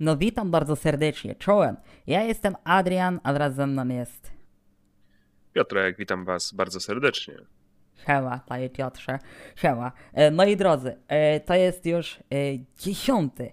No 0.00 0.16
witam 0.16 0.50
bardzo 0.50 0.76
serdecznie, 0.76 1.34
czołem. 1.34 1.76
Ja 2.06 2.22
jestem 2.22 2.56
Adrian, 2.64 3.20
a 3.22 3.32
wraz 3.32 3.54
ze 3.54 3.66
mną 3.66 3.88
jest 3.88 4.32
Piotrek, 5.52 5.96
witam 5.98 6.24
Was 6.24 6.52
bardzo 6.54 6.80
serdecznie. 6.80 7.34
Siema, 8.06 8.40
panie 8.46 8.70
Piotrze. 8.70 9.18
Siema. 9.56 9.92
E, 10.12 10.30
moi 10.30 10.56
drodzy, 10.56 10.96
e, 11.08 11.40
to 11.40 11.54
jest 11.54 11.86
już 11.86 12.14
e, 12.16 12.18
dziesiąty, 12.78 13.52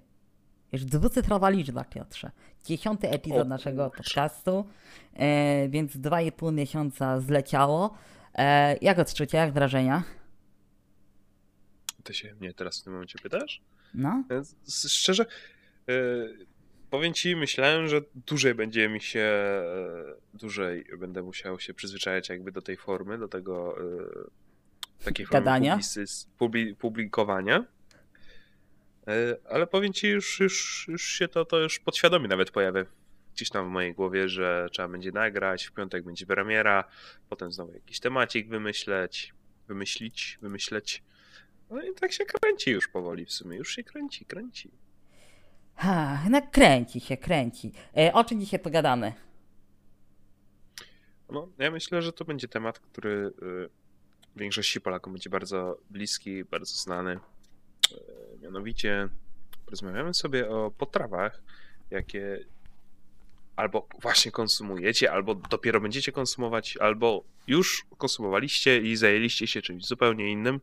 już 0.72 0.86
dwucyfrowa 0.86 1.50
liczba, 1.50 1.84
Piotrze. 1.84 2.32
Dziesiąty 2.64 3.10
epizod 3.10 3.42
O 3.42 3.46
naszego 3.46 3.90
podcastu, 3.90 4.66
e, 5.14 5.70
więc 5.70 5.98
dwa 5.98 6.22
i 6.22 6.32
pół 6.32 6.52
miesiąca 6.52 7.20
zleciało. 7.20 7.98
E, 8.36 8.78
jak 8.82 9.00
odczucia, 9.00 9.38
jak 9.38 9.54
wrażenia? 9.54 10.04
Ty 12.04 12.14
się 12.14 12.34
mnie 12.40 12.54
teraz 12.54 12.82
w 12.82 12.84
tym 12.84 12.94
momencie 12.94 13.20
pytasz? 13.20 13.62
No, 13.94 14.24
Szczerze, 14.88 15.26
powiem 16.90 17.14
Ci, 17.14 17.36
myślałem, 17.36 17.88
że 17.88 18.02
dłużej 18.28 18.56
będzie 18.56 18.90
mi 18.90 19.02
się, 19.02 19.20
e, 19.20 20.16
dłużej 20.34 20.86
będę 20.98 21.24
musiał 21.24 21.60
się 21.60 21.74
przyzwyczajać 21.74 22.30
jakby 22.30 22.52
do 22.52 22.62
tej 22.62 22.78
formy, 22.78 23.18
do 23.18 23.28
tego 23.28 23.76
e, 25.02 25.06
takiej 25.06 25.26
formy 25.26 25.40
Gadania? 25.40 25.80
publi, 26.38 26.76
publikowania. 26.76 27.66
E, 29.08 29.38
Ale 29.50 29.68
powiem 29.68 29.94
Ci, 29.94 30.08
już, 30.08 30.40
już, 30.40 30.86
już 30.88 31.04
się 31.04 31.28
to, 31.28 31.46
to 31.46 31.60
już 31.60 31.80
podświadomie 31.80 32.28
nawet 32.28 32.52
pojawia 32.52 32.86
gdzieś 33.36 33.50
tam 33.50 33.66
w 33.66 33.72
mojej 33.72 33.94
głowie, 33.94 34.30
że 34.30 34.68
trzeba 34.72 34.88
będzie 34.88 35.12
nagrać, 35.12 35.66
w 35.66 35.72
piątek 35.72 36.06
będzie 36.06 36.26
premiera, 36.26 36.84
potem 37.30 37.52
znowu 37.52 37.74
jakiś 37.74 38.00
temacik 38.00 38.48
wymyśleć, 38.48 39.34
wymyślić, 39.68 40.40
wymyśleć. 40.42 41.04
No 41.70 41.84
i 41.84 41.94
tak 41.94 42.12
się 42.12 42.26
kręci 42.26 42.72
już 42.72 42.88
powoli 42.88 43.26
w 43.26 43.32
sumie, 43.32 43.58
już 43.58 43.76
się 43.76 43.84
kręci, 43.84 44.26
kręci. 44.26 44.72
Ha, 45.76 46.24
no 46.30 46.42
kręci 46.52 47.00
się, 47.00 47.18
kręci. 47.18 47.72
E, 47.98 48.14
o 48.14 48.24
czym 48.24 48.40
dzisiaj 48.40 48.60
pogadamy? 48.60 49.14
No, 51.30 51.48
ja 51.58 51.72
myślę, 51.72 52.02
że 52.02 52.14
to 52.14 52.26
będzie 52.26 52.48
temat, 52.48 52.80
który 52.80 53.34
y, 53.44 53.70
większości 54.36 54.82
Polakom 54.82 55.14
będzie 55.14 55.30
bardzo 55.30 55.78
bliski, 55.90 56.44
bardzo 56.44 56.76
znany. 56.76 57.20
Y, 57.92 58.40
Mianowicie 58.42 59.10
porozmawiamy 59.66 60.14
sobie 60.14 60.50
o 60.50 60.72
potrawach, 60.72 61.42
jakie 61.92 62.46
albo 63.56 63.88
właśnie 64.02 64.32
konsumujecie, 64.32 65.12
albo 65.12 65.36
dopiero 65.36 65.82
będziecie 65.82 66.12
konsumować, 66.12 66.78
albo 66.78 67.24
już 67.48 67.86
konsumowaliście 67.98 68.78
i 68.82 68.96
zajęliście 68.96 69.48
się 69.48 69.62
czymś 69.62 69.86
zupełnie 69.86 70.32
innym 70.32 70.60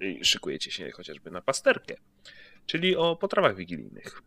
i 0.00 0.24
szykujecie 0.24 0.70
się 0.70 0.90
chociażby 0.90 1.30
na 1.30 1.40
pasterkę, 1.40 1.96
czyli 2.68 2.96
o 2.96 3.16
potrawach 3.16 3.56
wigilijnych. 3.56 4.22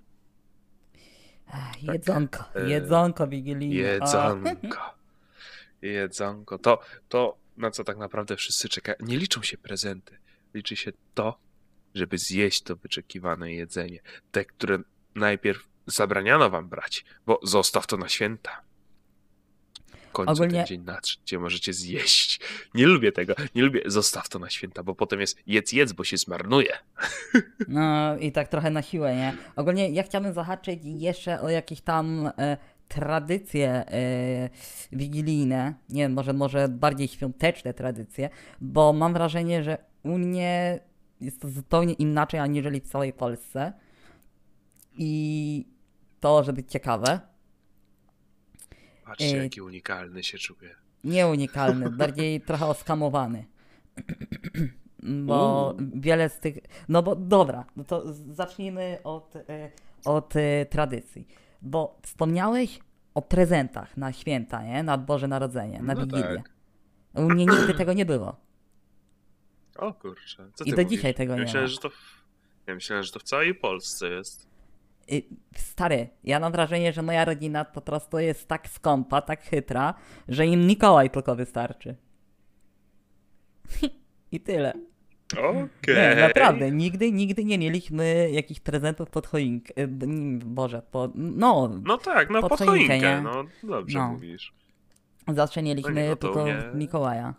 Ach, 1.47 1.83
Jedzonko, 1.83 2.43
e, 2.55 2.69
jedzonko 2.69 3.27
wigilijne. 3.27 3.75
o. 3.75 3.93
Jedzonko. 3.93 4.95
Jedzonko. 5.81 6.57
To, 6.57 6.79
to, 7.09 7.37
na 7.57 7.71
co 7.71 7.83
tak 7.83 7.97
naprawdę 7.97 8.35
wszyscy 8.35 8.69
czekają. 8.69 8.97
Nie 8.99 9.17
liczą 9.17 9.41
się 9.41 9.57
prezenty. 9.57 10.17
Liczy 10.53 10.75
się 10.75 10.91
to, 11.13 11.37
żeby 11.95 12.17
zjeść 12.17 12.61
to 12.61 12.75
wyczekiwane 12.75 13.53
jedzenie. 13.53 13.99
Te, 14.31 14.45
które 14.45 14.79
najpierw 15.15 15.67
zabraniano 15.85 16.49
wam 16.49 16.69
brać, 16.69 17.05
bo 17.25 17.39
zostaw 17.43 17.87
to 17.87 17.97
na 17.97 18.09
święta. 18.09 18.61
Końcu 20.11 20.31
Ogólnie- 20.31 20.57
ten 20.57 20.65
dzień 20.65 20.81
nadszedł, 20.83 21.23
gdzie 21.23 21.39
możecie 21.39 21.73
zjeść. 21.73 22.39
Nie 22.75 22.87
lubię 22.87 23.11
tego. 23.11 23.33
Nie 23.55 23.63
lubię 23.63 23.81
zostaw 23.85 24.29
to 24.29 24.39
na 24.39 24.49
święta, 24.49 24.83
bo 24.83 24.95
potem 24.95 25.19
jest 25.19 25.37
jedz, 25.47 25.71
jedz, 25.71 25.93
bo 25.93 26.03
się 26.03 26.17
zmarnuje. 26.17 26.73
No 27.67 28.17
i 28.17 28.31
tak 28.31 28.47
trochę 28.47 28.69
na 28.69 28.81
siłę, 28.81 29.15
nie? 29.15 29.37
Ogólnie 29.55 29.89
ja 29.89 30.03
chciałbym 30.03 30.33
zahaczyć 30.33 30.79
jeszcze 30.83 31.41
o 31.41 31.49
jakieś 31.49 31.81
tam 31.81 32.31
e, 32.37 32.57
tradycje 32.87 33.69
e, 33.69 34.49
wigilijne, 34.91 35.73
nie 35.89 36.01
wiem, 36.03 36.13
może, 36.13 36.33
może 36.33 36.67
bardziej 36.67 37.07
świąteczne 37.07 37.73
tradycje, 37.73 38.29
bo 38.61 38.93
mam 38.93 39.13
wrażenie, 39.13 39.63
że 39.63 39.77
u 40.03 40.17
mnie 40.17 40.79
jest 41.21 41.41
to 41.41 41.49
zupełnie 41.49 41.93
inaczej 41.93 42.39
aniżeli 42.39 42.81
w 42.81 42.87
całej 42.87 43.13
Polsce 43.13 43.73
i 44.97 45.65
to 46.19 46.29
może 46.29 46.53
być 46.53 46.71
ciekawe. 46.71 47.19
Patrzcie, 49.11 49.37
Ej. 49.37 49.43
jaki 49.43 49.61
unikalny 49.61 50.23
się 50.23 50.37
czuję. 50.37 50.75
Nie 51.03 51.27
unikalny, 51.27 51.89
bardziej 52.01 52.41
trochę 52.41 52.65
oskamowany. 52.65 53.45
Bo 55.27 55.73
Uuu. 55.79 55.89
wiele 55.95 56.29
z 56.29 56.39
tych. 56.39 56.57
No 56.89 57.03
bo 57.03 57.15
dobra, 57.15 57.65
no 57.75 57.83
to 57.83 58.13
zacznijmy 58.13 58.97
od, 59.03 59.35
e, 59.35 59.71
od 60.05 60.35
e, 60.35 60.65
tradycji. 60.65 61.27
Bo 61.61 61.99
wspomniałeś 62.01 62.79
o 63.13 63.21
prezentach 63.21 63.97
na 63.97 64.13
święta, 64.13 64.63
nie? 64.63 64.83
Na 64.83 64.97
Boże 64.97 65.27
Narodzenie, 65.27 65.81
na 65.81 65.93
No 65.93 66.01
Wigilię. 66.01 66.43
tak. 66.43 66.51
U 67.13 67.21
mnie 67.21 67.45
nigdy 67.45 67.73
tego 67.73 67.93
nie 67.93 68.05
było. 68.05 68.35
O 69.75 69.93
kurczę. 69.93 70.49
Co 70.55 70.63
I 70.63 70.71
do 70.71 70.77
mówisz? 70.77 70.89
dzisiaj 70.91 71.13
tego 71.13 71.33
ja 71.33 71.37
nie 71.37 71.43
myślałem, 71.43 71.69
ma. 71.69 71.73
Że 71.73 71.77
to 71.77 71.89
w... 71.89 72.23
Ja 72.67 72.73
myślałem, 72.75 73.03
że 73.03 73.11
to 73.11 73.19
w 73.19 73.23
całej 73.23 73.55
Polsce 73.55 74.09
jest. 74.09 74.47
Y, 75.11 75.23
Stary, 75.55 76.09
ja 76.23 76.39
mam 76.39 76.51
wrażenie, 76.51 76.93
że 76.93 77.01
moja 77.01 77.25
rodzina 77.25 77.65
po 77.65 77.81
prostu 77.81 78.19
jest 78.19 78.47
tak 78.47 78.69
skąpa, 78.69 79.21
tak 79.21 79.41
chytra, 79.43 79.93
że 80.27 80.45
im 80.45 80.67
Mikołaj 80.67 81.09
tylko 81.09 81.35
wystarczy. 81.35 81.95
I 84.31 84.39
tyle. 84.39 84.73
Okej. 85.37 85.95
Nie, 85.95 86.15
naprawdę, 86.21 86.71
nigdy, 86.71 87.11
nigdy 87.11 87.45
nie 87.45 87.57
mieliśmy 87.57 88.29
jakichś 88.31 88.59
prezentów 88.59 89.09
pod 89.09 89.27
choinkę. 89.27 89.73
y, 89.81 89.87
Boże, 90.45 90.81
pod, 90.91 91.11
no, 91.15 91.79
No 91.83 91.97
tak, 91.97 92.29
no 92.29 92.41
Pod 92.41 92.49
pod 92.49 92.59
choinkę, 92.59 92.87
choinkę, 92.87 93.15
nie? 93.15 93.21
no 93.21 93.43
dobrze 93.63 93.99
No. 93.99 94.07
mówisz. 94.11 94.53
zawsze 95.27 95.63
mieliśmy 95.63 95.91
No 95.93 96.01
nie, 96.01 96.09
no 96.09 96.15
tylko 96.15 96.43
mnie- 96.43 96.63
Mikołaja. 96.73 97.33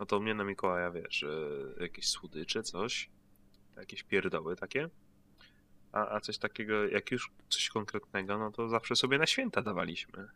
No 0.00 0.06
to 0.06 0.18
u 0.18 0.20
mnie 0.20 0.34
na 0.34 0.44
Mikołaja, 0.44 0.90
wiesz, 0.90 1.22
e, 1.22 1.82
jakieś 1.82 2.08
słodycze, 2.08 2.62
coś, 2.62 3.10
jakieś 3.76 4.02
pierdoły 4.02 4.56
takie. 4.56 4.88
A, 5.96 6.16
a 6.16 6.20
coś 6.20 6.38
takiego, 6.38 6.88
jak 6.88 7.10
już 7.10 7.30
coś 7.48 7.68
konkretnego, 7.68 8.38
no 8.38 8.50
to 8.50 8.68
zawsze 8.68 8.96
sobie 8.96 9.18
na 9.18 9.26
święta 9.26 9.62
dawaliśmy. 9.62 10.28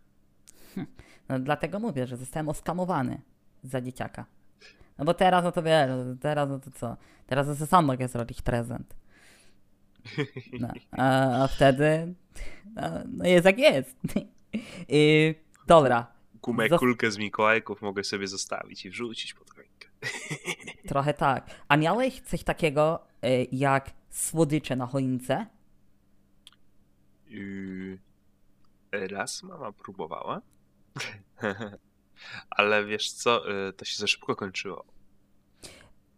No, 1.29 1.39
dlatego 1.39 1.79
mówię, 1.79 2.07
że 2.07 2.17
zostałem 2.17 2.49
oskamowany 2.49 3.21
za 3.63 3.81
dzieciaka. 3.81 4.25
No 4.99 5.05
bo 5.05 5.15
teraz, 5.15 5.45
no 5.45 5.53
to 5.53 5.63
wiesz, 5.63 5.91
teraz 6.21 6.49
no 6.49 6.59
to 6.59 6.71
co? 6.71 6.97
Teraz 7.27 7.59
to 7.59 7.67
sam 7.67 7.85
mogę 7.85 8.09
zrobić 8.09 8.43
prezent. 8.43 8.97
No, 10.61 10.69
a, 10.91 11.43
a 11.45 11.49
wtedy, 11.49 12.15
no, 12.75 12.83
no 13.09 13.25
jest 13.27 13.45
jak 13.47 13.59
jest. 13.59 13.97
I, 14.89 15.35
dobra, 15.67 16.07
Gumę, 16.43 16.69
Zas- 16.69 16.79
kulkę 16.79 17.11
z 17.11 17.19
Mikołajków 17.19 17.83
mogę 17.83 18.05
sobie 18.05 18.27
zostawić 18.29 18.87
i 18.87 18.91
wrzucić 18.91 19.35
pod 19.35 19.51
choinkę. 19.51 19.89
trochę 20.89 21.15
tak. 21.15 21.51
A 21.69 21.77
miałeś 21.77 22.21
coś 22.21 22.45
takiego 22.45 23.07
y, 23.25 23.47
jak 23.53 23.91
słodycze 24.11 24.77
na 24.77 24.87
choince? 24.87 25.47
Yy, 27.27 27.99
Raz 28.93 29.43
mama 29.43 29.73
próbowała. 29.73 30.41
Ale 32.51 32.85
wiesz 32.85 33.13
co, 33.13 33.51
e, 33.69 33.73
to 33.73 33.85
się 33.85 33.97
za 33.97 34.07
szybko 34.07 34.37
kończyło. 34.37 34.85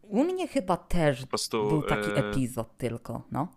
U 0.03 0.25
mnie 0.25 0.49
chyba 0.49 0.77
też 0.77 1.21
Po 1.21 1.27
prostu. 1.27 1.69
był 1.69 1.83
taki 1.83 2.11
e, 2.11 2.15
epizod 2.17 2.77
tylko, 2.77 3.23
no. 3.33 3.49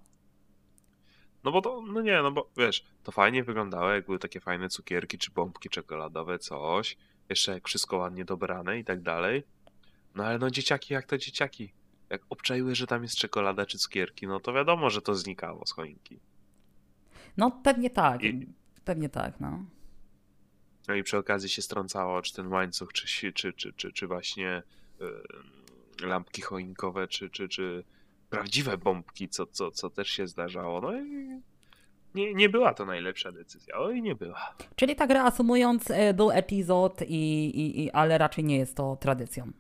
No 1.43 1.51
bo 1.51 1.61
to, 1.61 1.81
no 1.81 2.01
nie, 2.01 2.21
no 2.21 2.31
bo 2.31 2.49
wiesz, 2.57 2.85
to 3.03 3.11
fajnie 3.11 3.43
wyglądało, 3.43 3.89
jak 3.89 4.05
były 4.05 4.19
takie 4.19 4.39
fajne 4.39 4.69
cukierki 4.69 5.17
czy 5.17 5.31
bombki 5.31 5.69
czekoladowe, 5.69 6.39
coś. 6.39 6.97
Jeszcze 7.29 7.51
jak 7.51 7.67
wszystko 7.67 7.97
ładnie 7.97 8.25
dobrane 8.25 8.79
i 8.79 8.83
tak 8.83 9.01
dalej. 9.01 9.43
No 10.15 10.25
ale 10.25 10.37
no 10.39 10.49
dzieciaki, 10.49 10.93
jak 10.93 11.05
to 11.05 11.17
dzieciaki? 11.17 11.73
Jak 12.09 12.21
obczaiły, 12.29 12.75
że 12.75 12.87
tam 12.87 13.03
jest 13.03 13.15
czekolada 13.15 13.65
czy 13.65 13.77
cukierki, 13.77 14.27
no 14.27 14.39
to 14.39 14.53
wiadomo, 14.53 14.89
że 14.89 15.01
to 15.01 15.15
znikało 15.15 15.65
z 15.65 15.71
choinki. 15.71 16.19
No 17.37 17.51
pewnie 17.63 17.89
tak, 17.89 18.23
I- 18.23 18.47
pewnie 18.85 19.09
tak, 19.09 19.39
no. 19.39 19.65
No 20.87 20.95
i 20.95 21.03
przy 21.03 21.17
okazji 21.17 21.49
się 21.49 21.61
strącało, 21.61 22.21
czy 22.21 22.33
ten 22.33 22.47
łańcuch, 22.47 22.93
czy, 22.93 23.33
czy, 23.33 23.53
czy, 23.53 23.73
czy, 23.73 23.91
czy 23.93 24.07
właśnie 24.07 24.63
y, 26.01 26.05
lampki 26.07 26.41
choinkowe, 26.41 27.07
czy, 27.07 27.29
czy, 27.29 27.49
czy 27.49 27.83
prawdziwe 28.29 28.77
bombki, 28.77 29.29
co, 29.29 29.45
co, 29.45 29.71
co 29.71 29.89
też 29.89 30.09
się 30.09 30.27
zdarzało. 30.27 30.81
No 30.81 30.97
i 31.01 31.41
nie, 32.15 32.33
nie 32.33 32.49
była 32.49 32.73
to 32.73 32.85
najlepsza 32.85 33.31
decyzja. 33.31 33.75
Oj, 33.77 34.01
nie 34.01 34.15
była. 34.15 34.55
Czyli 34.75 34.95
tak 34.95 35.09
reasumując, 35.09 35.91
e, 35.91 36.13
był 36.13 36.31
epizod, 36.31 37.01
i, 37.01 37.45
i, 37.49 37.83
i, 37.83 37.91
ale 37.91 38.17
raczej 38.17 38.43
nie 38.43 38.57
jest 38.57 38.75
to 38.75 38.95
tradycją 38.95 39.51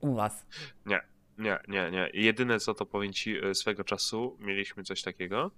u 0.00 0.14
was. 0.14 0.46
Nie, 0.86 1.00
nie, 1.38 1.58
nie, 1.68 1.90
nie. 1.90 2.10
Jedyne 2.14 2.60
co 2.60 2.74
to 2.74 2.86
powiem 2.86 3.12
ci, 3.12 3.44
e, 3.44 3.54
swego 3.54 3.84
czasu 3.84 4.36
mieliśmy 4.40 4.84
coś 4.84 5.02
takiego, 5.02 5.50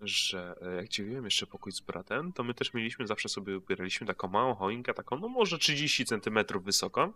że 0.00 0.54
e, 0.62 0.74
jak 0.76 0.88
dzieliłem 0.88 1.24
jeszcze 1.24 1.46
pokój 1.46 1.72
z 1.72 1.80
bratem, 1.80 2.32
to 2.32 2.44
my 2.44 2.54
też 2.54 2.74
mieliśmy, 2.74 3.06
zawsze 3.06 3.28
sobie 3.28 3.56
ubieraliśmy 3.58 4.06
taką 4.06 4.28
małą 4.28 4.54
choinkę, 4.54 4.94
taką 4.94 5.18
no 5.18 5.28
może 5.28 5.58
30 5.58 6.04
centymetrów 6.04 6.64
wysoką 6.64 7.12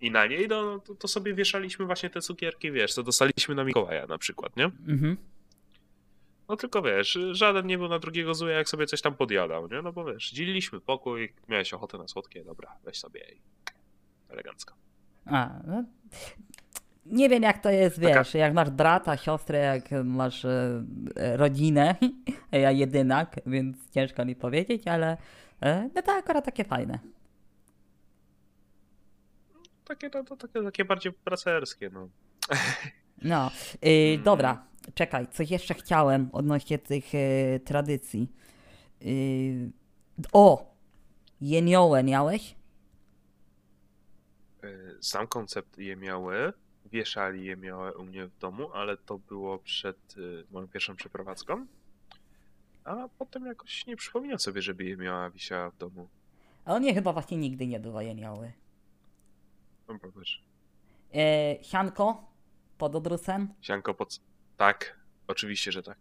i 0.00 0.10
na 0.10 0.26
niej 0.26 0.48
no, 0.48 0.78
to, 0.78 0.94
to 0.94 1.08
sobie 1.08 1.34
wieszaliśmy 1.34 1.86
właśnie 1.86 2.10
te 2.10 2.20
cukierki, 2.20 2.72
wiesz, 2.72 2.94
co 2.94 3.02
dostaliśmy 3.02 3.54
na 3.54 3.64
Mikołaja 3.64 4.06
na 4.06 4.18
przykład, 4.18 4.56
nie? 4.56 4.64
Mhm. 4.64 5.16
No 6.48 6.56
tylko 6.56 6.82
wiesz, 6.82 7.18
żaden 7.32 7.66
nie 7.66 7.78
był 7.78 7.88
na 7.88 7.98
drugiego 7.98 8.34
zły, 8.34 8.50
jak 8.50 8.68
sobie 8.68 8.86
coś 8.86 9.02
tam 9.02 9.14
podjadał, 9.14 9.68
nie? 9.68 9.82
No 9.82 9.92
bo 9.92 10.04
wiesz, 10.04 10.30
dzieliliśmy 10.30 10.80
pokój, 10.80 11.32
miałeś 11.48 11.72
ochotę 11.72 11.98
na 11.98 12.08
słodkie, 12.08 12.44
dobra, 12.44 12.76
weź 12.84 12.98
sobie 12.98 13.20
i 13.20 13.40
elegancko. 14.28 14.74
A, 15.26 15.50
no. 15.66 15.84
Nie 17.10 17.28
wiem 17.28 17.42
jak 17.42 17.58
to 17.58 17.70
jest, 17.70 18.00
Taka- 18.00 18.18
wiesz, 18.18 18.34
jak 18.34 18.54
masz 18.54 18.70
brata, 18.70 19.16
siostrę, 19.16 19.58
jak 19.58 20.04
masz 20.04 20.44
e, 20.44 20.82
rodzinę, 21.36 21.96
ja 22.52 22.70
jedynak, 22.70 23.36
więc 23.46 23.90
ciężko 23.90 24.24
mi 24.24 24.36
powiedzieć, 24.36 24.88
ale 24.88 25.16
e, 25.62 25.90
no 25.94 26.02
to 26.02 26.12
akurat 26.12 26.44
takie 26.44 26.64
fajne. 26.64 26.98
Takie, 29.84 30.10
no, 30.14 30.24
to 30.24 30.36
takie, 30.36 30.62
takie 30.62 30.84
bardziej 30.84 31.12
pracerskie, 31.12 31.90
no. 31.90 32.08
No, 33.22 33.50
y, 33.86 34.18
dobra, 34.24 34.64
czekaj, 34.94 35.26
coś 35.30 35.50
jeszcze 35.50 35.74
chciałem 35.74 36.28
odnośnie 36.32 36.78
tych 36.78 37.04
e, 37.14 37.60
tradycji. 37.60 38.32
Y, 39.02 39.70
o! 40.32 40.74
Jeniołę 41.40 42.04
miałeś? 42.04 42.54
Sam 45.00 45.26
koncept 45.26 45.78
je 45.78 45.96
miały, 45.96 46.52
wieszali 46.88 47.44
je 47.44 47.56
miały 47.56 47.92
u 47.96 48.04
mnie 48.04 48.26
w 48.26 48.38
domu, 48.38 48.72
ale 48.72 48.96
to 48.96 49.18
było 49.18 49.58
przed 49.58 50.16
y, 50.16 50.44
moją 50.50 50.68
pierwszą 50.68 50.96
przeprowadzką. 50.96 51.66
A 52.84 53.08
potem 53.18 53.46
jakoś 53.46 53.86
nie 53.86 53.96
przypominam 53.96 54.38
sobie, 54.38 54.62
żeby 54.62 54.84
je 54.84 54.96
miała 54.96 55.30
wisiała 55.30 55.70
w 55.70 55.76
domu. 55.76 56.08
A 56.64 56.74
on 56.74 56.82
nie 56.82 56.94
chyba 56.94 57.12
właśnie 57.12 57.36
nigdy 57.36 57.66
nie 57.66 57.80
była 57.80 58.02
jenioły. 58.02 58.52
No 59.88 59.98
wiesz, 60.18 60.42
E, 61.14 61.56
sianko 61.64 62.24
pod 62.78 62.94
obrusem? 62.96 63.48
sianko 63.60 63.94
pod... 63.94 64.20
Tak, 64.56 64.98
oczywiście, 65.26 65.72
że 65.72 65.82
tak. 65.82 65.98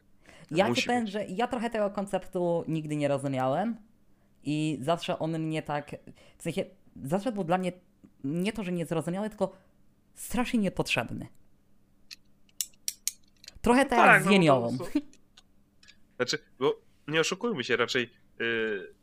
Ja 0.52 0.68
Musi 0.68 0.88
powiem, 0.88 1.08
że 1.08 1.26
ja 1.26 1.48
trochę 1.48 1.70
tego 1.70 1.90
konceptu 1.90 2.64
nigdy 2.68 2.96
nie 2.96 3.08
rozumiałem 3.08 3.78
i 4.44 4.78
zawsze 4.82 5.20
on 5.20 5.40
mnie 5.40 5.62
tak, 5.62 5.96
w 6.38 6.44
sensie, 6.44 6.66
zawsze 7.04 7.32
był 7.32 7.44
dla 7.44 7.58
mnie 7.58 7.72
nie 8.24 8.54
to, 8.54 8.64
że 8.64 8.72
niezrozumiały, 8.72 9.30
tylko 9.30 9.52
strasznie 10.18 10.60
niepotrzebny. 10.60 11.28
Trochę 13.62 13.86
tak, 13.86 14.24
z 14.24 14.26
no, 14.26 14.32
jeniołą. 14.32 14.78
to- 14.78 14.84
to- 14.86 15.00
Znaczy, 16.16 16.40
bo 16.60 16.82
nie 17.08 17.20
oszukujmy 17.20 17.64
się, 17.64 17.76
raczej 17.76 18.10
yy, 18.40 18.94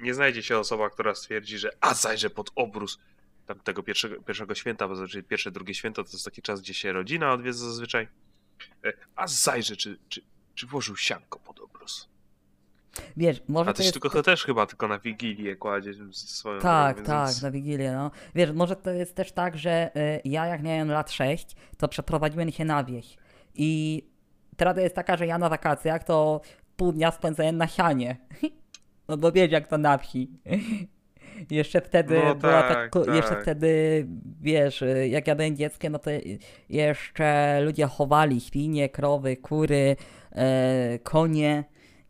nie 0.00 0.14
znajdzie 0.14 0.42
się 0.42 0.58
osoba, 0.58 0.90
która 0.90 1.14
stwierdzi, 1.14 1.58
że 1.58 1.70
a 1.80 1.94
zajrzę 1.94 2.30
pod 2.30 2.50
obrus 2.54 2.98
tam 3.46 3.60
tego 3.60 3.82
pierwszego, 3.82 4.22
pierwszego 4.22 4.54
święta, 4.54 4.88
bo 4.88 4.96
zazwyczaj 4.96 5.22
pierwsze, 5.22 5.50
drugie 5.50 5.74
święto 5.74 6.04
to 6.04 6.10
jest 6.12 6.24
taki 6.24 6.42
czas, 6.42 6.60
gdzie 6.60 6.74
się 6.74 6.92
rodzina 6.92 7.32
odwiedza 7.32 7.64
zazwyczaj. 7.66 8.08
E, 8.84 8.92
A 9.16 9.26
zajrzę, 9.26 9.76
czy, 9.76 9.98
czy, 10.08 10.22
czy 10.54 10.66
włożył 10.66 10.96
sianko 10.96 11.38
pod 11.38 11.60
obrus. 11.60 12.08
Wiesz, 13.16 13.42
może 13.48 13.70
A 13.70 13.72
to 13.74 13.82
jest... 13.82 13.92
tylko 13.92 14.10
to 14.10 14.22
też 14.22 14.44
chyba 14.44 14.66
tylko 14.66 14.88
na 14.88 14.98
Wigilię 14.98 15.56
kładzie 15.56 15.92
swoją 16.12 16.60
Tak, 16.60 16.96
drogą, 16.96 17.06
tak, 17.06 17.26
więc- 17.26 17.42
na 17.42 17.50
Wigilię, 17.50 17.92
no. 17.92 18.10
Wiesz, 18.34 18.52
może 18.52 18.76
to 18.76 18.90
jest 18.90 19.14
też 19.14 19.32
tak, 19.32 19.58
że 19.58 19.90
y, 19.96 20.20
ja 20.24 20.46
jak 20.46 20.62
miałem 20.62 20.88
lat 20.90 21.10
6, 21.12 21.56
to 21.78 21.88
przeprowadziłem 21.88 22.52
się 22.52 22.64
na 22.64 22.84
wieś. 22.84 23.16
I 23.54 24.02
prawda 24.56 24.82
jest 24.82 24.94
taka, 24.94 25.16
że 25.16 25.26
ja 25.26 25.38
na 25.38 25.48
wakacjach 25.48 26.04
to 26.04 26.40
pół 26.76 26.92
dnia 26.92 27.10
spędzałem 27.10 27.56
na 27.56 27.66
sianie. 27.68 28.16
No 29.08 29.16
bo 29.16 29.32
wiesz 29.32 29.50
jak 29.52 29.68
to 29.68 29.78
na 29.78 29.98
wsi. 29.98 30.30
Jeszcze 31.50 31.80
wtedy 31.80 32.20
No 32.24 32.34
była 32.34 32.62
tak, 32.62 32.92
tak, 32.92 33.14
jeszcze 33.14 33.30
tak. 33.30 33.42
wtedy, 33.42 34.06
wiesz, 34.40 34.82
y, 34.82 35.08
jak 35.08 35.26
ja 35.26 35.34
byłem 35.34 35.56
dzieckiem, 35.56 35.92
no 35.92 35.98
to 35.98 36.10
jeszcze 36.68 37.60
ludzie 37.60 37.86
chowali 37.86 38.40
świnie, 38.40 38.88
krowy, 38.88 39.36
kury, 39.36 39.96
e, 40.32 40.98
konie 41.02 41.64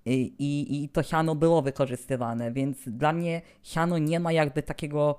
i, 0.07 0.35
i, 0.39 0.85
i 0.85 0.89
to 0.89 1.03
siano 1.03 1.35
było 1.35 1.63
wykorzystywane, 1.63 2.53
więc 2.53 2.89
dla 2.89 3.13
mnie 3.13 3.43
siano 3.63 3.99
nie 3.99 4.21
ma 4.21 4.33
jakby 4.33 4.63
takiego 4.63 5.19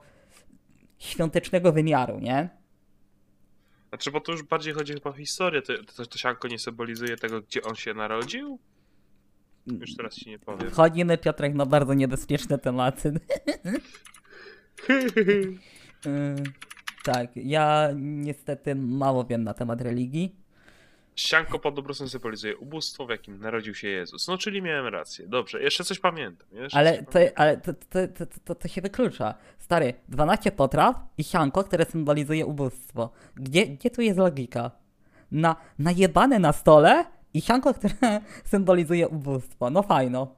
świątecznego 0.97 1.71
wymiaru, 1.71 2.19
nie? 2.19 2.49
Znaczy, 3.89 4.11
bo 4.11 4.21
to 4.21 4.31
już 4.31 4.43
bardziej 4.43 4.73
chodzi 4.73 4.93
chyba 4.93 5.09
o 5.09 5.13
historię. 5.13 5.61
To, 5.61 5.73
to, 5.95 6.05
to 6.05 6.17
sianko 6.17 6.47
nie 6.47 6.59
symbolizuje 6.59 7.17
tego, 7.17 7.41
gdzie 7.41 7.61
on 7.63 7.75
się 7.75 7.93
narodził? 7.93 8.59
Już 9.67 9.95
teraz 9.95 10.15
ci 10.15 10.29
nie 10.29 10.39
powiem. 10.39 10.71
Wchodzimy, 10.71 11.17
Piotrek, 11.17 11.53
na 11.53 11.65
bardzo 11.65 11.93
niebezpieczne 11.93 12.57
tematy. 12.57 13.13
Y, 16.05 16.35
tak, 17.03 17.29
ja 17.35 17.89
niestety 17.95 18.75
mało 18.75 19.25
wiem 19.25 19.43
na 19.43 19.53
temat 19.53 19.81
religii. 19.81 20.35
Sianko 21.17 21.59
pod 21.59 21.79
obrusem 21.79 22.09
symbolizuje 22.09 22.57
ubóstwo, 22.57 23.05
w 23.05 23.09
jakim 23.09 23.39
narodził 23.39 23.75
się 23.75 23.87
Jezus. 23.87 24.27
No, 24.27 24.37
czyli 24.37 24.61
miałem 24.61 24.93
rację. 24.93 25.27
Dobrze, 25.27 25.61
jeszcze 25.61 25.83
coś 25.83 25.99
pamiętam. 25.99 26.47
Jeszcze 26.51 26.77
Ale, 26.77 26.97
coś 26.97 27.05
to, 27.05 27.11
pamiętam. 27.11 27.33
ale 27.43 27.57
to, 27.57 27.73
to, 27.73 28.07
to, 28.07 28.25
to, 28.45 28.55
to 28.55 28.67
się 28.67 28.81
wyklucza. 28.81 29.35
Stary, 29.59 29.93
12 30.09 30.51
potraw 30.51 30.95
i 31.17 31.23
sianko, 31.23 31.63
które 31.63 31.85
symbolizuje 31.85 32.45
ubóstwo. 32.45 33.09
Gdzie, 33.35 33.67
gdzie 33.67 33.89
tu 33.89 34.01
jest 34.01 34.19
logika? 34.19 34.71
Na, 35.31 35.55
najebane 35.79 36.39
na 36.39 36.53
stole 36.53 37.05
i 37.33 37.41
sianko, 37.41 37.73
które 37.73 37.93
symbolizuje 38.51 39.07
ubóstwo. 39.07 39.69
No 39.69 39.83
fajno. 39.83 40.35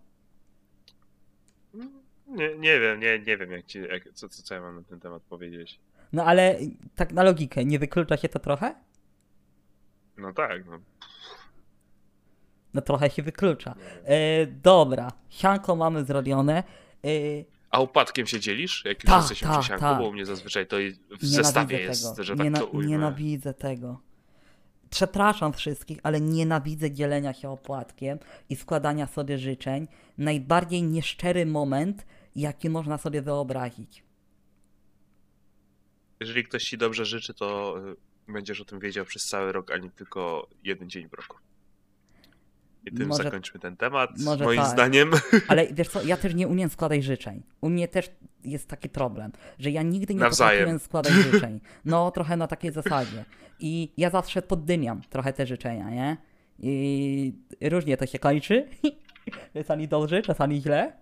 Nie, 2.28 2.56
nie 2.58 2.80
wiem, 2.80 3.00
nie, 3.00 3.20
nie 3.20 3.38
wiem, 3.38 3.52
jak 3.52 3.66
ci, 3.66 3.80
jak, 3.82 4.14
co, 4.14 4.30
co, 4.30 4.44
co 4.44 4.56
ja 4.56 4.62
mam 4.62 4.75
na 4.75 4.84
ten 4.84 5.00
temat 5.00 5.24
powiedzieć. 5.24 5.80
No 6.14 6.25
ale 6.25 6.60
tak 6.96 7.14
na 7.14 7.24
logikę, 7.24 7.66
nie 7.66 7.80
wyklucza 7.80 8.18
się 8.18 8.30
to 8.30 8.40
trochę? 8.40 8.75
No 10.19 10.33
tak, 10.33 10.66
no. 10.66 10.80
No 12.74 12.81
trochę 12.81 13.10
się 13.10 13.24
wyklucza. 13.24 13.75
E, 14.06 14.45
dobra, 14.48 15.12
sianko 15.30 15.75
mamy 15.75 16.06
zrobione. 16.06 16.63
E, 17.06 17.07
A 17.71 17.80
upadkiem 17.80 18.27
się 18.27 18.39
dzielisz? 18.39 18.86
Jak 18.86 19.04
jesteśmy 19.04 19.48
tak, 19.48 19.60
przy 19.60 19.68
sianku, 19.69 19.81
tak. 19.86 19.98
bo 20.00 20.07
u 20.07 20.13
mnie 20.13 20.25
zazwyczaj 20.25 20.68
to 20.68 20.75
w 20.75 20.80
Nienawidzę 20.80 21.44
zestawie 21.44 21.80
jest, 21.80 22.12
tego. 22.12 22.24
że 22.24 22.36
tak 22.36 22.45
Niena- 22.45 22.60
to 22.60 22.66
ujmę. 22.66 22.89
Nienawidzę 22.89 23.54
tego. 23.54 24.00
Przepraszam 24.89 25.54
wszystkich, 25.54 26.00
ale 26.04 26.22
nienawidzę 26.22 26.92
dzielenia 26.92 27.33
się 27.33 27.50
opłatkiem 27.50 28.19
i 28.50 28.56
składania 28.56 29.07
sobie 29.07 29.38
życzeń. 29.38 29.88
Najbardziej 30.18 30.83
nieszczery 30.83 31.45
moment, 31.45 32.06
jaki 32.36 32.69
można 32.69 32.98
sobie 32.98 33.22
wyobrazić. 33.22 34.04
Jeżeli 36.19 36.44
ktoś 36.44 36.63
ci 36.63 36.77
dobrze 36.77 37.06
życzy, 37.06 37.33
to 37.33 37.75
y, 37.92 37.95
będziesz 38.34 38.62
o 38.62 38.66
tym 38.66 38.80
wiedział 38.80 39.06
przez 39.06 39.26
cały 39.26 39.52
rok, 39.52 39.72
a 39.72 39.78
nie 39.78 39.90
tylko 39.90 40.48
jeden 40.64 40.90
dzień 40.90 41.10
w 41.10 41.14
roku. 41.14 41.38
I 42.86 42.92
tym 42.92 43.08
Może- 43.08 43.24
zakończmy 43.24 43.60
ten 43.60 43.78
temat, 43.78 44.10
moim 44.42 44.60
tak. 44.60 44.72
zdaniem. 44.72 45.12
Ale 45.48 45.68
wiesz 45.74 45.88
co, 45.90 46.03
ja 46.03 46.18
też 46.18 46.36
nie 46.36 46.48
umiem 46.48 46.70
składać 46.70 47.03
życzeń. 47.03 47.44
U 47.62 47.70
mnie 47.70 47.88
też 47.88 48.12
jest 48.44 48.68
taki 48.68 48.89
problem, 48.89 49.32
że 49.60 49.72
ja 49.72 49.82
nigdy 49.82 50.15
nie 50.15 50.20
potrafiłem 50.30 50.80
składać 50.80 51.13
życzeń. 51.32 51.60
No, 51.86 52.12
trochę 52.12 52.38
na 52.38 52.48
takiej 52.48 52.72
zasadzie. 52.72 53.25
I 53.60 53.92
ja 53.98 54.10
zawsze 54.10 54.42
poddymiam 54.42 55.01
trochę 55.10 55.34
te 55.34 55.46
życzenia, 55.46 55.89
nie? 55.89 56.18
I 56.60 57.34
różnie 57.62 57.98
to 57.98 58.06
się 58.06 58.20
kończy. 58.20 58.68
czasami 59.53 59.88
dobrze, 59.88 60.22
czasami 60.22 60.62
źle. 60.62 60.94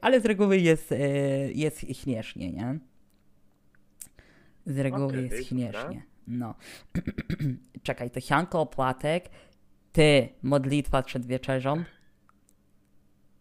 Ale 0.00 0.20
z 0.20 0.24
reguły 0.24 0.58
jest, 0.58 0.92
e, 0.92 0.98
jest 1.52 1.80
śmiesznie, 2.02 2.52
nie? 2.52 2.78
Z 4.66 4.78
reguły 4.78 5.06
Okej, 5.06 5.28
jest 5.30 5.48
śmiesznie. 5.48 6.02
No. 6.26 6.54
Czekaj, 7.82 8.10
to 8.10 8.20
sianko, 8.20 8.60
opłatek, 8.60 9.30
ty, 9.92 10.28
modlitwa 10.42 11.02
przed 11.02 11.26
wieczerzą. 11.26 11.84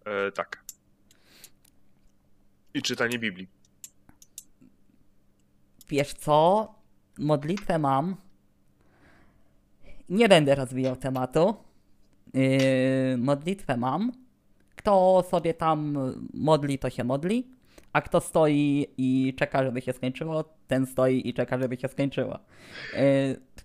E, 0.06 0.32
tak. 0.32 0.64
I 2.74 2.82
czytanie 2.82 3.20
Biblii. 3.20 3.48
Wiesz 5.90 6.14
co? 6.14 6.76
Modlitwę 7.18 7.80
mam. 7.80 8.16
Nie 10.10 10.30
będę 10.30 10.56
rozwijał 10.56 10.96
tematu. 10.96 11.56
Yy, 12.34 13.18
modlitwę 13.18 13.78
mam. 13.78 14.12
Kto 14.76 15.24
sobie 15.30 15.54
tam 15.54 15.98
modli, 16.34 16.80
to 16.80 16.90
się 16.90 17.04
modli. 17.04 17.52
A 17.94 18.02
kto 18.02 18.22
stoi 18.22 18.88
i 18.98 19.34
czeka, 19.38 19.64
żeby 19.64 19.82
się 19.82 19.94
skończyło, 19.94 20.44
ten 20.68 20.86
stoi 20.86 21.28
i 21.28 21.34
czeka, 21.34 21.60
żeby 21.60 21.78
się 21.78 21.88
skończyło. 21.88 22.40
Yy, 22.94 23.00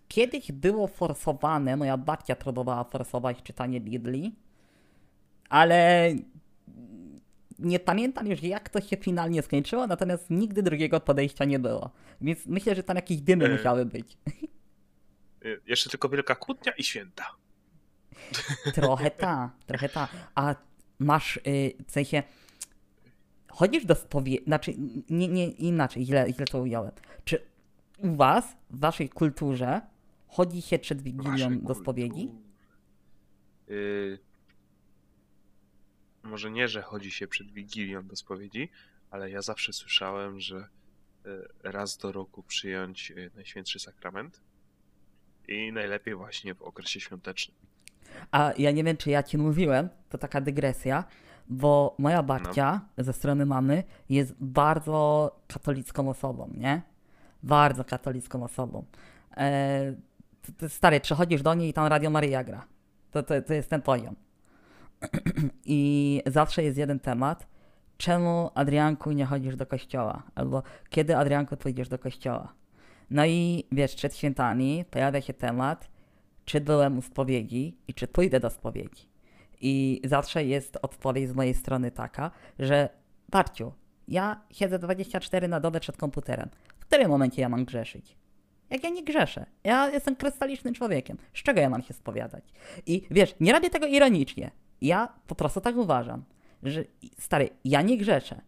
kiedyś 0.09 0.53
było 0.53 0.87
forsowane, 0.87 1.77
moja 1.77 1.97
babcia 1.97 2.37
próbowała 2.37 2.85
forsować 2.85 3.43
czytanie 3.43 3.81
Biblii, 3.81 4.35
ale 5.49 6.11
nie 7.59 7.81
pamiętam 7.81 8.27
już 8.27 8.43
jak 8.43 8.69
to 8.69 8.81
się 8.81 8.97
finalnie 8.97 9.43
skończyło, 9.43 9.87
natomiast 9.87 10.31
nigdy 10.31 10.63
drugiego 10.63 11.01
podejścia 11.01 11.45
nie 11.45 11.59
było. 11.59 11.91
Więc 12.21 12.47
myślę, 12.47 12.75
że 12.75 12.83
tam 12.83 12.97
jakieś 12.97 13.21
dymy 13.21 13.45
E. 13.45 13.49
musiały 13.49 13.85
być. 13.87 14.19
E, 15.45 15.49
Jeszcze 15.67 15.91
tylko 15.91 16.09
Wielka 16.09 16.35
Kłótnia 16.35 16.73
i 16.73 16.85
Święta. 16.85 17.25
Trochę 18.75 19.11
ta, 19.11 19.51
trochę 19.67 19.89
ta. 19.89 20.09
A 20.35 20.55
masz, 20.99 21.37
y, 21.37 21.73
w 21.87 21.91
sensie, 21.91 22.23
chodzisz 23.55 23.85
do 23.87 23.95
spowiedzi, 23.95 24.45
znaczy, 24.45 24.75
nie, 25.11 25.29
nie, 25.29 25.49
inaczej, 25.49 26.05
źle, 26.05 26.33
źle 26.33 26.45
to 26.47 26.61
ująłem. 26.61 26.93
Czy 27.25 27.43
u 27.99 28.15
was, 28.17 28.57
w 28.71 28.79
waszej 28.81 29.09
kulturze, 29.09 29.81
chodzi 30.27 30.63
się 30.63 30.79
przed 30.79 31.03
Wigilią 31.03 31.31
Waszej 31.31 31.63
do 31.63 31.75
spowiedzi? 31.75 32.27
kulturze. 32.29 32.45
y, 33.71 34.19
może 36.23 36.51
nie, 36.51 36.69
że 36.69 36.83
chodzi 36.83 37.11
się 37.11 37.27
przed 37.29 37.53
Wigilią 37.53 38.07
do 38.07 38.17
spowiedzi, 38.17 38.69
ale 39.11 39.31
ja 39.31 39.43
zawsze 39.43 39.73
słyszałem, 39.73 40.41
że 40.41 40.57
y, 40.57 41.31
raz 41.63 41.97
do 41.99 42.13
roku 42.13 42.43
przyjąć 42.43 43.11
y, 43.11 43.31
Najświętszy 43.35 43.79
Sakrament 43.79 44.41
i 45.49 45.73
najlepiej 45.73 46.15
właśnie 46.15 46.55
w 46.55 46.63
okresie 46.63 47.01
świątecznym. 47.01 47.57
A 48.31 48.53
ja 48.59 48.71
nie 48.71 48.85
wiem, 48.85 48.97
czy 48.97 49.11
ja 49.11 49.23
ci 49.23 49.39
mówiłem, 49.39 49.89
to 50.09 50.19
taka 50.19 50.41
dygresja, 50.41 51.05
bo 51.49 51.95
moja 51.99 52.23
babcia 52.23 52.81
ze 52.99 53.13
strony 53.13 53.47
mamy 53.47 53.85
jest 54.09 54.35
bardzo 54.41 55.31
katolicką 55.49 56.09
osobą, 56.09 56.51
nie? 56.55 56.83
Bardzo 57.43 57.85
katolicką 57.85 58.45
osobą. 58.45 58.85
E, 59.37 59.95
stary, 60.69 61.01
przychodzisz 61.01 61.43
do 61.43 61.55
niej 61.55 61.71
i 61.71 61.73
tam 61.73 61.87
Radio 61.87 62.11
Maryja 62.11 62.45
gra. 62.45 62.67
To, 63.11 63.23
to, 63.23 63.43
to 63.43 63.55
jest 63.55 63.71
ten 63.71 63.83
poziom. 63.83 64.17
I 65.65 66.23
zawsze 66.27 66.63
jest 66.63 66.79
jeden 66.79 67.01
temat. 67.01 67.47
Czemu, 67.97 68.51
Adrianku, 68.55 69.13
nie 69.13 69.27
chodzisz 69.27 69.57
do 69.57 69.67
kościoła? 69.67 70.23
Albo 70.35 70.63
kiedy, 70.91 71.17
Adrianku, 71.17 71.57
pójdziesz 71.57 71.89
do 71.89 71.99
kościoła? 71.99 72.53
No 73.11 73.27
i 73.27 73.65
wiesz, 73.73 73.95
przed 73.95 74.17
świętami 74.17 74.85
pojawia 74.91 75.21
się 75.21 75.35
temat, 75.35 75.91
czy 76.45 76.61
byłem 76.61 76.99
u 76.99 77.03
spowiedzi 77.03 77.79
i 77.89 77.95
czy 77.95 78.09
pójdę 78.09 78.41
do 78.41 78.51
spowiedzi. 78.51 79.14
I 79.61 80.01
zawsze 80.05 80.45
jest 80.45 80.79
odpowiedź 80.83 81.29
z 81.29 81.35
mojej 81.35 81.55
strony 81.55 81.91
taka, 81.91 82.31
że 82.59 82.89
Barciu, 83.29 83.73
ja 84.09 84.41
siedzę 84.51 84.79
24 84.79 85.49
na 85.49 85.61
dobę 85.61 85.81
przed 85.81 85.97
komputerem. 85.97 86.49
W 86.79 86.87
którym 86.87 87.09
momencie 87.09 87.43
ja 87.43 87.49
mam 87.49 87.65
grzeszyć? 87.65 88.17
Jak 88.71 88.85
ja 88.85 88.91
nie 88.91 89.05
grzeszę. 89.05 89.47
Ja 89.65 89.91
jestem 89.91 90.17
krystalicznym 90.17 90.75
człowiekiem. 90.75 91.17
Z 91.35 91.43
czego 91.43 91.61
ja 91.61 91.71
mam 91.71 91.83
się 91.83 91.95
spowiadać? 91.95 92.45
I 92.87 93.07
wiesz, 93.11 93.35
nie 93.41 93.53
robię 93.53 93.71
tego 93.71 93.87
ironicznie. 93.87 94.51
Ja 94.81 95.09
po 95.27 95.35
prostu 95.35 95.61
tak 95.61 95.77
uważam, 95.77 96.25
że 96.63 96.85
stary, 97.19 97.49
ja 97.65 97.83
nie 97.83 97.99
grzeszę. 97.99 98.41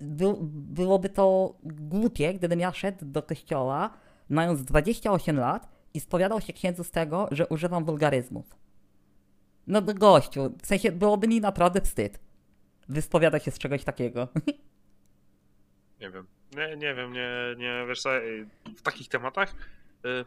By, 0.00 0.34
byłoby 0.52 1.08
to 1.08 1.54
głupie, 1.64 2.34
gdybym 2.34 2.60
ja 2.60 2.72
szedł 2.72 3.04
do 3.04 3.22
kościoła, 3.22 3.90
mając 4.28 4.64
28 4.64 5.38
lat 5.38 5.68
i 5.94 6.00
spowiadał 6.00 6.40
się 6.40 6.52
księdzu 6.52 6.84
z 6.84 6.90
tego, 6.90 7.28
że 7.30 7.46
używam 7.46 7.84
wulgaryzmów. 7.84 8.61
No 9.66 9.82
gościu, 9.82 10.54
w 10.62 10.66
sensie 10.66 10.92
byłoby 10.92 11.28
mi 11.28 11.40
naprawdę 11.40 11.80
wstyd 11.80 12.20
wyspowiadać 12.88 13.44
się 13.44 13.50
z 13.50 13.58
czegoś 13.58 13.84
takiego. 13.84 14.28
Nie 16.00 16.10
wiem. 16.10 16.26
Nie, 16.56 16.76
nie 16.76 16.94
wiem, 16.94 17.12
nie, 17.12 17.30
nie, 17.58 17.84
wiesz 17.88 18.02
co, 18.02 18.10
w 18.76 18.82
takich 18.82 19.08
tematach 19.08 19.54
y, 20.06 20.24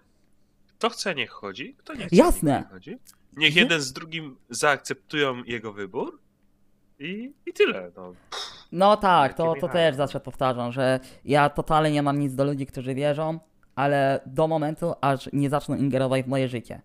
kto 0.77 0.89
chce, 0.89 1.15
niech 1.15 1.29
chodzi, 1.29 1.75
kto 1.77 1.93
nie 1.93 2.05
chce, 2.07 2.15
Jasne. 2.15 2.51
niech 2.51 2.65
nie 2.65 2.73
chodzi. 2.73 2.97
Niech 3.37 3.55
Nie- 3.55 3.61
jeden 3.61 3.81
z 3.81 3.93
drugim 3.93 4.37
zaakceptują 4.49 5.43
jego 5.43 5.73
wybór 5.73 6.19
i, 6.99 7.33
i 7.45 7.53
tyle, 7.53 7.91
no. 7.97 8.13
No 8.71 8.97
tak, 8.97 9.33
to, 9.33 9.55
to 9.61 9.67
też 9.67 9.95
zawsze 9.95 10.19
powtarzam, 10.19 10.71
że 10.71 10.99
ja 11.25 11.49
totalnie 11.49 11.91
nie 11.91 12.03
mam 12.03 12.19
nic 12.19 12.35
do 12.35 12.45
ludzi, 12.45 12.65
którzy 12.65 12.95
wierzą, 12.95 13.39
ale 13.75 14.19
do 14.25 14.47
momentu, 14.47 14.93
aż 15.01 15.29
nie 15.33 15.49
zaczną 15.49 15.75
ingerować 15.75 16.25
w 16.25 16.27
moje 16.27 16.47
życie. 16.47 16.81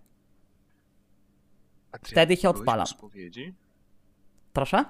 A 1.92 1.98
ty 1.98 2.10
Wtedy 2.10 2.36
się 2.36 2.48
odpalam. 2.48 2.86
spowiedzi? 2.86 3.54
Proszę? 4.52 4.84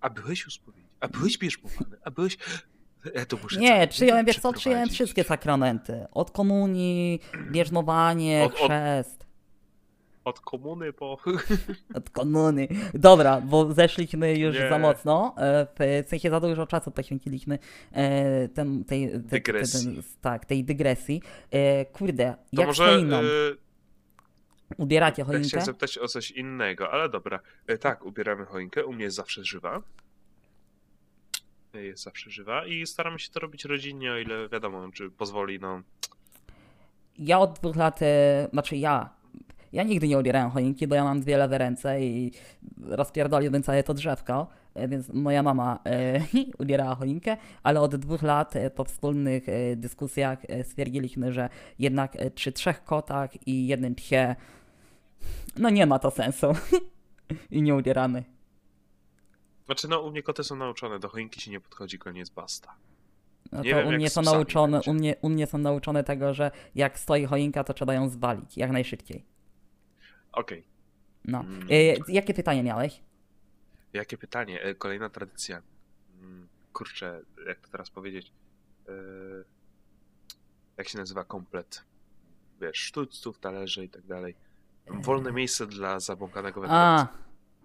A 0.00 0.10
byłeś 0.10 0.46
u 0.46 0.50
spowiedzi? 0.50 0.88
A 1.00 1.08
byłeś 1.08 1.38
bierzmowany? 1.38 1.96
A 2.04 2.10
byłeś... 2.10 2.38
Ja 3.14 3.26
to 3.26 3.36
muszę 3.42 3.60
Nie, 3.60 3.88
przyjąłem, 3.88 4.26
wiesz 4.26 4.38
co, 4.38 4.52
przyjąłem 4.52 4.88
wszystkie 4.88 5.24
sakramenty. 5.24 6.06
Od 6.10 6.30
komunii, 6.30 7.20
bierzmowanie, 7.50 8.42
Od- 8.46 8.52
od- 8.52 8.58
chrzest. 8.58 9.24
Od 10.24 10.40
komuny 10.40 10.92
po... 10.92 11.18
Od 11.98 12.10
komuny. 12.10 12.68
Dobra, 12.94 13.40
bo 13.40 13.72
zeszliśmy 13.72 14.38
już 14.38 14.54
Nie. 14.56 14.68
za 14.68 14.78
mocno. 14.78 15.34
e, 15.38 15.66
W 16.04 16.08
sensie 16.08 16.30
za 16.30 16.40
dużo 16.40 16.66
czasu 16.66 16.90
poświęciliśmy 16.90 17.58
e, 17.92 18.48
tem, 18.48 18.84
tej, 18.84 19.06
te- 19.10 19.12
te- 19.12 19.18
Dygresji. 19.20 19.94
ten- 19.94 20.02
tak, 20.20 20.44
tej 20.44 20.64
dygresji. 20.64 21.22
E, 21.50 21.84
Kurde, 21.84 22.34
To 22.54 22.60
jak 22.60 22.66
może... 22.66 22.84
choinką? 22.94 23.16
y, 23.22 23.56
Ubieracie 24.76 25.24
choinkę? 25.24 25.48
chciałem 25.48 25.66
zapytać 25.66 25.98
o 25.98 26.08
coś 26.08 26.30
innego, 26.30 26.90
ale 26.90 27.08
dobra. 27.08 27.40
E, 27.66 27.78
Tak, 27.78 28.04
ubieramy 28.06 28.44
choinkę. 28.44 28.84
U 28.86 28.92
mnie 28.92 29.04
jest 29.04 29.16
zawsze 29.16 29.44
żywa. 29.44 29.82
E, 31.74 31.82
Jest 31.84 32.02
zawsze 32.02 32.30
żywa 32.30 32.66
i 32.66 32.86
staramy 32.86 33.18
się 33.18 33.30
to 33.32 33.40
robić 33.40 33.64
rodzinnie, 33.64 34.12
o 34.12 34.18
ile 34.18 34.48
wiadomo, 34.48 34.88
czy 34.94 35.10
pozwoli, 35.10 35.60
no. 35.60 35.82
Ja 37.18 37.38
od 37.38 37.58
dwóch 37.58 37.76
lat, 37.76 38.02
e, 38.02 38.48
znaczy 38.52 38.76
ja, 38.76 39.10
ja 39.72 39.82
nigdy 39.82 40.08
nie 40.08 40.18
ubierałem 40.18 40.50
choinki, 40.50 40.86
bo 40.86 40.94
ja 40.94 41.04
mam 41.04 41.20
dwie 41.20 41.36
lewe 41.38 41.58
ręce 41.58 42.00
i 42.04 42.32
rozpierdoliłbym 42.82 43.62
całe 43.62 43.82
to 43.82 43.94
drzewko, 43.94 44.46
więc 44.88 45.08
moja 45.08 45.42
mama 45.42 45.78
e, 45.86 46.20
ubierała 46.62 46.94
choinkę, 46.94 47.36
ale 47.62 47.80
od 47.80 47.96
dwóch 47.96 48.22
lat 48.22 48.54
po 48.74 48.84
wspólnych 48.84 49.46
dyskusjach 49.76 50.38
stwierdziliśmy, 50.62 51.32
że 51.32 51.48
jednak 51.78 52.12
przy 52.34 52.52
trzech 52.52 52.84
kotach 52.84 53.46
i 53.46 53.66
jednym 53.66 53.94
psie, 53.94 54.36
no 55.56 55.70
nie 55.70 55.86
ma 55.86 55.98
to 55.98 56.10
sensu 56.10 56.46
i 57.50 57.62
nie 57.62 57.74
ubieramy. 57.74 58.24
Znaczy, 59.66 59.88
no, 59.88 60.00
u 60.00 60.10
mnie 60.10 60.22
koty 60.22 60.44
są 60.44 60.56
nauczone, 60.56 60.98
do 60.98 61.08
choinki 61.08 61.40
się 61.40 61.50
nie 61.50 61.60
podchodzi, 61.60 61.98
koniec, 61.98 62.30
basta. 62.30 62.74
No 63.52 63.62
Nie 63.62 63.70
to 63.70 63.76
wiem, 63.76 63.88
u 63.88 63.92
mnie 63.92 64.10
są 64.10 64.22
nauczone, 64.22 64.80
u 64.86 64.94
mnie, 64.94 65.16
u 65.22 65.28
mnie 65.28 65.46
są 65.46 65.58
nauczone 65.58 66.04
tego, 66.04 66.34
że 66.34 66.50
jak 66.74 66.98
stoi 66.98 67.24
choinka, 67.24 67.64
to 67.64 67.74
trzeba 67.74 67.94
ją 67.94 68.08
zwalić 68.08 68.56
jak 68.56 68.70
najszybciej. 68.70 69.24
Okej. 70.32 70.64
No. 71.24 71.40
Mm. 71.40 71.68
E, 71.70 72.12
jakie 72.12 72.34
pytanie 72.34 72.62
miałeś? 72.62 73.00
Jakie 73.92 74.18
pytanie? 74.18 74.62
E, 74.62 74.74
Kolejna 74.74 75.10
tradycja. 75.10 75.62
Mm, 76.20 76.48
Kurczę, 76.72 77.20
jak 77.46 77.60
to 77.60 77.68
teraz 77.68 77.90
powiedzieć? 77.90 78.32
E, 78.88 78.92
Jak 80.76 80.88
się 80.88 80.98
nazywa 80.98 81.24
komplet? 81.24 81.84
Wiesz, 82.60 82.76
sztućców, 82.78 83.38
talerzy 83.38 83.84
i 83.84 83.88
tak 83.88 84.06
dalej. 84.06 84.34
Wolne 84.86 85.32
miejsce 85.32 85.66
dla 85.66 86.00
zabłąkanego 86.00 86.60
wędrowca. 86.60 87.08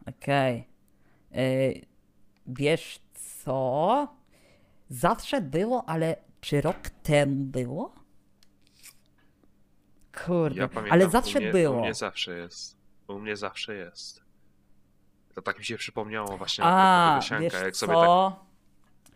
A, 0.06 0.10
okej. 0.10 0.68
Y, 1.38 1.86
Wiesz 2.48 3.00
co? 3.44 4.08
Zawsze 4.90 5.42
było, 5.42 5.90
ale 5.90 6.16
czy 6.42 6.62
rok 6.62 6.90
temu 7.04 7.36
było? 7.46 7.94
Kurde, 10.26 10.62
Ja 10.62 10.68
pamiętam, 10.68 10.94
ale 10.94 11.08
u 11.08 11.10
zawsze 11.10 11.40
mnie, 11.40 11.52
było. 11.52 11.78
U 11.78 11.82
mnie 11.82 11.94
zawsze 11.94 12.38
jest. 12.38 12.78
U 13.08 13.20
mnie 13.20 13.36
zawsze 13.38 13.76
jest. 13.76 14.22
To 15.36 15.42
tak 15.42 15.60
mi 15.60 15.66
się 15.66 15.78
przypomniało 15.78 16.38
właśnie 16.38 16.64
A, 16.68 17.20
tego 17.30 17.42
wiesz 17.42 17.54
jak 17.54 17.74
co? 17.74 17.80
sobie 17.80 17.94
tak... 17.94 18.50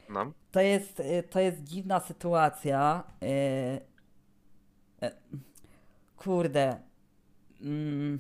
No, 0.10 0.32
To 0.52 0.62
jest, 0.62 1.00
y, 1.00 1.24
to 1.30 1.40
jest 1.40 1.64
dziwna 1.64 2.00
sytuacja. 2.00 3.04
y, 3.24 3.26
y, 5.06 5.12
Kurde. 6.18 6.82
Mm, 7.64 8.20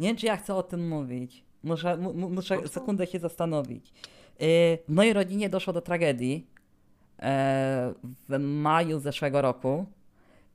Nie 0.00 0.08
wiem, 0.08 0.16
czy 0.16 0.26
ja 0.26 0.36
chcę 0.36 0.54
o 0.54 0.62
tym 0.62 0.88
mówić. 0.88 1.44
Muszę, 1.64 1.96
mu, 1.96 2.14
mu- 2.14 2.30
muszę 2.30 2.68
sekundę 2.68 3.06
się 3.06 3.18
zastanowić. 3.18 3.92
Y, 4.42 4.78
W 4.88 4.92
mojej 4.94 5.12
rodzinie 5.12 5.48
doszło 5.48 5.72
do 5.72 5.80
tragedii 5.80 6.46
e, 7.22 7.92
w 8.28 8.38
maju 8.38 8.98
zeszłego 9.00 9.42
roku 9.42 9.86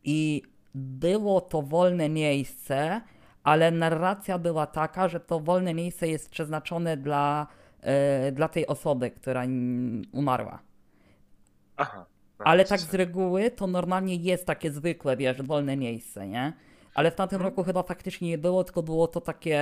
i 0.04 0.42
było 0.76 1.42
to 1.42 1.62
wolne 1.62 2.10
miejsce, 2.10 3.02
ale 3.44 3.72
narracja 3.72 4.40
była 4.40 4.68
taka, 4.68 5.08
że 5.08 5.20
to 5.20 5.40
wolne 5.40 5.74
miejsce 5.74 6.08
jest 6.08 6.30
przeznaczone 6.30 6.98
dla, 6.98 7.48
e, 7.82 8.32
dla 8.32 8.48
tej 8.48 8.68
osoby, 8.68 9.12
która 9.12 9.44
umarła. 10.12 10.60
aha. 11.78 12.06
no, 12.40 12.46
Ale 12.46 12.66
tak 12.66 12.80
z 12.80 12.94
reguły 12.94 13.52
to 13.52 13.68
normalnie 13.68 14.16
jest 14.16 14.46
takie 14.46 14.72
zwykłe, 14.72 15.18
wiesz, 15.18 15.42
wolne 15.42 15.78
miejsce, 15.78 16.28
nie? 16.28 16.54
Ale 16.98 17.12
w 17.12 17.16
tamtym 17.16 17.36
Mhm. 17.36 17.50
roku 17.52 17.64
chyba 17.64 17.84
faktycznie 17.84 18.30
nie 18.30 18.38
było, 18.38 18.64
tylko 18.64 18.84
było 18.84 19.08
to 19.08 19.22
takie 19.22 19.62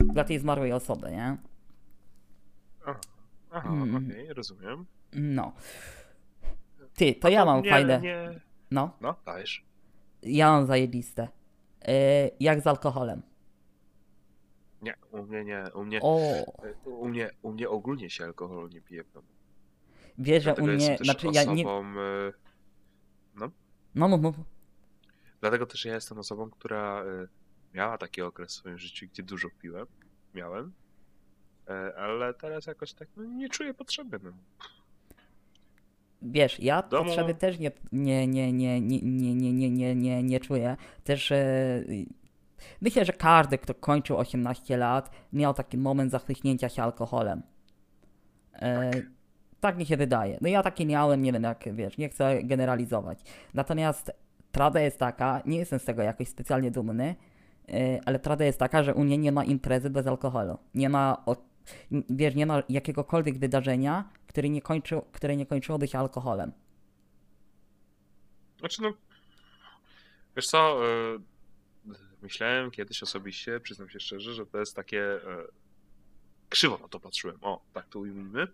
dla 0.00 0.24
tej 0.24 0.38
zmarłej 0.38 0.72
osoby, 0.72 1.10
nie? 1.10 1.36
Aha, 2.86 3.00
aha 3.50 3.68
Mm. 3.72 4.06
okej, 4.06 4.32
rozumiem. 4.32 4.86
No. 5.12 5.52
Ty, 6.94 7.14
to 7.14 7.28
ja 7.28 7.44
mam 7.44 7.62
nie, 7.62 7.70
fajne. 7.70 8.00
Nie... 8.00 8.40
No, 8.70 8.96
No, 9.00 9.14
dajesz. 9.26 9.64
ja 10.22 10.50
mam 10.50 10.66
zajebiste. 10.66 11.28
E, 11.88 11.94
jak 12.40 12.60
z 12.60 12.66
alkoholem. 12.66 13.22
Nie, 14.82 14.94
u 15.12 15.22
mnie 15.22 15.44
nie. 15.44 15.64
U 15.74 15.84
mnie, 15.84 15.98
O, 16.02 16.20
u 16.84 17.08
mnie, 17.08 17.30
u 17.42 17.52
mnie 17.52 17.68
ogólnie 17.68 18.10
się 18.10 18.24
alkoholu 18.24 18.68
nie 18.68 18.80
pije 18.80 19.04
w 19.04 19.12
domu. 19.12 19.28
wiesz, 20.18 20.44
że 20.44 20.54
u 20.54 20.66
mnie, 20.66 20.98
znaczy 21.00 21.26
ja 21.32 21.44
nie... 21.44 21.64
y, 21.66 22.32
No, 23.94 24.08
mów, 24.08 24.20
mów. 24.22 24.36
Dlatego 25.42 25.66
też 25.66 25.84
ja 25.84 25.94
jestem 25.94 26.18
osobą, 26.18 26.50
która 26.50 27.04
y, 27.04 27.28
miała 27.74 27.98
taki 27.98 28.22
okres 28.22 28.50
w 28.50 28.54
swoim 28.54 28.78
życiu, 28.78 29.06
gdzie 29.06 29.22
dużo 29.22 29.48
piłem. 29.62 29.86
Miałem. 30.34 30.72
E, 31.68 31.94
Ale 31.96 32.34
teraz 32.34 32.66
jakoś 32.66 32.92
tak 32.92 33.08
no, 33.16 33.24
nie 33.24 33.48
czuję 33.48 33.74
potrzeby. 33.74 34.20
No. 34.22 34.32
Wiesz, 36.22 36.60
ja 36.60 36.82
domu- 36.82 37.04
potrzeby 37.04 37.34
też 37.34 37.58
nie, 37.58 37.70
nie, 37.92 38.26
nie, 38.26 38.52
nie, 38.52 38.80
nie, 38.80 39.00
nie, 39.02 39.34
nie, 39.34 39.52
nie, 39.52 39.70
nie, 39.70 39.94
nie, 39.94 40.22
nie 40.22 40.40
czuję. 40.40 40.76
Też 41.04 41.32
e, 41.32 41.84
Myślę, 42.80 43.04
że 43.04 43.12
każdy, 43.12 43.58
kto 43.58 43.74
kończył 43.74 44.16
18 44.16 44.76
lat, 44.76 45.10
miał 45.32 45.54
taki 45.54 45.78
moment 45.78 46.10
zachwyśnięcia 46.10 46.68
się 46.68 46.82
alkoholem. 46.82 47.42
E, 48.54 48.90
tak 49.60 49.76
mi 49.76 49.86
się 49.86 49.96
wydaje. 49.96 50.38
No 50.40 50.48
ja 50.48 50.62
taki 50.62 50.86
miałem, 50.86 51.22
nie 51.22 51.32
wiem 51.32 51.42
jak, 51.42 51.74
wiesz, 51.74 51.98
nie 51.98 52.08
chcę 52.08 52.42
generalizować. 52.42 53.20
Natomiast 53.54 54.21
prawda 54.52 54.80
jest 54.80 54.98
taka, 54.98 55.42
nie 55.46 55.58
jestem 55.58 55.78
z 55.78 55.84
tego 55.84 56.02
jakoś 56.02 56.28
specjalnie 56.28 56.70
dumny, 56.70 57.16
e, 57.68 58.00
ale 58.06 58.18
prawda 58.18 58.44
jest 58.44 58.58
taka, 58.58 58.82
że 58.82 58.94
u 58.94 59.04
mnie 59.04 59.18
nie 59.18 59.32
ma 59.32 59.44
imprezy 59.44 59.90
bez 59.90 60.06
alkoholu. 60.06 60.58
Nie 60.74 60.88
ma, 60.88 61.24
wiesz, 62.10 62.34
nie 62.34 62.46
ma 62.46 62.62
jakiegokolwiek 62.68 63.38
wydarzenia, 63.38 64.08
które 64.26 64.48
nie, 64.48 64.62
kończył, 64.62 65.02
które 65.12 65.36
nie 65.36 65.46
kończyłoby 65.46 65.88
się 65.88 65.98
alkoholem. 65.98 66.52
Znaczy 68.58 68.82
no, 68.82 68.92
wiesz 70.36 70.46
co, 70.46 70.86
e, 70.86 71.18
myślałem 72.22 72.70
kiedyś 72.70 73.02
osobiście, 73.02 73.60
przyznam 73.60 73.90
się 73.90 74.00
szczerze, 74.00 74.34
że 74.34 74.46
to 74.46 74.58
jest 74.58 74.76
takie, 74.76 75.02
e, 75.14 75.44
krzywo 76.48 76.78
na 76.78 76.88
to 76.88 77.00
patrzyłem, 77.00 77.38
o, 77.42 77.62
tak 77.72 77.88
to 77.88 77.98
ujmijmy. 77.98 78.46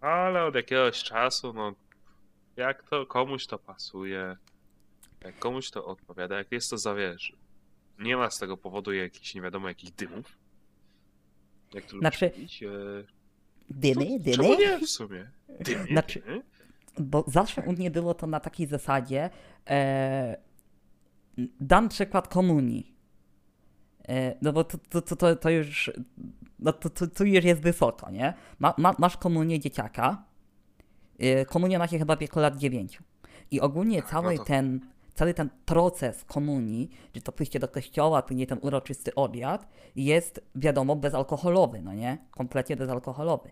Ale 0.00 0.44
od 0.44 0.54
jakiegoś 0.54 1.02
czasu, 1.02 1.52
no, 1.52 1.74
jak 2.56 2.82
to 2.82 3.06
komuś 3.06 3.46
to 3.46 3.58
pasuje, 3.58 4.36
jak 5.24 5.38
komuś 5.38 5.70
to 5.70 5.84
odpowiada, 5.84 6.38
jak 6.38 6.52
jest 6.52 6.70
to 6.70 6.78
zawierzy. 6.78 7.36
Nie 7.98 8.16
ma 8.16 8.30
z 8.30 8.38
tego 8.38 8.56
powodu 8.56 8.92
jakichś, 8.92 9.34
nie 9.34 9.42
wiadomo, 9.42 9.68
jakich 9.68 9.94
dymów. 9.94 10.38
Jak 11.74 11.84
to 11.84 11.98
Znaczy- 11.98 12.30
lubisz 12.36 12.62
e, 12.62 12.66
Dymy, 13.70 14.06
to 14.24 14.30
Czemu 14.36 14.54
nie 14.58 14.78
w 14.78 14.86
sumie? 14.90 15.30
Dymy, 15.60 15.84
Znaczy- 15.84 16.20
dymy? 16.20 16.42
bo 16.98 17.24
zawsze 17.26 17.62
u 17.62 17.72
mnie 17.72 17.90
było 17.90 18.14
to 18.14 18.26
na 18.26 18.40
takiej 18.40 18.66
zasadzie. 18.66 19.30
E, 19.70 20.36
dam 21.60 21.88
przykład 21.88 22.28
komunii. 22.28 22.94
E, 24.08 24.36
no 24.42 24.52
bo 24.52 24.64
to, 24.64 24.78
to, 24.78 25.02
to, 25.02 25.16
to, 25.16 25.36
to 25.36 25.50
już. 25.50 25.90
No 26.58 26.72
to, 26.72 26.90
to, 26.90 27.06
to 27.06 27.24
już 27.24 27.44
jest 27.44 27.62
wysoko, 27.62 28.10
nie? 28.10 28.34
Ma, 28.58 28.74
ma, 28.78 28.94
masz 28.98 29.16
komunię 29.16 29.60
dzieciaka. 29.60 30.24
E, 31.18 31.46
komunia 31.46 31.78
ma 31.78 31.86
się 31.88 31.98
chyba 31.98 32.16
w 32.16 32.18
wieku 32.18 32.40
lat 32.40 32.56
9. 32.56 32.98
I 33.50 33.60
ogólnie 33.60 34.02
Tak, 34.02 34.10
cały 34.10 34.32
no 34.32 34.38
to- 34.38 34.44
ten. 34.44 34.80
Cały 35.14 35.34
ten 35.34 35.50
proces 35.66 36.24
komunii, 36.24 36.90
czy 37.12 37.20
to 37.20 37.32
pójście 37.32 37.58
do 37.58 37.68
kościoła, 37.68 38.22
później 38.22 38.46
ten 38.46 38.58
uroczysty 38.62 39.14
obiad, 39.14 39.68
jest 39.96 40.40
wiadomo 40.54 40.96
bezalkoholowy, 40.96 41.82
no 41.82 41.92
nie? 41.94 42.18
Kompletnie 42.30 42.76
bezalkoholowy. 42.76 43.50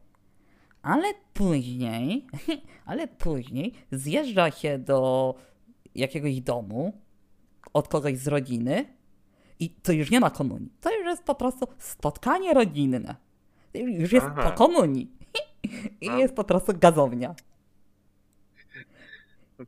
Ale 0.83 1.09
później, 1.35 2.27
ale 2.87 3.09
później 3.09 3.73
zjeżdża 3.93 4.51
się 4.51 4.79
do 4.79 5.35
jakiegoś 5.95 6.41
domu 6.41 6.93
od 7.73 7.89
kogoś 7.89 8.19
z 8.19 8.29
rodziny 8.29 8.85
i 9.61 9.71
to 9.71 9.93
już 9.93 10.11
nie 10.11 10.21
ma 10.21 10.31
komunii. 10.31 10.73
To 10.81 10.97
już 10.99 11.07
jest 11.07 11.25
po 11.25 11.35
prostu 11.35 11.67
spotkanie 11.79 12.55
rodzinne. 12.55 13.17
Już 13.75 14.13
jest 14.13 14.27
Aha. 14.31 14.51
po 14.51 14.57
komunii. 14.67 15.13
I 16.01 16.07
jest 16.07 16.35
po 16.35 16.45
prostu 16.45 16.73
gazownia. 16.79 17.35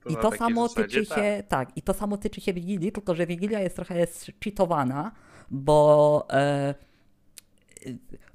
No 0.05 0.11
I 0.11 0.15
na 0.15 0.21
to 0.21 0.33
samo 0.33 0.69
zasadzie 0.69 0.89
tyczy 0.89 1.07
tak. 1.07 1.19
się, 1.19 1.43
tak, 1.49 1.77
i 1.77 1.83
to 1.83 1.95
samo 1.95 2.17
tyczy 2.17 2.41
się 2.41 2.53
Wigilii, 2.53 2.93
tylko 2.93 3.15
że 3.15 3.27
Wigilia 3.27 3.61
jest 3.61 3.77
trochę 3.77 4.07
cheatowana, 4.45 5.13
bo 5.51 6.27
e, 6.31 6.75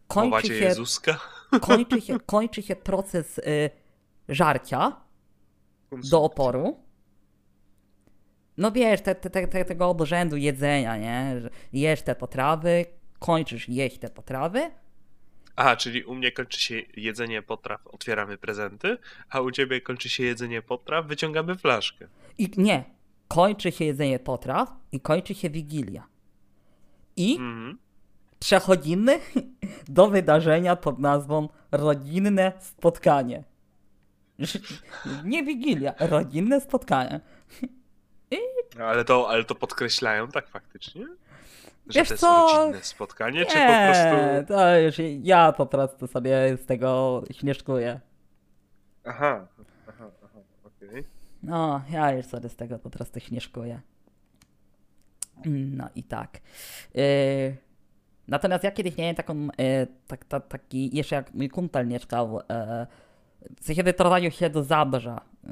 kończy 0.07 0.29
Chowacie 0.29 0.59
się 0.59 0.65
Jezuska? 0.65 1.19
kończy 1.61 2.01
się, 2.01 2.19
kończy 2.19 2.61
się 2.61 2.75
proces 2.75 3.37
y, 3.37 3.69
żarcia 4.29 4.95
do 6.09 6.23
oporu. 6.23 6.77
No 8.57 8.71
wiesz, 8.71 9.01
te, 9.01 9.15
te, 9.15 9.29
te, 9.29 9.47
te, 9.47 9.65
tego 9.65 9.89
obrzędu 9.89 10.37
jedzenia, 10.37 10.97
nie? 10.97 11.41
Jesz 11.73 12.01
te 12.01 12.15
potrawy, 12.15 12.85
kończysz 13.19 13.69
jeść 13.69 13.97
te 13.97 14.09
potrawy. 14.09 14.71
A, 15.59 15.75
czyli 15.75 16.03
u 16.03 16.15
mnie 16.15 16.31
kończy 16.31 16.59
się 16.61 16.81
jedzenie 16.97 17.41
potraw, 17.41 17.87
otwieramy 17.87 18.37
prezenty, 18.37 18.97
a 19.29 19.41
u 19.41 19.51
ciebie 19.51 19.81
kończy 19.81 20.09
się 20.09 20.23
jedzenie 20.23 20.61
potraw, 20.61 21.05
wyciągamy 21.05 21.55
flaszkę. 21.55 22.07
I 22.37 22.51
nie, 22.57 22.83
kończy 23.27 23.71
się 23.71 23.85
jedzenie 23.85 24.19
potraw 24.19 24.69
i 24.91 24.99
kończy 24.99 25.35
się 25.35 25.49
wigilia. 25.49 26.07
I 27.15 27.31
Mhm. 27.35 27.77
przechodzimy 28.39 29.19
do 29.87 30.07
wydarzenia 30.07 30.75
pod 30.75 30.99
nazwą 30.99 31.49
rodzinne 31.71 32.53
spotkanie. 32.59 33.43
Nie 35.23 35.43
wigilia, 35.43 35.93
rodzinne 35.99 36.61
spotkanie. 36.61 37.19
Ale 38.79 39.05
to, 39.05 39.29
ale 39.29 39.43
to 39.43 39.55
podkreślają 39.55 40.27
tak 40.27 40.47
faktycznie? 40.47 41.05
Że 41.89 41.99
Wiesz 41.99 42.07
to 42.07 42.13
jest 42.13 42.21
co? 42.21 42.47
rodzinne 42.57 42.83
spotkanie, 42.83 43.45
czy 43.45 43.53
po 43.53 43.59
Nie, 43.59 43.91
prostu... 43.91 44.53
to 44.53 44.79
już 44.79 44.95
ja 45.23 45.51
po 45.51 45.65
prostu 45.65 46.07
sobie 46.07 46.57
z 46.57 46.65
tego 46.65 47.23
śmieszkuję. 47.31 47.99
Aha, 49.05 49.47
aha, 49.89 50.05
aha, 50.23 50.39
okej. 50.63 51.03
No, 51.43 51.81
ja 51.91 52.11
już 52.11 52.25
sobie 52.25 52.49
z 52.49 52.55
tego 52.55 52.79
po 52.79 52.89
prostu 52.89 53.19
śmieszkuję. 53.19 53.81
No 55.45 55.89
i 55.95 56.03
tak. 56.03 56.39
Yy, 56.93 57.03
natomiast 58.27 58.63
ja 58.63 58.71
kiedyś 58.71 58.97
miałem 58.97 59.15
taką, 59.15 59.43
yy, 59.43 59.87
tak, 60.07 60.25
ta, 60.25 60.39
taki, 60.39 60.97
jeszcze 60.97 61.15
jak 61.15 61.33
mój 61.33 61.49
kumpel 61.49 61.87
mieszkał, 61.87 62.35
yy, 62.35 62.87
w 63.61 63.65
sensie 63.65 63.83
wyprowadził 63.83 64.31
się 64.31 64.49
do 64.49 64.63
Zabrza 64.63 65.21
yy, 65.43 65.51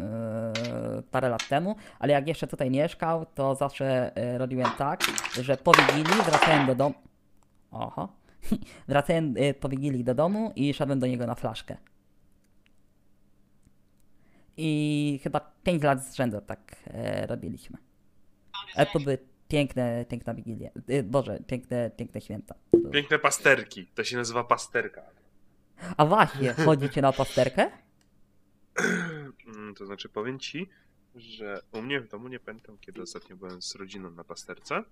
parę 1.12 1.30
lat 1.30 1.47
temu, 1.47 1.76
ale 2.00 2.13
jak 2.13 2.28
jeszcze 2.28 2.47
tutaj 2.47 2.71
mieszkał, 2.71 3.26
to 3.26 3.56
zawsze 3.56 4.12
yy, 4.15 4.38
robiłem 4.38 4.69
tak, 4.78 5.04
że 5.41 5.58
po 5.58 5.71
Wigilii 5.71 6.23
wracałem 6.26 6.67
do 6.67 6.76
domu. 6.76 6.95
Oho. 7.71 8.10
Wracałem 8.88 9.34
yy, 9.38 9.54
po 9.54 9.69
Wigilii 9.69 10.04
do 10.04 10.15
domu 10.15 10.52
i 10.56 10.73
szedłem 10.73 11.00
do 11.00 11.08
niego 11.08 11.28
na 11.28 11.36
flaszkę. 11.36 11.78
I 14.58 15.19
chyba 15.23 15.52
5 15.63 15.84
lat 15.84 16.04
z 16.04 16.15
rzędu 16.15 16.41
tak 16.41 16.76
e, 16.88 17.28
robiliśmy. 17.28 17.78
Ale 18.76 18.86
to 18.86 19.00
były 19.00 19.17
piękne, 19.47 20.06
piękne 20.10 20.36
wigilie. 20.36 20.71
E, 20.88 21.04
Boże, 21.04 21.39
piękne, 21.47 21.91
piękne 21.97 22.21
święta. 22.21 22.56
Piękne 22.91 23.19
pasterki, 23.19 23.86
to 23.86 24.04
się 24.04 24.17
nazywa 24.17 24.43
pasterka. 24.43 25.02
A 25.97 26.05
właśnie, 26.05 26.53
chodzicie 26.53 27.01
na 27.01 27.13
pasterkę? 27.13 27.71
Mm, 29.47 29.75
To 29.75 29.85
znaczy 29.85 30.09
powiem 30.09 30.39
ci, 30.39 30.69
że 31.15 31.61
u 31.71 31.81
mnie 31.81 32.01
w 32.01 32.07
domu 32.07 32.27
nie 32.27 32.39
pamiętam, 32.39 32.77
kiedy 32.77 33.01
ostatnio 33.01 33.35
byłem 33.35 33.61
z 33.61 33.75
rodziną 33.75 34.11
na 34.11 34.23
pasterce. 34.23 34.83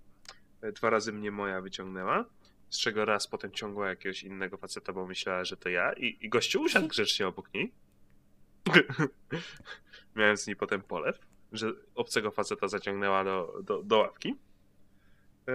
E, 0.61 0.71
Dwa 0.71 0.89
razy 0.89 1.13
mnie 1.13 1.31
moja 1.31 1.61
wyciągnęła, 1.61 2.25
z 2.69 2.79
czego 2.79 3.05
raz 3.05 3.27
potem 3.27 3.51
ciągła 3.51 3.89
jakiegoś 3.89 4.23
innego 4.23 4.57
faceta, 4.57 4.93
bo 4.93 5.05
myślała, 5.07 5.45
że 5.45 5.57
to 5.57 5.69
ja 5.69 5.93
i, 5.93 6.17
i 6.21 6.29
gościu 6.29 6.61
usiadł 6.61 6.87
grzecznie 6.87 7.27
obok 7.27 7.53
niej. 7.53 7.71
Miałem 10.15 10.37
z 10.37 10.47
niej 10.47 10.55
potem 10.55 10.81
polew, 10.81 11.19
że 11.51 11.71
obcego 11.95 12.31
faceta 12.31 12.67
zaciągnęła 12.67 13.23
do, 13.23 13.59
do, 13.63 13.83
do 13.83 13.97
ławki. 13.97 14.35
E, 15.47 15.53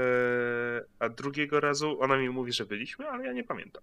a 0.99 1.09
drugiego 1.09 1.61
razu 1.61 2.01
ona 2.03 2.17
mi 2.19 2.31
mówi, 2.31 2.53
że 2.53 2.67
byliśmy, 2.67 3.09
ale 3.09 3.25
ja 3.27 3.33
nie 3.33 3.45
pamiętam. 3.45 3.83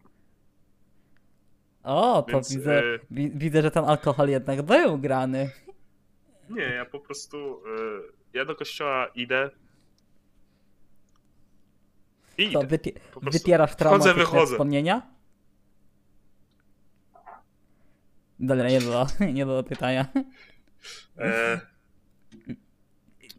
O, 1.87 2.21
to 2.23 2.31
Więc, 2.31 2.53
widzę, 2.55 2.79
e, 2.79 2.99
wi- 3.11 3.31
widzę, 3.35 3.61
że 3.61 3.71
ten 3.71 3.85
alkohol 3.85 4.29
jednak 4.29 4.61
był 4.61 4.97
grany. 4.97 5.51
Nie, 6.49 6.61
ja 6.63 6.85
po 6.85 6.99
prostu. 6.99 7.37
y, 7.37 8.01
ja 8.33 8.45
do 8.45 8.55
kościoła 8.55 9.07
idę. 9.15 9.49
I 12.37 12.51
To 12.51 12.59
idę. 12.63 12.77
wypie- 12.77 12.99
Po 13.13 13.21
prostu 13.21 13.39
wchodzę, 13.39 13.75
traumatyczne 13.75 14.13
wychodzę. 14.13 14.51
wspomnienia? 14.53 15.01
Dobra, 18.39 18.69
nie 18.69 18.79
było, 18.81 19.05
nie 19.33 19.45
było 19.45 19.63
pytania. 19.63 20.05
E, 21.17 21.59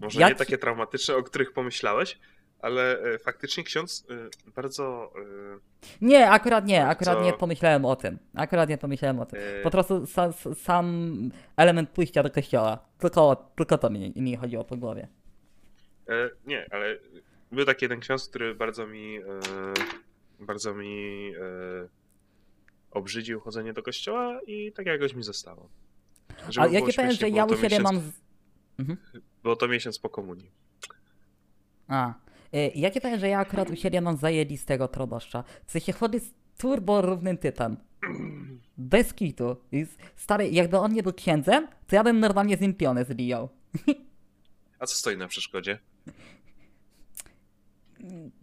może 0.01 0.21
Jak 0.21 0.29
nie 0.31 0.35
takie 0.37 0.59
traumatyczne, 0.59 1.17
o 1.17 1.23
których 1.23 1.53
pomyślałeś, 1.53 2.19
ale 2.63 3.01
e, 3.03 3.19
faktycznie 3.19 3.65
ksiądz 3.65 4.07
e, 4.11 4.51
bardzo. 4.51 5.13
Nie, 6.01 6.31
akurat 6.31 6.67
nie, 6.67 6.87
akurat 6.87 7.23
nie 7.25 7.33
pomyślałem 7.33 7.85
o 7.85 7.97
tym. 7.97 8.19
Akurat 8.35 8.69
nie 8.69 8.79
pomyślałem 8.79 9.21
o 9.21 9.27
tym. 9.27 9.41
e, 9.61 9.63
Po 9.63 9.71
prostu 9.71 9.95
sa, 10.07 10.29
s- 10.29 10.59
sam 10.63 10.87
element 11.57 11.91
pójścia 11.91 12.23
do 12.23 12.31
kościoła. 12.31 12.79
Tylko, 12.99 13.37
tylko 13.57 13.79
to 13.79 13.91
mi, 13.91 14.13
mi 14.17 14.37
chodziło 14.37 14.65
po 14.65 14.77
głowie. 14.77 15.09
e, 16.09 16.31
nie, 16.47 16.67
ale 16.71 16.97
był 17.53 17.65
taki 17.65 17.85
jeden 17.85 18.01
ksiądz, 18.01 18.29
który 18.29 18.55
bardzo 18.55 18.87
mi. 18.87 19.17
E, 19.19 19.23
bardzo 20.41 20.75
mi. 20.75 21.33
E, 21.37 21.89
obrzydził 22.91 23.41
chodzenie 23.41 23.73
do 23.73 23.83
kościoła 23.83 24.41
i 24.47 24.73
tak 24.73 24.87
jakoś 24.87 25.15
mi 25.15 25.23
zostało. 25.23 25.69
Żeby 26.49 26.67
A 26.67 26.71
jakie 26.71 26.93
powiem, 26.93 27.13
że 27.13 27.29
ja 27.29 27.45
u 27.45 27.49
siebie 27.57 27.63
miesiąc- 27.69 27.83
mam... 27.83 28.01
Z... 28.01 28.21
Było 29.43 29.57
to 29.57 29.69
miesiąc 29.69 29.99
po 29.99 30.09
komunii. 30.09 30.51
A. 31.89 32.15
Y, 32.55 32.73
Ja 32.75 32.91
ci 32.91 33.01
powiem, 33.01 33.19
że 33.21 33.29
ja 33.29 33.39
akurat 33.39 33.71
u 33.71 33.77
siebie 33.77 34.01
mam 34.01 34.17
zajebistego 34.17 34.89
proboszcza. 34.89 35.45
W 35.67 35.73
sensie 35.73 35.93
chodzę 35.93 36.21
z 36.21 36.31
turbo 36.59 37.03
równym 37.03 37.39
typem. 37.39 37.77
Bez 38.79 39.15
kitu. 39.15 39.57
Stary, 40.17 40.49
jakby 40.49 40.79
on 40.79 40.93
nie 40.93 41.03
był 41.03 41.13
księdzem, 41.13 41.69
to 41.87 41.97
ja 41.97 42.05
bym 42.05 42.21
normalnie 42.21 42.57
z 42.57 42.61
nim 42.61 42.75
pionę 42.75 43.05
zbijał. 43.05 43.49
A 44.79 44.87
co 44.87 44.95
stoi 44.95 45.17
na 45.17 45.29
przeszkodzie? 45.29 45.79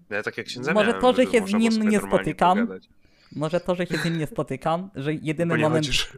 Ja 0.10 0.24
tak 0.24 0.38
jak 0.38 0.50
się 0.50 0.60
Może 0.74 0.94
to, 0.94 1.13
że 1.13 1.26
się 1.26 1.48
z 1.48 1.54
nim 1.54 1.89
nie 1.89 2.00
spotykam, 2.00 2.58
pogadać. 2.60 2.89
Może 3.36 3.60
to, 3.60 3.76
że 3.76 3.86
się 3.88 3.98
z 3.98 4.06
nim 4.06 4.18
nie 4.20 4.28
spotykam, 4.28 4.89
że 4.96 5.13
jedyny 5.13 5.50
Bo 5.54 5.58
nie 5.58 5.63
moment, 5.63 5.86
chodzisz, 5.86 6.18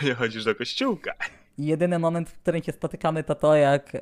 bo 0.00 0.06
nie 0.08 0.14
chodzisz 0.14 0.44
do 0.44 0.54
kościółka. 0.54 1.14
jedyny 1.58 1.98
moment, 1.98 2.30
w 2.30 2.38
którym 2.38 2.62
się 2.62 2.72
spotykamy, 2.72 3.24
to 3.24 3.34
to, 3.34 3.54
jak 3.56 3.94
e, 3.94 4.00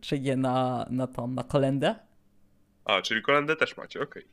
przyjdzie 0.00 0.36
na, 0.36 0.86
na 0.90 1.06
tą, 1.06 1.26
na 1.28 1.42
kolendę. 1.44 1.94
A, 2.84 3.02
czyli 3.02 3.22
kolendę 3.22 3.56
też 3.56 3.76
macie, 3.76 4.02
okej. 4.02 4.24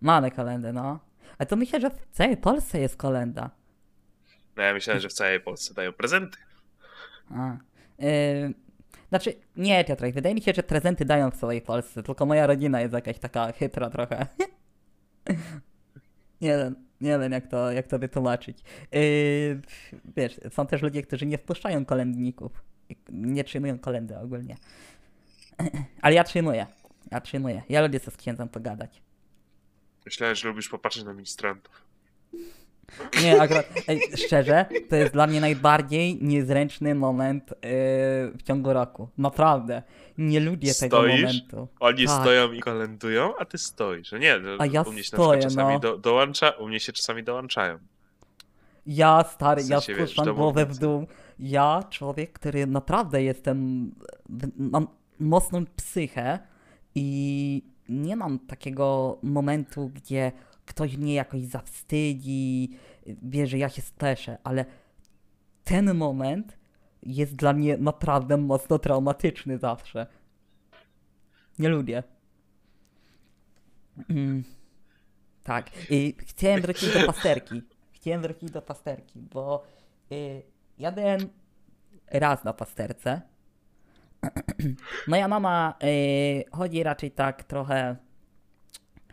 Mamy 0.00 0.30
kolendę, 0.30 0.72
no. 0.72 1.00
Ale 1.38 1.46
to 1.46 1.56
myślę, 1.56 1.80
że 1.80 1.90
w 1.90 2.06
całej 2.12 2.36
Polsce 2.36 2.80
jest 2.80 2.96
kolenda. 2.96 3.50
No 4.56 4.62
ja 4.62 4.72
myślałem, 4.72 5.00
że 5.00 5.08
w 5.08 5.12
całej 5.12 5.40
Polsce 5.40 5.74
dają 5.74 5.92
prezenty. 5.92 6.38
A. 7.30 7.56
Yy, 7.98 8.54
znaczy, 9.08 9.34
nie, 9.56 9.84
Piotrek, 9.84 10.14
wydaje 10.14 10.34
mi 10.34 10.42
się, 10.42 10.52
że 10.56 10.62
prezenty 10.62 11.04
dają 11.04 11.30
w 11.30 11.36
całej 11.36 11.62
Polsce, 11.62 12.02
tylko 12.02 12.26
moja 12.26 12.46
rodzina 12.46 12.80
jest 12.80 12.94
jakaś 12.94 13.18
taka 13.18 13.52
chytra 13.52 13.90
trochę. 13.90 14.26
nie 16.40 16.56
wiem, 16.56 16.74
nie 17.00 17.18
wiem 17.18 17.32
jak 17.32 17.46
to, 17.46 17.72
jak 17.72 17.86
to 17.86 17.98
wytłumaczyć. 17.98 18.58
Yy, 18.92 19.60
wiesz, 20.16 20.40
są 20.50 20.66
też 20.66 20.82
ludzie, 20.82 21.02
którzy 21.02 21.26
nie 21.26 21.38
wpuszczają 21.38 21.84
kolędników. 21.84 22.52
Nie 23.08 23.44
przyjmują 23.44 23.78
kolendy 23.78 24.18
ogólnie. 24.18 24.56
Ale 26.02 26.14
ja 26.14 26.24
przyjmuję. 26.24 26.66
Ja 27.10 27.20
przyjmuję. 27.20 27.62
Ja 27.68 27.82
lubię 27.82 27.98
sobie 27.98 28.12
z 28.12 28.16
księdzem 28.16 28.48
pogadać. 28.48 29.02
Myślałem, 30.06 30.36
że 30.36 30.48
lubisz 30.48 30.68
popatrzeć 30.68 31.04
na 31.04 31.12
ministrantów. 31.12 31.86
Nie, 33.22 33.40
akurat, 33.42 33.66
ej, 33.88 34.00
szczerze, 34.26 34.66
to 34.88 34.96
jest 34.96 35.12
dla 35.12 35.26
mnie 35.26 35.40
najbardziej 35.40 36.18
niezręczny 36.22 36.94
moment 36.94 37.50
yy, 37.50 37.58
w 38.38 38.42
ciągu 38.44 38.72
roku. 38.72 39.08
Naprawdę. 39.18 39.82
Nie 40.18 40.40
lubię 40.40 40.74
tego 40.74 40.96
Stoisz? 40.96 41.22
momentu. 41.22 41.68
Oni 41.80 42.06
Tak. 42.06 42.20
stoją 42.20 42.52
i 42.52 42.60
kolendują, 42.60 43.36
a 43.38 43.44
ty 43.44 43.58
stoisz. 43.58 44.12
No 44.12 44.18
nie, 44.18 44.38
no, 44.38 44.50
A 44.58 44.66
ja 44.66 44.82
u 44.82 44.92
mnie 44.92 45.02
się 45.04 45.08
stoję, 45.08 45.42
czasami 45.42 45.74
no. 45.74 45.80
do, 45.80 45.98
dołącza, 45.98 46.50
u 46.50 46.68
mnie 46.68 46.80
się 46.80 46.92
czasami 46.92 47.24
dołączają. 47.24 47.78
Ja, 48.86 49.24
stary, 49.32 49.62
W 49.62 49.68
ja 49.68 49.80
sensie, 49.80 50.00
wiesz, 50.00 50.10
spuszczam 50.10 50.34
głowę 50.36 50.66
w 50.66 50.78
dół. 50.78 51.06
Ja, 51.38 51.82
człowiek, 51.90 52.32
który 52.32 52.66
naprawdę 52.66 53.22
jestem, 53.22 53.90
mam 54.56 54.86
mocną 55.20 55.64
psychę 55.76 56.38
i 56.96 57.62
nie 57.88 58.16
mam 58.16 58.38
takiego 58.38 59.18
momentu, 59.22 59.90
gdzie 59.94 60.32
ktoś 60.66 60.96
mnie 60.96 61.14
jakoś 61.14 61.42
zawstydzi, 61.42 62.70
wie, 63.06 63.46
że 63.46 63.58
ja 63.58 63.68
się 63.68 63.82
steszę, 63.82 64.38
ale 64.44 64.64
ten 65.64 65.94
moment 65.94 66.58
jest 67.02 67.36
dla 67.36 67.52
mnie 67.52 67.78
naprawdę 67.78 68.36
mocno 68.36 68.78
traumatyczny 68.78 69.58
zawsze. 69.58 70.06
Nie 71.58 71.68
lubię. 71.68 72.02
Mm. 74.10 74.44
Tak. 75.42 75.70
I 75.90 76.14
chciałem 76.18 76.62
wrócić 76.62 76.94
do 76.94 77.06
pasterki. 77.06 77.62
Chciałem 77.92 78.22
wrócić 78.22 78.50
do 78.50 78.62
pasterki, 78.62 79.20
bo 79.20 79.64
y, 80.12 80.42
ja 80.78 80.92
byłem 80.92 81.20
raz 82.06 82.44
na 82.44 82.52
pasterce. 82.52 83.22
Moja 85.08 85.28
mama 85.28 85.74
y, 85.84 86.44
chodzi 86.52 86.82
raczej 86.82 87.10
tak 87.10 87.44
trochę. 87.44 87.96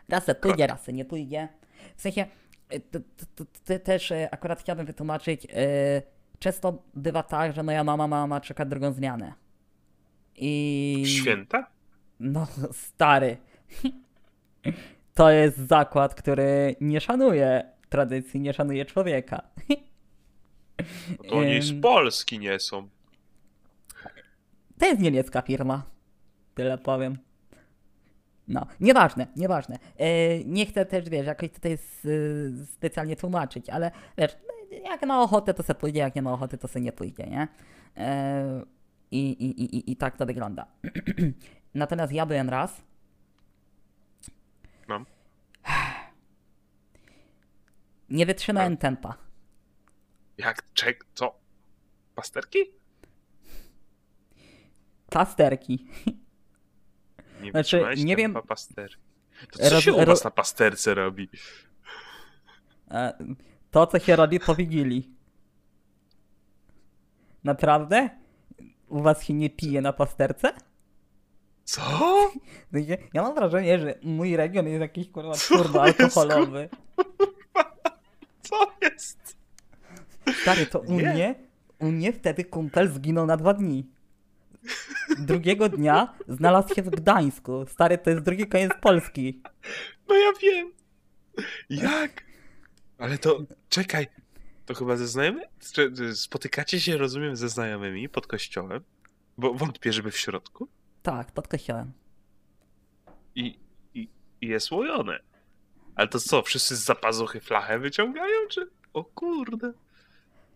Raz 0.10 0.26
se 0.26 0.36
pójdzie, 0.36 0.68
raz 0.68 0.84
se 0.84 0.94
nie 0.94 1.06
pójdzie. 1.06 1.48
W 1.96 2.02
sensie, 2.02 2.26
y, 2.74 2.80
to, 2.80 3.00
to, 3.36 3.46
to, 3.66 3.80
też 3.80 4.12
y, 4.12 4.28
akurat 4.32 4.60
chciałbym 4.60 4.86
wytłumaczyć. 4.86 5.46
Y, 5.46 6.02
często 6.40 6.84
bywa 6.94 7.24
tak, 7.24 7.54
że 7.54 7.64
moja 7.64 7.84
mama 7.84 8.08
ma 8.08 8.28
na 8.28 8.40
przykład 8.40 8.70
drugą 8.70 8.94
zmianę. 8.94 9.34
I. 10.36 11.04
Święta? 11.08 11.68
No, 12.20 12.48
stary. 12.72 13.38
To 15.14 15.32
jest 15.32 15.58
zakład, 15.58 16.16
który 16.16 16.76
nie 16.82 17.02
szanuje 17.02 17.72
tradycji, 17.90 18.40
nie 18.40 18.54
szanuje 18.54 18.86
człowieka. 18.86 19.42
No 21.10 21.30
to 21.30 21.36
oni 21.36 21.62
z. 21.62 21.82
Polski 21.82 22.40
nie 22.40 22.60
są. 22.60 22.90
To 24.80 24.86
jest 24.86 25.02
niemiecka 25.02 25.42
firma. 25.42 25.84
Tyle 26.56 26.78
powiem. 26.78 27.18
No, 28.48 28.68
nieważne, 28.80 29.28
nieważne. 29.36 29.80
E, 29.98 30.44
nie 30.44 30.66
chcę 30.66 30.86
też, 30.86 31.10
wiesz, 31.10 31.26
jakoś 31.26 31.52
tutaj 31.52 31.72
s, 31.72 32.08
specjalnie 32.72 33.16
tłumaczyć, 33.16 33.70
ale 33.70 33.92
wiesz, 34.18 34.38
jak 34.84 35.06
ma 35.06 35.22
ochotę, 35.22 35.54
to 35.54 35.64
se 35.64 35.76
pójdzie, 35.76 36.00
jak 36.00 36.16
nie 36.16 36.22
ma 36.22 36.34
ochoty, 36.34 36.58
to 36.58 36.68
se 36.68 36.82
nie 36.82 36.92
pójdzie, 36.92 37.28
nie? 37.28 37.48
E, 37.98 38.62
i, 39.12 39.30
i, 39.30 39.64
i, 39.64 39.92
i, 39.92 39.96
tak 39.96 40.18
to 40.18 40.26
wygląda. 40.26 40.68
Natomiast 41.74 42.14
ja 42.14 42.26
byłem 42.26 42.50
raz. 42.50 42.82
No. 44.88 45.06
Nie 48.10 48.26
wytrzymałem 48.26 48.78
tempa. 48.78 49.18
Jak, 50.38 50.74
czek, 50.74 51.06
co? 51.14 51.40
Pasterki? 52.16 52.60
Pasterki. 55.14 55.88
Nie 57.42 57.52
Znaczy, 57.52 57.84
nie 58.04 58.16
wiem- 58.16 58.34
Paster. 58.48 58.90
To 59.52 59.60
co 59.60 59.70
Roz- 59.70 59.84
się 59.84 59.94
u 59.94 60.06
was 60.06 60.24
na 60.24 60.32
pasterce 60.32 60.94
robi? 60.94 61.30
To, 63.72 63.88
co 63.88 64.00
się 64.00 64.16
robi 64.16 64.40
po 64.40 64.56
Wigilii. 64.56 65.10
Naprawdę? 67.44 68.10
U 68.88 69.02
was 69.02 69.24
się 69.24 69.34
nie 69.34 69.50
pije 69.50 69.82
na 69.82 69.94
pasterce? 69.94 70.54
Co? 71.64 71.82
Ja 73.14 73.22
mam 73.22 73.36
wrażenie, 73.36 73.80
że 73.80 73.96
mój 74.04 74.36
region 74.36 74.68
jest 74.68 74.82
jakiś 74.82 75.10
kurwa 75.12 75.34
turbo 75.48 75.82
alkoholowy. 75.84 76.70
Co 78.42 78.56
jest? 78.82 79.38
Stary, 80.42 80.66
to 80.66 80.80
u 80.80 80.94
Nie. 80.94 81.10
mnie, 81.14 81.36
u 81.80 81.86
mnie 81.86 82.14
wtedy 82.14 82.44
kumpel 82.46 82.90
zginął 82.94 83.26
na 83.26 83.38
dwa 83.38 83.54
dni. 83.54 83.90
Drugiego 85.20 85.70
dnia 85.70 86.14
znalazł 86.28 86.76
się 86.76 86.82
w 86.82 86.90
Gdańsku. 86.90 87.66
Stary, 87.68 87.98
to 87.98 88.10
jest 88.10 88.24
drugi 88.24 88.48
koniec 88.48 88.72
Polski. 88.82 89.42
No 90.10 90.16
ja 90.16 90.32
wiem. 90.42 90.72
Jak? 91.70 92.24
Ale 92.98 93.18
to, 93.18 93.40
czekaj. 93.70 94.08
To 94.66 94.74
chyba 94.74 94.98
ze 94.98 95.08
znajomymi? 95.08 95.46
Spotykacie 96.14 96.80
się, 96.80 96.98
rozumiem, 96.98 97.36
ze 97.36 97.50
znajomymi 97.50 98.10
pod 98.10 98.28
kościołem? 98.28 98.84
Bo 99.38 99.54
wątpię, 99.54 99.94
żeby 99.94 100.12
w 100.12 100.18
środku. 100.18 100.68
Tak, 101.04 101.32
pod 101.32 101.48
kościołem. 101.48 101.92
I, 103.36 103.60
i, 103.94 104.10
i 104.42 104.48
jest 104.48 104.72
łojone. 104.72 105.20
Ale 105.96 106.08
to 106.08 106.20
co, 106.20 106.42
wszyscy 106.42 106.76
z 106.76 106.84
zapazuchy 106.84 107.42
flachę 107.42 107.80
wyciągają, 107.80 108.48
czy? 108.50 108.70
O 108.94 109.04
kurde. 109.04 109.74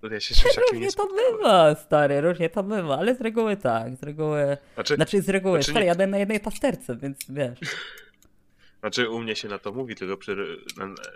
Ja 0.03 0.19
się 0.19 0.35
czymś 0.35 0.55
takim 0.55 0.79
nie 0.79 0.85
Różnie 0.85 0.91
to 0.91 1.07
bywa, 1.07 1.75
stary, 1.75 2.21
różnie 2.21 2.49
to 2.49 2.63
bywa, 2.63 2.97
ale 2.97 3.15
z 3.15 3.21
reguły 3.21 3.57
tak, 3.57 3.95
z 3.95 4.03
reguły... 4.03 4.57
Znaczy, 4.73 4.95
Znaczy 4.95 5.21
z 5.21 5.29
reguły, 5.29 5.57
Znaczy 5.57 5.71
stary, 5.71 5.85
nie- 5.85 5.87
ja 5.87 5.95
byłem 5.95 6.09
na 6.09 6.17
jednej 6.17 6.39
pasterce, 6.39 6.95
więc 6.95 7.17
wiesz. 7.29 7.59
Znaczy 8.79 9.09
u 9.09 9.19
mnie 9.19 9.35
się 9.35 9.47
na 9.47 9.59
to 9.59 9.71
mówi, 9.71 9.95
tylko 9.95 10.17
przy, 10.17 10.57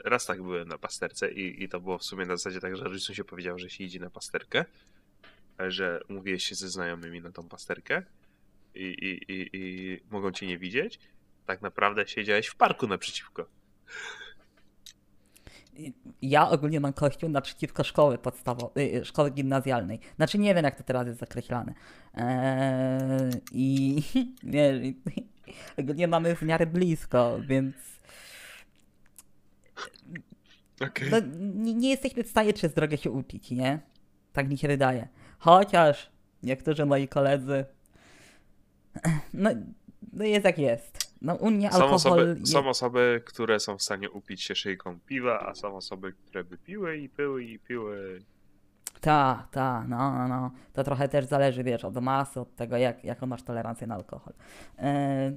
raz 0.05 0.25
tak 0.25 0.41
byłem 0.43 0.67
na 0.67 0.77
pasterce 0.77 1.31
i, 1.31 1.63
i 1.63 1.69
to 1.69 1.79
było 1.79 1.97
w 1.97 2.03
sumie 2.03 2.25
na 2.25 2.37
zasadzie 2.37 2.59
tak, 2.59 2.77
że 2.77 2.83
rodzicom 2.83 3.15
się 3.15 3.23
powiedział, 3.23 3.59
że 3.59 3.69
się 3.69 3.83
idzie 3.83 3.99
na 3.99 4.09
pasterkę, 4.09 4.65
ale 5.57 5.71
że 5.71 5.99
mówiłeś 6.09 6.43
się 6.43 6.55
ze 6.55 6.69
znajomymi 6.69 7.21
na 7.21 7.31
tą 7.31 7.49
pasterkę 7.49 8.03
i, 8.75 8.83
i, 8.85 9.33
i, 9.33 9.49
i 9.53 9.99
mogą 10.11 10.31
cię 10.31 10.47
nie 10.47 10.57
widzieć. 10.57 10.99
Tak 11.45 11.61
naprawdę 11.61 12.07
siedziałeś 12.07 12.47
w 12.47 12.55
parku 12.55 12.87
naprzeciwko. 12.87 13.45
Ja 16.21 16.49
ogólnie 16.49 16.79
mam 16.79 16.93
kościół 16.93 17.29
naprzeciwko 17.29 17.83
szkoły 17.83 18.17
podstawowej, 18.17 19.05
szkoły 19.05 19.31
gimnazjalnej. 19.31 19.99
Znaczy 20.15 20.39
nie 20.39 20.55
wiem 20.55 20.65
jak 20.65 20.75
to 20.75 20.83
teraz 20.83 21.07
jest 21.07 21.19
zakreślane. 21.19 21.73
Eee, 22.13 23.31
I 23.51 24.03
nie, 24.43 24.81
ogólnie 25.79 26.07
mamy 26.07 26.35
w 26.35 26.41
miarę 26.41 26.65
blisko, 26.65 27.39
więc 27.47 27.75
Okej. 30.81 31.09
no, 31.11 31.17
nie, 31.39 31.73
nie 31.73 31.89
jesteśmy 31.89 32.23
w 32.23 32.27
stanie 32.27 32.53
przez 32.53 32.73
drogę 32.73 32.97
się 32.97 33.11
upić, 33.11 33.51
nie? 33.51 33.79
Tak 34.33 34.49
mi 34.49 34.57
się 34.57 34.67
wydaje. 34.67 35.07
Chociaż 35.39 36.11
niektórzy 36.43 36.85
moi 36.85 37.07
koledzy, 37.07 37.65
no, 39.33 39.49
no 40.13 40.23
jest 40.23 40.45
jak 40.45 40.57
jest. 40.57 41.10
No 41.21 41.35
u 41.35 41.51
mnie 41.51 41.69
Są 41.71 41.75
alkohol... 41.75 41.95
osoby, 41.95 42.35
je- 42.39 42.45
są 42.45 42.69
osoby, 42.69 43.21
które 43.25 43.59
są 43.59 43.77
w 43.77 43.81
stanie 43.81 44.09
upić 44.09 44.41
się 44.43 44.55
szyjką 44.55 44.99
piwa, 45.05 45.39
a 45.39 45.55
są 45.55 45.75
osoby, 45.75 46.13
które 46.13 46.43
by 46.43 46.57
piły 46.57 46.97
i 46.97 47.09
piły 47.09 47.43
i 47.43 47.59
piły. 47.59 48.21
Tak, 49.01 49.47
tak, 49.51 49.87
no, 49.87 50.11
no, 50.11 50.27
no. 50.27 50.51
To 50.73 50.83
trochę 50.83 51.09
też 51.09 51.25
zależy, 51.25 51.63
wiesz, 51.63 51.85
od 51.85 52.01
masy, 52.01 52.39
od 52.39 52.55
tego, 52.55 52.77
jak, 52.77 53.03
jaką 53.03 53.25
masz 53.27 53.43
tolerancję 53.43 53.87
na 53.87 53.95
alkohol. 53.95 54.33
E, 54.79 55.31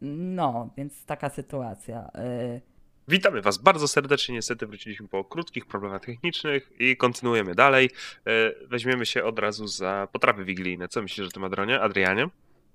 no, 0.00 0.70
więc 0.76 1.04
taka 1.04 1.30
sytuacja. 1.30 2.10
E, 2.14 2.60
Witamy 3.08 3.42
Was 3.42 3.58
bardzo 3.58 3.88
serdecznie. 3.88 4.34
Niestety 4.34 4.66
wróciliśmy 4.66 5.08
po 5.08 5.24
krótkich 5.24 5.66
problemach 5.66 6.04
technicznych 6.04 6.70
i 6.78 6.96
kontynuujemy 6.96 7.54
dalej. 7.54 7.90
E, 8.26 8.30
Weźmiemy 8.68 9.06
się 9.06 9.24
od 9.24 9.38
razu 9.38 9.66
za 9.66 10.08
potrawy 10.12 10.44
wigilijne. 10.44 10.88
Co 10.88 11.02
myślisz 11.02 11.26
o 11.28 11.30
tym, 11.30 11.44
Adronie? 11.44 11.80
Adrianie? 11.80 12.28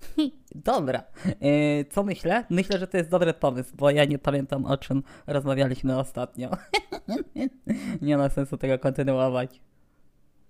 Dobra. 0.56 1.04
E, 1.42 1.86
co 1.86 2.04
myślę? 2.04 2.46
Myślę, 2.50 2.80
że 2.80 2.88
to 2.88 2.98
jest 2.98 3.10
dobry 3.10 3.34
pomysł, 3.34 3.72
bo 3.76 3.90
ja 3.90 4.06
nie 4.06 4.20
pamiętam 4.20 4.66
o 4.66 4.78
czym 4.78 5.04
rozmawialiśmy 5.28 6.00
ostatnio. 6.00 6.50
nie 8.02 8.18
ma 8.18 8.30
sensu 8.30 8.58
tego 8.58 8.80
kontynuować. 8.80 9.60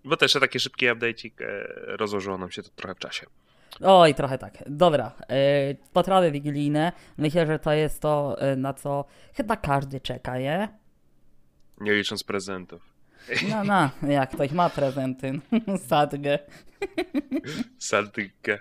Bo 0.03 0.17
też 0.17 0.33
taki 0.33 0.59
szybki 0.59 0.85
update'ik 0.85 1.31
e, 1.41 1.67
rozłożyło 1.97 2.37
nam 2.37 2.51
się 2.51 2.63
to 2.63 2.69
trochę 2.69 2.95
w 2.95 2.99
czasie. 2.99 3.25
Oj, 3.81 4.15
trochę 4.15 4.37
tak. 4.37 4.63
Dobra. 4.67 5.11
E, 5.29 5.75
potrawy 5.93 6.31
wigilijne. 6.31 6.91
Myślę, 7.17 7.47
że 7.47 7.59
to 7.59 7.73
jest 7.73 8.01
to, 8.01 8.37
na 8.57 8.73
co 8.73 9.05
chyba 9.33 9.55
każdy 9.55 9.99
czeka, 9.99 10.39
nie? 10.39 10.69
Nie 11.81 11.93
licząc 11.93 12.23
prezentów. 12.23 12.95
No, 13.49 13.63
no, 13.63 14.11
jak 14.11 14.31
ktoś 14.31 14.51
ma 14.51 14.69
prezenty. 14.69 15.39
Sadgę. 15.87 16.39
Saltykę. 17.79 18.59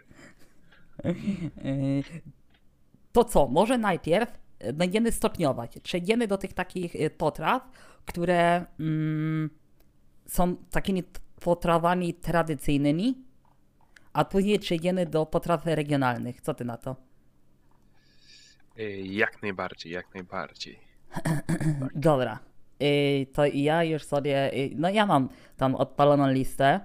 To 3.13 3.25
co, 3.25 3.49
może 3.49 3.79
najpierw 3.79 4.39
y, 4.65 4.73
będziemy 4.73 5.13
stopniować. 5.13 5.79
Przejdziemy 5.83 6.27
do 6.29 6.39
tych 6.39 6.53
takich 6.53 6.95
y, 6.95 7.11
potraw, 7.11 7.71
które 8.07 8.65
mm, 8.81 9.51
są 10.27 10.57
takimi 10.57 11.03
potrawami 11.41 12.15
tradycyjnymi, 12.15 13.25
a 14.13 14.25
później 14.25 14.59
przejdziemy 14.59 15.07
do 15.07 15.27
potraw 15.27 15.67
regionalnych. 15.67 16.41
Co 16.41 16.55
ty 16.55 16.65
na 16.65 16.77
to? 16.77 16.97
E, 18.79 18.83
Jak 19.01 19.43
najbardziej, 19.43 19.93
jak 19.93 20.15
najbardziej. 20.15 20.79
Dobra. 21.95 22.39
To 23.33 23.47
ja 23.47 23.85
już 23.85 24.03
sobie. 24.03 24.51
No 24.77 24.91
ja 24.91 25.07
mam 25.07 25.29
tam 25.57 25.75
odpaloną 25.75 26.31
listę. 26.31 26.81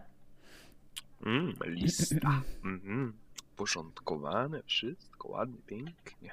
Mm, 1.25 1.53
lista. 1.65 2.41
Mhm. 2.63 3.13
Porządkowane, 3.59 4.63
wszystko 4.63 5.27
ładnie, 5.27 5.57
pięknie. 5.65 6.31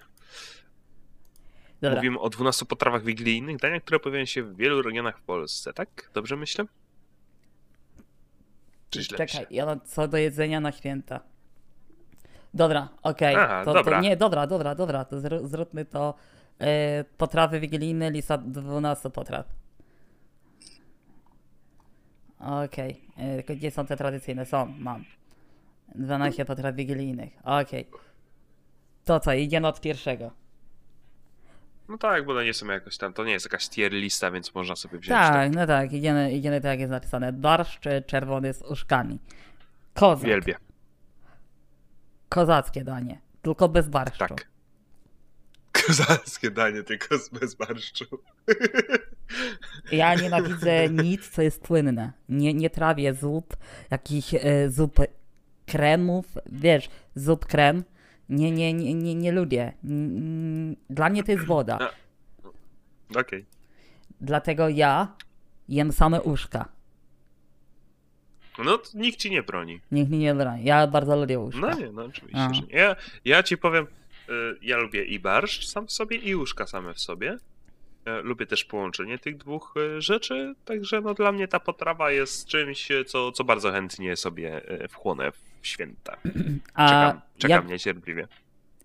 Dobra. 1.81 1.97
Mówimy 1.97 2.21
o 2.21 2.31
12 2.31 2.67
potrawach 2.67 3.05
wigilijnych, 3.05 3.57
daniach, 3.57 3.83
które 3.83 4.01
pojawiają 4.01 4.25
się 4.25 4.43
w 4.43 4.57
wielu 4.57 4.83
regionach 4.83 5.19
w 5.19 5.23
Polsce, 5.23 5.73
tak? 5.73 6.11
Dobrze 6.15 6.37
myślę? 6.37 6.65
Czy 8.91 9.03
źle 9.03 9.19
Czekaj, 9.19 9.47
ja 9.51 9.77
co 9.85 10.09
do 10.09 10.17
jedzenia 10.17 10.61
na 10.61 10.73
święta. 10.73 11.21
Dobra, 12.55 12.89
okej. 13.03 13.37
Aha, 13.37 13.65
to. 13.65 13.85
To, 13.85 14.01
nie, 14.01 14.17
dobra, 14.17 14.47
dobra, 14.47 14.75
dobra. 14.75 15.05
To 15.05 15.17
zr- 15.17 15.47
zróbmy 15.47 15.85
to. 15.85 16.15
E, 16.61 17.05
potrawy 17.05 17.61
wigilijne, 17.61 18.11
lista 18.11 18.39
12 18.39 19.11
potraw. 19.11 19.47
Okej. 22.39 23.01
e, 23.17 23.37
tylko 23.37 23.55
Gdzie 23.55 23.71
są 23.71 23.87
te 23.87 23.97
tradycyjne? 23.97 24.47
Są, 24.47 24.75
mam. 24.79 25.05
12 25.99 26.45
potraw 26.45 26.75
wigilijnych. 26.75 27.33
Okej. 27.45 27.89
To 29.05 29.21
co, 29.21 29.33
idziemy 29.33 29.67
od 29.69 29.81
pierwszego. 29.81 30.31
No 31.89 31.99
tak, 31.99 32.27
bo 32.27 32.33
one 32.33 32.45
nie 32.45 32.55
są 32.55 32.67
jakoś 32.67 32.99
tam, 32.99 33.13
to 33.13 33.25
nie 33.25 33.33
jest 33.33 33.47
jakaś 33.47 33.69
tier 33.69 33.93
lista, 33.93 34.31
więc 34.31 34.55
można 34.55 34.77
sobie 34.77 34.99
wziąć 34.99 35.19
Tak, 35.19 35.55
no 35.55 35.67
tak, 35.67 35.93
idziemy, 35.93 36.33
idziemy 36.33 36.61
tak 36.61 36.71
jak 36.71 36.81
jest 36.81 36.91
napisane. 36.91 37.33
Barszcz 37.33 37.85
czerwony 38.07 38.55
z 38.55 38.63
uszkami. 38.63 39.19
Kozak. 39.95 40.27
Wielbię, 40.27 40.57
Kozackie 42.29 42.85
danie. 42.85 43.21
Tylko 43.43 43.69
bez 43.69 43.89
barszczu. 43.89 44.19
tak. 44.19 44.49
Kozackie 45.87 46.51
danie, 46.51 46.83
tylko 46.83 47.17
bez 47.41 47.55
barszczu. 47.55 48.05
Ja 49.93 50.15
nienawidzę 50.15 50.89
nic, 51.05 51.29
co 51.31 51.43
jest 51.43 51.63
płynne. 51.63 52.13
Nie, 52.29 52.55
nie 52.55 52.71
trawię 52.71 53.15
zup, 53.15 53.57
jakichś 53.91 54.35
e, 54.35 54.71
zup 54.71 54.97
kremów, 55.67 56.27
wiesz, 56.47 56.89
zup 57.15 57.47
krem. 57.47 57.85
Nie, 58.29 58.51
nie, 58.51 58.73
nie, 58.73 58.95
nie, 58.95 59.15
nie 59.15 59.33
lubię. 59.33 59.73
Dla 60.91 61.09
mnie 61.11 61.25
to 61.25 61.33
jest 61.33 61.45
woda. 61.45 61.79
Okej. 63.17 63.45
Dlatego 64.21 64.69
ja 64.69 65.15
jem 65.69 65.93
same 65.93 66.23
uszka. 66.23 66.69
No 68.59 68.79
to 68.79 68.91
nikt 68.95 69.19
ci 69.19 69.31
nie 69.31 69.43
broni. 69.43 69.81
Nikt 69.93 70.11
mi 70.11 70.19
nie 70.19 70.35
broni. 70.35 70.65
Ja 70.65 70.87
bardzo 70.87 71.17
lubię 71.17 71.41
uszka. 71.41 71.61
No 71.61 71.75
nie, 71.75 71.93
no 71.93 72.05
oczywiście, 72.05 72.49
że 72.55 72.61
nie. 72.63 72.79
Ja, 72.79 72.97
ja 73.25 73.43
ci 73.43 73.59
powiem, 73.59 73.87
y, 74.29 74.33
ja 74.63 74.77
lubię 74.77 75.05
i 75.05 75.21
barszcz 75.21 75.67
sam 75.67 75.87
w 75.87 75.93
sobie, 75.93 76.17
i 76.17 76.35
łóżka 76.35 76.67
same 76.67 76.95
w 76.95 77.01
sobie. 77.01 77.39
Lubię 78.23 78.47
też 78.47 78.65
połączenie 78.65 79.19
tych 79.19 79.37
dwóch 79.37 79.75
e, 79.77 80.01
rzeczy, 80.01 80.55
także 80.65 81.01
no 81.01 81.15
dla 81.15 81.33
mnie 81.33 81.49
ta 81.49 81.61
potrawa 81.61 82.11
jest 82.11 82.49
czymś, 82.49 82.89
co, 83.07 83.33
co 83.33 83.45
bardzo 83.45 83.73
chętnie 83.73 84.17
sobie 84.17 84.69
e, 84.69 84.89
wchłonę 84.89 85.33
święta. 85.63 86.17
A 86.75 86.89
Czekam, 86.89 87.21
czekam 87.39 87.51
jak, 87.63 87.69
niecierpliwie. 87.69 88.29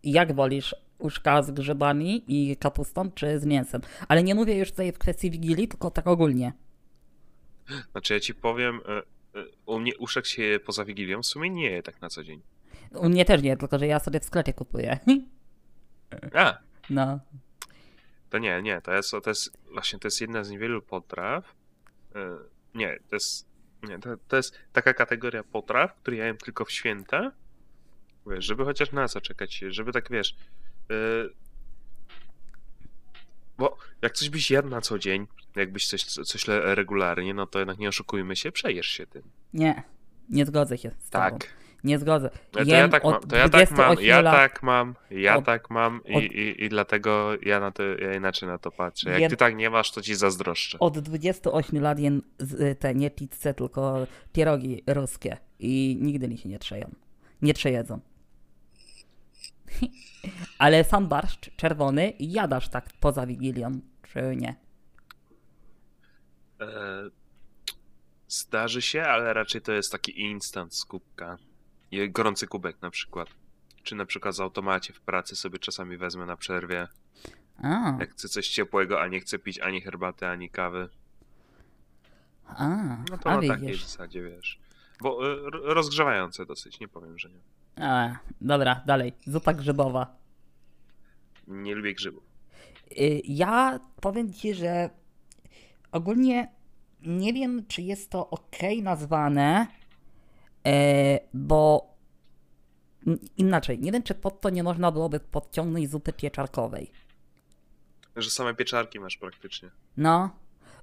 jak 0.04 0.34
wolisz 0.36 0.76
uszka 0.98 1.44
z 1.44 1.52
grzybami 1.52 2.24
i 2.28 2.58
kapustą, 2.58 3.12
czy 3.12 3.40
z 3.40 3.46
mięsem? 3.46 3.82
Ale 4.08 4.24
nie 4.24 4.36
mówię 4.36 4.58
już 4.58 4.72
tutaj 4.72 4.92
w 4.94 4.98
kwestii 4.98 5.32
Wigilii, 5.32 5.68
tylko 5.68 5.92
tak 5.92 6.08
ogólnie. 6.08 6.54
Znaczy 7.92 8.14
ja 8.14 8.20
ci 8.20 8.36
powiem, 8.36 8.80
e, 8.86 8.98
e, 9.40 9.46
u 9.66 9.80
mnie 9.80 9.98
uszek 9.98 10.26
się 10.26 10.60
poza 10.66 10.86
Wigilią 10.86 11.22
w 11.22 11.26
sumie 11.26 11.50
nie 11.50 11.70
je 11.72 11.84
tak 11.84 12.02
na 12.02 12.10
co 12.10 12.24
dzień. 12.24 12.42
U 12.92 13.10
mnie 13.10 13.26
też 13.26 13.42
nie, 13.42 13.58
tylko 13.58 13.80
że 13.80 13.88
ja 13.88 14.00
sobie 14.00 14.20
w 14.20 14.26
sklepie 14.26 14.54
kupuję. 14.54 15.00
A, 16.36 16.58
No. 16.90 17.20
To 18.30 18.38
nie, 18.38 18.62
nie, 18.62 18.82
to 18.82 18.94
jest, 18.94 19.12
to 19.24 19.30
jest 19.30 19.58
właśnie 19.74 20.00
to 20.00 20.08
jest 20.08 20.22
jedna 20.22 20.44
z 20.44 20.50
niewielu 20.50 20.82
potraw. 20.82 21.56
e, 22.16 22.20
Nie, 22.76 22.98
to 23.10 23.16
jest. 23.16 23.51
Nie, 23.84 24.00
to, 24.00 24.10
to 24.28 24.38
jest 24.38 24.58
taka 24.74 24.94
kategoria 24.94 25.44
potraw, 25.44 25.96
które 25.96 26.18
ja 26.18 26.26
jem 26.26 26.38
tylko 26.38 26.66
w 26.66 26.72
święta. 26.72 27.32
Wiesz, 28.28 28.46
żeby 28.46 28.66
chociaż 28.66 28.92
na 28.92 29.08
co 29.08 29.22
czekać, 29.22 29.64
żeby 29.68 29.92
tak 29.92 30.10
wiesz. 30.12 30.36
e, 30.92 30.94
Bo 33.58 33.78
jak 34.02 34.14
coś 34.14 34.30
byś 34.30 34.52
jadł 34.52 34.70
na 34.70 34.82
co 34.82 35.00
dzień, 35.00 35.28
jakbyś 35.56 35.88
coś, 35.88 36.04
coś 36.04 36.46
regularnie, 36.48 37.34
no 37.34 37.48
to 37.48 37.60
jednak 37.60 37.78
nie 37.78 37.90
oszukujmy 37.90 38.36
się, 38.36 38.52
przejesz 38.52 38.88
się 38.88 39.08
tym. 39.08 39.22
Nie, 39.54 39.84
nie 40.30 40.46
zgodzę 40.46 40.78
się 40.78 40.92
z 41.00 41.10
tobą. 41.10 41.26
Tak. 41.82 41.86
Nie 41.88 42.00
zgodzę. 42.00 42.30
To 42.52 42.64
ja 42.64 42.88
tak 42.90 43.04
mam, 43.04 43.22
to 43.22 43.36
ja 43.36 43.50
tak 43.50 43.72
mam, 43.72 43.76
28 43.76 44.06
ja 44.06 44.22
lat. 44.22 44.34
tak 44.36 44.64
mam, 44.64 44.96
ja 45.12 45.38
Od- 45.38 45.46
tak 45.46 45.70
mam 45.70 46.02
i, 46.06 46.14
od- 46.16 46.24
i, 46.24 46.64
i 46.66 46.70
dlatego 46.70 47.32
ja 47.42 47.60
na 47.60 47.72
to, 47.72 47.84
ja 47.84 48.14
inaczej 48.16 48.50
na 48.50 48.58
to 48.58 48.72
patrzę. 48.72 49.10
Jak 49.10 49.20
Jem- 49.22 49.30
ty 49.30 49.38
tak 49.38 49.56
nie 49.56 49.70
masz, 49.70 49.92
to 49.92 50.02
ci 50.02 50.16
zazdroszczę. 50.16 50.80
Od 50.80 51.00
28 51.00 51.82
lat 51.82 52.00
jem 52.00 52.22
z- 52.40 52.80
te 52.80 52.96
nie 52.96 53.12
pizzę, 53.12 53.54
tylko 53.54 54.08
pierogi 54.34 54.84
ruskie. 54.88 55.38
I 55.60 55.98
nigdy 56.02 56.28
mi 56.28 56.38
się 56.38 56.50
nie 56.50 56.60
trzeją. 56.60 56.92
Nie 57.42 57.54
trzejedzą. 57.54 58.00
Ale 60.60 60.84
sam 60.84 61.08
barszcz 61.08 61.56
czerwony 61.56 62.14
jadasz 62.20 62.70
tak 62.70 62.86
poza 63.00 63.26
Wigilią, 63.26 63.72
czy 64.14 64.36
nie? 64.36 64.56
E, 66.62 67.10
Zdarzy 68.28 68.82
się, 68.82 69.04
ale 69.04 69.34
raczej 69.34 69.62
to 69.62 69.72
jest 69.72 69.92
taki 69.92 70.22
instant. 70.22 70.74
I 70.74 70.88
Gorący 72.10 72.48
kubek 72.48 72.82
na 72.82 72.90
przykład. 72.90 73.30
Czy 73.84 73.96
na 73.96 74.06
przykład 74.06 74.36
z 74.36 74.40
automacie 74.40 74.94
w 74.94 75.02
pracy 75.02 75.36
sobie 75.36 75.60
czasami 75.60 75.98
wezmę 75.98 76.26
na 76.26 76.38
przerwie. 76.38 76.88
A, 77.64 77.98
Jak 78.00 78.12
chcę 78.12 78.30
coś 78.30 78.48
ciepłego, 78.48 79.02
a 79.02 79.08
nie 79.08 79.20
chcę 79.20 79.40
pić 79.40 79.60
ani 79.60 79.82
herbaty, 79.82 80.28
ani 80.28 80.50
kawy. 80.50 80.90
a, 82.48 82.68
No 83.12 83.18
to 83.18 83.30
a 83.30 83.42
na 83.42 83.48
takiej 83.48 83.76
zasadzie, 83.76 84.24
wiesz. 84.24 84.60
Bo 85.02 85.20
ro- 85.50 85.74
rozgrzewające 85.74 86.46
dosyć, 86.46 86.80
nie 86.80 86.88
powiem, 86.88 87.20
że 87.20 87.30
nie. 87.30 87.40
A, 87.86 88.16
dobra, 88.42 88.82
dalej. 88.86 89.14
Zupa 89.26 89.54
grzybowa. 89.54 90.16
Nie 91.48 91.76
lubię 91.76 91.94
grzybów. 91.94 92.24
Y, 92.92 93.22
Ja 93.24 93.80
powiem 94.02 94.34
ci, 94.34 94.54
że 94.54 94.90
ogólnie 95.92 96.48
nie 97.02 97.34
wiem, 97.34 97.66
czy 97.68 97.82
jest 97.82 98.10
to 98.10 98.30
ok 98.30 98.58
nazwane, 98.82 99.68
bo 101.34 101.92
n- 103.08 103.20
inaczej, 103.38 103.80
nie 103.80 103.92
wiem, 103.92 104.04
czy 104.04 104.16
pod 104.16 104.42
to 104.42 104.50
nie 104.50 104.64
można 104.64 104.92
byłoby 104.92 105.20
podciągnąć 105.20 105.90
zupy 105.90 106.14
pieczarkowej. 106.14 106.92
Że 108.16 108.30
same 108.30 108.54
pieczarki 108.54 109.00
masz 109.00 109.18
praktycznie. 109.18 109.70
No, 109.98 110.30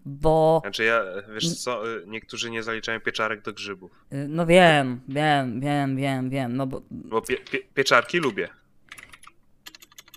bo, 0.07 0.61
Znaczy 0.65 0.85
ja, 0.85 1.01
wiesz 1.35 1.55
co, 1.63 1.93
e, 1.97 2.07
niektórzy 2.07 2.51
nie 2.51 2.63
zaliczają 2.63 3.01
pieczarek 3.01 3.43
do 3.43 3.53
grzybów. 3.53 4.05
y, 4.13 4.29
no 4.29 4.47
wiem, 4.47 5.01
wiem, 5.09 5.61
wiem, 5.61 5.97
wiem, 5.97 6.31
wiem, 6.31 6.57
no 6.57 6.67
bo 6.67 6.83
Bo 6.91 7.23
pie, 7.23 7.37
pie, 7.37 7.59
pieczarki 7.75 8.19
lubię. 8.19 8.49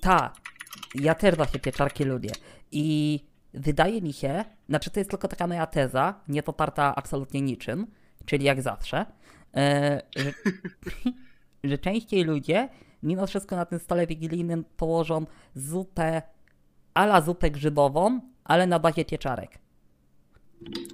Ta, 0.01 0.33
ja 0.95 1.15
też 1.15 1.35
właśnie 1.35 1.59
pieczarki 1.59 2.03
lubię. 2.03 2.29
I 2.71 3.19
wydaje 3.53 4.01
mi 4.01 4.13
się, 4.13 4.45
znaczy 4.69 4.89
to 4.91 4.99
jest 4.99 5.09
tylko 5.09 5.27
taka 5.27 5.47
moja 5.47 5.65
teza, 5.65 6.19
nie 6.27 6.43
poparta 6.43 6.95
absolutnie 6.95 7.41
niczym, 7.41 7.87
czyli 8.25 8.45
jak 8.45 8.61
zawsze, 8.61 9.05
e, 9.55 10.01
że, 10.15 10.33
że 11.69 11.77
częściej 11.77 12.23
ludzie 12.23 12.69
mimo 13.03 13.27
wszystko 13.27 13.55
na 13.55 13.65
tym 13.65 13.79
stole 13.79 14.07
wigilijnym 14.07 14.65
położą 14.77 15.25
zupę 15.55 16.21
ala 16.93 17.21
zupę 17.21 17.51
grzybową, 17.51 18.21
ale 18.43 18.67
na 18.67 18.79
bazie 18.79 19.05
pieczarek. 19.05 19.59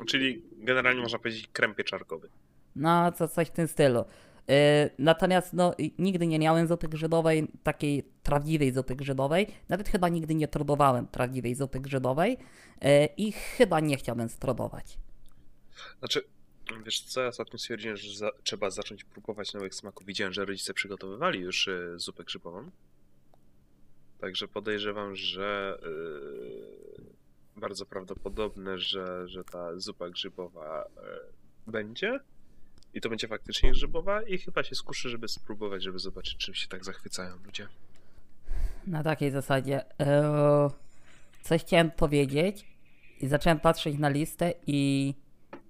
Czyli 0.08 0.44
generalnie 0.58 1.02
można 1.02 1.20
powiedzieć 1.20 1.48
krem 1.48 1.76
pieczarkowy. 1.76 2.30
No, 2.76 3.12
co, 3.12 3.28
coś 3.28 3.48
w 3.48 3.52
tym 3.52 3.68
stylu. 3.68 4.06
E, 4.50 4.90
natomiast 5.00 5.54
no, 5.54 5.74
nigdy 6.00 6.28
nie 6.28 6.40
miałem 6.40 6.68
zupy 6.68 6.88
grzybowej, 6.88 7.48
takiej 7.64 8.04
prawdziwej 8.24 8.72
zupy 8.72 8.96
grzybowej. 8.96 9.48
Nawet 9.70 9.90
chyba 9.90 10.10
nigdy 10.10 10.36
nie 10.36 10.48
próbowałem 10.48 11.08
prawdziwej 11.08 11.56
zupy 11.56 11.80
grzybowej 11.80 12.38
e, 12.82 13.06
i 13.06 13.32
chyba 13.32 13.80
nie 13.80 13.98
chciałbym 13.98 14.30
spróbować. 14.30 14.98
Znaczy, 16.00 16.24
wiesz 16.86 17.02
co, 17.02 17.22
ja 17.22 17.28
ostatnio 17.28 17.60
stwierdziłem, 17.60 17.98
że 17.98 18.18
za, 18.18 18.32
trzeba 18.44 18.70
zacząć 18.70 19.04
próbować 19.04 19.54
nowych 19.54 19.76
smaków. 19.76 20.06
Widziałem, 20.06 20.34
że 20.34 20.46
rodzice 20.46 20.74
przygotowywali 20.74 21.40
już 21.40 21.68
y, 21.68 21.94
zupę 21.96 22.24
grzybową. 22.24 22.72
Także 24.20 24.48
podejrzewam, 24.48 25.16
że 25.16 25.80
y, 27.56 27.60
bardzo 27.60 27.86
prawdopodobne, 27.86 28.78
że, 28.78 29.28
że 29.28 29.44
ta 29.44 29.80
zupa 29.80 30.10
grzybowa 30.10 30.84
y, 31.68 31.72
będzie. 31.72 32.20
I 32.94 33.02
to 33.02 33.10
będzie 33.10 33.28
faktycznie 33.28 33.72
grzybowa 33.72 34.22
i 34.22 34.38
chyba 34.38 34.64
się 34.64 34.76
skuszę, 34.76 35.10
żeby 35.10 35.28
spróbować, 35.28 35.84
żeby 35.84 36.00
zobaczyć, 36.00 36.38
czym 36.38 36.54
się 36.54 36.68
tak 36.68 36.86
zachwycają 36.86 37.36
ludzie. 37.46 37.68
Na 38.88 39.04
takiej 39.04 39.32
zasadzie. 39.32 40.00
E, 40.00 40.70
coś 41.42 41.62
chciałem 41.62 41.92
powiedzieć 41.92 42.66
i 43.22 43.28
zacząłem 43.28 43.60
patrzeć 43.60 43.98
na 43.98 44.10
listę 44.10 44.54
i 44.68 45.14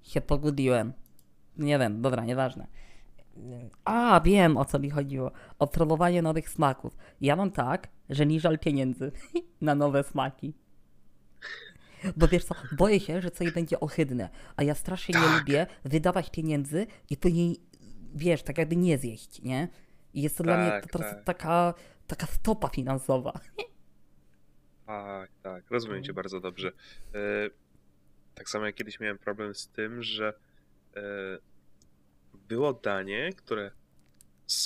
się 0.08 0.22
pogubiłem. 0.22 0.94
Nie 1.58 1.80
wiem, 1.80 2.02
dobra, 2.02 2.26
nieważne. 2.26 2.68
A, 3.86 4.22
wiem 4.26 4.58
o 4.58 4.66
co 4.66 4.80
mi 4.80 4.90
chodziło. 4.90 5.32
O 5.60 5.68
próbowanie 5.68 6.22
nowych 6.22 6.50
smaków. 6.50 6.98
Ja 7.22 7.36
mam 7.36 7.52
tak, 7.52 7.88
że 8.10 8.26
mi 8.26 8.40
żal 8.40 8.60
pieniędzy 8.60 9.12
na 9.62 9.76
nowe 9.76 10.04
smaki. 10.04 10.54
Bo 12.18 12.28
wiesz 12.28 12.46
co, 12.46 12.56
boję 12.78 13.00
się, 13.00 13.22
że 13.22 13.32
coś 13.32 13.52
będzie 13.52 13.80
ohydne, 13.80 14.30
a 14.56 14.64
ja 14.64 14.76
strasznie 14.76 15.16
nie 15.20 15.28
Tak. 15.28 15.40
lubię 15.40 15.68
wydawać 15.86 16.30
pieniędzy 16.30 16.88
i 17.10 17.18
później, 17.18 17.60
wiesz, 18.16 18.44
tak 18.44 18.58
jakby 18.58 18.76
nie 18.76 18.98
zjeść, 18.98 19.42
nie? 19.42 19.68
I 20.14 20.22
jest 20.22 20.38
to 20.38 20.44
dla 20.44 20.58
mnie 20.58 20.70
Tak, 20.70 20.84
po 20.84 20.98
prostu 20.98 21.16
tak. 21.16 21.24
taka, 21.24 21.74
taka 22.08 22.28
stopa 22.28 22.68
finansowa. 22.68 23.34
Tak, 24.86 25.32
tak, 25.44 25.72
rozumiem 25.72 26.04
cię 26.04 26.14
bardzo 26.14 26.40
dobrze. 26.40 26.68
E, 26.68 27.50
Tak 28.38 28.50
samo 28.50 28.66
jak 28.66 28.76
kiedyś 28.76 29.00
miałem 29.00 29.18
problem 29.18 29.56
z 29.56 29.68
tym, 29.68 30.04
że 30.04 30.34
e, 30.96 31.02
było 32.50 32.74
danie, 32.74 33.34
które 33.34 33.72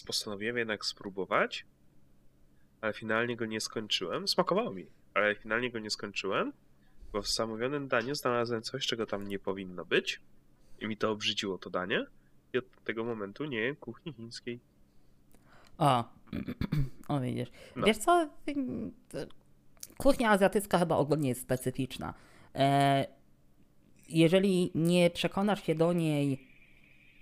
postanowiłem 0.08 0.58
jednak 0.58 0.86
spróbować, 0.86 1.66
ale 2.82 2.94
finalnie 2.94 3.36
go 3.36 3.46
nie 3.46 3.62
skończyłem. 3.62 4.28
Smakowało 4.28 4.72
mi, 4.72 4.86
ale 5.14 5.36
finalnie 5.36 5.72
go 5.72 5.80
nie 5.80 5.90
skończyłem, 5.90 6.54
bo 7.14 7.22
w 7.22 7.28
zamówionym 7.28 7.88
daniu 7.88 8.16
znalazłem 8.16 8.62
coś, 8.62 8.88
czego 8.88 9.06
tam 9.06 9.28
nie 9.28 9.40
powinno 9.40 9.86
być 9.86 10.22
i 10.80 10.88
mi 10.88 10.98
to 10.98 11.12
obrzydziło 11.12 11.58
to 11.58 11.70
danie 11.70 12.06
i 12.54 12.58
od 12.58 12.84
tego 12.84 13.04
momentu 13.04 13.46
nie 13.46 13.60
jem 13.60 13.76
kuchni 13.76 14.14
chińskiej. 14.14 14.60
O, 15.78 16.04
o 17.08 17.20
widzisz. 17.20 17.52
No. 17.76 17.86
Wiesz 17.86 17.98
co? 17.98 18.30
Kuchnia 19.98 20.30
azjatycka 20.30 20.80
chyba 20.80 20.96
ogólnie 20.96 21.30
jest 21.30 21.42
specyficzna. 21.42 22.14
E, 22.56 23.21
jeżeli 24.12 24.72
nie 24.76 25.10
przekonasz 25.10 25.64
się 25.64 25.76
do 25.76 25.94
niej 25.94 26.48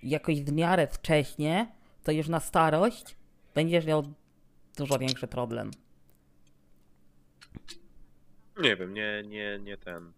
jakoś 0.02 0.40
w 0.40 0.52
miarę 0.52 0.86
wcześnie, 0.86 1.72
to 2.04 2.12
już 2.12 2.28
na 2.28 2.40
starość 2.40 3.16
będziesz 3.54 3.86
miał 3.86 4.02
dużo 4.76 4.98
większy 4.98 5.26
problem. 5.26 5.70
Nie 8.62 8.76
wiem, 8.76 8.94
nie, 8.94 9.22
nie, 9.26 9.58
nie 9.58 9.76
ten. 9.76 10.12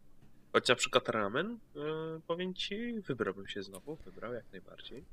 Choć 0.53 0.69
na 0.69 0.75
przykład 0.75 1.09
ramen, 1.09 1.59
yy, 1.75 1.83
powiem 2.27 2.55
ci, 2.55 3.01
wybrałbym 3.01 3.47
się 3.47 3.63
znowu, 3.63 3.97
wybrał 3.97 4.35
jak 4.35 4.45
najbardziej. 4.53 5.05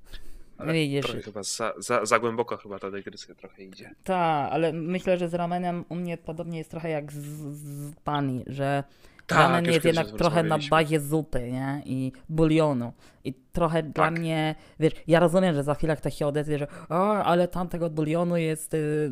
Ale 0.57 0.73
Widzisz. 0.73 1.05
trochę 1.05 1.21
chyba 1.21 1.43
za, 1.43 1.73
za, 1.77 2.05
za 2.05 2.19
głęboko 2.19 2.57
chyba 2.57 2.79
ta 2.79 2.91
dygresja 2.91 3.35
trochę 3.35 3.63
idzie. 3.63 3.91
Tak, 4.03 4.53
ale 4.53 4.73
myślę, 4.73 5.17
że 5.17 5.29
z 5.29 5.33
ramenem 5.33 5.85
u 5.89 5.95
mnie 5.95 6.17
podobnie 6.17 6.57
jest 6.57 6.71
trochę 6.71 6.89
jak 6.89 7.11
z, 7.11 7.17
z 7.57 7.95
pani, 7.95 8.43
że 8.47 8.83
ramen 9.31 9.65
jest 9.65 9.85
jednak 9.85 10.07
trochę 10.11 10.43
na 10.43 10.57
bazie 10.69 10.99
zupy, 10.99 11.51
nie? 11.51 11.81
I 11.85 12.11
bulionu. 12.29 12.93
I 13.23 13.33
trochę 13.33 13.83
dla 13.83 14.03
Tak. 14.05 14.19
mnie, 14.19 14.55
wiesz, 14.79 14.93
ja 15.07 15.19
rozumiem, 15.19 15.55
że 15.55 15.63
za 15.63 15.75
chwilę 15.75 15.95
ktoś 15.95 16.15
się 16.15 16.27
odezwie, 16.27 16.57
że 16.59 16.67
o, 16.89 17.23
ale 17.23 17.47
tamtego 17.47 17.89
bulionu 17.89 18.37
jest 18.37 18.73
y, 18.73 19.11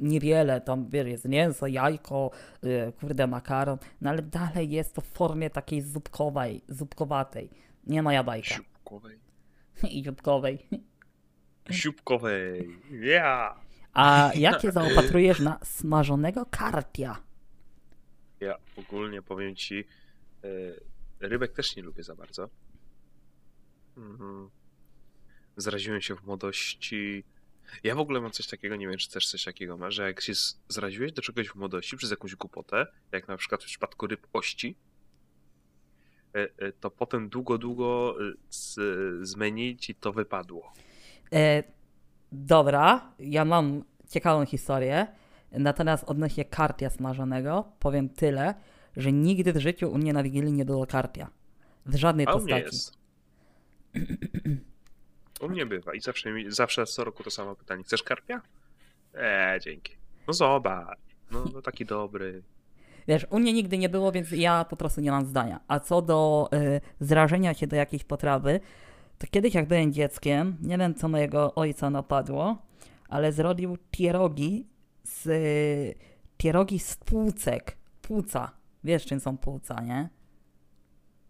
niewiele, 0.00 0.60
tam 0.60 0.88
wiesz, 0.88 1.06
jest 1.06 1.28
mięso, 1.28 1.66
jajko, 1.66 2.30
y, 2.64 2.92
kurde, 3.00 3.26
makaron, 3.26 3.78
no 4.00 4.10
ale 4.10 4.22
dalej 4.22 4.70
jest 4.70 4.94
to 4.94 5.00
w 5.00 5.06
formie 5.06 5.50
takiej 5.50 5.82
zupkowej, 5.82 6.64
zupkowatej. 6.68 7.50
Nie 7.86 8.02
moja 8.02 8.22
bajka. 8.24 8.48
Siupkowej. 8.54 9.18
I 9.90 10.04
zupkowej. 10.04 10.58
Siupkowej. 11.70 12.68
Yeah! 12.90 13.56
A 13.92 14.30
jak 14.34 14.62
się 14.62 14.72
zaopatrujesz 14.72 15.40
na 15.40 15.58
smażonego 15.62 16.46
karpia? 16.50 17.16
Ja 18.44 18.56
ogólnie 18.76 19.22
powiem 19.22 19.56
ci, 19.56 19.84
yy, 20.42 20.80
rybek 21.20 21.52
też 21.52 21.76
nie 21.76 21.82
lubię 21.82 22.02
za 22.02 22.14
bardzo. 22.14 22.48
Mhm. 23.96 24.50
Zraziłem 25.56 26.00
się 26.00 26.16
w 26.16 26.24
młodości. 26.24 27.24
Ja 27.84 27.94
w 27.94 27.98
ogóle 27.98 28.20
mam 28.20 28.30
coś 28.30 28.46
takiego, 28.46 28.76
nie 28.76 28.88
wiem, 28.88 28.98
czy 28.98 29.10
też 29.10 29.26
coś 29.26 29.44
takiego 29.44 29.76
masz, 29.76 29.94
że 29.94 30.02
jak 30.02 30.20
się 30.20 30.32
zraziłeś 30.68 31.12
do 31.12 31.22
czegoś 31.22 31.48
w 31.48 31.54
młodości 31.54 31.96
przez 31.96 32.10
jakąś 32.10 32.34
głupotę, 32.34 32.86
jak 33.12 33.28
na 33.28 33.36
przykład 33.36 33.62
w 33.62 33.66
przypadku 33.66 34.06
ryb 34.06 34.26
ości, 34.32 34.76
e, 36.34 36.48
e, 36.58 36.72
to 36.72 36.90
potem 36.90 37.28
długo, 37.28 37.58
długo 37.58 38.16
e, 38.20 38.32
z, 38.50 38.74
z 39.28 39.36
menu 39.36 39.76
ci 39.76 39.94
to 39.94 40.12
wypadło. 40.12 40.72
E, 41.32 41.62
dobra, 42.32 43.12
ja 43.18 43.44
mam 43.44 43.84
ciekawą 44.08 44.46
historię. 44.46 45.06
Natomiast 45.58 46.04
odnośnie 46.04 46.44
karpia 46.44 46.90
smażonego, 46.90 47.64
powiem 47.78 48.08
tyle, 48.08 48.54
że 48.96 49.12
nigdy 49.12 49.52
w 49.52 49.56
życiu 49.56 49.92
u 49.92 49.98
mnie 49.98 50.12
na 50.12 50.22
Wigilii 50.22 50.52
nie 50.52 50.64
było 50.64 50.86
karpia. 50.86 51.30
W 51.86 51.94
żadnej 51.94 52.26
A 52.28 52.34
u 52.34 52.40
mnie 52.40 52.54
postaci. 52.62 52.76
jest. 52.76 52.98
U 55.40 55.48
mnie 55.48 55.66
bywa 55.66 55.94
i 55.94 56.00
zawsze, 56.00 56.30
zawsze 56.48 56.86
co 56.86 57.04
roku 57.04 57.22
to 57.22 57.30
samo 57.30 57.56
pytanie. 57.56 57.82
Chcesz 57.84 58.02
karpia? 58.02 58.42
Eee, 59.14 59.60
dzięki. 59.60 59.92
No 60.26 60.32
zobacz. 60.32 60.98
No, 61.30 61.44
no 61.54 61.62
taki 61.62 61.84
dobry. 61.84 62.42
Wiesz, 63.08 63.26
u 63.30 63.38
mnie 63.38 63.52
nigdy 63.52 63.78
nie 63.78 63.88
było, 63.88 64.12
więc 64.12 64.30
ja 64.30 64.64
po 64.64 64.76
prostu 64.76 65.00
nie 65.00 65.10
mam 65.10 65.26
zdania. 65.26 65.60
A 65.68 65.80
co 65.80 66.02
do 66.02 66.48
y, 66.54 66.80
zrażenia 67.00 67.54
się 67.54 67.66
do 67.66 67.76
jakiejś 67.76 68.04
potrawy, 68.04 68.60
to 69.18 69.26
kiedyś 69.30 69.54
jak 69.54 69.68
byłem 69.68 69.92
dzieckiem, 69.92 70.56
nie 70.62 70.78
wiem 70.78 70.94
co 70.94 71.08
mojego 71.08 71.54
ojca 71.54 71.90
napadło, 71.90 72.58
ale 73.08 73.32
zrobił 73.32 73.78
pierogi 73.90 74.66
z 75.04 75.28
pierogi 76.36 76.78
z 76.78 76.96
płucek. 76.96 77.76
Płuca. 78.02 78.50
Wiesz 78.84 79.06
czym 79.06 79.20
są 79.20 79.38
płuca, 79.38 79.80
nie? 79.80 80.08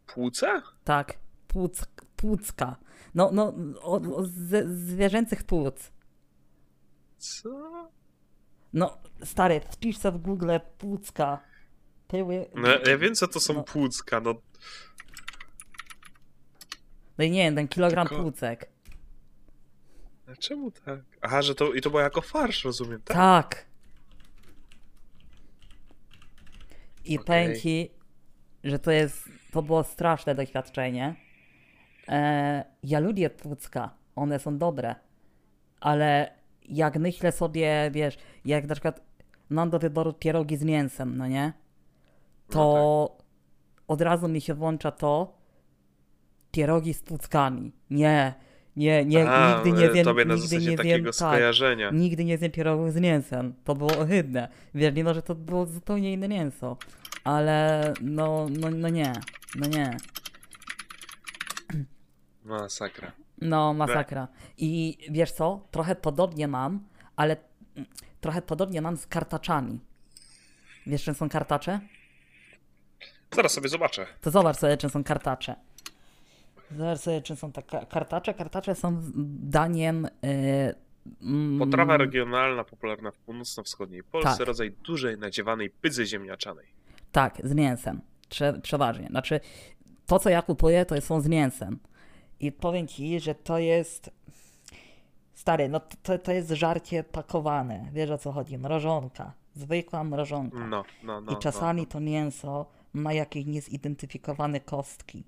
Płuce? 0.06 0.62
Tak, 0.84 1.18
płuc, 1.48 1.84
płucka. 2.16 2.76
No, 3.14 3.30
no, 3.32 3.54
o, 3.82 4.16
o, 4.16 4.24
z, 4.24 4.68
zwierzęcych 4.78 5.44
płuc. 5.44 5.92
Co? 7.18 7.50
No, 8.72 8.98
stary, 9.24 9.60
wpisz 9.70 9.98
sobie 9.98 10.18
w 10.18 10.22
Google 10.22 10.50
płucka. 10.78 11.40
Pyły. 12.08 12.46
No, 12.54 12.68
ja 12.87 12.98
wiem, 12.98 13.14
co 13.14 13.28
to 13.28 13.40
są 13.40 13.54
No. 13.54 13.62
płucka, 13.64 14.20
no. 14.20 14.34
No 17.18 17.24
i 17.24 17.30
nie 17.30 17.42
wiem, 17.44 17.54
ten 17.54 17.68
kilogram 17.68 18.08
Tylko- 18.08 18.22
płucek. 18.22 18.70
A 20.34 20.36
Czemu 20.36 20.70
tak? 20.70 21.00
Aha, 21.22 21.42
że 21.42 21.54
to, 21.54 21.72
i 21.72 21.80
to 21.80 21.90
było 21.90 22.02
jako 22.02 22.20
farsz, 22.20 22.64
rozumiem, 22.64 23.00
tak? 23.04 23.16
Tak. 23.16 23.66
I 27.04 27.18
Okej. 27.18 27.26
powiem 27.26 27.60
ci, 27.60 27.90
że 28.64 28.78
to 28.78 28.90
jest, 28.90 29.28
to 29.52 29.62
było 29.62 29.84
straszne 29.84 30.34
doświadczenie. 30.34 31.14
E, 32.08 32.64
ja 32.82 33.00
lubię 33.00 33.30
płucka, 33.30 33.94
one 34.16 34.38
są 34.38 34.58
dobre, 34.58 34.94
ale 35.80 36.32
jak 36.68 36.96
myślę 36.96 37.32
sobie, 37.32 37.90
wiesz, 37.92 38.18
jak 38.44 38.66
na 38.66 38.74
przykład 38.74 39.00
mam 39.48 39.70
do 39.70 39.78
wyboru 39.78 40.12
pierogi 40.12 40.56
z 40.56 40.62
mięsem, 40.62 41.16
no 41.16 41.26
nie? 41.26 41.52
To 42.50 43.16
od 43.88 44.00
razu 44.00 44.28
mi 44.28 44.40
się 44.40 44.54
włącza 44.54 44.90
to 44.90 45.38
pierogi 46.52 46.94
z 46.94 47.02
płuckami. 47.02 47.72
Nie, 47.90 48.35
nie, 48.77 49.04
nie, 49.04 49.31
A, 49.31 49.56
nigdy 49.56 49.81
nie 49.81 49.90
e, 49.90 49.92
wiem, 49.92 50.04
Tobie 50.04 50.25
na 50.25 50.35
nigdy 50.35 50.58
nie 50.58 50.77
takiego 50.77 50.96
wiem, 50.96 51.04
tak, 51.04 51.14
skojarzenia. 51.14 51.90
Nigdy 51.90 52.25
nie 52.25 52.38
zjem 52.38 52.50
pierogów 52.52 52.92
z 52.92 52.96
mięsem. 52.96 53.54
To 53.64 53.75
było 53.75 53.98
ohydne. 53.98 54.48
Wiesz, 54.75 54.94
mimo 54.94 55.14
że 55.14 55.22
to 55.22 55.35
było 55.35 55.66
zupełnie 55.66 56.12
inne 56.12 56.29
mięso. 56.29 56.77
Ale 57.25 57.94
no, 58.00 58.46
no, 58.50 58.70
no 58.70 58.88
nie. 58.88 59.12
No 59.54 59.66
nie. 59.66 59.96
Masakra. 62.44 63.12
No, 63.40 63.75
masakra. 63.75 64.29
I 64.58 64.98
wiesz 65.10 65.33
co? 65.33 65.66
Trochę 65.70 65.94
podobnie 65.94 66.48
mam, 66.48 66.81
ale 67.16 67.37
trochę 68.20 68.42
podobnie 68.42 68.83
mam 68.83 68.96
z 68.96 69.06
kartaczami. 69.06 69.81
Wiesz, 70.87 71.04
czym 71.04 71.14
są 71.14 71.29
kartacze? 71.29 71.81
Zaraz 73.35 73.52
sobie 73.52 73.68
zobaczę. 73.68 74.06
To 74.20 74.31
zobacz 74.31 74.56
sobie, 74.56 74.77
czym 74.77 74.90
są 74.90 75.04
kartacze. 75.04 75.56
Zaraz 76.71 77.02
sobie, 77.02 77.23
czy 77.23 77.37
są 77.37 77.52
tak 77.52 77.88
kartacze? 77.88 78.35
Kartacze 78.35 78.75
są 78.75 79.00
daniem... 79.40 80.08
Mm, 81.23 81.58
Potrawa 81.58 81.96
regionalna, 81.96 82.65
popularna 82.65 83.10
w 83.10 83.19
północno-wschodniej 83.19 84.04
Polsce, 84.04 84.38
Tak. 84.38 84.46
rodzaj 84.46 84.71
dużej, 84.71 85.19
nadziewanej 85.19 85.71
pydzy 85.71 86.06
ziemniaczanej. 86.06 86.67
Tak, 87.12 87.40
z 87.44 87.54
mięsem. 87.54 88.00
Prze, 88.29 88.60
przeważnie. 88.62 89.06
Znaczy, 89.06 89.40
to 90.06 90.19
co 90.19 90.31
ja 90.31 90.42
kupuję, 90.42 90.87
to 90.87 91.00
są 91.00 91.21
z 91.21 91.29
mięsem. 91.29 91.79
I 92.40 92.52
powiem 92.52 92.87
ci, 92.87 93.21
że 93.21 93.35
to 93.35 93.58
jest. 93.58 94.10
Stary, 95.33 95.69
no 95.69 95.81
to, 96.02 96.19
to 96.19 96.33
jest 96.33 96.50
żarcie 96.50 97.04
pakowane. 97.04 97.88
Wiesz 97.92 98.10
o 98.10 98.19
co 98.19 98.33
chodzi? 98.33 98.58
Mrożonka. 98.58 99.33
Zwykła 99.54 100.04
mrożonka. 100.04 100.67
No, 100.67 100.85
no, 101.02 101.21
no. 101.21 101.33
I 101.33 101.37
czasami 101.37 101.83
no. 101.83 101.88
to 101.88 102.00
mięso 102.00 102.67
ma 102.92 103.12
jakieś 103.12 103.46
niezidentyfikowane 103.46 104.60
kostki. 104.60 105.25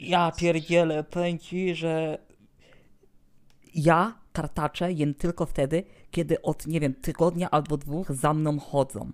Ja 0.00 0.32
pierdzielę, 0.32 1.04
powiem 1.04 1.38
ci, 1.38 1.74
że 1.74 2.18
ja 3.74 4.18
kartacze 4.32 4.92
jem 4.92 5.14
tylko 5.14 5.46
wtedy, 5.46 5.82
kiedy 6.10 6.42
od, 6.42 6.66
nie 6.66 6.80
wiem, 6.80 6.94
tygodnia 6.94 7.50
albo 7.50 7.76
dwóch 7.76 8.12
za 8.12 8.34
mną 8.34 8.58
chodzą. 8.58 9.12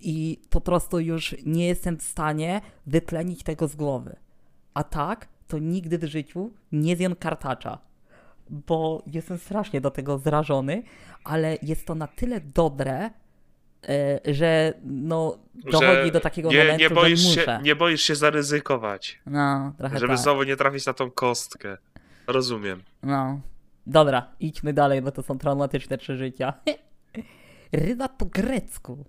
I 0.00 0.40
po 0.50 0.60
prostu 0.60 1.00
już 1.00 1.36
nie 1.46 1.66
jestem 1.66 1.98
w 1.98 2.02
stanie 2.02 2.60
wyplenić 2.86 3.42
tego 3.42 3.68
z 3.68 3.76
głowy. 3.76 4.16
A 4.74 4.84
tak, 4.84 5.28
to 5.46 5.58
nigdy 5.58 5.98
w 5.98 6.04
życiu 6.04 6.50
nie 6.72 6.96
zjem 6.96 7.16
kartacza. 7.16 7.78
Bo 8.50 9.02
jestem 9.06 9.38
strasznie 9.38 9.80
do 9.80 9.90
tego 9.90 10.18
zrażony, 10.18 10.82
ale 11.24 11.58
jest 11.62 11.86
to 11.86 11.94
na 11.94 12.06
tyle 12.06 12.40
dobre, 12.40 13.10
że 14.24 14.72
no 14.84 15.38
dochodzi 15.54 16.04
Że 16.06 16.10
do 16.10 16.20
takiego 16.20 16.50
nie, 16.52 16.58
momentu, 16.58 16.80
nie 16.82 16.90
boisz 16.90 17.20
że 17.20 17.34
się, 17.34 17.40
muszę. 17.40 17.60
Nie 17.62 17.76
boisz 17.76 18.02
się 18.02 18.14
zaryzykować, 18.14 19.20
No, 19.26 19.74
trochę 19.78 19.98
żeby 19.98 20.12
tak. 20.12 20.18
znowu 20.22 20.42
nie 20.42 20.56
trafić 20.56 20.86
na 20.86 20.92
tą 20.92 21.10
kostkę. 21.10 21.78
Rozumiem. 22.26 22.82
No. 23.02 23.40
Dobra, 23.86 24.32
idźmy 24.40 24.72
dalej, 24.72 25.02
bo 25.02 25.12
to 25.12 25.22
są 25.22 25.38
traumatyczne 25.38 25.98
przeżycia. 25.98 26.52
Ryba 27.72 28.08
po 28.08 28.26
grecku. 28.26 29.04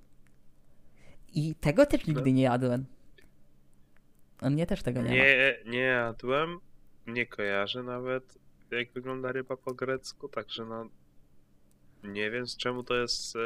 I 1.34 1.55
tego 1.55 1.86
też 1.86 2.07
nigdy 2.07 2.32
nie 2.32 2.43
jadłem. 2.43 2.86
A 4.41 4.49
mnie 4.49 4.65
też 4.65 4.84
tego 4.84 5.01
nie, 5.01 5.09
ma. 5.09 5.15
Nie, 5.15 5.55
nie 5.65 5.80
jadłem, 5.80 6.59
nie 7.07 7.26
kojarzę 7.26 7.84
nawet, 7.84 8.38
jak 8.71 8.91
wygląda 8.91 9.32
ryba 9.32 9.57
po 9.57 9.73
grecku, 9.73 10.30
także 10.30 10.65
no. 10.65 10.86
Nie 12.03 12.32
wiem 12.32 12.47
z 12.47 12.57
czemu 12.57 12.84
to 12.84 12.95
jest. 12.95 13.36
e, 13.36 13.39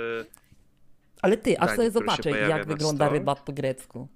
Ale 1.21 1.37
ty, 1.37 1.59
aż 1.59 1.75
sobie 1.75 1.91
zobaczę, 1.91 2.29
jak 2.29 2.65
wygląda 2.67 3.05
stole. 3.05 3.19
ryba 3.19 3.35
po 3.35 3.53
grecku. 3.53 4.07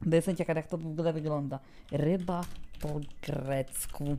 Bo 0.00 0.16
jestem 0.16 0.36
ciekaw, 0.36 0.56
jak 0.56 0.66
to 0.66 0.78
w 0.78 0.86
ogóle 0.86 1.12
wygląda. 1.12 1.58
Ryba 1.92 2.44
po 2.80 3.00
grecku. 3.22 4.18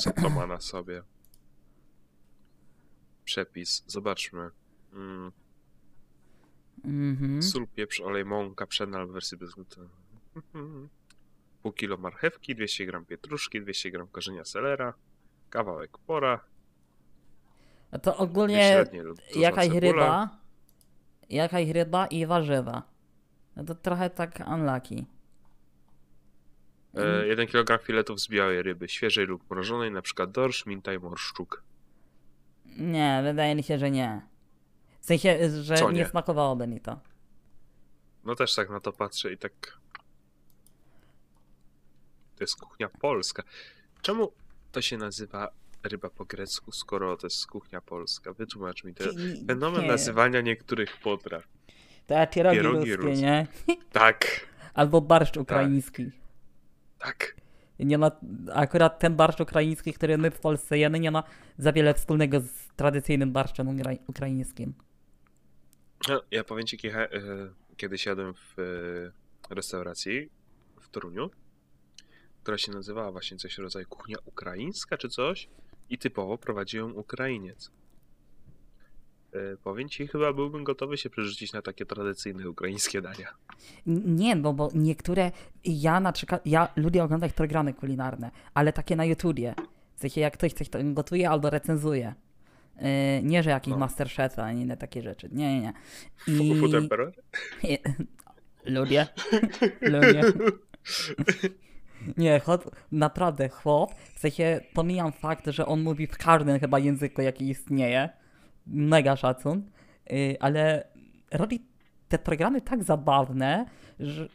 Co 0.00 0.12
to 0.12 0.30
ma 0.30 0.46
na 0.46 0.60
sobie? 0.60 1.02
Przepis, 3.24 3.84
zobaczmy. 3.86 4.50
Mm, 4.92 5.32
Mhm. 6.84 7.42
sól, 7.42 7.66
pieprz, 7.66 8.00
olej, 8.00 8.24
mąka, 8.24 8.66
pszenna 8.66 9.06
w 9.06 9.10
wersji 9.10 9.36
bezglutenowej. 9.38 9.96
Pół 11.62 11.72
kilo 11.72 11.96
marchewki, 11.96 12.54
200 12.54 12.86
gram 12.86 13.04
pietruszki, 13.06 13.60
200 13.60 13.90
gram 13.90 14.08
korzenia 14.08 14.44
selera, 14.44 14.94
kawałek 15.50 15.98
pora, 15.98 16.44
to 17.98 18.16
ogólnie 18.16 18.84
lub 19.02 19.18
duża 19.18 19.40
jakaś 19.40 19.68
cebula. 19.68 19.80
ryba, 19.80 20.28
jakaś 21.30 21.68
ryba 21.68 22.06
i 22.06 22.26
warzywa. 22.26 22.82
No 23.56 23.64
to 23.64 23.74
trochę 23.74 24.10
tak 24.10 24.42
unlucky. 24.48 25.04
E, 26.94 27.26
1 27.26 27.46
kg 27.46 27.82
filetów 27.84 28.20
z 28.20 28.28
białej 28.28 28.62
ryby, 28.62 28.88
świeżej 28.88 29.26
lub 29.26 29.50
mrożonej, 29.50 29.90
na 29.90 30.02
przykład 30.02 30.30
dorsz, 30.30 30.66
minta 30.66 30.92
i 30.92 30.98
morszczuk. 30.98 31.62
Nie, 32.66 33.20
wydaje 33.24 33.54
mi 33.54 33.62
się, 33.62 33.78
że 33.78 33.90
nie. 33.90 34.22
W 35.00 35.06
sensie, 35.06 35.50
że 35.62 35.76
Co 35.76 35.90
nie? 35.90 35.98
nie? 35.98 36.06
smakowałoby 36.06 36.66
mi 36.66 36.80
to. 36.80 37.00
No 38.24 38.34
też 38.34 38.54
tak 38.54 38.70
na 38.70 38.80
to 38.80 38.92
patrzę 38.92 39.32
i 39.32 39.38
tak... 39.38 39.78
To 42.36 42.44
jest 42.44 42.56
kuchnia 42.56 42.88
polska. 42.88 43.42
Czemu 44.02 44.32
to 44.72 44.82
się 44.82 44.96
nazywa 44.96 45.48
ryba 45.84 46.10
po 46.10 46.24
grecku, 46.24 46.72
skoro 46.72 47.16
to 47.16 47.26
jest 47.26 47.46
kuchnia 47.46 47.80
polska? 47.80 48.32
Wytłumacz 48.32 48.84
mi 48.84 48.94
to. 48.94 49.04
Fenomen 49.46 49.82
nie. 49.82 49.88
nazywania 49.88 50.40
niektórych 50.40 50.96
potraw. 51.02 51.44
To 52.06 52.14
jak 52.14 52.30
pierogi, 52.30 52.56
Pierogi 52.56 52.96
ruskie, 52.96 53.22
nie? 53.22 53.46
Tak, 53.92 54.26
Albo 54.74 55.00
barszcz 55.00 55.36
ukraiński. 55.36 56.10
tak. 56.98 57.36
Nie 57.78 57.98
ma, 57.98 58.10
akurat 58.54 58.98
ten 58.98 59.16
barszcz 59.16 59.40
ukraiński, 59.40 59.92
który 59.92 60.18
my 60.18 60.30
w 60.30 60.40
Polsce 60.40 60.78
jemy, 60.78 61.00
nie 61.00 61.10
ma 61.10 61.22
za 61.58 61.72
wiele 61.72 61.94
wspólnego 61.94 62.40
z 62.40 62.68
tradycyjnym 62.76 63.32
barszczem 63.32 63.66
ukra- 63.66 63.98
ukraińskim. 64.06 64.74
No, 66.08 66.22
Ja 66.30 66.44
powiem 66.44 66.66
ci, 66.66 66.78
e, 66.88 67.08
kiedyś 67.76 68.06
jadłem 68.06 68.34
w 68.34 68.58
e, 69.50 69.54
restauracji 69.54 70.30
w 70.80 70.88
Toruniu, 70.88 71.30
która 72.42 72.58
się 72.58 72.72
nazywała 72.72 73.12
właśnie 73.12 73.36
coś 73.36 73.56
w 73.56 73.58
rodzaju 73.58 73.86
kuchnia 73.88 74.16
ukraińska 74.24 74.96
czy 74.96 75.08
coś 75.08 75.48
i 75.90 75.98
typowo 75.98 76.38
prowadzi 76.38 76.76
ją 76.76 76.90
Ukrainiec. 76.92 77.70
E, 79.32 79.56
Powiem 79.56 79.88
ci, 79.88 80.06
chyba 80.06 80.32
byłbym 80.32 80.64
gotowy 80.64 80.96
się 80.96 81.10
przerzucić 81.10 81.52
na 81.52 81.62
takie 81.62 81.86
tradycyjne 81.86 82.50
ukraińskie 82.50 83.02
dania. 83.02 83.34
Nie, 83.86 84.36
bo, 84.36 84.52
bo 84.52 84.68
niektóre, 84.74 85.32
ja 85.64 86.00
na 86.00 86.12
przykład, 86.12 86.46
ja 86.46 86.68
lubię 86.76 87.04
oglądać 87.04 87.32
programy 87.32 87.74
kulinarne, 87.74 88.30
ale 88.54 88.72
takie 88.72 88.96
na 88.96 89.04
YouTubie. 89.04 89.54
W 89.96 90.00
sensie 90.00 90.20
jak 90.20 90.34
ktoś 90.34 90.52
coś 90.52 90.68
gotuje 90.84 91.30
albo 91.30 91.50
recenzuje. 91.50 92.14
Yy, 92.76 92.82
nie, 93.22 93.42
że 93.42 93.50
jakiś 93.50 93.70
No. 93.70 93.78
Masterchef, 93.78 94.38
ani 94.38 94.62
inne 94.62 94.76
takie 94.76 95.02
rzeczy. 95.02 95.28
Nie, 95.32 95.60
nie, 95.60 95.60
nie. 95.60 95.72
I... 96.54 96.60
Food 96.60 96.74
Emperor? 96.74 97.12
Lubię. 98.64 99.06
Lubię. 99.92 100.22
Nie, 102.16 102.40
chłop, 102.40 102.70
naprawdę 102.92 103.48
chłop, 103.48 103.94
w 104.14 104.18
sensie 104.18 104.60
pomijam 104.74 105.12
fakt, 105.12 105.46
że 105.46 105.66
on 105.66 105.82
mówi 105.82 106.06
w 106.06 106.18
każdym 106.18 106.58
chyba 106.60 106.78
języku, 106.78 107.22
jaki 107.22 107.48
istnieje. 107.48 108.08
Mega 108.66 109.16
szacun. 109.16 109.70
Yy, 110.10 110.36
ale 110.40 110.84
robi 111.32 111.66
te 112.08 112.18
programy 112.18 112.60
tak 112.60 112.82
zabawne, 112.84 113.66
że 114.00 114.28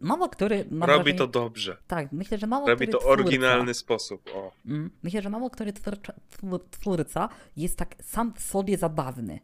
mało 0.00 0.28
który... 0.28 0.56
Robi 0.58 0.76
wrażenie- 0.78 1.14
to 1.18 1.26
dobrze. 1.26 1.76
Tak, 1.86 2.12
myślę, 2.12 2.38
że 2.38 2.46
mało 2.46 2.68
Robi 2.68 2.88
to 2.88 2.98
twórca, 2.98 3.12
oryginalny 3.12 3.74
sposób. 3.74 4.30
O. 4.34 4.52
Mm, 4.66 4.90
Myślę, 5.02 5.22
że 5.22 5.30
mało 5.30 5.50
który 5.50 5.72
twórcza, 5.72 6.12
twór- 6.32 6.60
twórca 6.70 7.28
jest 7.56 7.78
tak 7.78 7.94
sam 8.02 8.34
w 8.34 8.40
sobie 8.40 8.78
zabawny. 8.78 9.40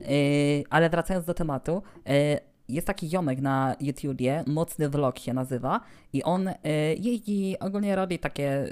Yy, 0.00 0.06
ale 0.70 0.90
wracając 0.90 1.26
do 1.26 1.34
tematu, 1.34 1.82
yy, 2.06 2.12
jest 2.68 2.86
taki 2.86 3.08
ziomek 3.08 3.40
na 3.40 3.76
YouTubie, 3.80 4.44
Mocny 4.46 4.88
Vlog 4.88 5.18
się 5.18 5.34
nazywa 5.34 5.80
i 6.12 6.22
on 6.22 6.44
yy, 6.44 6.54
jeździ, 6.98 7.56
ogólnie 7.60 7.96
robi 7.96 8.18
takie 8.18 8.64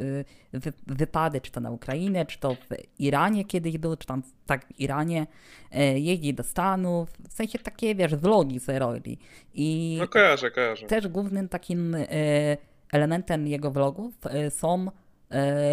wy, 0.52 0.72
wypady, 0.86 1.40
czy 1.40 1.52
to 1.52 1.60
na 1.60 1.70
Ukrainę, 1.70 2.26
czy 2.26 2.38
to 2.38 2.54
w 2.54 2.68
Iranie 2.98 3.44
kiedyś 3.44 3.78
był, 3.78 3.96
czy 3.96 4.06
tam 4.06 4.22
tak 4.46 4.66
w 4.66 4.80
Iranie, 4.80 5.26
yy, 5.72 6.00
jeździ 6.00 6.34
do 6.34 6.42
Stanów, 6.42 7.10
w 7.28 7.32
sensie 7.32 7.58
takie, 7.58 7.94
wiesz, 7.94 8.14
vlogi 8.14 8.60
sobie 8.60 8.78
robi. 8.78 9.18
I 9.54 9.96
No 10.00 10.08
kojarzę, 10.08 10.50
kojarzę. 10.50 10.86
też 10.86 11.08
głównym 11.08 11.48
takim 11.48 11.96
elementem 12.92 13.46
jego 13.46 13.70
vlogów 13.70 14.14
są 14.50 14.86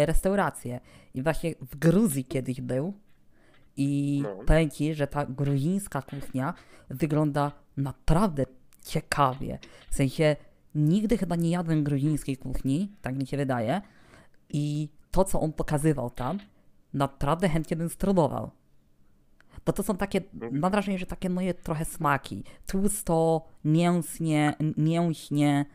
restauracje. 0.06 0.80
I 1.14 1.22
właśnie 1.22 1.54
w 1.60 1.76
Gruzji 1.76 2.24
kiedyś 2.24 2.60
był. 2.60 2.94
I 3.76 4.20
No. 4.22 4.36
powiem 4.46 4.70
ci, 4.70 4.94
że 4.94 5.06
ta 5.06 5.26
gruzińska 5.26 6.02
kuchnia 6.02 6.54
wygląda 6.90 7.52
naprawdę 7.76 8.44
ciekawie. 8.84 9.58
W 9.90 9.94
sensie 9.94 10.36
nigdy 10.74 11.18
chyba 11.18 11.36
nie 11.36 11.50
jadłem 11.50 11.84
gruzińskiej 11.84 12.36
kuchni, 12.36 12.92
tak 13.02 13.16
mi 13.16 13.26
się 13.26 13.36
wydaje. 13.36 13.82
I 14.48 14.88
to, 15.10 15.24
co 15.24 15.40
on 15.40 15.52
pokazywał 15.52 16.10
tam, 16.10 16.38
naprawdę 16.94 17.48
chętnie 17.48 17.76
bym 17.76 17.88
spróbował. 17.88 18.50
Bo 19.66 19.72
to 19.72 19.82
są 19.82 19.96
takie, 19.96 20.20
mam 20.52 20.70
wrażenie, 20.72 20.98
że 20.98 21.06
takie 21.06 21.30
moje 21.30 21.54
trochę 21.54 21.84
smaki. 21.84 22.44
Tłusto, 22.66 23.48
mięsnie, 23.64 24.54
mięśnie. 24.76 25.66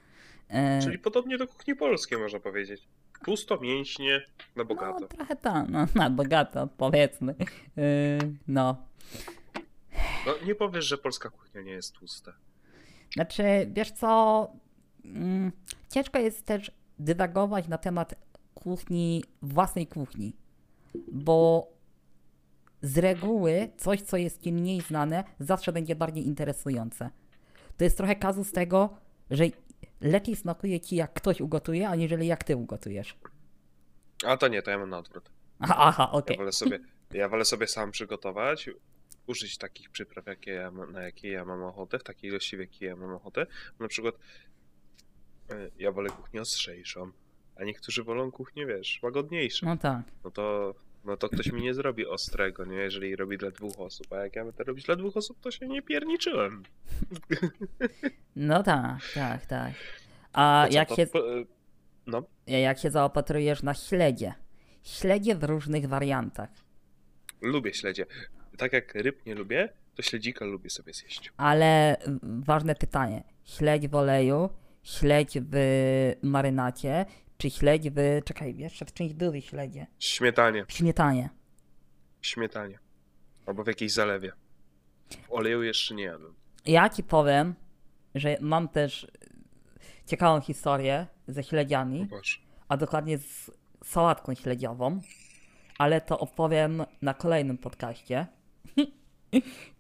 E, 0.50 0.82
Czyli 0.82 1.00
podobnie 1.00 1.38
do 1.38 1.48
kuchni 1.48 1.76
polskiej 1.76 2.18
można 2.20 2.40
powiedzieć. 2.40 2.88
Pusto, 3.26 3.60
mięśnie, 3.60 4.22
na 4.56 4.64
no, 4.64 4.66
bogato. 4.66 5.08
trochę 5.08 5.36
tak, 5.36 5.70
no, 5.70 5.88
na 5.96 6.10
bogato, 6.10 6.68
powiedzmy. 6.78 7.36
E, 7.78 7.84
no. 8.48 8.78
No 10.26 10.34
nie 10.46 10.56
powiesz, 10.56 10.86
że 10.86 10.98
polska 10.98 11.30
kuchnia 11.30 11.62
nie 11.62 11.72
jest 11.72 11.94
tłusta. 11.94 12.34
Znaczy, 13.14 13.44
wiesz 13.72 13.92
co, 13.92 14.48
mm, 15.06 15.52
ciężko 15.90 16.20
jest 16.20 16.46
też 16.46 16.72
dywagować 17.00 17.68
na 17.68 17.78
temat 17.78 18.16
kuchni, 18.54 19.24
własnej 19.42 19.88
kuchni, 19.88 20.34
bo 21.12 21.68
z 22.82 22.98
reguły 22.98 23.70
coś, 23.78 24.02
co 24.02 24.18
jest 24.18 24.42
ci 24.42 24.54
mniej 24.54 24.82
znane, 24.82 25.24
zawsze 25.40 25.72
będzie 25.72 25.96
bardziej 25.96 26.28
interesujące. 26.28 27.10
To 27.78 27.84
jest 27.84 27.98
trochę 27.98 28.16
kazus 28.16 28.52
tego, 28.52 28.90
że 29.32 29.46
lepiej 30.02 30.36
smakuje 30.36 30.80
ci 30.80 30.96
jak 30.96 31.14
ktoś 31.14 31.42
ugotuje, 31.42 31.90
aniżeli 31.90 32.28
jak 32.28 32.44
ty 32.44 32.56
ugotujesz. 32.56 33.18
A 34.26 34.38
to 34.38 34.48
nie, 34.48 34.62
to 34.62 34.72
ja 34.72 34.78
mam 34.78 34.90
na 34.90 34.98
odwrót. 34.98 35.30
Aha, 35.60 35.76
aha 35.78 36.04
Ja 36.04 36.12
okej. 36.12 36.38
wolę 36.38 36.52
sobie, 36.52 36.80
ja 37.14 37.30
wolę 37.30 37.46
sobie 37.46 37.68
sam 37.68 37.92
przygotować, 37.92 38.70
użyć 39.28 39.58
takich 39.58 39.90
przypraw, 39.90 40.26
jakie 40.26 40.52
ja, 40.52 40.72
na 40.72 41.02
jakie 41.02 41.30
ja 41.32 41.46
mam 41.46 41.64
ochotę, 41.64 42.00
w 42.00 42.04
takiej 42.04 42.30
ilości, 42.30 42.58
w 42.58 42.60
jakiej 42.60 42.88
ja 42.90 42.96
mam 42.96 43.14
ochotę. 43.14 43.46
Na 43.80 43.88
przykład 43.88 44.16
e, 45.50 45.70
ja 45.80 45.92
wolę 45.92 46.10
kuchnię 46.10 46.42
ostrzejszą, 46.42 47.12
a 47.56 47.64
niektórzy 47.64 48.04
wolą 48.04 48.32
kuchnię, 48.32 48.66
wiesz, 48.66 49.00
łagodniejszą. 49.04 49.66
No 49.66 49.78
tak. 49.78 50.02
No 50.24 50.32
to, 50.32 50.76
no 51.06 51.18
to 51.18 51.30
ktoś 51.30 51.52
mi 51.52 51.62
nie 51.62 51.74
zrobi 51.74 52.06
ostrego, 52.08 52.66
nie? 52.66 52.76
Jeżeli 52.76 53.16
robi 53.16 53.38
dla 53.38 53.52
dwóch 53.52 53.80
osób, 53.80 54.14
a 54.14 54.16
jak 54.16 54.36
ja 54.36 54.46
będę 54.46 54.64
robić 54.64 54.86
dla 54.86 54.96
dwóch 54.96 55.18
osób, 55.18 55.40
to 55.42 55.52
się 55.52 55.68
nie 55.68 55.82
pierniczyłem. 55.82 56.64
No 58.36 58.64
tak, 58.64 59.00
tak, 59.14 59.46
tak. 59.46 59.72
A 60.34 60.64
To 60.66 60.72
co, 60.72 60.76
jak 60.78 60.90
to 60.90 60.96
się, 60.96 61.08
No, 62.08 62.24
jak 62.48 62.80
się 62.80 62.92
zaopatrujesz 62.92 63.64
na 63.64 63.74
śledzie? 63.74 64.34
Śledzie 64.84 65.36
w 65.36 65.44
różnych 65.44 65.86
wariantach. 65.88 66.50
lubię 67.42 67.74
śledzie. 67.74 68.06
Tak 68.58 68.74
jak 68.74 68.96
ryb 68.96 69.26
nie 69.26 69.36
lubię, 69.36 69.70
to 69.96 70.02
śledzika 70.02 70.46
lubię 70.46 70.70
sobie 70.70 70.94
zjeść. 70.94 71.32
Ale 71.38 71.98
mm, 71.98 72.20
ważne 72.44 72.76
pytanie. 72.76 73.24
Śledź 73.44 73.88
w 73.88 73.96
oleju, 73.96 74.50
śledź 74.84 75.38
w 75.52 75.56
marynacie, 76.24 77.06
czy 77.38 77.50
śledź 77.50 77.90
w... 77.90 78.22
Czekaj, 78.26 78.58
jeszcze 78.58 78.86
w 78.86 78.94
czymś 78.94 79.14
drugiej 79.14 79.42
śledzie. 79.42 79.88
Śmietanie, 80.00 80.66
W 80.66 80.72
śmietanie. 80.74 81.30
śmietanie. 82.22 82.80
Albo 83.46 83.64
w 83.64 83.68
jakiejś 83.68 83.92
zalewie. 83.94 84.32
W 85.10 85.32
oleju 85.32 85.64
jeszcze 85.64 85.96
nie 85.96 86.04
jadłem. 86.04 86.34
Ja 86.66 86.90
ci 86.90 87.04
powiem, 87.04 87.56
że 88.16 88.38
mam 88.42 88.68
też 88.70 89.08
ciekawą 90.06 90.42
historię 90.42 91.08
ze 91.28 91.44
śledziami, 91.44 92.06
Boże. 92.06 92.38
a 92.68 92.78
dokładnie 92.78 93.18
z 93.18 93.52
sałatką 93.84 94.34
śledziową, 94.36 95.02
ale 95.78 96.02
to 96.02 96.20
opowiem 96.20 96.84
na 97.02 97.14
kolejnym 97.14 97.58
podcaście. 97.58 98.28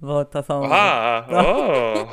Bo 0.00 0.24
to 0.24 0.42
są... 0.42 0.62
Aha, 0.64 1.26
o, 1.30 2.08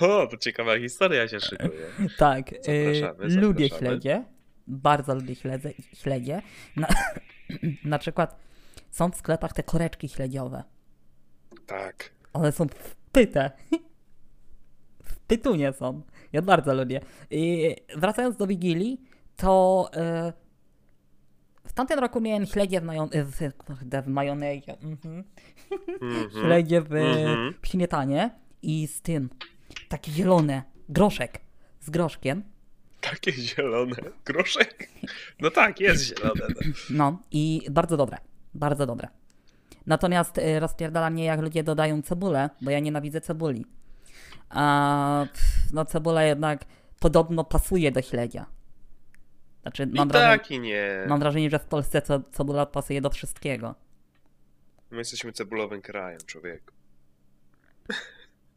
o, 0.00 0.26
to 0.26 0.36
ciekawa 0.36 0.78
historia 0.78 1.28
się 1.28 1.40
szykuje. 1.40 1.70
Tak, 2.18 2.52
y, 2.68 2.94
Zapraszamy, 3.00 3.40
lubię 3.40 3.64
zapraszamy. 3.68 3.90
śledzie. 3.90 4.24
Bardzo 4.66 5.14
lubię 5.14 5.34
śledzie. 5.34 5.72
śledzie. 5.94 6.42
Na, 6.76 6.88
na 7.84 7.98
przykład 7.98 8.36
są 8.90 9.10
w 9.10 9.16
sklepach 9.16 9.52
te 9.52 9.62
koreczki 9.62 10.08
śledziowe. 10.08 10.64
Tak. 11.66 12.10
One 12.32 12.52
są 12.52 12.66
wpyte. 12.68 13.50
W 15.04 15.18
tytunie 15.26 15.72
są. 15.72 16.02
Ja 16.32 16.42
bardzo 16.42 16.74
lubię. 16.74 17.00
I 17.30 17.76
wracając 17.96 18.36
do 18.36 18.46
Wigilii, 18.46 19.00
to 19.36 19.88
e, 19.96 20.32
w 21.66 21.72
tamtym 21.72 21.98
roku 21.98 22.20
miałem 22.20 22.46
śledzie 22.46 22.80
w, 22.80 22.84
majon- 22.84 23.24
w, 23.24 23.56
kurde, 23.64 24.02
w 24.02 24.06
majonezie. 24.06 24.76
Mhm. 24.82 25.24
Mhm. 26.02 26.30
Śledzie 26.30 26.80
w, 26.80 26.88
w 27.62 27.66
śmietanie 27.66 28.30
i 28.62 28.86
z 28.86 29.02
tym. 29.02 29.30
Takie 29.88 30.12
zielone. 30.12 30.62
Groszek. 30.88 31.40
Z 31.80 31.90
groszkiem. 31.90 32.42
Takie 33.00 33.32
zielone. 33.32 33.96
Groszek? 34.24 34.88
No 35.40 35.50
tak, 35.50 35.80
jest 35.80 36.04
zielone. 36.04 36.46
No. 36.60 36.72
No 36.90 37.18
i 37.30 37.60
bardzo 37.70 37.96
dobre. 37.96 38.18
Bardzo 38.54 38.86
dobre. 38.86 39.08
Natomiast 39.86 40.38
y, 40.38 40.60
rozpierdala 40.60 41.10
mnie, 41.10 41.24
jak 41.24 41.40
ludzie 41.40 41.62
dodają 41.64 42.02
cebulę, 42.02 42.50
bo 42.60 42.70
ja 42.70 42.78
nienawidzę 42.80 43.20
cebuli. 43.20 43.66
A 44.50 45.26
no 45.72 45.84
cebula 45.84 46.22
jednak 46.22 46.64
podobno 47.00 47.44
pasuje 47.44 47.92
do 47.92 48.02
śledzia. 48.02 48.46
Znaczy, 49.62 49.82
I 49.82 49.86
mam, 49.86 50.08
wrażenie, 50.08 50.38
tak 50.38 50.50
i 50.50 50.60
nie. 50.60 51.04
mam 51.08 51.20
wrażenie, 51.20 51.50
że 51.50 51.58
w 51.58 51.64
Polsce 51.64 51.98
ce- 52.00 52.22
cebula 52.32 52.66
pasuje 52.66 53.00
do 53.00 53.10
wszystkiego. 53.10 53.74
My 54.90 54.98
jesteśmy 54.98 55.32
cebulowym 55.32 55.82
krajem, 55.82 56.20
człowieku. 56.26 56.72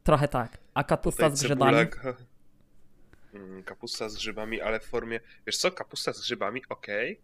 Trochę 0.03 0.28
tak. 0.28 0.58
A 0.74 0.84
kapusta 0.84 1.24
Tutaj 1.24 1.38
z 1.38 1.41
grzybami? 1.43 1.89
cebula, 1.89 2.14
Mm, 3.34 3.64
Kapusta 3.64 4.10
z 4.10 4.16
grzybami, 4.16 4.62
ale 4.62 4.80
w 4.80 4.84
formie. 4.86 5.20
Wiesz 5.45 5.58
co, 5.58 5.72
kapusta 5.72 6.14
z 6.14 6.22
grzybami, 6.22 6.62
okej. 6.70 7.22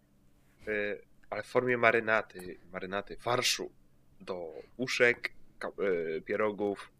y, 0.68 1.02
Ale 1.30 1.42
w 1.42 1.46
formie 1.46 1.78
marynaty, 1.78 2.58
marynaty, 2.72 3.16
farszu 3.16 3.70
do 4.20 4.52
uszek, 4.76 5.32
y, 6.18 6.22
pierogów 6.22 6.90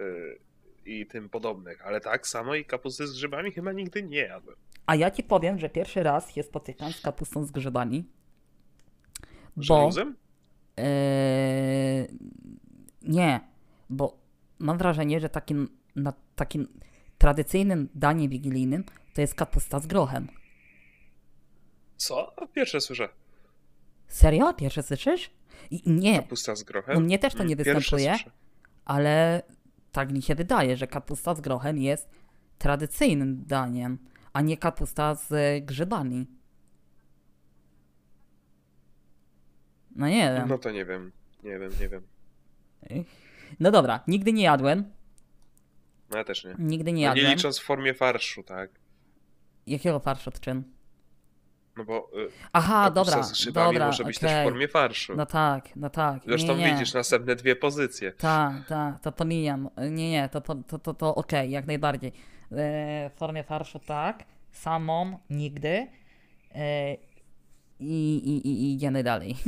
y, 0.00 0.38
i 0.86 1.06
tym 1.06 1.28
podobnych. 1.28 1.86
Ale 1.86 2.00
tak 2.00 2.26
samo 2.26 2.54
i 2.54 2.64
kapusty 2.64 3.06
z 3.06 3.12
grzybami 3.12 3.52
chyba 3.52 3.72
nigdy 3.72 4.02
nie 4.02 4.18
jadłem. 4.18 4.56
A 4.86 4.94
ja 4.94 5.10
ci 5.10 5.22
powiem, 5.22 5.58
że 5.58 5.68
pierwszy 5.68 6.02
raz 6.02 6.32
się 6.32 6.42
spotykam 6.42 6.92
z 6.92 7.00
kapustą 7.00 7.44
z 7.44 7.50
grzybami. 7.50 8.10
Bo... 9.56 9.90
Eee, 10.76 12.06
nie, 13.02 13.40
bo 13.90 14.18
mam 14.58 14.78
wrażenie, 14.78 15.20
że 15.20 15.28
takim, 15.28 15.68
na, 15.96 16.12
takim 16.36 16.68
tradycyjnym 17.18 17.88
daniem 17.94 18.30
wigilijnym 18.30 18.84
to 19.14 19.20
jest 19.20 19.34
kapusta 19.34 19.78
z 19.80 19.86
grochem. 19.86 20.28
Co? 21.96 22.34
Pierwsze 22.52 22.80
słyszę. 22.80 23.08
Serio? 24.08 24.54
Pierwsze 24.54 24.82
słyszysz? 24.82 25.30
I, 25.70 25.82
nie, 25.86 26.16
Kapusta 26.16 26.56
z 26.56 26.62
grochem? 26.62 26.96
u 26.96 27.00
mnie 27.00 27.18
też 27.18 27.34
to 27.34 27.44
nie 27.44 27.54
Mm, 27.54 27.64
pierwsze 27.64 27.96
występuje, 27.96 28.16
ale 28.84 29.42
tak 29.92 30.12
mi 30.12 30.22
się 30.22 30.34
wydaje, 30.34 30.76
że 30.76 30.86
kapusta 30.86 31.34
z 31.34 31.40
grochem 31.40 31.78
jest 31.78 32.10
tradycyjnym 32.58 33.44
daniem, 33.46 33.98
a 34.36 34.40
nie 34.40 34.56
kapusta 34.56 35.14
z 35.14 35.64
grzybami. 35.64 36.26
No 39.96 40.08
nie 40.08 40.32
wiem. 40.36 40.48
No 40.48 40.58
to 40.58 40.70
nie 40.70 40.84
wiem. 40.84 41.12
Nie 41.42 41.58
wiem, 41.58 41.70
nie 41.80 41.88
wiem. 41.88 42.02
No 43.60 43.70
dobra, 43.70 44.00
nigdy 44.08 44.32
nie 44.32 44.42
jadłem. 44.42 44.92
No 46.10 46.18
ja 46.18 46.24
też 46.24 46.44
nie. 46.44 46.54
Nigdy 46.58 46.92
nie 46.92 47.08
No 47.08 47.14
nie 47.14 47.20
jadłem. 47.20 47.36
licząc 47.36 47.58
w 47.60 47.62
formie 47.64 47.94
farszu, 47.94 48.42
tak? 48.42 48.70
Jakiego 49.66 50.00
farszu 50.00 50.30
od 50.30 50.40
czym? 50.40 50.64
No 51.76 51.84
bo 51.84 52.10
y, 52.18 52.28
Aha, 52.52 52.90
dobra, 52.90 53.22
z 53.22 53.32
grzybami 53.32 53.72
dobra, 53.74 53.86
może 53.86 54.04
być 54.04 54.18
też 54.18 54.30
okej. 54.30 54.44
w 54.46 54.48
formie 54.48 54.68
farszu. 54.68 55.16
No 55.16 55.26
tak, 55.26 55.76
no 55.76 55.90
tak. 55.90 56.22
Zresztą 56.26 56.56
nie, 56.56 56.64
nie. 56.64 56.72
widzisz 56.72 56.94
następne 56.94 57.36
dwie 57.36 57.56
pozycje. 57.56 58.12
Tak, 58.12 58.66
tak, 58.68 59.00
to 59.00 59.12
pomijam. 59.12 59.68
Nie, 59.90 60.10
nie, 60.10 60.28
to, 60.28 60.40
to, 60.40 60.54
to, 60.54 60.78
to, 60.78 60.94
to 60.94 61.14
okej, 61.14 61.50
jak 61.50 61.66
najbardziej. 61.66 62.12
E, 62.52 63.10
w 63.14 63.18
formie 63.18 63.42
farszu 63.44 63.78
tak, 63.78 64.24
samą 64.52 65.18
nigdy. 65.30 65.86
E, 66.54 66.96
i, 67.80 68.16
i, 68.16 68.48
I 68.48 68.74
idziemy 68.74 69.02
dalej. 69.02 69.36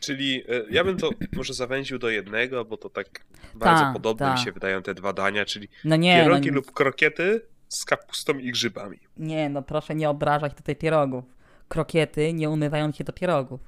Czyli 0.00 0.42
y, 0.52 0.66
ja 0.70 0.84
bym 0.84 0.96
to 0.96 1.10
może 1.32 1.54
zawęził 1.54 1.98
do 1.98 2.10
jednego, 2.10 2.64
bo 2.64 2.76
to 2.76 2.90
tak 2.90 3.06
bardzo 3.54 3.82
Tak, 3.84 3.92
podobne 3.92 4.26
mi 4.30 4.36
tak. 4.36 4.44
się 4.44 4.52
wydają 4.52 4.82
te 4.82 4.94
dwa 4.94 5.12
dania, 5.12 5.44
czyli 5.44 5.68
No 5.84 5.96
nie, 5.96 6.16
no, 6.18 6.22
pierogi 6.24 6.46
nie, 6.48 6.52
lub 6.54 6.72
krokiety 6.72 7.40
z 7.68 7.84
kapustą 7.84 8.38
i 8.38 8.52
grzybami. 8.52 8.98
nie, 9.16 9.48
no 9.48 9.62
proszę 9.62 9.94
nie 9.94 10.10
obrażać 10.10 10.54
tutaj 10.54 10.76
pierogów. 10.76 11.24
Krokiety 11.68 12.32
nie 12.32 12.50
umywają 12.50 12.92
się 12.92 13.04
do 13.04 13.12
pierogów. 13.12 13.60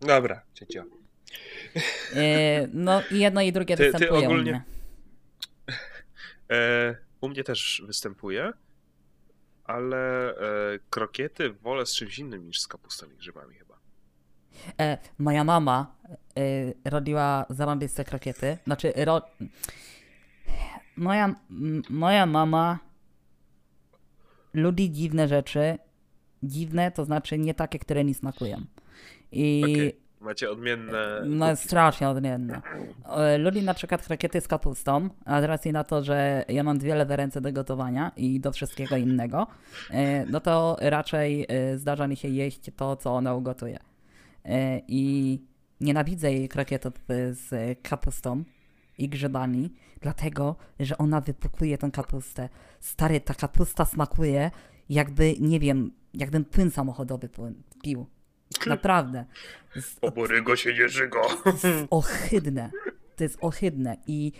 Dobra, 0.00 0.42
ciecio. 0.54 0.84
E, 2.16 2.68
no 2.72 3.02
i 3.10 3.18
jedno 3.18 3.42
i 3.42 3.52
drugie 3.52 3.76
Ty- 3.76 3.84
ty 3.84 3.90
występuje 3.92 4.26
ogólnie- 4.28 4.62
u 6.48 6.52
mnie. 6.52 6.58
E, 6.60 6.96
u 7.20 7.28
mnie 7.28 7.44
też 7.44 7.82
występuje, 7.86 8.52
ale 9.64 10.30
e, 10.36 10.78
krokiety 10.90 11.52
wolę 11.52 11.86
z 11.86 11.94
czymś 11.94 12.18
innym 12.18 12.46
niż 12.46 12.60
z 12.60 12.68
kapustą 12.68 13.06
i 13.10 13.16
grzybami 13.16 13.54
chyba. 13.54 13.78
E, 14.80 14.98
moja 15.18 15.44
mama 15.44 15.96
e, 16.84 16.90
robiła 16.90 17.46
zarąbiste 17.50 18.04
krokiety. 18.04 18.58
Znaczy, 18.64 18.92
ro... 18.96 19.22
moja, 20.96 21.34
m, 21.50 21.82
moja 21.90 22.26
mama 22.26 22.78
lubi 24.54 24.90
dziwne 24.90 25.28
rzeczy. 25.28 25.78
Dziwne 26.42 26.92
to 26.92 27.04
znaczy 27.04 27.38
nie 27.38 27.54
takie, 27.54 27.78
które 27.78 28.04
mi 28.04 28.14
smakują. 28.14 28.64
I 29.32 29.62
Okej. 29.64 30.03
Macie 30.24 30.50
odmienne... 30.50 31.22
no 31.26 31.56
strasznie 31.56 32.08
odmienne. 32.08 32.62
E, 33.16 33.38
Lubi 33.38 33.62
na 33.62 33.74
przykład 33.74 34.06
krokiety 34.06 34.40
z 34.40 34.48
kapustą, 34.48 35.08
a 35.24 35.40
z 35.40 35.44
racji 35.44 35.72
na 35.72 35.84
to, 35.84 36.04
że 36.04 36.44
ja 36.48 36.62
mam 36.62 36.78
dwie 36.78 36.94
lewe 36.94 37.16
ręce 37.16 37.40
do 37.40 37.52
gotowania 37.52 38.12
i 38.16 38.40
do 38.40 38.52
wszystkiego 38.52 38.96
innego, 38.96 39.46
e, 39.90 40.26
no 40.26 40.40
to 40.40 40.76
raczej 40.80 41.46
e, 41.48 41.78
zdarza 41.78 42.08
mi 42.08 42.16
się 42.16 42.28
jeść 42.28 42.70
to, 42.76 42.96
co 42.96 43.14
ona 43.14 43.34
ugotuje. 43.34 43.78
I 44.88 45.38
nienawidzę 45.80 46.32
jej 46.32 46.48
krokietów 46.48 46.92
e, 47.08 47.34
z 47.34 47.78
kapustą 47.82 48.44
i 48.98 49.08
grzybami, 49.08 49.70
dlatego, 50.00 50.56
że 50.80 50.98
ona 50.98 51.20
wypukuje 51.20 51.78
tą 51.78 51.90
kapustę. 51.90 52.48
Stary, 52.80 53.20
ta 53.20 53.34
kapusta 53.34 53.84
smakuje 53.84 54.50
jakby, 54.88 55.34
nie 55.40 55.60
wiem, 55.60 55.90
jakbym 56.14 56.44
płyn 56.44 56.70
samochodowy 56.70 57.28
pił. 57.82 58.06
Naprawdę. 58.66 59.24
Oborygo 60.00 60.56
się 60.56 60.74
nie 60.74 60.88
żygo. 60.88 61.20
to 61.44 61.68
jest 61.68 61.86
ohydne. 61.90 62.70
To 63.16 63.24
jest 63.24 63.38
ohydne. 63.40 63.96
I 64.06 64.32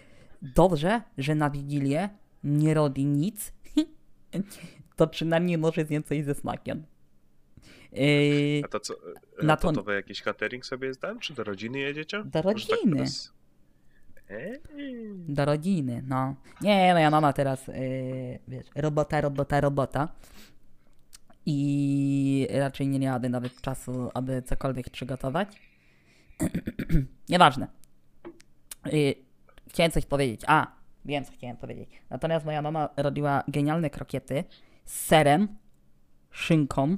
dobrze, 0.42 1.02
że 1.18 1.34
na 1.34 1.50
Wigilię 1.50 2.08
nie 2.44 2.74
robi 2.74 3.04
nic, 3.06 3.52
to 4.96 5.06
przynajmniej 5.06 5.58
może 5.58 5.84
zjeść 5.84 6.06
coś 6.06 6.24
ze 6.24 6.34
smakiem. 6.34 6.84
Yy, 7.92 8.62
A 8.64 8.68
to 8.68 8.80
co? 8.80 8.94
Na 9.42 9.56
to- 9.56 9.72
to, 9.72 9.82
wy 9.82 9.94
jakiś 9.94 10.22
catering 10.22 10.66
sobie 10.66 10.88
jest? 10.88 11.00
Czy 11.20 11.34
do 11.34 11.44
rodziny 11.44 11.78
jedziecie? 11.78 12.18
Do 12.24 12.30
tak 12.30 12.44
rodziny. 12.44 12.96
teraz- 12.96 13.32
Eee. 14.30 14.58
do 15.28 15.44
rodziny, 15.44 16.04
no. 16.08 16.34
Nie, 16.60 16.90
moja 16.92 17.10
mama 17.10 17.32
teraz, 17.32 17.66
yy, 17.68 17.74
wiesz, 18.48 18.66
robota, 18.74 19.20
robota, 19.20 19.60
robota. 19.60 20.08
I 21.46 22.48
raczej 22.50 22.88
nie 22.88 22.98
miałaby 22.98 23.28
nawet 23.28 23.60
czasu, 23.60 24.10
aby 24.14 24.42
cokolwiek 24.42 24.90
przygotować. 24.90 25.48
Nieważne. 27.28 27.68
Yy, 28.92 29.14
chciałem 29.68 29.92
coś 29.92 30.06
powiedzieć. 30.06 30.40
A, 30.46 30.66
wiem 31.04 31.24
co 31.24 31.32
chciałem 31.32 31.56
powiedzieć. 31.56 31.88
Natomiast 32.10 32.46
moja 32.46 32.62
mama 32.62 32.88
robiła 32.96 33.44
genialne 33.48 33.90
krokiety 33.90 34.44
z 34.84 35.00
serem, 35.00 35.48
szynką 36.30 36.96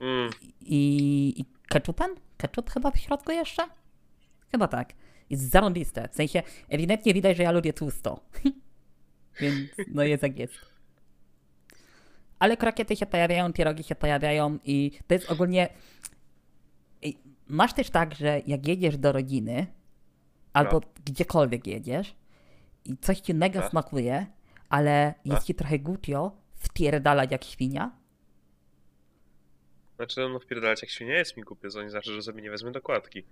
Mm, 0.00 0.30
i, 0.60 1.34
i 1.36 1.44
ketchupem? 1.68 2.14
Ketchup 2.36 2.70
chyba 2.70 2.90
w 2.90 2.98
środku 2.98 3.32
jeszcze? 3.32 3.62
Chyba 4.50 4.68
tak. 4.68 4.92
Jest 5.30 5.50
zarąbiste. 5.50 6.08
W 6.08 6.14
sensie, 6.14 6.42
ewidentnie 6.68 7.14
widać, 7.14 7.36
że 7.36 7.42
ja 7.42 7.50
lubię 7.50 7.72
tłusto. 7.72 8.20
Więc 9.40 9.70
no 9.94 10.02
jest 10.02 10.22
jak 10.22 10.38
jest. 10.38 10.54
Ale 12.40 12.56
krokiety 12.56 12.96
się 12.96 13.06
pojawiają, 13.06 13.52
pierogi 13.52 13.82
się 13.82 13.94
pojawiają 13.94 14.58
i 14.64 14.98
to 15.06 15.14
jest 15.14 15.30
ogólnie... 15.30 15.68
Masz 17.48 17.72
też 17.74 17.90
tak, 17.90 18.14
że 18.14 18.40
jak 18.46 18.66
jedziesz 18.68 18.96
do 18.98 19.12
rodziny, 19.12 19.66
albo 20.52 20.80
gdziekolwiek 21.04 21.66
jedziesz 21.66 22.14
i 22.84 22.96
coś 22.96 23.20
ci 23.20 23.34
mega 23.34 23.60
Tak. 23.60 23.70
smakuje, 23.70 24.26
ale 24.68 25.14
jest 25.24 25.38
Tak. 25.38 25.46
ci 25.46 25.54
trochę 25.54 25.78
głupio 25.78 26.32
wpierdalać 26.54 27.30
jak 27.30 27.44
świnia, 27.44 28.00
Znaczy, 29.96 30.28
no 30.32 30.38
wpierdalać 30.38 30.82
jak 30.82 30.90
świnia 30.90 31.18
jest 31.18 31.36
mi 31.36 31.42
głupio, 31.42 31.70
to 31.70 31.82
nie 31.82 31.90
znaczy, 31.90 32.12
że 32.14 32.22
sobie 32.22 32.42
nie 32.42 32.50
wezmę 32.50 32.72
dokładki. 32.72 33.22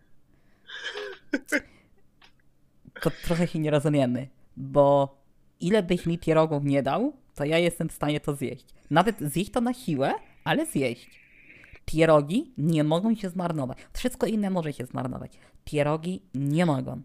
to 3.01 3.11
trochę 3.11 3.47
się 3.47 3.59
nie 3.59 3.71
rozumiemy, 3.71 4.29
bo 4.57 5.18
ile 5.61 5.83
byś 5.83 6.07
mi 6.07 6.19
pierogów 6.19 6.65
nie 6.65 6.83
dał, 6.83 7.13
to 7.35 7.45
ja 7.45 7.59
jestem 7.59 7.89
w 7.89 7.93
stanie 7.93 8.21
to 8.21 8.35
zjeść. 8.35 8.67
Nawet 8.91 9.21
zjeść 9.21 9.51
to 9.51 9.61
na 9.61 9.75
siłę, 9.75 10.15
ale 10.45 10.67
zjeść. 10.67 11.21
Pierogi 11.87 12.53
nie 12.59 12.85
mogą 12.85 13.15
się 13.15 13.31
zmarnować. 13.31 13.79
Wszystko 13.93 14.27
inne 14.27 14.51
może 14.51 14.73
się 14.73 14.87
zmarnować. 14.87 15.39
Pierogi 15.65 16.23
nie 16.35 16.67
mogą. 16.67 17.03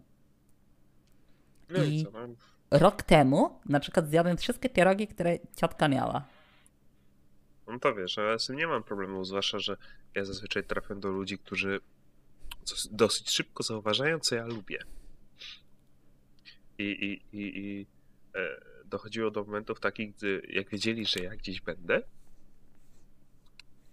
No 1.70 1.84
i, 1.84 1.94
I- 2.00 2.04
co? 2.04 2.10
No, 2.10 2.28
Rok 2.70 3.02
temu 3.02 3.58
na 3.68 3.80
przykład 3.80 4.08
zjadłem 4.10 4.36
wszystkie 4.36 4.68
pierogi, 4.68 5.06
które 5.08 5.38
ciotka 5.56 5.88
miała. 5.88 6.24
no 7.66 7.78
to 7.78 7.94
wiesz, 7.94 8.18
ale 8.18 8.38
z 8.38 8.46
tym 8.46 8.56
nie 8.56 8.66
mam 8.66 8.82
problemu, 8.82 9.24
zwłaszcza, 9.24 9.58
że 9.58 9.76
ja 10.14 10.24
zazwyczaj 10.24 10.64
trafiam 10.64 11.00
do 11.00 11.08
ludzi, 11.08 11.38
którzy 11.38 11.80
dos- 12.66 12.88
dosyć 12.92 13.30
szybko 13.30 13.62
zauważają, 13.62 14.18
co 14.18 14.34
ja 14.34 14.46
lubię. 14.46 14.78
I, 16.78 16.82
i, 16.84 17.36
i, 17.38 17.58
i 17.58 17.86
dochodziło 18.84 19.30
do 19.30 19.44
momentów 19.44 19.80
takich, 19.80 20.14
gdy 20.16 20.42
jak 20.48 20.70
wiedzieli, 20.70 21.06
że 21.06 21.20
ja 21.20 21.36
gdzieś 21.36 21.60
będę, 21.60 22.02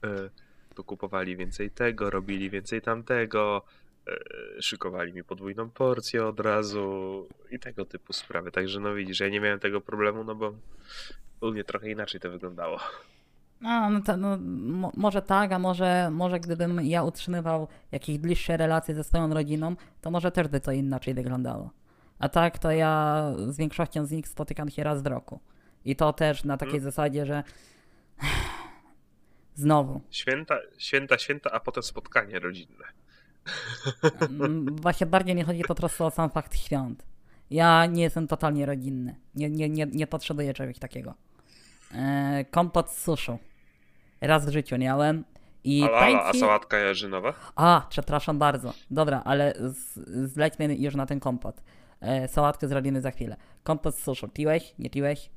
e, 0.04 0.30
to 0.76 0.84
kupowali 0.84 1.38
więcej 1.38 1.72
tego, 1.72 2.10
robili 2.10 2.50
więcej 2.50 2.82
tamtego, 2.82 3.64
e, 4.08 4.62
szykowali 4.62 5.14
mi 5.14 5.24
podwójną 5.24 5.70
porcję 5.70 6.26
od 6.26 6.40
razu 6.40 7.28
i 7.52 7.60
tego 7.60 7.86
typu 7.86 8.14
sprawy. 8.14 8.52
Także 8.52 8.80
no 8.80 8.94
widzisz, 8.94 9.20
ja 9.20 9.30
nie 9.30 9.40
miałem 9.40 9.60
tego 9.60 9.82
problemu, 9.82 10.24
no 10.24 10.36
bo 10.36 10.54
u 11.42 11.52
mnie 11.52 11.64
trochę 11.64 11.92
inaczej 11.92 12.22
to 12.22 12.32
wyglądało. 12.32 12.80
No, 13.62 13.90
no, 13.90 14.02
to, 14.02 14.18
no 14.18 14.38
mo, 14.42 14.92
może 14.98 15.22
tak, 15.22 15.52
a 15.52 15.60
może, 15.60 16.10
może 16.12 16.40
gdybym 16.40 16.82
ja 16.82 17.04
utrzymywał 17.04 17.68
jakieś 17.92 18.18
bliższe 18.18 18.58
relacje 18.58 18.96
ze 18.96 19.04
swoją 19.04 19.34
rodziną, 19.34 19.76
to 20.02 20.12
może 20.12 20.32
też 20.32 20.48
by 20.48 20.60
to 20.60 20.72
inaczej 20.72 21.14
wyglądało. 21.14 21.81
A 22.22 22.30
tak, 22.30 22.60
to 22.60 22.72
ja 22.72 23.26
z 23.48 23.58
większością 23.58 24.06
z 24.06 24.12
nich 24.12 24.28
spotykam 24.28 24.70
się 24.70 24.84
raz 24.84 25.02
w 25.02 25.06
roku. 25.06 25.40
I 25.86 25.96
to 25.96 26.14
też 26.14 26.44
na 26.44 26.58
takiej 26.58 26.80
zasadzie, 26.80 27.26
że 27.26 27.44
znowu, 29.56 30.02
Święta, 30.10 30.60
święta, 30.78 31.18
święta, 31.18 31.52
a 31.52 31.60
potem 31.60 31.84
spotkanie 31.84 32.40
rodzinne. 32.40 32.86
mm, 34.22 34.76
właśnie 34.76 35.08
bardziej 35.08 35.36
mi 35.36 35.44
chodzi 35.44 35.64
po 35.64 35.76
prostu 35.76 36.06
o 36.06 36.12
sam 36.12 36.30
fakt 36.30 36.58
świąt. 36.58 37.06
Ja 37.50 37.86
nie 37.86 38.04
jestem 38.04 38.28
totalnie 38.28 38.66
rodzinny. 38.66 39.16
Nie, 39.36 39.50
nie, 39.50 39.70
nie, 39.70 39.86
nie 39.86 40.08
potrzebuję 40.08 40.54
czegoś 40.54 40.80
takiego. 40.80 41.14
E, 41.94 42.46
kompot 42.52 42.92
z 42.92 43.04
suszu. 43.04 43.40
Raz 44.22 44.46
w 44.46 44.52
życiu 44.52 44.78
miałem. 44.78 45.24
I 45.64 45.84
A, 45.84 46.30
a, 46.30 46.34
sałatka 46.34 46.78
jarzynowa? 46.78 47.34
A, 47.56 47.86
przepraszam 47.90 48.40
bardzo. 48.40 48.74
Dobra, 48.92 49.22
ale 49.26 49.54
z, 49.58 50.00
zlećmy 50.32 50.76
już 50.76 50.96
na 50.96 51.06
ten 51.06 51.20
kompot. 51.20 51.62
E, 52.02 52.28
sałatkę 52.28 52.68
zrobimy 52.68 53.02
za 53.02 53.12
chwilę. 53.12 53.36
Kompot 53.64 53.96
z 53.96 54.04
suszu. 54.04 54.28
Piłeś? 54.28 54.76
Nie 54.80 54.90
piłeś? 54.90 55.30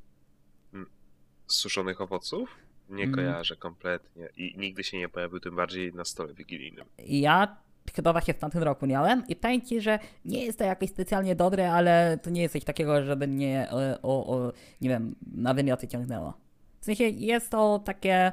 Z 1.47 1.55
suszonych 1.55 2.01
owoców? 2.01 2.55
Nie 2.89 3.03
Mm. 3.03 3.15
kojarzę 3.15 3.55
kompletnie. 3.55 4.29
I 4.37 4.55
nigdy 4.57 4.83
się 4.83 4.97
nie 4.97 5.09
pojawił, 5.09 5.39
tym 5.39 5.55
bardziej 5.55 5.93
na 5.93 6.05
stole 6.05 6.33
wigilijnym. 6.33 6.85
Ja 7.07 7.57
chyba 7.95 8.11
właśnie 8.11 8.33
w 8.33 8.37
tamtym 8.37 8.63
roku 8.63 8.87
miałem 8.87 9.27
i 9.27 9.35
powiem 9.35 9.61
ci, 9.61 9.81
że 9.81 9.99
nie 10.25 10.45
jest 10.45 10.57
to 10.57 10.63
jakoś 10.63 10.89
specjalnie 10.89 11.35
dobre, 11.35 11.71
ale 11.71 12.19
to 12.23 12.29
nie 12.29 12.41
jest 12.41 12.53
coś 12.53 12.63
takiego, 12.63 13.03
żeby 13.03 13.27
mnie 13.27 13.71
e, 13.71 14.01
o, 14.01 14.27
o, 14.37 14.51
nie 14.81 14.89
wiem, 14.89 15.15
na 15.35 15.53
wymioty 15.53 15.87
ciągnęło. 15.87 16.33
W 16.79 16.85
sensie 16.85 17.03
jest 17.03 17.49
to 17.51 17.79
takie 17.79 18.31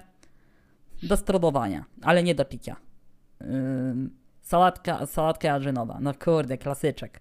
do 1.03 1.17
spróbowania, 1.17 1.85
ale 2.03 2.23
nie 2.23 2.35
do 2.35 2.45
picia. 2.45 2.77
Ym, 3.43 4.17
sałatka, 4.43 5.07
sałatka 5.07 5.49
jarzynowa. 5.49 5.99
No 6.01 6.15
kurde, 6.15 6.59
klasyczek. 6.59 7.21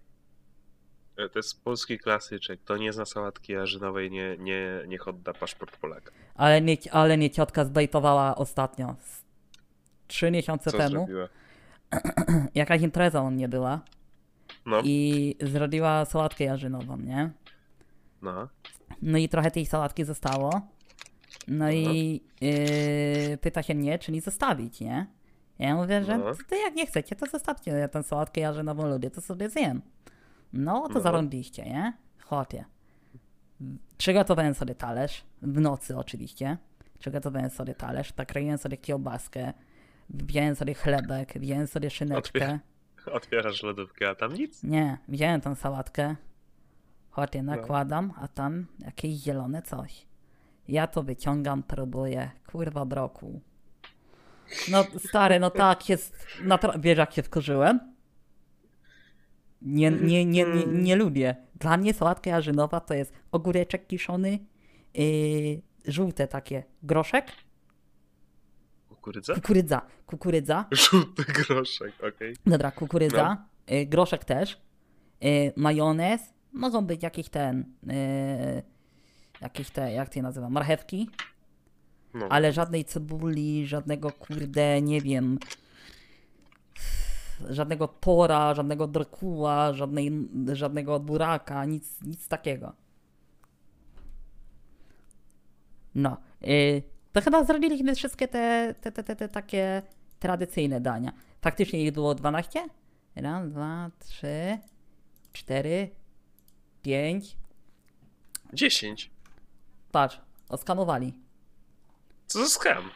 E, 1.25 1.29
To 1.29 1.39
jest 1.39 1.63
polski 1.63 1.99
klasyczek. 1.99 2.59
To 2.65 2.77
nie 2.77 2.93
zna 2.93 3.05
sałatki 3.05 3.53
jarzynowej, 3.53 4.11
nie, 4.11 4.37
nie, 4.39 4.71
niech 4.87 5.07
odda 5.07 5.33
paszport 5.33 5.77
Polaka. 5.77 6.11
Ale 6.35 6.61
mnie, 6.61 6.77
ale 6.91 7.17
mnie 7.17 7.29
ciotka 7.29 7.65
zbejtowała 7.65 8.35
ostatnio. 8.35 8.95
Trzy 10.07 10.31
miesiące 10.31 10.71
Co 10.71 10.77
temu. 10.77 10.89
zrobiła? 10.89 11.27
Jakaś 12.55 12.81
impreza 12.81 13.21
u 13.21 13.31
mnie 13.31 13.49
była 13.49 13.81
No, 14.65 14.81
i 14.83 15.35
zrobiła 15.41 16.05
sałatkę 16.05 16.43
jarzynową, 16.43 16.97
nie? 16.97 17.31
no. 18.21 18.47
No 19.01 19.17
i 19.17 19.29
trochę 19.29 19.51
tej 19.51 19.65
sałatki 19.65 20.03
zostało. 20.05 20.61
No 21.47 21.71
i 21.71 22.21
yy, 22.41 23.37
pyta 23.37 23.63
się 23.63 23.75
mnie, 23.75 23.99
czy 23.99 24.11
mi 24.11 24.21
zostawić, 24.21 24.79
nie? 24.79 25.05
Ja 25.59 25.75
mówię, 25.75 26.03
że 26.03 26.17
No. 26.17 26.25
to 26.49 26.55
jak 26.55 26.75
nie 26.75 26.85
chcecie, 26.85 27.15
to 27.15 27.25
zostawcie. 27.25 27.71
Ja 27.71 27.87
tę 27.87 28.03
sałatkę 28.03 28.41
jarzynową 28.41 28.87
lubię, 28.89 29.11
to 29.11 29.21
sobie 29.21 29.49
zjem. 29.49 29.81
No, 30.53 30.87
to 30.87 30.93
No. 30.93 30.99
zarąbiście, 31.01 31.63
nie? 31.65 31.93
Chłopie. 32.25 32.65
Przygotowałem 33.97 34.53
sobie 34.53 34.75
talerz, 34.75 35.23
w 35.41 35.59
nocy 35.61 35.97
oczywiście. 35.97 36.57
Przygotowałem 36.99 37.49
sobie 37.49 37.75
talerz, 37.75 38.15
nakroiłem 38.17 38.57
sobie 38.57 38.77
kiełbaskę, 38.77 39.53
wziąłem 40.09 40.55
sobie 40.55 40.73
chlebek, 40.73 41.33
wziąłem 41.39 41.67
sobie 41.67 41.89
szyneczkę. 41.89 42.39
Otwier- 42.39 42.59
Otwierasz 43.11 43.63
lodówkę, 43.63 44.09
a 44.09 44.15
tam 44.15 44.33
nic? 44.33 44.63
Nie, 44.63 44.97
wziąłem 45.07 45.41
tą 45.41 45.55
sałatkę, 45.55 46.15
chłopie, 47.11 47.43
nakładam, 47.43 48.13
a 48.21 48.27
tam 48.27 48.65
jakieś 48.79 49.13
zielone 49.15 49.61
coś. 49.61 50.05
Ja 50.67 50.87
to 50.87 51.03
wyciągam, 51.03 51.63
próbuję, 51.63 52.31
kurwa 52.51 52.85
broku. 52.85 53.41
No 54.71 54.83
stary, 55.09 55.39
no 55.39 55.49
tak 55.49 55.89
jest, 55.89 56.27
natra- 56.43 56.79
wiesz 56.79 56.97
jak 56.97 57.13
się 57.13 57.23
wkurzyłem? 57.23 57.90
Nie, 59.61 59.91
nie, 59.91 60.25
nie, 60.25 60.45
nie, 60.45 60.65
nie 60.65 60.95
lubię. 60.95 61.35
Dla 61.59 61.77
mnie 61.77 61.93
sałatka 61.93 62.29
jarzynowa 62.29 62.79
to 62.79 62.93
jest 62.93 63.13
ogóreczek 63.31 63.87
kiszony, 63.87 64.39
yy, 64.93 65.61
żółte 65.87 66.27
takie, 66.27 66.63
groszek, 66.83 67.31
Kukurydza? 68.89 69.33
kukurydza, 69.35 69.81
kukurydza, 70.05 70.65
Żółty 70.71 71.23
groszek, 71.23 71.93
okej. 72.07 72.35
Dobra, 72.45 72.71
kukurydza, 72.71 73.45
y, 73.71 73.85
groszek 73.85 74.25
też, 74.25 74.61
y, 75.23 75.53
majonez, 75.55 76.21
mogą 76.53 76.85
być 76.85 77.03
jakieś 77.03 77.29
ten, 77.29 77.59
y, 77.59 78.63
jakieś 79.41 79.69
te, 79.69 79.93
jak 79.93 80.09
to 80.09 80.19
je 80.19 80.23
nazywa, 80.23 80.49
marchewki, 80.49 81.09
No. 82.13 82.27
ale 82.29 82.51
żadnej 82.51 82.85
cebuli, 82.85 83.67
żadnego 83.67 84.11
kurde, 84.11 84.81
nie 84.81 85.01
wiem, 85.01 85.39
żadnego 87.49 87.87
pora, 87.87 88.53
żadnego 88.53 88.87
drkuła, 88.87 89.73
żadnej, 89.73 90.29
żadnego 90.53 90.99
buraka, 90.99 91.65
nic, 91.65 92.01
nic 92.01 92.27
takiego. 92.27 92.73
No, 95.95 96.17
y, 96.43 96.83
to 97.11 97.21
chyba 97.21 97.43
zrobiliśmy 97.43 97.95
wszystkie 97.95 98.27
te, 98.27 98.75
te, 98.81 98.91
te, 98.91 99.03
te, 99.03 99.15
te 99.15 99.29
takie 99.29 99.81
tradycyjne 100.19 100.81
dania. 100.81 101.11
Faktycznie 101.41 101.83
ich 101.83 101.91
było 101.91 102.15
12? 102.15 102.67
Raz, 103.15 103.49
dwa, 103.49 103.91
trzy, 103.99 104.57
cztery, 105.33 105.89
pięć, 106.81 107.37
10. 108.53 109.11
Patrz, 109.91 110.21
oskanowali. 110.49 111.13
Co 112.27 112.39
za 112.39 112.45
skam? 112.45 112.89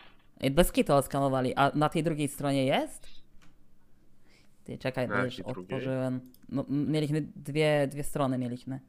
Bez 0.52 0.72
kitu 0.72 0.94
oskanowali, 0.94 1.54
a 1.56 1.72
na 1.76 1.90
tej 1.90 2.04
drugiej 2.04 2.28
stronie 2.28 2.66
jest? 2.66 3.15
Ty, 4.66 4.78
czekaj, 4.78 5.08
bo 5.08 5.16
już 5.16 5.38
jakiej 5.38 5.54
drugiej? 5.54 5.76
otworzyłem. 5.78 6.22
No, 6.50 6.66
m- 6.70 6.92
mieliśmy 6.92 7.22
dwie, 7.36 7.88
dwie 7.88 8.04
strony 8.04 8.38
mieliśmy. 8.38 8.80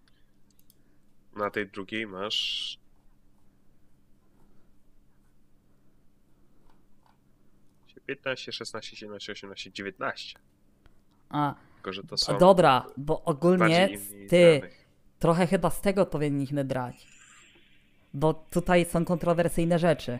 Na 1.36 1.50
tej 1.50 1.68
drugiej 1.68 2.06
masz... 2.06 2.78
Piętnaście, 8.06 8.52
16, 8.52 8.96
17, 8.96 9.32
18, 9.32 9.72
19. 9.72 10.38
A, 11.28 11.54
Tylko, 11.74 11.92
że 11.92 12.02
to 12.04 12.16
są 12.16 12.38
dobra, 12.38 12.86
bo 12.96 13.22
ogólnie 13.24 13.58
bardziej 13.58 14.28
ty, 14.28 14.56
znanych. 14.58 14.86
trochę 15.18 15.46
chyba 15.46 15.70
z 15.70 15.80
tego 15.80 16.06
powinniśmy 16.06 16.64
brać. 16.64 17.06
Bo 18.14 18.34
tutaj 18.34 18.84
są 18.84 19.04
kontrowersyjne 19.04 19.78
rzeczy. 19.78 20.18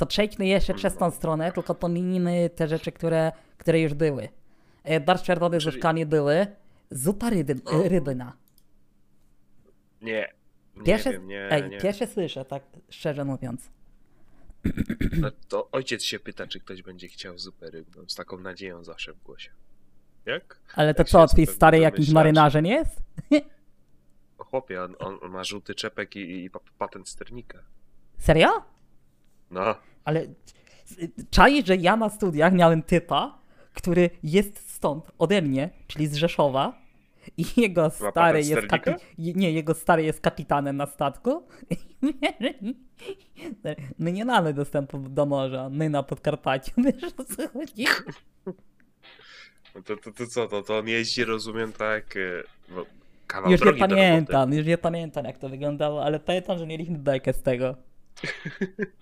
To 0.00 0.06
przejdźmy 0.06 0.46
jeszcze 0.46 0.74
przez 0.74 0.96
tą 0.96 1.10
stronę, 1.10 1.52
tylko 1.52 1.74
pominijmy 1.74 2.50
te 2.56 2.68
rzeczy, 2.68 2.92
które, 2.92 3.32
które 3.58 3.80
już 3.80 3.94
były. 3.94 4.28
E, 4.84 5.00
Barsz 5.00 5.22
czerwony 5.22 5.60
z 5.60 5.62
Czyli- 5.62 5.76
łóżkami 5.76 6.06
były. 6.06 6.46
Zupa 6.90 7.30
ryby, 7.30 7.54
O. 7.64 7.82
rybyna. 7.88 8.32
Nie. 10.02 10.32
Nie 10.76 10.82
Pierwsze, 10.84 11.12
wiem, 11.12 11.26
nie, 11.26 11.50
ej, 11.50 11.70
nie. 11.70 11.78
pierwsze 11.78 12.06
słyszę, 12.06 12.44
tak 12.44 12.62
szczerze 12.88 13.24
mówiąc. 13.24 13.70
No 15.20 15.30
to 15.48 15.68
ojciec 15.72 16.02
się 16.02 16.18
pyta, 16.20 16.46
czy 16.46 16.60
ktoś 16.60 16.82
będzie 16.82 17.08
chciał 17.08 17.38
zupę 17.38 17.70
rybną, 17.70 18.04
z 18.08 18.14
taką 18.14 18.38
nadzieją 18.40 18.84
zawsze 18.84 19.12
w 19.12 19.22
głosie. 19.22 19.50
Jak? 20.26 20.60
Ale 20.74 20.94
to 20.94 21.00
Jak 21.00 21.08
co, 21.08 21.26
twój 21.26 21.46
z 21.46 21.50
stary 21.50 21.80
domyślać. 21.80 22.10
marynarzem 22.10 22.66
jest? 22.66 23.00
Chłopie, 24.38 24.82
on, 24.82 24.94
on, 24.98 25.30
ma 25.30 25.44
żółty 25.44 25.74
czepek 25.74 26.16
i, 26.16 26.44
i 26.44 26.50
pa- 26.50 26.60
patent 26.78 27.08
sternika. 27.08 27.58
Serio? 28.18 28.48
No, 29.50 29.74
Ale 30.10 30.26
czaisz, 31.30 31.66
że 31.66 31.76
ja 31.76 31.96
na 31.96 32.08
studiach 32.08 32.52
miałem 32.52 32.82
typa, 32.82 33.38
który 33.74 34.10
jest 34.22 34.70
stąd, 34.70 35.10
ode 35.18 35.42
mnie, 35.42 35.70
czyli 35.86 36.06
z 36.06 36.14
Rzeszowa 36.14 36.82
i 37.36 37.44
jego 37.56 37.90
stary 37.90 38.38
jest 38.38 38.66
kapi- 38.66 38.96
nie, 39.18 39.52
jego 39.52 39.74
stary 39.74 40.02
jest 40.02 40.20
kapitanem 40.20 40.76
na 40.76 40.86
statku. 40.86 41.46
My 43.98 44.12
nie 44.12 44.24
mamy 44.24 44.54
dostępu 44.54 44.98
do 44.98 45.26
morza, 45.26 45.68
my 45.68 45.90
na 45.90 46.02
Podkarpaciu, 46.02 46.72
wiesz 46.84 47.12
o 47.18 47.24
co 47.24 47.48
chodzi? 47.48 47.84
no 49.74 49.82
to, 49.82 49.96
to, 49.96 50.12
to 50.12 50.26
co, 50.26 50.48
to, 50.48 50.62
to 50.62 50.78
on 50.78 50.88
jeździ, 50.88 51.24
rozumiem, 51.24 51.72
tak, 51.72 52.14
kawał 53.26 53.52
Już 53.52 53.64
nie 53.64 53.72
pamiętam, 53.72 54.52
już 54.52 54.66
nie 54.66 54.78
pamiętam 54.78 55.24
jak 55.24 55.38
to 55.38 55.48
wyglądało, 55.48 56.04
ale 56.04 56.20
pamiętam, 56.20 56.58
że 56.58 56.66
mieliśmy 56.66 56.98
bekę 56.98 57.32
z 57.32 57.42
tego. 57.42 57.76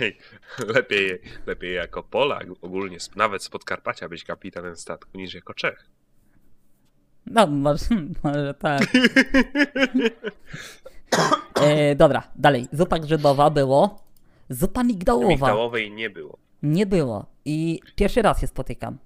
Ej, 0.00 0.18
lepiej, 0.66 1.20
lepiej 1.46 1.74
jako 1.74 2.02
Polak, 2.02 2.46
ogólnie 2.62 2.98
nawet 3.16 3.42
z 3.42 3.48
Podkarpacia 3.48 4.08
być 4.08 4.24
kapitanem 4.24 4.76
statku, 4.76 5.18
niż 5.18 5.34
jako 5.34 5.54
Czech. 5.54 5.86
No, 7.26 7.46
może, 7.46 7.84
może 8.24 8.54
tak. 8.54 8.82
E, 11.60 11.94
dobra, 11.94 12.22
dalej. 12.36 12.66
Zupa 12.72 12.98
grzybowa 12.98 13.50
było. 13.50 14.04
Zupa 14.50 14.84
migdałowa 14.84 15.28
Migdałowej 15.28 15.90
nie 15.90 16.10
było. 16.10 16.38
nie 16.62 16.86
było. 16.86 17.26
I 17.44 17.80
pierwszy 17.96 18.22
raz 18.22 18.40
się 18.40 18.46
spotykam. 18.46 18.98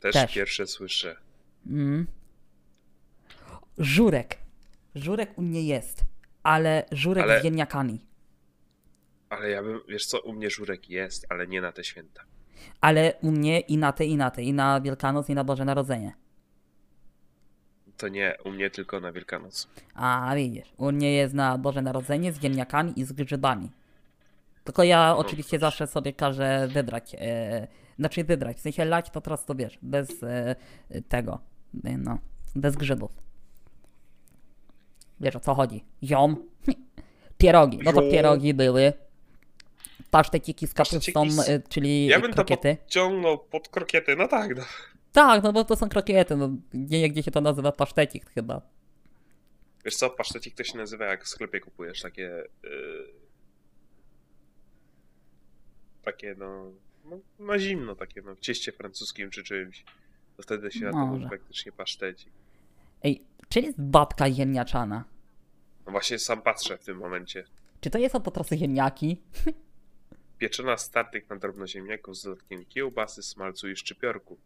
Też, 0.00 0.12
Też. 0.12 0.34
pierwsze 0.34 0.66
słyszę. 0.66 1.16
Mm. 1.66 2.06
Żurek. 3.78 4.38
Żurek 4.94 5.38
u 5.38 5.42
mnie 5.42 5.62
jest, 5.62 6.02
ale 6.42 6.84
żurek 6.92 7.24
Ale- 7.24 7.40
z 7.40 7.42
ziemniakami. 7.42 8.00
Ale 9.32 9.50
ja 9.50 9.62
bym, 9.62 9.80
wiesz 9.88 10.06
co, 10.06 10.20
u 10.20 10.32
mnie 10.32 10.50
żurek 10.50 10.90
jest, 10.90 11.26
ale 11.28 11.46
nie 11.46 11.60
na 11.60 11.72
te 11.72 11.84
święta. 11.84 12.22
Ale 12.80 13.14
u 13.22 13.30
mnie 13.30 13.60
i 13.60 13.78
na 13.78 13.92
te, 13.92 14.04
i 14.04 14.16
na 14.16 14.30
te. 14.30 14.42
I 14.42 14.52
na 14.52 14.80
Wielkanoc, 14.80 15.28
i 15.28 15.34
na 15.34 15.44
Boże 15.44 15.64
Narodzenie. 15.64 16.12
To 17.96 18.08
nie, 18.08 18.36
u 18.44 18.50
mnie 18.50 18.70
tylko 18.70 19.00
na 19.00 19.12
Wielkanoc. 19.12 19.68
A 19.94 20.32
widzisz, 20.36 20.72
u 20.76 20.92
mnie 20.92 21.12
jest 21.12 21.34
na 21.34 21.58
Boże 21.58 21.82
Narodzenie 21.82 22.32
z 22.32 22.40
ziemniakami 22.40 23.00
i 23.00 23.04
z 23.04 23.12
grzybami. 23.12 23.70
Tylko 24.64 24.82
ja 24.82 25.16
oczywiście 25.16 25.58
proszę. 25.58 25.70
zawsze 25.70 25.86
sobie 25.86 26.12
każę 26.12 26.68
wybrać. 26.68 27.16
E, 27.18 27.68
znaczy 27.98 28.24
wybrać, 28.24 28.56
w 28.56 28.60
sensie 28.60 28.84
lać 28.84 29.10
po 29.10 29.20
prostu 29.20 29.54
wiesz, 29.54 29.78
bez 29.82 30.22
e, 30.22 30.56
tego. 31.08 31.38
No, 31.98 32.18
bez 32.56 32.76
grzybów. 32.76 33.12
Wiesz 35.20 35.36
o 35.36 35.40
co 35.40 35.54
chodzi? 35.54 35.84
Ziom. 36.04 36.36
Pierogi. 37.38 37.78
No 37.84 37.92
to 37.92 38.02
pierogi 38.02 38.54
były. 38.54 38.92
Paszteciki 40.12 40.66
z 40.66 40.74
kapustą, 40.74 41.30
z- 41.30 41.48
e, 41.48 41.62
czyli 41.68 42.06
Ja 42.06 42.20
bym 42.20 42.32
krokiety. 42.32 42.76
to 42.76 42.82
podciągnął 42.82 43.38
pod 43.38 43.68
krokiety, 43.68 44.16
no 44.16 44.28
tak, 44.28 44.56
no. 44.56 44.62
Tak, 45.12 45.42
no 45.42 45.52
bo 45.52 45.64
to 45.64 45.76
są 45.76 45.88
krokiety. 45.88 46.36
No, 46.36 46.50
nie 46.74 47.10
gdzie 47.10 47.22
się 47.22 47.30
to 47.30 47.40
nazywa 47.40 47.72
pasztecik 47.72 48.30
chyba. 48.30 48.60
Wiesz 49.84 49.96
co, 49.96 50.10
pasztecik 50.10 50.54
to 50.54 50.64
się 50.64 50.78
nazywa 50.78 51.04
jak 51.04 51.24
w 51.24 51.28
sklepie 51.28 51.60
kupujesz, 51.60 52.00
takie... 52.02 52.22
Yy... 52.62 53.12
Takie 56.04 56.34
no, 56.38 56.72
no... 57.04 57.18
Na 57.38 57.58
zimno 57.58 57.96
takie, 57.96 58.22
no, 58.22 58.34
w 58.34 58.40
cieście 58.40 58.72
francuskim 58.72 59.30
czy 59.30 59.42
czymś. 59.44 59.84
To 60.36 60.42
wtedy 60.42 60.70
się 60.72 60.84
na 60.84 60.90
to 60.90 60.96
Może. 60.96 61.12
mówi 61.12 61.28
faktycznie 61.30 61.72
pasztecik. 61.72 62.32
Ej, 63.02 63.22
czy 63.48 63.60
jest 63.60 63.80
babka 63.80 64.30
ziemniaczana? 64.32 65.04
No 65.86 65.92
właśnie 65.92 66.18
sam 66.18 66.42
patrzę 66.42 66.78
w 66.78 66.84
tym 66.84 66.96
momencie. 66.98 67.44
Czy 67.80 67.90
to 67.90 67.98
jest 67.98 68.14
po 68.14 68.30
prostu 68.30 68.56
ziemniaki? 68.56 69.20
Pieczona 70.42 70.76
startyk 70.76 71.30
na 71.30 71.36
drobnoziemniaków 71.36 72.16
z 72.16 72.22
dodatkiem 72.22 72.64
kiełbasy, 72.64 73.22
smalcu 73.22 73.68
i 73.68 73.76
szczypiorku. 73.76 74.38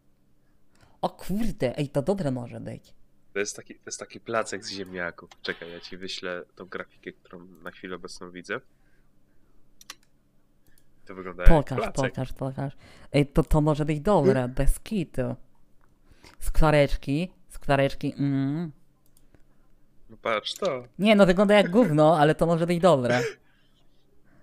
O 1.01 1.09
kurde, 1.09 1.77
ej, 1.77 1.89
to 1.89 2.01
dobre 2.01 2.31
może 2.31 2.59
być. 2.59 2.93
To 3.33 3.39
jest, 3.39 3.55
taki, 3.55 3.75
to 3.75 3.81
jest 3.85 3.99
taki 3.99 4.19
placek 4.19 4.65
z 4.65 4.69
ziemniaków. 4.69 5.29
Czekaj, 5.41 5.71
ja 5.71 5.79
ci 5.79 5.97
wyślę 5.97 6.43
tą 6.55 6.65
grafikę, 6.65 7.11
którą 7.11 7.45
na 7.63 7.71
chwilę 7.71 7.95
obecną 7.95 8.31
widzę. 8.31 8.61
To 11.05 11.15
wygląda 11.15 11.43
jak 11.43 11.51
Pokaż, 11.51 11.77
placek. 11.77 11.93
pokaż, 11.95 12.33
pokaż. 12.33 12.73
Ej, 13.13 13.27
to, 13.27 13.43
to 13.43 13.61
może 13.61 13.85
być 13.85 13.99
dobre, 13.99 14.47
bez 14.47 14.79
kitu. 14.79 15.35
Skwareczki, 16.39 17.31
skwareczki, 17.49 18.13
mm. 18.17 18.71
No 20.09 20.17
patrz 20.17 20.53
to. 20.53 20.83
Nie, 20.99 21.15
no 21.15 21.25
wygląda 21.25 21.55
jak 21.55 21.69
gówno, 21.69 22.19
ale 22.19 22.35
to 22.35 22.45
może 22.45 22.67
być 22.67 22.79
dobre. 22.79 23.21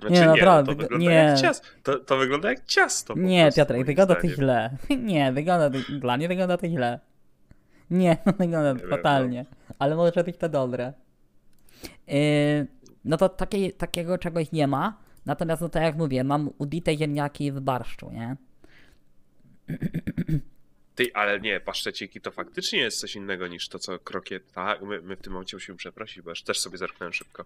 Znaczy, 0.09 0.21
Nie, 0.21 0.21
nie, 0.21 0.27
naprawdę, 0.27 0.73
to 0.73 0.79
wyg- 0.79 0.83
wygląda 0.83 1.07
nie. 1.11 1.15
jak 1.15 1.39
ciasto. 1.41 1.67
To, 1.83 1.99
to 1.99 2.17
wygląda 2.17 2.49
jak 2.49 2.65
ciasto. 2.65 3.15
Nie, 3.17 3.43
prostu, 3.43 3.61
Piotrek, 3.61 3.87
wygląda 3.87 4.15
to 4.15 4.29
źle. 4.29 4.77
Nie, 4.99 5.33
wygląda 5.33 5.71
to, 5.71 5.79
dla 5.99 6.17
mnie 6.17 6.29
wygląda 6.29 6.57
to 6.57 6.69
źle. 6.69 7.01
Nie, 7.91 8.17
wygląda 8.39 8.73
Nie 8.73 8.79
to 8.79 8.81
wiem, 8.81 8.91
no. 8.91 8.97
fatalnie, 8.97 9.47
ale 9.79 9.97
może 9.97 10.25
być 10.25 10.37
to 10.37 10.49
dobre. 10.49 10.93
Yy, 12.07 12.17
no 13.05 13.17
to 13.17 13.29
takiej, 13.29 13.73
takiego 13.73 14.19
czegoś 14.19 14.53
nie 14.53 14.67
ma, 14.67 14.99
natomiast 15.27 15.63
no 15.63 15.69
tak 15.69 15.83
jak 15.83 15.97
mówię, 15.97 16.25
mam 16.25 16.51
ubite 16.59 16.97
ziemniaki 16.97 17.53
w 17.53 17.61
barszczu, 17.61 18.11
nie? 18.11 18.37
Ty, 20.95 21.11
ale 21.15 21.41
nie, 21.41 21.61
paszteciki 21.61 22.21
to 22.21 22.31
faktycznie 22.31 22.79
jest 22.79 23.01
coś 23.01 23.17
innego 23.17 23.47
niż 23.49 23.69
to, 23.69 23.79
co 23.79 23.99
krokiet. 23.99 24.53
Tak, 24.53 24.83
my, 24.83 25.01
my 25.01 25.17
w 25.17 25.21
tym 25.21 25.33
momencie 25.33 25.57
musimy 25.57 25.79
przeprosić, 25.79 26.23
bo 26.23 26.33
też 26.47 26.61
sobie 26.61 26.79
zerknąłem 26.79 27.13
szybko. 27.13 27.45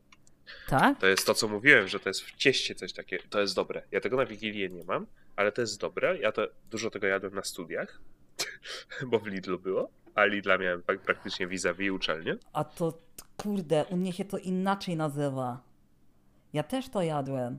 Tak? 0.69 0.99
To 0.99 1.07
jest 1.07 1.27
to, 1.27 1.35
co 1.35 1.49
mówiłem, 1.49 1.89
że 1.89 2.01
to 2.01 2.09
jest 2.09 2.21
w 2.21 2.37
cieście 2.37 2.75
coś 2.75 2.93
takiego. 2.93 3.25
To 3.31 3.41
jest 3.41 3.55
dobre. 3.55 3.83
Ja 3.91 4.01
tego 4.01 4.17
na 4.17 4.27
Wigilię 4.27 4.69
nie 4.69 4.85
mam, 4.85 5.07
ale 5.37 5.53
to 5.53 5.61
jest 5.61 5.81
dobre. 5.81 6.19
Ja 6.19 6.33
to 6.33 6.47
dużo 6.71 6.91
tego 6.91 7.07
jadłem 7.07 7.35
na 7.35 7.43
studiach, 7.43 8.01
bo 9.11 9.19
w 9.19 9.27
Lidlu 9.27 9.59
było, 9.59 9.91
a 10.15 10.25
Lidla 10.25 10.59
miałem 10.59 10.83
prak- 10.83 10.99
praktycznie 10.99 11.47
vis-a-vis 11.47 11.91
uczelnię. 11.91 12.37
A 12.53 12.65
to, 12.65 12.99
kurde, 13.37 13.85
u 13.91 13.97
mnie 13.97 14.13
się 14.13 14.25
to 14.25 14.39
inaczej 14.39 14.97
nazywa. 14.97 15.63
Ja 16.53 16.63
też 16.63 16.89
to 16.89 17.03
jadłem. 17.03 17.59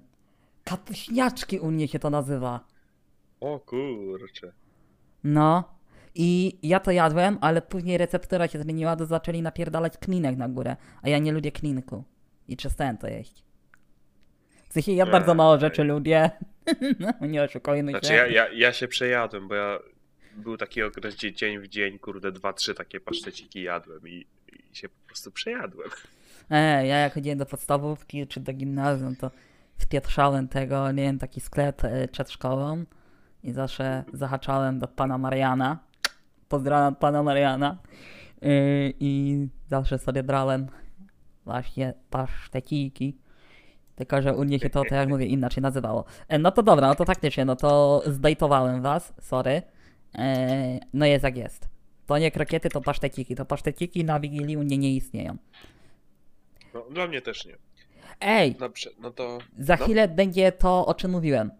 Kapuśniaczki 0.63 1.59
u 1.59 1.71
mnie 1.71 1.87
się 1.87 1.99
to 1.99 2.09
nazywa. 2.09 2.59
O 3.39 3.59
kurczę. 3.59 4.51
No. 5.23 5.79
I 6.15 6.57
ja 6.63 6.79
to 6.79 6.91
jadłem, 6.91 7.37
ale 7.41 7.61
później 7.61 7.97
receptura 7.97 8.47
się 8.47 8.59
zmieniła, 8.59 8.95
to 8.95 9.05
zaczęli 9.05 9.41
napierdalać 9.41 9.97
klinek 9.97 10.37
na 10.37 10.49
górę. 10.49 10.75
A 11.01 11.09
ja 11.09 11.17
nie 11.17 11.31
lubię 11.31 11.51
klinku. 11.51 12.03
I 12.49 12.55
przestałem 12.55 12.97
to 12.97 13.07
jeść. 13.07 13.43
W 14.69 14.73
sensie 14.73 14.91
ja 14.91 15.05
bardzo 15.05 15.35
mało 15.35 15.53
Ej. 15.53 15.59
rzeczy 15.59 15.83
lubię. 15.83 16.29
no, 16.99 17.27
nie 17.27 17.43
oszukujmy 17.43 17.91
się. 17.91 17.99
Znaczy 17.99 18.13
ja, 18.13 18.27
ja, 18.27 18.49
ja 18.53 18.73
się 18.73 18.87
przejadłem, 18.87 19.47
bo 19.47 19.55
ja 19.55 19.79
był 20.35 20.57
taki 20.57 20.83
okres, 20.83 21.15
gdzie 21.15 21.33
dzień 21.33 21.59
w 21.59 21.67
dzień, 21.67 21.99
kurde, 21.99 22.31
dwa, 22.31 22.53
trzy 22.53 22.73
takie 22.73 22.99
paszteciki 22.99 23.61
jadłem 23.61 24.07
i, 24.07 24.25
i 24.71 24.75
się 24.75 24.89
po 24.89 25.07
prostu 25.07 25.31
przejadłem. 25.31 25.89
E, 26.49 26.87
ja 26.87 26.97
jak 26.97 27.13
chodziłem 27.13 27.37
do 27.37 27.45
podstawówki 27.45 28.27
czy 28.27 28.39
do 28.39 28.53
gimnazjum, 28.53 29.15
to 29.15 29.31
wpieprzałem 29.77 30.47
tego, 30.47 30.91
nie 30.91 31.03
wiem, 31.03 31.19
taki 31.19 31.41
sklep 31.41 31.83
e, 31.83 32.07
przed 32.07 32.31
szkołą 32.31 32.85
i 33.43 33.51
zawsze 33.51 34.03
zahaczałem 34.13 34.79
do 34.79 34.87
pana 34.87 35.17
Mariana. 35.17 35.79
Pozdrawiam 36.49 36.95
pana 36.95 37.23
Mariana. 37.23 37.77
Yy, 38.41 38.49
I 38.99 39.47
zawsze 39.67 39.99
sobie 39.99 40.23
brałem 40.23 40.67
właśnie 41.49 41.93
paszteciki. 42.09 43.17
Tylko, 43.95 44.21
że 44.21 44.35
u 44.35 44.45
mnie 44.45 44.59
się 44.59 44.69
to, 44.69 44.81
tak 44.83 44.91
jak 44.91 45.09
mówię, 45.09 45.25
inaczej 45.25 45.63
nazywało. 45.63 46.05
E, 46.27 46.39
no 46.39 46.51
to 46.51 46.63
dobra, 46.63 46.87
no 46.87 46.95
to 46.95 47.05
faktycznie, 47.05 47.45
no 47.45 47.55
to 47.55 48.01
zdejtowałem 48.05 48.81
was, 48.81 49.13
sorry. 49.21 49.61
E, 50.15 50.79
no 50.93 51.05
jest 51.05 51.23
jak 51.23 51.37
jest. 51.37 51.67
To 52.05 52.17
nie 52.17 52.31
krokiety, 52.31 52.69
to 52.69 52.81
paszteciki. 52.81 53.35
To 53.35 53.45
paszteciki 53.45 54.05
na 54.05 54.19
Wigilii 54.19 54.57
u 54.57 54.63
mnie 54.63 54.77
nie 54.77 54.95
istnieją. 54.95 55.37
No, 56.73 56.85
dla 56.91 57.07
mnie 57.07 57.21
też 57.21 57.45
nie. 57.45 57.57
Ej, 58.21 58.55
Dobrze, 58.55 58.89
no 58.99 59.11
to. 59.11 59.37
za 59.59 59.75
no, 59.75 59.83
chwilę 59.83 60.07
będzie 60.07 60.51
to, 60.51 60.85
o 60.85 60.93
czym 60.93 61.11
mówiłem. 61.11 61.51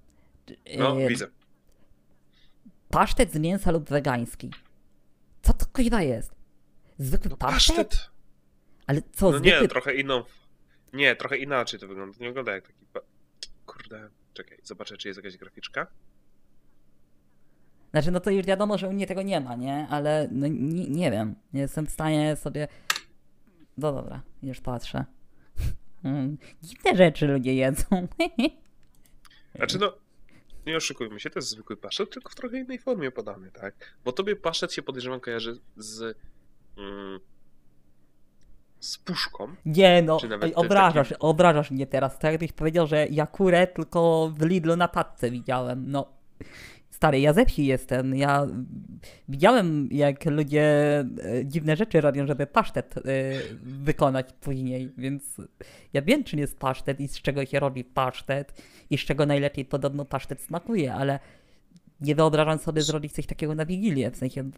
No, 0.77 1.01
E, 1.01 1.07
widzę. 1.07 1.27
Pasztet 2.89 3.31
z 3.33 3.39
mięsa 3.39 3.71
lub 3.71 3.89
wegański. 3.89 4.51
Co 5.41 5.53
to 5.53 5.65
kuźwa 5.73 6.01
jest? 6.01 6.35
Zwykły 6.97 7.29
No, 7.31 7.37
pasztet? 7.37 7.75
pasztet. 7.87 8.08
Ale 8.89 9.01
co, 9.13 9.31
No 9.31 9.37
zwykły 9.37 9.61
nie, 9.61 9.67
trochę 9.67 9.95
inną. 9.95 10.23
Nie, 10.93 11.15
trochę 11.15 11.37
inaczej 11.37 11.79
to 11.79 11.87
wygląda. 11.87 12.17
Nie 12.19 12.27
wygląda 12.27 12.51
jak 12.51 12.67
taki. 12.67 12.85
Kurde, 13.65 14.09
czekaj, 14.33 14.57
zobaczę, 14.63 14.97
czy 14.97 15.07
jest 15.07 15.17
jakaś 15.17 15.37
graficzka. 15.37 15.87
Znaczy, 17.91 18.11
no 18.11 18.19
to 18.19 18.31
już 18.31 18.45
wiadomo, 18.45 18.77
że 18.77 18.87
u 18.87 18.93
mnie 18.93 19.07
tego 19.07 19.21
nie 19.21 19.39
ma, 19.41 19.55
nie? 19.55 19.87
Ale 19.89 20.27
no, 20.31 20.47
nie, 20.47 20.87
nie 20.87 21.11
wiem. 21.11 21.35
Nie 21.53 21.61
jestem 21.61 21.87
w 21.87 21.91
stanie 21.91 22.35
sobie. 22.35 22.67
No 23.77 23.93
dobra, 23.93 24.21
już 24.43 24.61
patrzę. 24.61 25.05
Mm, 26.03 26.37
Dziwne 26.61 26.95
rzeczy 26.95 27.27
ludzie 27.27 27.55
jedzą. 27.55 27.85
Znaczy, 29.55 29.79
no. 29.79 29.93
Nie 30.65 30.77
oszukujmy 30.77 31.19
się, 31.19 31.29
to 31.29 31.39
jest 31.39 31.49
zwykły 31.49 31.77
pasztet, 31.77 32.09
tylko 32.09 32.29
w 32.29 32.35
trochę 32.35 32.59
innej 32.59 32.79
formie 32.79 33.11
podany, 33.11 33.51
tak? 33.51 33.97
Bo 34.05 34.11
tobie 34.11 34.35
pasztet 34.35 34.73
się 34.73 34.81
podejrzewam 34.81 35.19
kojarzy 35.19 35.59
z. 35.77 36.17
Mm, 36.77 37.19
z 38.79 38.97
puszką. 38.97 39.47
Nie 39.65 40.01
no, 40.01 40.19
ej, 40.41 40.55
obrażasz, 40.55 41.13
obrażasz 41.19 41.71
mnie 41.71 41.87
teraz. 41.87 42.19
Tak 42.19 42.31
jakbyś 42.31 42.51
powiedział, 42.51 42.87
że 42.87 43.07
ja 43.07 43.27
kurę 43.27 43.67
tylko 43.67 44.31
w 44.37 44.45
Lidlu 44.45 44.75
na 44.75 44.87
tacce 44.87 45.31
widziałem. 45.31 45.91
No. 45.91 46.19
Stary, 46.89 47.19
ja 47.19 47.33
ze 47.33 47.45
wsi 47.45 47.65
jestem. 47.65 48.15
Ja 48.15 48.47
widziałem, 49.29 49.89
jak 49.91 50.25
ludzie 50.25 50.99
e, 50.99 51.45
dziwne 51.45 51.75
rzeczy 51.75 52.01
robią, 52.01 52.27
żeby 52.27 52.47
pasztet 52.47 52.97
e, 52.97 53.01
wykonać 53.61 54.33
później, 54.41 54.91
więc 54.97 55.23
ja 55.93 56.01
wiem, 56.01 56.23
czym 56.23 56.39
jest 56.39 56.59
pasztet 56.59 56.99
i 56.99 57.07
z 57.07 57.21
czego 57.21 57.45
się 57.45 57.59
robi 57.59 57.83
pasztet 57.83 58.61
i 58.89 58.97
z 58.97 59.01
czego 59.01 59.25
najlepiej 59.25 59.65
podobno 59.65 60.05
pasztet 60.05 60.41
smakuje, 60.41 60.93
ale 60.93 61.19
nie 62.01 62.15
wyobrażam 62.15 62.59
sobie 62.59 62.81
zrobić 62.81 63.13
coś 63.13 63.25
takiego 63.25 63.55
na 63.55 63.65
Wigilię, 63.65 64.11
w 64.11 64.17
sensie 64.17 64.51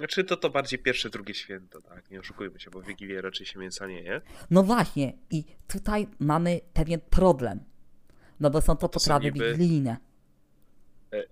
Znaczy, 0.00 0.24
to 0.24 0.36
to 0.36 0.50
bardziej 0.50 0.78
pierwsze, 0.78 1.10
drugie 1.10 1.34
święto, 1.34 1.82
tak? 1.82 2.10
Nie 2.10 2.20
oszukujmy 2.20 2.60
się, 2.60 2.70
bo 2.70 2.80
w 2.80 2.86
Wigilię 2.86 3.20
raczej 3.22 3.46
się 3.46 3.58
mięsa 3.58 3.86
nie 3.86 4.02
je. 4.02 4.20
No 4.50 4.62
właśnie, 4.62 5.12
i 5.30 5.44
tutaj 5.68 6.06
mamy 6.18 6.60
pewien 6.72 7.00
problem. 7.00 7.60
No 8.40 8.50
bo 8.50 8.60
są 8.60 8.76
to 8.76 8.88
To 8.88 9.00
są 9.00 9.04
potrawy 9.04 9.24
niby- 9.24 9.52
wigilijne. 9.52 9.96
E, 11.12 11.16
e, 11.16 11.24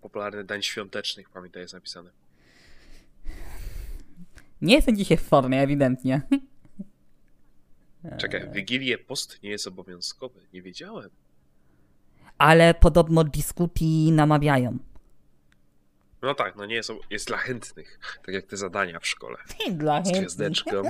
popularny 0.00 0.44
dań 0.44 0.62
świątecznych, 0.62 1.30
pamiętaj, 1.30 1.62
jest 1.62 1.74
napisane. 1.74 2.10
Nie 4.62 4.74
jestem 4.74 4.96
dzisiaj 4.96 5.16
w 5.16 5.22
formie, 5.22 5.60
ewidentnie. 5.60 6.22
Czekaj, 8.18 8.50
Wigilię 8.52 8.98
post 8.98 9.42
nie 9.42 9.50
jest 9.50 9.66
obowiązkowy. 9.66 10.40
Nie 10.52 10.62
wiedziałem. 10.62 11.10
Ale 12.38 12.74
podobno 12.74 13.24
dyskutii 13.24 14.12
namawiają. 14.12 14.78
No 16.24 16.34
tak, 16.34 16.56
no 16.56 16.66
nie 16.66 16.74
jest, 16.74 16.92
jest 17.10 17.26
dla 17.26 17.36
chętnych. 17.36 17.98
Tak 18.26 18.34
jak 18.34 18.46
te 18.46 18.56
zadania 18.56 19.00
w 19.00 19.06
szkole. 19.06 19.36
Dla 19.70 20.04
Z 20.04 20.10
gwiazdeczką. 20.10 20.82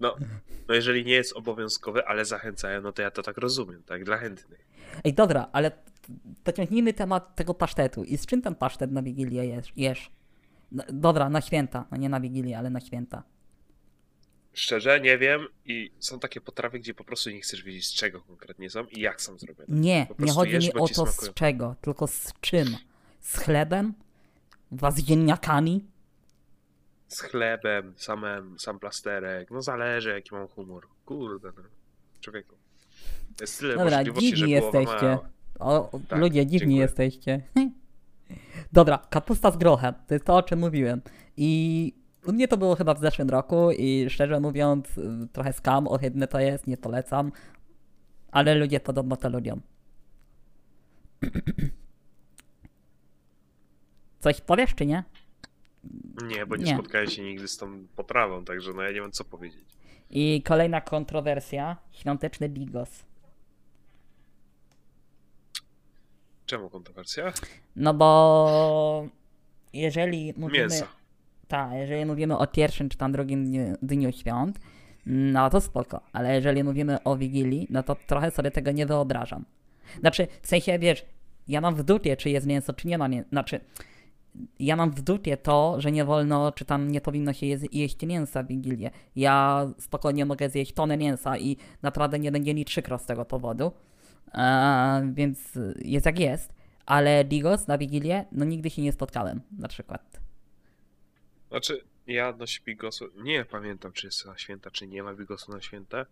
No, 0.00 0.16
no 0.68 0.74
jeżeli 0.74 1.04
nie 1.04 1.12
jest 1.12 1.32
obowiązkowy, 1.32 2.06
ale 2.06 2.24
zachęcają, 2.24 2.80
no 2.80 2.92
to 2.92 3.02
ja 3.02 3.10
to 3.10 3.22
tak 3.22 3.38
rozumiem, 3.38 3.82
tak? 3.82 4.04
Dla 4.04 4.16
chętnych. 4.16 4.66
Ej, 5.04 5.14
dobra, 5.14 5.48
ale 5.52 5.70
pociągnijmy 6.44 6.92
temat 6.92 7.36
tego 7.36 7.54
pasztetu. 7.54 8.04
I 8.04 8.18
z 8.18 8.26
czym 8.26 8.42
ten 8.42 8.54
pasztet 8.54 8.92
na 8.92 9.02
Wigilię 9.02 9.46
jesz? 9.46 9.72
jesz? 9.76 10.10
No, 10.72 10.84
dobra, 10.88 11.28
na 11.28 11.40
święta. 11.40 11.84
No 11.90 11.96
nie 11.96 12.08
na 12.08 12.20
Wigilię, 12.20 12.58
ale 12.58 12.70
na 12.70 12.80
święta. 12.80 13.22
Szczerze, 14.52 15.00
nie 15.00 15.18
wiem 15.18 15.46
i 15.64 15.90
są 15.98 16.18
takie 16.18 16.40
potrawy, 16.40 16.78
gdzie 16.78 16.94
po 16.94 17.04
prostu 17.04 17.30
nie 17.30 17.40
chcesz 17.40 17.62
wiedzieć 17.62 17.86
z 17.86 17.94
czego 17.94 18.20
konkretnie 18.20 18.70
są 18.70 18.84
i 18.84 19.00
jak 19.00 19.22
są 19.22 19.38
zrobione. 19.38 19.80
Nie, 19.80 20.06
nie 20.18 20.32
chodzi 20.32 20.52
jesz, 20.52 20.64
mi 20.64 20.72
o 20.74 20.88
to 20.88 20.94
smakują. 20.94 21.32
z 21.32 21.34
czego, 21.34 21.76
tylko 21.80 22.06
z 22.06 22.32
czym. 22.40 22.76
Z 23.22 23.36
chlebem? 23.38 23.94
Was 24.72 24.94
z 24.94 25.04
ziemniakami? 25.06 25.84
Z 27.08 27.20
chlebem, 27.20 27.94
samem, 27.96 28.58
sam 28.58 28.78
plasterek, 28.78 29.50
no 29.50 29.62
zależy 29.62 30.10
jaki 30.10 30.34
mam 30.34 30.48
humor. 30.48 30.86
Kurde, 31.04 31.48
no. 31.56 31.62
Człowieku. 32.20 32.56
Jest 33.40 33.60
tyle 33.60 33.74
Dobra, 33.76 34.04
dziwni 34.04 34.50
jesteście. 34.50 35.18
O, 35.58 36.00
Tak, 36.08 36.18
ludzie, 36.18 36.46
dziwni 36.46 36.58
dziękuję. 36.58 36.80
jesteście. 36.82 37.42
Dobra, 38.72 38.98
kapusta 39.10 39.50
z 39.50 39.56
grochem. 39.56 39.94
To 40.06 40.14
jest 40.14 40.26
to, 40.26 40.36
o 40.36 40.42
czym 40.42 40.58
mówiłem. 40.58 41.02
I 41.36 41.92
u 42.26 42.32
mnie 42.32 42.48
to 42.48 42.56
było 42.56 42.74
chyba 42.76 42.94
w 42.94 43.00
zeszłym 43.00 43.30
roku 43.30 43.70
i 43.72 44.06
szczerze 44.10 44.40
mówiąc, 44.40 44.88
trochę 45.32 45.52
skam, 45.52 45.88
ohydne 45.88 46.28
to 46.28 46.40
jest, 46.40 46.66
nie 46.66 46.76
polecam. 46.76 47.32
Ale 48.32 48.54
ludzie 48.54 48.80
podobno 48.80 49.16
to 49.16 49.28
lubią. 49.28 49.60
Coś 54.22 54.40
powiesz, 54.40 54.74
czy 54.74 54.86
nie? 54.86 55.04
Nie, 56.26 56.46
bo 56.46 56.56
nie, 56.56 56.64
Nie. 56.64 56.74
spotkałem 56.74 57.10
się 57.10 57.22
nigdy 57.22 57.48
z 57.48 57.56
tą 57.56 57.86
potrawą, 57.96 58.44
także 58.44 58.72
no 58.72 58.82
ja 58.82 58.88
nie 58.88 59.00
wiem 59.00 59.12
co 59.12 59.24
powiedzieć. 59.24 59.64
I 60.10 60.42
kolejna 60.42 60.80
kontrowersja. 60.80 61.76
Świąteczny 61.92 62.48
bigos. 62.48 63.04
Czemu 66.46 66.70
kontrowersja? 66.70 67.32
No 67.76 67.94
bo 67.94 69.08
jeżeli 69.72 70.34
mówimy... 70.36 70.58
Mięsa. 70.58 70.86
Tak, 71.48 71.72
jeżeli 71.72 72.06
mówimy 72.06 72.38
o 72.38 72.46
pierwszym 72.46 72.88
czy 72.88 72.98
tam 72.98 73.12
drugim 73.12 73.44
dniu, 73.44 73.76
dniu 73.82 74.12
świąt, 74.12 74.58
no 75.06 75.50
to 75.50 75.60
spoko. 75.60 76.00
Ale 76.12 76.34
jeżeli 76.34 76.64
mówimy 76.64 77.02
o 77.02 77.16
Wigilii, 77.16 77.66
no 77.70 77.82
to 77.82 77.96
trochę 78.06 78.30
sobie 78.30 78.50
tego 78.50 78.70
nie 78.72 78.86
wyobrażam. 78.86 79.44
Znaczy, 80.00 80.26
w 80.42 80.46
sensie, 80.46 80.78
wiesz, 80.78 81.06
ja 81.48 81.60
mam 81.60 81.74
w 81.74 81.82
dupie, 81.82 82.16
czy 82.16 82.30
jest 82.30 82.46
mięso, 82.46 82.72
czy 82.72 82.88
nie 82.88 82.98
ma 82.98 83.08
mięsa. 83.08 83.28
Znaczy, 83.28 83.60
ja 84.58 84.76
mam 84.76 84.90
w 84.90 85.02
dupie 85.02 85.36
to, 85.36 85.80
że 85.80 85.92
nie 85.92 86.04
wolno, 86.04 86.52
czy 86.52 86.64
tam 86.64 86.90
nie 86.90 87.00
powinno 87.00 87.32
się 87.32 87.46
jeść, 87.72 88.06
mięsa 88.06 88.42
w 88.42 88.46
Wigilię. 88.46 88.90
Ja 89.16 89.66
spokojnie 89.78 90.26
mogę 90.26 90.50
zjeść 90.50 90.72
tonę 90.72 90.96
mięsa 90.96 91.38
i 91.38 91.56
naprawdę 91.82 92.18
nie 92.18 92.32
będzie 92.32 92.54
mi 92.54 92.64
przykro 92.64 92.98
z 92.98 93.06
tego 93.06 93.24
powodu. 93.24 93.72
Eee, 94.34 95.12
więc 95.14 95.58
jest 95.84 96.06
jak 96.06 96.18
jest. 96.18 96.52
Ale 96.86 97.24
Digos 97.24 97.66
na 97.66 97.78
Wigilię, 97.78 98.24
no 98.32 98.44
nigdy 98.44 98.70
się 98.70 98.82
nie 98.82 98.92
spotkałem, 98.92 99.40
na 99.58 99.68
przykład. 99.68 100.20
Znaczy, 101.48 101.84
ja 102.06 102.34
no 102.38 102.44
bigosu, 102.66 103.04
nie 103.22 103.44
pamiętam 103.44 103.92
czy 103.92 104.06
jest 104.06 104.26
na 104.26 104.38
święta, 104.38 104.70
czy 104.70 104.86
nie 104.86 105.02
ma 105.02 105.14
bigosu 105.14 105.52
na 105.52 105.60
święta, 105.60 106.06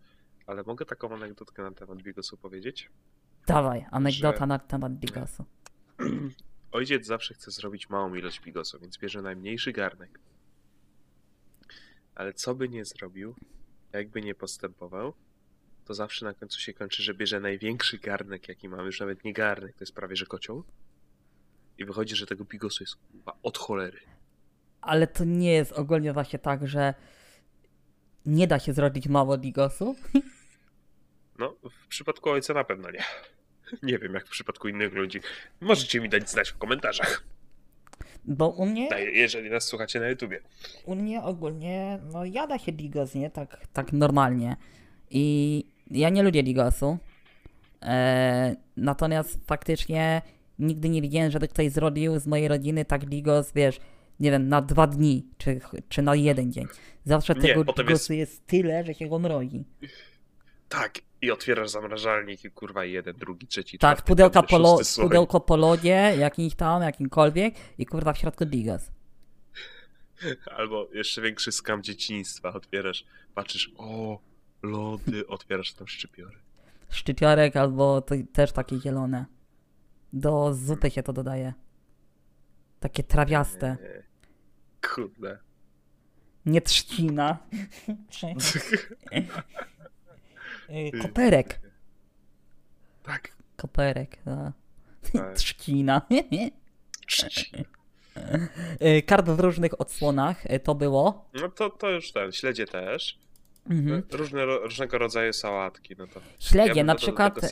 ale 0.47 0.63
mogę 0.63 0.85
taką 0.85 1.13
anegdotkę 1.13 1.63
na 1.63 1.71
temat 1.71 2.01
bigosu 2.01 2.37
powiedzieć? 2.37 2.89
Dawaj, 3.47 3.85
anegdota 3.91 4.39
Że- 4.39 4.47
na 4.47 4.59
temat 4.59 4.93
Bigosu. 4.93 5.45
Ojciec 6.71 7.05
zawsze 7.05 7.33
chce 7.33 7.51
zrobić 7.51 7.89
małą 7.89 8.15
ilość 8.15 8.41
bigosu, 8.41 8.79
więc 8.79 8.97
bierze 8.97 9.21
najmniejszy 9.21 9.71
garnek. 9.71 10.19
Ale 12.15 12.33
co 12.33 12.55
by 12.55 12.69
nie 12.69 12.85
zrobił, 12.85 13.35
jakby 13.93 14.21
nie 14.21 14.35
postępował, 14.35 15.13
to 15.85 15.93
zawsze 15.93 16.25
na 16.25 16.33
końcu 16.33 16.59
się 16.59 16.73
kończy, 16.73 17.03
że 17.03 17.13
bierze 17.13 17.39
największy 17.39 17.97
garnek, 17.97 18.47
jaki 18.47 18.69
mamy, 18.69 18.83
już 18.83 18.99
nawet 18.99 19.23
nie 19.23 19.33
garnek, 19.33 19.75
to 19.75 19.83
jest 19.83 19.93
prawie 19.93 20.15
że 20.15 20.25
kocioł. 20.25 20.63
I 21.77 21.85
wychodzi, 21.85 22.15
że 22.15 22.25
tego 22.25 22.45
bigosu 22.45 22.83
jest 22.83 22.95
kurwa, 22.95 23.37
od 23.43 23.57
cholery. 23.57 23.99
Ale 24.81 25.07
to 25.07 25.23
nie 25.23 25.53
jest 25.53 25.71
ogólnie 25.71 26.13
właśnie 26.13 26.39
tak, 26.39 26.67
że 26.67 26.93
nie 28.25 28.47
da 28.47 28.59
się 28.59 28.73
zrobić 28.73 29.07
mało 29.07 29.37
Bigosu. 29.37 29.95
No, 31.39 31.55
w 31.83 31.87
przypadku 31.87 32.29
ojca 32.29 32.53
na 32.53 32.63
pewno 32.63 32.91
nie. 32.91 33.03
Nie 33.83 33.99
wiem, 33.99 34.13
jak 34.13 34.27
w 34.27 34.29
przypadku 34.29 34.67
innych 34.67 34.93
ludzi. 34.93 35.19
Możecie 35.61 35.99
mi 35.99 36.09
dać 36.09 36.29
znać 36.29 36.49
w 36.49 36.57
komentarzach, 36.57 37.23
Bo 38.25 38.49
u 38.49 38.65
mnie, 38.65 38.89
jeżeli 39.13 39.49
nas 39.49 39.63
słuchacie 39.65 39.99
na 39.99 40.07
YouTubie. 40.09 40.39
u 40.85 40.95
mnie 40.95 41.21
ogólnie, 41.23 41.99
no 42.13 42.25
jada 42.25 42.59
się 42.59 42.71
Bigos, 42.71 43.15
nie? 43.15 43.29
Tak, 43.29 43.67
tak 43.73 43.93
normalnie. 43.93 44.55
I 45.09 45.65
ja 45.91 46.09
nie 46.09 46.23
lubię 46.23 46.43
Bigosu. 46.43 46.97
E, 47.81 48.55
natomiast 48.77 49.39
faktycznie 49.47 50.21
nigdy 50.59 50.89
nie 50.89 51.01
widziałem, 51.01 51.31
żeby 51.31 51.47
ktoś 51.47 51.71
zrobił 51.71 52.19
z 52.19 52.27
mojej 52.27 52.47
rodziny 52.47 52.85
tak 52.85 53.05
Bigos, 53.05 53.51
wiesz, 53.55 53.79
nie 54.19 54.31
wiem, 54.31 54.49
na 54.49 54.61
dwa 54.61 54.87
dni, 54.87 55.25
czy, 55.37 55.59
czy 55.89 56.01
na 56.01 56.15
jeden 56.15 56.51
dzień. 56.51 56.65
Zawsze 57.05 57.33
Nie, 57.33 57.41
tego 57.41 57.65
potem 57.65 57.85
Bigosu 57.87 58.13
jest... 58.13 58.47
tyle, 58.47 58.83
że 58.85 58.93
się 58.93 59.07
go 59.09 59.19
mrozi. 59.19 59.63
Tak, 60.69 60.99
i 61.21 61.31
otwierasz 61.31 61.69
zamrażalnik 61.69 62.43
i 62.45 62.51
kurwa 62.51 62.85
jeden, 62.85 63.15
drugi, 63.15 63.47
trzeci, 63.47 63.77
Tak, 63.79 63.97
czwarty, 63.97 64.07
pudełka 64.07 64.39
piąty, 64.43 64.51
po, 64.51 64.57
lo, 64.59 64.77
szósty 64.77 64.85
słoj. 64.93 65.07
pudełko 65.07 65.39
po 65.39 65.57
lodzie, 65.57 66.13
jakimś 66.19 66.55
tam, 66.55 66.81
jakimkolwiek 66.81 67.55
i 67.77 67.85
kurwa 67.85 68.13
w 68.13 68.17
środku 68.17 68.45
Bigos. 68.45 68.91
Albo 70.57 70.87
jeszcze 70.93 71.21
większy 71.21 71.51
skam 71.51 71.83
dzieciństwa. 71.83 72.53
Otwierasz, 72.53 73.05
patrzysz, 73.35 73.71
o, 73.77 74.19
lody, 74.63 75.27
otwierasz 75.27 75.73
tam 75.73 75.87
szczypiory. 75.87 76.37
Szczypiorek 76.89 77.55
albo 77.55 78.01
to, 78.01 78.15
też 78.33 78.51
takie 78.51 78.79
zielone. 78.79 79.25
Do 80.13 80.53
zupy 80.53 80.91
się 80.91 81.03
to 81.03 81.13
dodaje. 81.13 81.53
Takie 82.79 83.03
trawiaste. 83.03 83.77
Eee, 83.83 84.03
Kurde. 84.95 85.39
Nie 86.45 86.61
trzcina. 86.61 87.37
Y, 90.71 90.91
Koperek. 91.01 91.59
Tak. 93.03 93.31
Koperek, 93.57 94.17
no. 94.25 94.51
tak. 95.13 95.33
Trzcina. 95.37 96.01
Y, 98.81 99.01
Karp 99.01 99.25
w 99.27 99.39
różnych 99.39 99.81
odsłonach 99.81 100.45
y, 100.51 100.59
to 100.59 100.75
było. 100.75 101.25
No 101.33 101.49
to, 101.49 101.69
to 101.69 101.89
już 101.89 102.11
ten, 102.11 102.31
śledzie 102.31 102.67
też. 102.67 103.19
Mhm. 103.69 104.03
Różne, 104.11 104.45
różnego 104.45 104.97
rodzaju 104.97 105.33
sałatki, 105.33 105.95
no 105.97 106.07
to. 106.07 106.19
Śledzie, 106.39 106.73
Ja 106.75 106.83
na 106.83 106.93
do 106.93 106.99
przykład 106.99 107.37
e, 107.43 107.49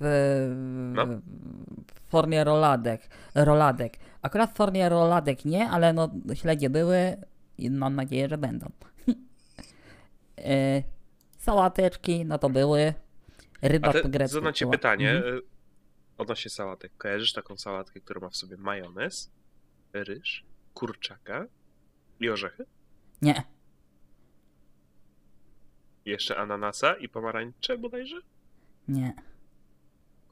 w, 0.00 0.50
No. 0.94 1.06
w 1.06 2.10
formie 2.10 2.44
roladek. 2.44 3.08
roladek. 3.34 3.98
Akurat 4.22 4.50
w 4.52 4.54
formie 4.56 4.88
roladek 4.88 5.44
nie, 5.44 5.68
ale 5.68 5.92
no 5.92 6.10
śledzie 6.34 6.70
były 6.70 7.16
i 7.58 7.70
mam 7.70 7.94
nadzieję, 7.96 8.28
że 8.28 8.38
będą. 8.38 8.70
e, 10.38 10.82
sałateczki, 11.44 12.24
no 12.24 12.38
to 12.38 12.50
były. 12.50 12.94
Ryba 13.62 13.92
po 13.92 14.08
grecku. 14.08 14.34
zadam 14.34 14.52
ci 14.52 14.66
pytanie 14.66 15.10
Mhm. 15.10 15.26
mhm. 15.34 15.42
odnośnie 16.18 16.50
sałatek. 16.50 16.92
Kojarzysz 16.98 17.32
taką 17.32 17.56
sałatkę, 17.56 18.00
która 18.00 18.20
ma 18.20 18.28
w 18.30 18.36
sobie 18.36 18.56
majonez, 18.56 19.30
ryż, 19.92 20.44
kurczaka 20.74 21.46
i 22.20 22.28
orzechy? 22.28 22.66
Nie, 23.22 23.42
jeszcze 26.04 26.36
ananasa 26.36 26.94
i 26.94 27.08
pomarańcze 27.08 27.78
bodajże? 27.78 28.16
nie. 28.88 29.12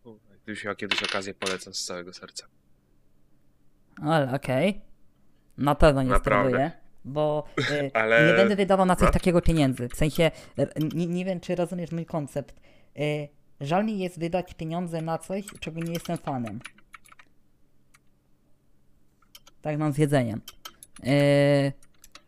Kurde, 0.03 0.35
Gdybyś 0.43 0.65
miał 0.65 0.75
kiedyś 0.77 1.03
okazję, 1.03 1.35
polecam 1.35 1.75
z 1.75 1.85
całego 1.85 2.13
serca. 2.13 2.47
Ale 4.03 4.33
okej. 4.35 4.81
Na 5.59 5.75
pewno 5.75 6.03
nie 6.03 6.09
Naprawdę. 6.09 6.51
spróbuję. 6.51 6.82
Bo 7.05 7.45
y, 7.71 7.91
Ale- 7.95 8.27
nie 8.27 8.35
będę 8.35 8.57
wydawał 8.57 8.87
na 8.87 8.97
coś 8.97 9.07
No. 9.07 9.13
takiego 9.13 9.41
pieniędzy. 9.43 9.89
W 9.89 9.95
sensie, 9.97 10.31
r- 10.59 10.73
nie, 10.95 11.07
nie 11.07 11.25
wiem, 11.25 11.41
czy 11.41 11.55
rozumiesz 11.55 11.93
mój 11.93 12.07
koncept. 12.07 12.61
Y, 12.99 13.29
żal 13.61 13.85
mi 13.85 13.99
jest 13.99 14.19
wydać 14.19 14.55
pieniądze 14.55 15.03
na 15.03 15.19
coś, 15.19 15.45
czego 15.61 15.81
nie 15.81 15.93
jestem 15.93 16.19
fanem. 16.19 16.61
Tak 19.63 19.79
mam 19.79 19.93
z 19.93 19.99
jedzeniem. 19.99 20.41
Y, 21.07 21.73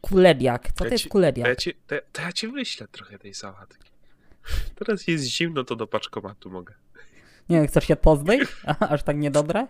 kulebiak. 0.01 0.73
Co 0.73 0.85
to 0.85 0.91
jest 0.91 1.09
kulebiak? 1.09 1.45
To 1.45 1.51
ja, 1.51 1.57
ci, 1.57 1.75
to, 1.87 1.97
to 2.13 2.23
ja 2.23 2.33
ci 2.33 2.49
wyślę 2.49 2.89
trochę 2.89 3.19
tej 3.19 3.35
sałatki. 3.35 3.91
Teraz 4.79 5.09
jest 5.09 5.25
zimno, 5.25 5.65
to 5.65 5.77
do 5.77 5.87
paczkomatu 5.87 6.51
mogę. 6.51 6.75
Nie 7.49 7.57
wiem, 7.57 7.67
chcesz 7.67 7.85
się 7.85 7.97
pozbyć? 7.97 8.43
Aż 8.91 9.03
tak 9.03 9.17
niedobre? 9.17 9.67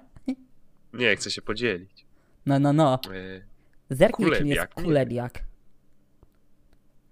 Nie, 0.93 1.17
chcę 1.17 1.31
się 1.31 1.43
podzielić. 1.43 2.07
No, 2.47 2.59
no, 2.59 2.73
no. 2.73 2.95
E, 3.15 3.43
Zerknij, 3.91 4.31
czym 4.33 4.47
jest 4.47 4.61
Kulebiak, 4.61 4.75
kulebiak. 4.75 5.45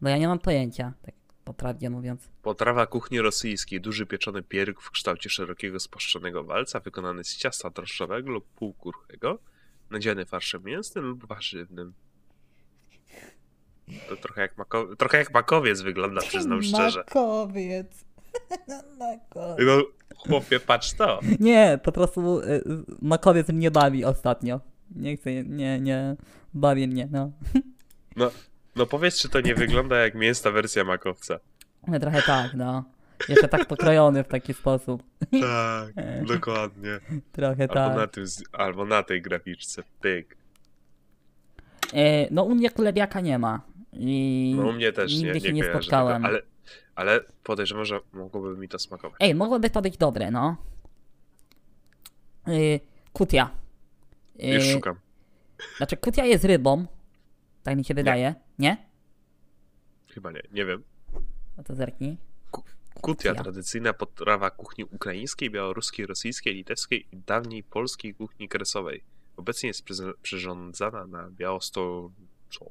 Bo 0.00 0.08
ja 0.08 0.18
nie 0.18 0.28
mam 0.28 0.38
pojęcia, 0.38 0.92
tak 1.02 1.14
po 1.44 1.54
prawdzie 1.54 1.90
mówiąc. 1.90 2.30
Potrawa 2.42 2.86
kuchni 2.86 3.20
rosyjskiej. 3.20 3.80
Duży 3.80 4.06
pieczony 4.06 4.42
pieróg 4.42 4.82
w 4.82 4.90
kształcie 4.90 5.30
szerokiego 5.30 5.80
spłaszczonego 5.80 6.44
walca, 6.44 6.80
wykonany 6.80 7.24
z 7.24 7.36
ciasta 7.36 7.70
drożdżowego 7.70 8.30
lub 8.30 8.46
półkruchego, 8.48 9.38
nadziany 9.90 10.26
farszem 10.26 10.62
mięsnym 10.64 11.04
lub 11.04 11.26
warzywnym. 11.26 11.92
To 14.08 14.16
trochę 14.16 14.40
jak, 14.40 14.58
mako... 14.58 14.96
trochę 14.96 15.18
jak 15.18 15.34
makowiec 15.34 15.80
wygląda, 15.80 16.20
przyznam 16.28 16.62
szczerze. 16.62 16.98
Makowiec. 16.98 18.04
Makowiec. 18.98 19.66
No, 19.66 19.82
chłopie, 20.16 20.60
patrz 20.60 20.92
to. 20.92 21.20
Nie, 21.40 21.80
po 21.82 21.92
prostu 21.92 22.40
y, 22.40 22.62
makowiec 23.02 23.48
mnie 23.48 23.70
bawi 23.70 24.04
ostatnio. 24.04 24.60
Nie 24.97 25.16
chcę, 25.16 25.45
nie, 25.45 25.80
nie, 25.80 26.16
bawi 26.55 26.88
mnie, 26.88 27.09
no. 27.11 27.32
No, 28.16 28.30
no 28.76 28.86
powiedz, 28.86 29.18
czy 29.18 29.28
to 29.28 29.40
nie 29.40 29.55
wygląda 29.55 29.97
jak 29.97 30.14
mięsna 30.14 30.51
wersja 30.51 30.84
makowca. 30.84 31.38
No 31.88 32.01
Trochę 32.01 32.22
tak, 32.22 32.55
no. 32.55 32.84
Jeszcze 33.28 33.49
tak 33.49 33.66
pokrojony 33.68 34.24
w 34.24 34.28
taki 34.28 34.55
sposób. 34.55 35.03
Tak, 35.40 35.95
dokładnie. 36.26 37.01
Trochę 37.32 37.62
Albo 37.70 37.74
na, 37.74 37.95
tak. 37.97 38.11
tym, 38.11 38.26
z- 38.26 38.43
albo 38.53 38.84
na 38.84 39.03
tej 39.03 39.22
graficzce. 39.22 39.82
Pyk. 40.01 40.36
E, 41.95 42.26
no 42.30 42.43
u 42.43 42.55
mnie 42.55 42.70
kulebiaka 42.70 43.20
nie 43.20 43.38
ma. 43.38 43.61
I 43.93 44.55
No 44.57 44.66
u 44.66 44.72
mnie 44.72 44.93
też 44.93 45.12
nie, 45.16 45.22
nigdy 45.22 45.40
się 45.40 45.53
nie 45.53 45.61
kojarzę 45.62 45.78
spotkałem. 45.82 46.22
Tego, 46.22 46.28
ale, 46.28 46.43
ale 46.95 47.20
podejrzewam, 47.45 47.84
że 47.84 48.01
mogłoby 48.12 48.57
mi 48.59 48.68
to 48.68 48.78
smakować. 48.78 49.16
Ej, 49.20 49.34
mogłoby 49.34 49.70
to 49.70 49.82
być 49.82 49.97
dobre, 49.97 50.30
no. 50.30 50.57
Y, 52.49 52.80
kutia. 53.12 53.51
Już 54.38 54.64
szukam. 54.64 54.96
Znaczy, 55.76 55.96
kutia 55.96 56.24
jest 56.24 56.44
rybą. 56.44 56.86
Tak 57.62 57.76
mi 57.76 57.84
się 57.84 57.94
wydaje. 57.94 58.34
Nie? 58.58 58.76
Chyba 60.08 60.32
nie, 60.32 60.42
nie 60.52 60.64
wiem. 60.64 60.82
No 61.56 61.62
to 61.64 61.74
zerknij. 61.74 62.16
Kutia, 63.00 63.34
tradycyjna 63.34 63.92
potrawa 63.92 64.50
kuchni 64.50 64.84
ukraińskiej, 64.84 65.50
białoruskiej, 65.50 66.06
rosyjskiej, 66.06 66.54
litewskiej 66.54 67.06
i 67.12 67.16
dawniej 67.16 67.62
polskiej 67.62 68.14
kuchni 68.14 68.48
kresowej. 68.48 69.04
Obecnie 69.36 69.66
jest 69.66 69.84
przyrządzana 70.22 71.06
na 71.06 71.30
Białosto... 71.30 72.10
co? 72.50 72.66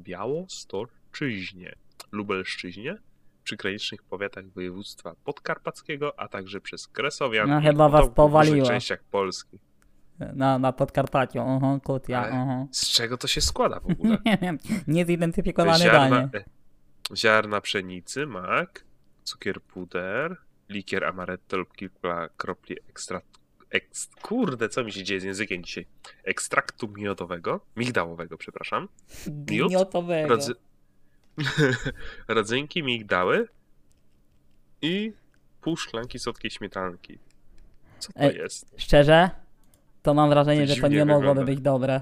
Białostolczyźnie, 0.00 1.74
Lubelszczyźnie, 2.12 2.96
przygranicznych 3.44 4.02
powiatach 4.02 4.48
województwa 4.48 5.14
podkarpackiego, 5.24 6.20
a 6.20 6.28
także 6.28 6.60
przez 6.60 6.88
Kresowian 6.88 7.48
No, 7.50 7.60
chyba 7.60 7.88
was 7.88 8.06
w 8.06 8.12
powaliło. 8.12 8.66
częściach 8.66 9.02
Polski. 9.04 9.58
Na, 10.34 10.58
na 10.58 10.72
Podkarpaciu. 10.72 11.40
Aha, 11.40 11.78
kutia. 11.84 12.22
Ale- 12.22 12.32
Aha. 12.32 12.66
Z 12.72 12.88
czego 12.88 13.16
to 13.16 13.28
się 13.28 13.40
składa 13.40 13.80
w 13.80 13.86
ogóle? 13.86 14.18
Nie 14.26 14.38
wiem. 14.42 14.58
Niezidentyfikowane 14.88 15.78
ziarna, 15.78 16.28
danie. 16.28 16.44
ziarna 17.16 17.60
pszenicy, 17.60 18.26
mak, 18.26 18.84
cukier 19.24 19.62
puder, 19.62 20.36
likier 20.68 21.04
amaretto 21.04 21.56
lub 21.56 21.72
kilka 21.76 22.28
kropli 22.36 22.76
ekstraktu. 22.88 23.40
Ekst, 23.70 24.14
kurde, 24.22 24.68
co 24.68 24.84
mi 24.84 24.92
się 24.92 25.04
dzieje 25.04 25.20
z 25.20 25.24
językiem 25.24 25.64
dzisiaj? 25.64 25.86
Ekstraktu 26.24 26.88
miodowego, 26.88 27.60
migdałowego, 27.76 28.36
przepraszam. 28.38 28.88
miód. 29.50 29.72
Rodzy... 30.26 30.54
rodzynki, 32.28 32.82
migdały 32.82 33.48
i 34.82 35.12
pół 35.60 35.76
szklanki 35.76 36.18
słodkiej 36.18 36.50
śmietanki. 36.50 37.18
Co 37.98 38.12
to 38.12 38.20
Ej. 38.20 38.36
jest? 38.36 38.66
Szczerze? 38.76 39.30
To 40.02 40.14
mam 40.14 40.30
wrażenie, 40.30 40.66
To 40.66 40.74
że 40.74 40.80
to 40.80 40.88
nie 40.88 41.04
mogłoby 41.04 41.44
wygląda. 41.44 41.44
być 41.44 41.60
dobre. 41.60 42.00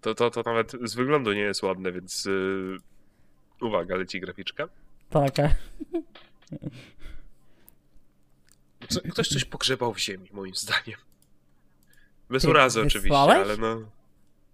To, 0.00 0.14
to, 0.14 0.30
to 0.30 0.42
nawet 0.42 0.72
z 0.82 0.94
wyglądu 0.94 1.32
nie 1.32 1.40
jest 1.40 1.62
ładne, 1.62 1.92
więc 1.92 2.24
yy, 2.24 2.78
uwaga, 3.62 3.96
leci 3.96 4.20
graficzka. 4.20 4.68
Taka. 5.10 5.50
Ktoś 9.10 9.28
coś 9.28 9.44
pogrzebał 9.44 9.94
w 9.94 9.98
ziemi, 9.98 10.28
moim 10.32 10.54
zdaniem. 10.54 11.00
Bez 12.30 12.42
Ty 12.42 12.48
urazy 12.50 12.80
oczywiście, 12.80 13.18
ale 13.18 13.56
no. 13.56 13.76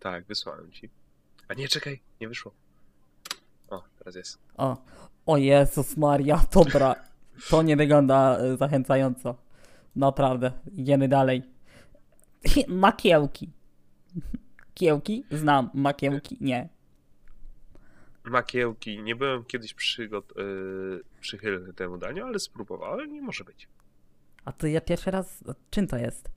Tak, 0.01 0.25
wysłałem 0.25 0.71
ci. 0.73 0.89
A 1.49 1.55
nie, 1.55 1.69
czekaj, 1.69 2.01
nie 2.21 2.29
wyszło. 2.29 2.53
O, 3.71 3.83
teraz 3.99 4.15
jest. 4.15 4.39
O. 4.57 4.77
O 5.27 5.37
Jezus 5.37 5.97
Maria, 5.97 6.45
dobra. 6.53 6.95
To 7.51 7.63
nie 7.63 7.77
wygląda 7.77 8.39
e, 8.39 8.57
zachęcająco. 8.57 9.35
Naprawdę. 9.97 10.53
Idziemy 10.77 11.09
dalej. 11.09 11.43
Makiełki. 12.69 13.53
Kiełki? 14.75 15.25
Znam. 15.31 15.71
Makiełki? 15.75 16.37
Nie. 16.41 16.69
Makiełki. 18.25 19.03
Nie 19.03 19.17
byłem 19.17 19.45
kiedyś 19.45 19.75
przygot, 19.75 20.33
yy, 20.37 21.05
przychylny 21.21 21.73
temu 21.73 21.99
daniu, 21.99 22.25
ale 22.25 22.39
spróbowałem 22.39 23.17
i 23.17 23.21
może 23.21 23.45
być. 23.45 23.69
A 24.45 24.53
to 24.53 24.67
ja 24.67 24.81
pierwszy 24.81 25.11
raz... 25.11 25.45
Czym 25.71 25.87
to 25.87 25.97
jest? 25.97 26.31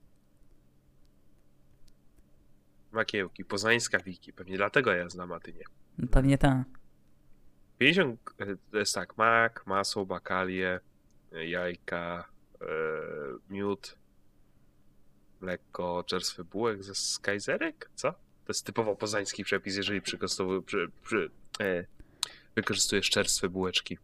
Makiełki, 2.91 3.45
poznańska 3.45 3.99
wiki. 3.99 4.33
Pewnie 4.33 4.57
dlatego 4.57 4.93
ja 4.93 5.09
znam, 5.09 5.31
a 5.31 5.39
ty 5.39 5.53
nie. 5.53 6.07
Pewnie 6.07 6.37
tak. 6.37 6.67
50 7.77 8.19
yy, 8.39 8.57
to 8.71 8.77
jest 8.77 8.95
tak, 8.95 9.17
mak, 9.17 9.67
masło, 9.67 10.05
bakalie, 10.05 10.79
yy, 11.31 11.47
jajka, 11.47 12.29
yy, 12.61 12.67
miód, 13.49 13.97
mleko, 15.43 16.03
czerstwy 16.07 16.43
bułek 16.43 16.83
ze 16.83 16.95
skajzerek? 16.95 17.89
Co? 17.95 18.11
To 18.11 18.49
jest 18.49 18.65
typowo 18.65 18.95
poznański 18.95 19.43
przepis, 19.43 19.75
jeżeli 19.75 20.01
przygotowu- 20.01 20.63
przy, 20.63 20.91
przy, 21.03 21.29
e, 21.61 21.85
wykorzystujesz 22.55 23.09
czerstwe 23.09 23.49
bułeczki. 23.49 23.97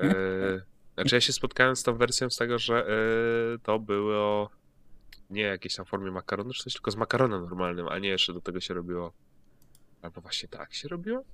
E, 0.00 0.60
znaczy 0.94 1.14
ja 1.14 1.20
się 1.20 1.32
spotkałem 1.32 1.76
z 1.76 1.82
tą 1.82 1.96
wersją 1.96 2.30
z 2.30 2.36
tego, 2.36 2.58
że 2.58 2.86
e, 2.86 3.58
to 3.58 3.78
było 3.78 4.50
nie 5.30 5.42
jakiejś 5.42 5.74
tam 5.74 5.86
formie 5.86 6.10
makaronu, 6.10 6.52
czy 6.52 6.62
coś, 6.62 6.72
tylko 6.72 6.90
z 6.90 6.96
makaronem 6.96 7.40
normalnym, 7.40 7.88
a 7.88 7.98
nie 7.98 8.08
jeszcze 8.08 8.32
do 8.32 8.40
tego 8.40 8.60
się 8.60 8.74
robiło. 8.74 9.12
Albo 10.02 10.20
właśnie 10.20 10.48
tak 10.48 10.74
się 10.74 10.88
robiło? 10.88 11.24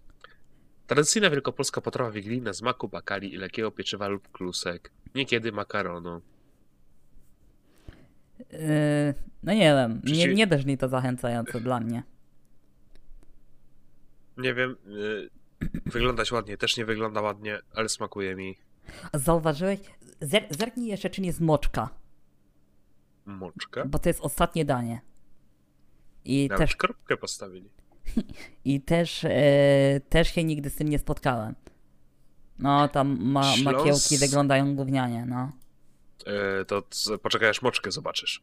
Tradycyjna 0.87 1.31
wielkopolska 1.31 1.81
potrawa 1.81 2.11
wigilijna 2.11 2.53
z 2.53 2.63
maku, 2.63 2.89
bakali 2.89 3.35
i 3.35 3.37
lekkiego 3.37 3.71
pieczywa 3.71 4.09
lub 4.09 4.33
klusek. 4.33 4.91
Niekiedy 5.15 5.53
makaronu. 5.53 6.23
Yy, 8.53 9.15
no 9.43 9.53
nie 9.53 9.75
wiem, 9.75 10.03
nie, 10.05 10.35
nie 10.35 10.47
brzmi 10.47 10.79
to 10.79 10.89
zachęcająco 10.89 11.61
dla 11.61 11.81
mnie. 11.81 12.03
Nie 14.37 14.55
wiem, 14.55 14.77
yy, 14.87 15.31
wyglądać 15.87 16.33
ładnie, 16.33 16.57
też 16.57 16.77
nie 16.77 16.85
wygląda 16.85 17.21
ładnie, 17.21 17.59
ale 17.75 17.89
smakuje 17.89 18.37
mi 18.37 18.57
Zauważyłeś? 19.15 19.81
Zer 20.21 20.47
zerknij 20.51 20.87
jeszcze, 20.87 21.11
czy 21.11 21.21
nie 21.21 21.27
jest 21.27 21.41
moczka, 21.41 21.89
moczka. 23.27 23.85
bo 23.85 23.99
to 23.99 24.09
jest 24.09 24.21
ostatnie 24.21 24.65
danie. 24.65 25.01
I 26.25 26.49
Nawet 26.51 26.69
też, 26.69 26.77
kropkę 26.77 27.17
postawili. 27.17 27.71
i 28.65 28.81
też, 28.81 29.25
e, 29.25 30.01
też 30.09 30.29
się 30.29 30.45
nigdy 30.45 30.71
z 30.71 30.77
tym 30.77 30.89
nie 30.89 30.99
spotkałem. 30.99 31.55
No, 32.59 32.89
tam 32.89 33.19
ma, 33.23 33.43
Śląs- 33.43 33.65
makiełki 33.65 34.19
wyglądają 34.19 34.77
gównianie, 34.77 35.27
no. 35.27 35.53
E, 36.27 36.65
to 36.65 36.83
poczekaj, 37.23 37.49
aż 37.49 37.63
moczkę 37.63 37.93
zobaczysz. 37.93 38.43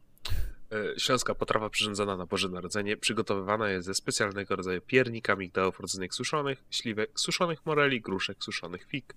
E, 0.72 1.00
Śląska 1.00 1.34
potrawa 1.34 1.70
przyrządzona 1.70 2.16
na 2.16 2.26
Boże 2.26 2.48
Narodzenie 2.48 2.96
przygotowywana 2.96 3.70
jest 3.70 3.86
ze 3.86 3.94
specjalnego 3.94 4.56
rodzaju 4.56 4.80
piernika, 4.80 5.36
migdałów 5.36 5.80
rodzynek 5.80 6.14
suszonych, 6.14 6.64
śliwek, 6.70 7.20
suszonych 7.20 7.66
moreli, 7.66 8.00
gruszek, 8.00 8.44
suszonych 8.44 8.84
fig, 8.84 9.14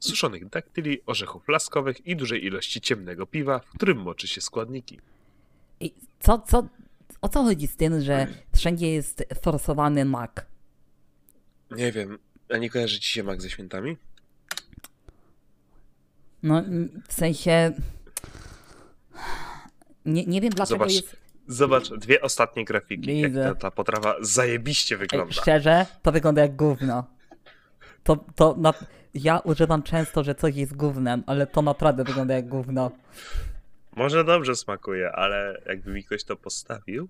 suszonych 0.00 0.48
daktyli, 0.48 1.00
orzechów 1.06 1.48
laskowych 1.48 2.06
i 2.06 2.16
dużej 2.16 2.44
ilości 2.44 2.80
ciemnego 2.80 3.26
piwa, 3.26 3.58
w 3.58 3.68
którym 3.68 3.98
moczy 3.98 4.28
się 4.28 4.40
składniki. 4.40 5.00
I 5.80 5.94
co, 6.20 6.38
co, 6.38 6.68
o 7.20 7.28
co 7.28 7.42
chodzi 7.42 7.66
z 7.66 7.76
tym, 7.76 8.00
że 8.00 8.26
wszędzie 8.56 8.90
jest 8.90 9.24
forsowany 9.42 10.04
mak? 10.04 10.46
Nie 11.70 11.92
wiem, 11.92 12.18
a 12.50 12.56
nie 12.56 12.70
kojarzy 12.70 13.00
ci 13.00 13.12
się 13.12 13.22
mak 13.22 13.42
ze 13.42 13.50
świętami? 13.50 13.96
No, 16.42 16.62
w 17.08 17.12
sensie... 17.12 17.72
Nie, 20.04 20.26
nie 20.26 20.40
wiem 20.40 20.50
dlaczego 20.50 20.78
Zobacz, 20.78 20.92
jest... 20.92 21.16
zobacz 21.46 21.88
dwie 21.88 22.20
ostatnie 22.20 22.64
grafiki, 22.64 23.20
jak 23.20 23.32
ta, 23.34 23.54
ta 23.54 23.70
potrawa 23.70 24.16
zajebiście 24.20 24.96
wygląda. 24.96 25.32
szczerze, 25.32 25.86
to 26.02 26.12
wygląda 26.12 26.42
jak 26.42 26.56
gówno. 26.56 27.04
To, 28.02 28.24
to 28.34 28.54
na... 28.58 28.74
Ja 29.14 29.38
używam 29.38 29.82
często, 29.82 30.24
że 30.24 30.34
coś 30.34 30.56
jest 30.56 30.76
gównem, 30.76 31.22
ale 31.26 31.46
to 31.46 31.62
naprawdę 31.62 32.04
wygląda 32.04 32.34
jak 32.34 32.48
gówno. 32.48 32.90
Może 33.96 34.24
dobrze 34.24 34.56
smakuje, 34.56 35.12
ale 35.12 35.62
jakby 35.66 35.92
mi 35.92 36.04
ktoś 36.04 36.24
to 36.24 36.36
postawił... 36.36 37.08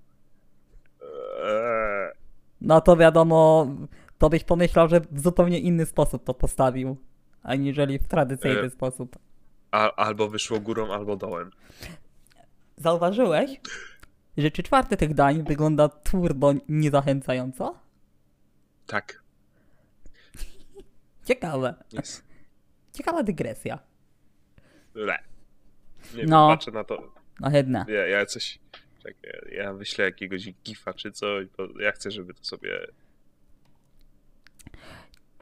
Eee, 1.44 2.10
No 2.60 2.80
to 2.80 2.96
wiadomo, 2.96 3.66
to 4.18 4.30
byś 4.30 4.44
pomyślał, 4.44 4.88
że 4.88 5.00
w 5.10 5.20
zupełnie 5.20 5.58
inny 5.58 5.86
sposób 5.86 6.24
to 6.24 6.34
postawił, 6.34 6.96
aniżeli 7.42 7.98
w 7.98 8.08
tradycyjny 8.08 8.60
E. 8.60 8.70
sposób. 8.70 9.18
A, 9.70 9.94
albo 9.94 10.28
wyszło 10.28 10.60
górą, 10.60 10.92
albo 10.92 11.16
dołem. 11.16 11.50
Zauważyłeś, 12.76 13.60
że 14.36 14.50
trzy 14.50 14.62
czwarte 14.62 14.96
tych 14.96 15.14
dań 15.14 15.42
wygląda 15.44 15.88
turbo 15.88 16.52
niezachęcająco? 16.68 17.78
Tak. 18.86 19.22
Ciekawe. 21.24 21.74
Jest. 21.92 22.24
Ciekawa 22.92 23.22
dygresja. 23.22 23.78
Le. 24.94 25.18
Nie 26.14 26.24
No. 26.24 26.48
patrzę 26.48 26.70
na 26.70 26.84
to. 26.84 27.12
No 27.40 27.50
jedna. 27.50 27.84
Ja, 27.88 28.06
ja 28.06 28.26
coś. 28.26 28.58
Ja 29.52 29.72
wyślę 29.72 30.04
jakiegoś 30.04 30.52
gifa 30.64 30.94
czy 30.94 31.12
coś, 31.12 31.46
bo 31.58 31.80
ja 31.80 31.92
chcę, 31.92 32.10
żeby 32.10 32.34
to 32.34 32.44
sobie 32.44 32.86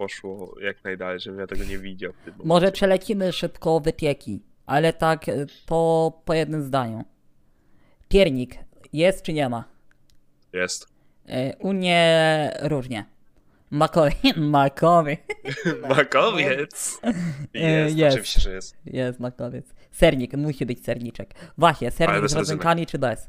poszło 0.01 0.55
jak 0.61 0.85
najdalej, 0.85 1.21
żebym 1.21 1.41
ja 1.41 1.47
tego 1.47 1.65
nie 1.65 1.79
widział. 1.79 2.13
Może 2.45 2.73
przelecimy 2.73 3.33
szybko 3.33 3.81
wypieki, 3.81 4.43
ale 4.67 4.93
tak 4.93 5.29
e, 5.29 5.47
po, 5.67 6.13
po 6.25 6.35
jednym 6.35 6.63
zdaniu. 6.63 7.05
Piernik 8.09 8.55
jest 8.93 9.23
czy 9.23 9.33
nie 9.33 9.49
ma? 9.49 9.65
Jest. 10.53 10.87
E, 11.29 11.57
U 11.57 11.73
mnie 11.73 12.53
różnie. 12.63 13.05
Makowy, 13.71 14.11
makowy. 14.37 15.17
Makowiec! 15.89 17.01
E, 17.55 17.59
Jest, 17.61 17.97
jest. 17.97 18.15
oczywiście, 18.15 18.41
że 18.41 18.53
jest. 18.53 18.77
Jest 18.87 19.21
makowiec. 19.21 19.75
Sernik, 19.91 20.33
musi 20.37 20.67
być 20.67 20.85
serniczek. 20.85 21.35
Właśnie, 21.59 21.91
sernik 21.91 22.29
z 22.29 22.33
rodzynkami 22.33 22.87
czy 22.87 22.99
bez? 22.99 23.29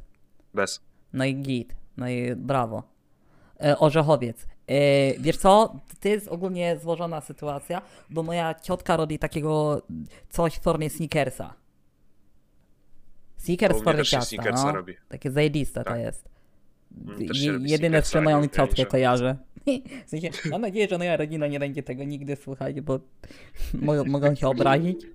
Bez. 0.53 0.81
No 1.13 1.25
i 1.25 1.35
git, 1.35 1.75
no 1.97 2.09
i 2.09 2.35
brawo. 2.35 2.83
Orzechowiec. 3.77 4.47
E, 4.67 5.13
wiesz 5.19 5.37
co, 5.37 5.75
to 5.99 6.09
jest 6.09 6.27
ogólnie 6.27 6.77
złożona 6.81 7.21
sytuacja, 7.21 7.81
bo 8.09 8.23
moja 8.23 8.53
ciotka 8.53 8.97
robi 8.97 9.19
takiego 9.19 9.81
coś 10.29 10.53
w 10.53 10.61
formie 10.61 10.89
sneakersa. 10.89 11.53
Sneakers 13.37 13.81
w 13.81 13.83
formie 13.83 14.03
ciasta, 14.03 14.25
sneakersa 14.25 14.65
no. 14.65 14.71
robi. 14.71 14.95
Takie 15.09 15.31
zajebiste 15.31 15.83
to 15.83 15.89
Tak. 15.89 15.99
jest. 15.99 16.29
Też 17.27 17.37
się 17.37 17.45
Je, 17.45 17.59
jedyne, 17.63 18.01
z 18.01 18.11
czym 18.11 18.23
moją 18.23 18.47
ciotkę 18.47 18.85
kojarzę. 18.85 19.35
W 20.05 20.09
sensie, 20.09 20.29
mam 20.49 20.61
nadzieję, 20.61 20.87
że 20.87 20.97
moja 20.97 21.17
rodzina 21.17 21.47
nie 21.47 21.59
będzie 21.59 21.83
tego 21.83 22.03
nigdy 22.03 22.35
słuchać, 22.35 22.81
bo 22.81 22.99
mogą, 23.73 24.05
mogą 24.05 24.35
się 24.35 24.47
obrazić. 24.47 25.01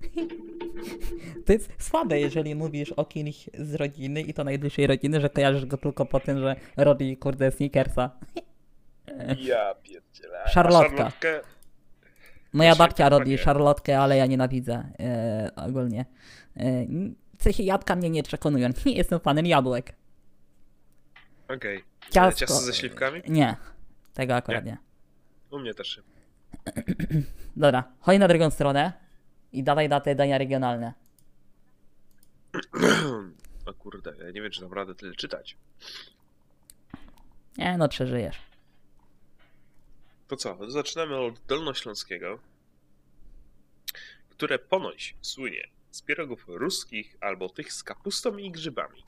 To 1.45 1.53
jest 1.53 1.71
słabe, 1.79 2.19
jeżeli 2.19 2.55
mówisz 2.55 2.91
o 2.91 3.05
kimś 3.05 3.49
z 3.59 3.75
rodziny 3.75 4.21
i 4.21 4.33
to 4.33 4.43
najbliższej 4.43 4.87
rodziny, 4.87 5.21
że 5.21 5.29
kojarzysz 5.29 5.65
go 5.65 5.77
tylko 5.77 6.05
po 6.05 6.19
tym, 6.19 6.39
że 6.39 6.55
robi 6.77 7.17
kurde 7.17 7.51
sneakersa. 7.51 8.11
Ja 9.39 9.75
pierdzielę. 9.83 10.43
Szarlotka. 10.47 10.89
szarlotkę? 10.89 11.41
Moja 12.53 12.69
Właśnie, 12.69 12.85
babcia 12.87 13.09
robi 13.09 13.31
takie. 13.31 13.43
szarlotkę, 13.43 13.99
ale 13.99 14.17
ja 14.17 14.25
nienawidzę 14.25 14.89
e, 14.99 15.51
ogólnie. 15.55 16.05
E, 16.57 16.85
sensie 17.47 17.63
jabłka 17.63 17.95
mnie 17.95 18.09
nie 18.09 18.23
przekonują. 18.23 18.69
Nie 18.85 18.95
jestem 18.95 19.19
fanem 19.19 19.45
jabłek. 19.45 19.95
Okej. 21.55 21.83
Ciastko. 22.09 22.39
Ciasto 22.39 22.55
ze 22.55 22.73
śliwkami? 22.73 23.21
Nie, 23.27 23.55
tego 24.13 24.35
akurat 24.35 24.65
nie. 24.65 24.77
U 25.51 25.59
mnie 25.59 25.73
też. 25.73 26.01
Dobra, 27.55 27.83
chodź 27.99 28.19
na 28.19 28.27
drugą 28.27 28.49
stronę 28.49 28.93
i 29.51 29.63
dawaj 29.63 29.89
na 29.89 29.99
te 29.99 30.15
dania 30.15 30.37
regionalne. 30.37 30.93
O 33.65 33.73
kurde, 33.73 34.13
ja 34.25 34.31
nie 34.31 34.41
wiem, 34.41 34.51
czy 34.51 34.61
naprawdę 34.61 34.95
tyle 34.95 35.15
czytać. 35.15 35.57
Nie 37.57 37.77
no, 37.77 37.89
przeżyjesz. 37.89 38.37
To 40.27 40.35
co, 40.35 40.57
zaczynamy 40.67 41.17
od 41.17 41.39
Dolnośląskiego, 41.47 42.39
które 44.29 44.59
ponoć 44.59 45.15
słynie 45.21 45.69
z 45.91 46.01
pierogów 46.01 46.45
ruskich 46.47 47.17
albo 47.21 47.49
tych 47.49 47.73
z 47.73 47.83
kapustą 47.83 48.37
i 48.37 48.51
grzybami. 48.51 49.03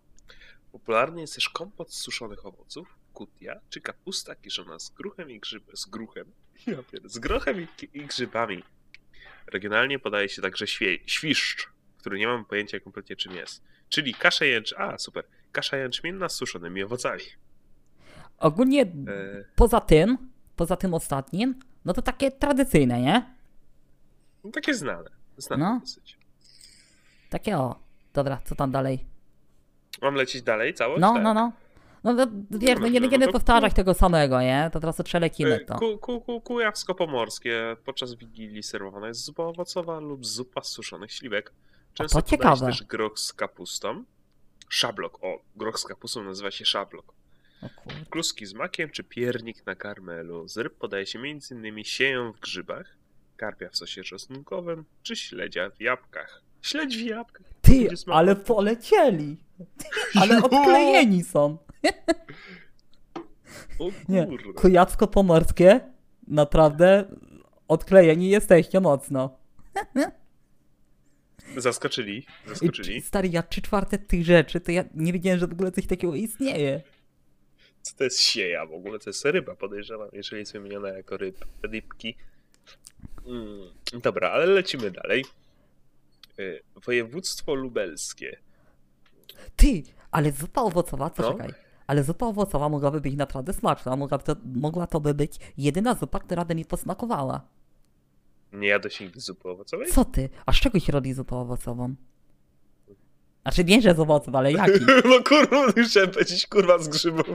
Popularny 0.71 1.21
jest 1.21 1.35
też 1.35 1.49
kompot 1.49 1.93
z 1.93 2.01
suszonych 2.01 2.45
owoców, 2.45 2.95
kutia 3.13 3.59
czy 3.69 3.81
kapusta 3.81 4.35
kiszona 4.35 4.79
z 4.79 4.89
gruchem 4.89 5.31
i 5.31 5.39
grzybem. 5.39 5.77
Z 5.77 5.85
gruchem? 5.85 6.31
Z 7.05 7.19
grochem 7.19 7.61
i, 7.61 7.67
i 7.93 8.05
grzybami. 8.05 8.63
Regionalnie 9.47 9.99
podaje 9.99 10.29
się 10.29 10.41
także 10.41 10.67
świe, 10.67 10.97
świszcz, 11.05 11.69
który 11.97 12.19
nie 12.19 12.27
mam 12.27 12.45
pojęcia 12.45 12.79
kompletnie 12.79 13.15
czym 13.15 13.35
jest. 13.35 13.63
Czyli 13.89 14.13
kasza 14.13 14.45
jęcz... 14.45 14.73
A, 14.77 14.97
super. 14.97 15.23
Kasza 15.51 15.77
jęczmienna 15.77 16.29
z 16.29 16.35
suszonymi 16.35 16.83
owocami. 16.83 17.23
Ogólnie 18.37 18.81
E, 18.81 18.85
poza 19.55 19.81
tym, 19.81 20.17
poza 20.59 20.75
tym 20.75 20.93
ostatnim, 20.93 21.59
no 21.85 21.93
to 21.93 22.01
takie 22.01 22.31
tradycyjne, 22.31 23.01
nie? 23.01 23.35
no 24.43 24.51
takie 24.51 24.73
znane. 24.73 25.09
Znane 25.37 25.65
No. 25.65 25.79
dosyć. 25.79 26.17
Takie 27.29 27.57
o. 27.57 27.75
Dobra, 28.13 28.39
co 28.45 28.55
tam 28.55 28.71
dalej? 28.71 29.05
Mam 30.01 30.15
lecieć 30.15 30.41
dalej 30.41 30.73
całość? 30.73 31.01
No, 31.01 31.13
Tak. 31.13 31.23
no, 31.23 31.33
no. 31.33 31.51
No 32.03 32.15
to, 32.15 32.31
wiesz, 32.51 32.79
no 32.79 32.87
nie 32.87 32.99
no 32.99 33.01
będziemy 33.01 33.25
to- 33.25 33.31
powtarzać 33.31 33.73
tego 33.73 33.93
samego, 33.93 34.41
nie? 34.41 34.69
To 34.73 34.79
teraz 34.79 35.01
przelecimy 35.03 35.55
E, 35.55 35.59
to. 35.65 35.75
Ku, 35.75 35.97
ku, 35.97 36.21
ku, 36.21 36.41
kujawsko-pomorskie. 36.41 37.75
Podczas 37.85 38.13
Wigilii 38.15 38.63
serwowana 38.63 39.07
jest 39.07 39.23
zupa 39.23 39.43
owocowa 39.43 39.99
lub 39.99 40.25
zupa 40.25 40.61
z 40.63 40.67
suszonych 40.69 41.11
śliwek. 41.13 41.53
Często 41.93 42.21
to 42.21 42.25
podaje 42.25 42.29
się 42.29 42.37
ciekawe. 42.37 42.65
też 42.65 42.83
groch 42.83 43.19
z 43.19 43.33
kapustą. 43.33 44.03
Szablok. 44.69 45.23
O, 45.23 45.41
groch 45.55 45.79
z 45.79 45.83
kapustą 45.83 46.23
nazywa 46.23 46.51
się 46.51 46.65
szablok. 46.65 47.13
Kluski 48.09 48.45
z 48.45 48.53
makiem 48.53 48.89
czy 48.89 49.03
piernik 49.03 49.65
na 49.65 49.75
karmelu. 49.75 50.47
Z 50.47 50.57
ryb 50.57 50.75
podaje 50.75 51.05
się 51.05 51.19
m.in. 51.19 51.83
sieję 51.83 52.31
w 52.35 52.39
grzybach, 52.39 52.97
karpia 53.37 53.69
w 53.69 53.77
sosie 53.77 54.03
czosnkowym 54.03 54.85
czy 55.03 55.15
śledzia 55.15 55.69
w 55.69 55.81
jabłkach. 55.81 56.41
Śledź 56.61 56.97
w 56.97 57.01
jabłkach. 57.01 57.47
Ty, 57.61 57.87
ale 58.07 58.35
polecieli! 58.35 59.37
Ale 60.15 60.41
odklejeni 60.43 61.23
są. 61.23 61.57
O 63.79 63.89
Nie, 64.09 64.27
kujawsko-pomorskie, 64.55 65.79
naprawdę 66.27 67.05
odklejeni 67.67 68.29
jesteście 68.29 68.79
mocno. 68.79 69.37
Zaskoczyli, 71.57 72.25
zaskoczyli. 72.47 73.01
stary, 73.01 73.27
ja 73.29 73.43
trzy 73.43 73.61
czwarte 73.61 73.97
tych 73.97 74.25
rzeczy, 74.25 74.59
to 74.59 74.71
ja 74.71 74.83
nie 74.95 75.13
wiedziałem, 75.13 75.39
że 75.39 75.47
w 75.47 75.51
ogóle 75.53 75.71
coś 75.71 75.87
takiego 75.87 76.15
istnieje. 76.15 76.81
Co 77.81 77.95
to 77.97 78.03
jest 78.03 78.19
sieja 78.21 78.65
w 78.65 78.73
ogóle? 78.73 78.99
To 78.99 79.09
jest 79.09 79.25
ryba, 79.25 79.55
podejrzewam, 79.55 80.09
jeżeli 80.13 80.39
jest 80.39 80.53
wymieniona 80.53 80.89
jako 80.89 81.17
ryb, 81.17 81.45
rybki. 81.63 82.15
Mm, 83.25 84.01
dobra, 84.03 84.29
ale 84.31 84.45
lecimy 84.45 84.91
dalej. 84.91 85.25
Y, 86.39 86.61
Województwo 86.85 87.55
lubelskie. 87.55 88.37
Ty, 89.55 89.83
ale 90.11 90.31
zupa 90.31 90.61
owocowa, 90.61 91.05
No. 91.05 91.09
poczekaj. 91.11 91.53
Ale 91.87 92.03
zupa 92.03 92.25
owocowa 92.25 92.69
mogłaby 92.69 93.01
być 93.01 93.15
naprawdę 93.15 93.53
smaczna. 93.53 93.95
Mogła 93.95 94.17
to, 94.17 94.35
mogła 94.55 94.87
to 94.87 94.99
by 94.99 95.13
być 95.13 95.35
jedyna 95.57 95.95
zupa, 95.95 96.19
która 96.19 96.45
by 96.45 96.55
mi 96.55 96.65
posmakowała. 96.65 97.41
Nie 98.53 98.67
jadłeś 98.67 98.99
nigdy 98.99 99.19
zupy 99.19 99.49
owocowej? 99.49 99.87
Co 99.91 100.05
ty? 100.05 100.29
A 100.45 100.53
z 100.53 100.55
czego 100.55 100.79
się 100.79 100.91
robi 100.91 101.13
zupę 101.13 101.35
owocową? 101.35 101.95
Znaczy 103.41 103.63
nie, 103.63 103.81
że 103.81 103.95
z 103.95 103.99
owoców, 103.99 104.35
ale 104.35 104.51
jaki? 104.51 104.71
No 105.09 105.23
kurwa, 105.23 105.67
musiałem 105.77 106.11
powiedzieć 106.11 106.47
kurwa 106.47 106.77
z 106.79 106.87
grzybów. 106.87 107.27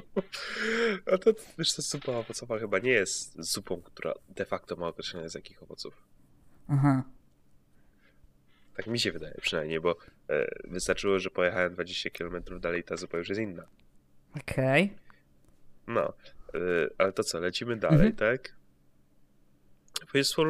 A 1.12 1.18
to, 1.18 1.30
wiesz, 1.58 1.72
to 1.74 1.82
zupa 1.82 2.12
owocowa 2.12 2.58
chyba 2.58 2.78
nie 2.78 2.90
jest 2.90 3.34
zupą, 3.42 3.82
która 3.82 4.14
de 4.28 4.44
facto 4.44 4.76
ma 4.76 4.86
określenie 4.88 5.28
z 5.28 5.34
jakich 5.34 5.62
owoców. 5.62 5.94
Aha. 6.68 7.02
Tak 8.76 8.86
mi 8.86 9.00
się 9.00 9.12
wydaje 9.12 9.34
przynajmniej, 9.40 9.80
bo 9.80 9.96
e, 10.30 10.46
wystarczyło, 10.64 11.18
że 11.18 11.30
pojechałem 11.30 11.72
20 11.74 12.10
km 12.10 12.42
dalej 12.60 12.80
i 12.80 12.84
ta 12.84 12.96
zupa 12.96 13.18
już 13.18 13.28
jest 13.28 13.40
inna. 13.40 13.64
Okej. 14.40 14.96
No, 15.86 16.12
y, 16.54 16.90
ale 16.98 17.12
to 17.12 17.24
co, 17.24 17.40
lecimy 17.40 17.76
dalej, 17.76 18.06
Mhm. 18.06 18.16
tak? 18.16 18.54
Województwo 20.12 20.44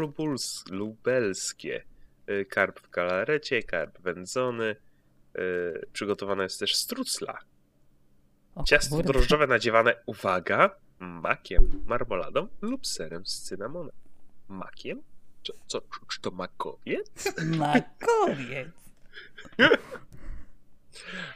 lubelskie. 0.70 1.82
Y, 2.30 2.44
Karp 2.44 2.80
w 2.80 2.90
galarecie, 2.90 3.62
karp 3.62 3.98
wędzony. 4.00 4.76
Y, 5.38 5.86
Przygotowana 5.92 6.42
jest 6.42 6.60
też 6.60 6.74
strucla. 6.74 7.38
O 8.54 8.64
Ciasto 8.64 8.96
kurde. 8.96 9.12
drożdżowe 9.12 9.46
nadziewane, 9.46 9.94
uwaga, 10.06 10.76
makiem, 10.98 11.82
marmoladą 11.86 12.48
lub 12.62 12.86
serem 12.86 13.26
z 13.26 13.40
cynamonem. 13.42 13.96
Makiem? 14.48 15.02
Co, 15.44 15.52
co, 15.66 15.80
czy 16.12 16.20
to 16.20 16.30
makowiec? 16.30 17.34
Na 17.58 17.80
koniec. 17.80 18.68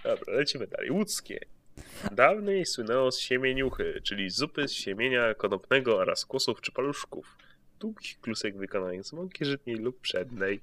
Dobra, 0.04 0.34
lecimy 0.34 0.66
dalej. 0.66 0.90
Łódzkie. 0.90 1.40
Dawniej 2.12 2.66
słynęło 2.66 3.12
z 3.12 3.18
siemieniuchy, 3.18 4.00
czyli 4.04 4.30
zupy 4.30 4.68
z 4.68 4.72
siemienia 4.72 5.34
konopnego 5.34 5.96
oraz 5.96 6.24
kłosów 6.24 6.60
czy 6.60 6.72
paluszków. 6.72 7.36
Długich 7.80 8.20
klusek 8.20 8.56
wykonanych 8.56 9.04
z 9.04 9.12
mąki 9.12 9.44
żytniej 9.44 9.76
lub 9.76 10.00
pszennej. 10.00 10.60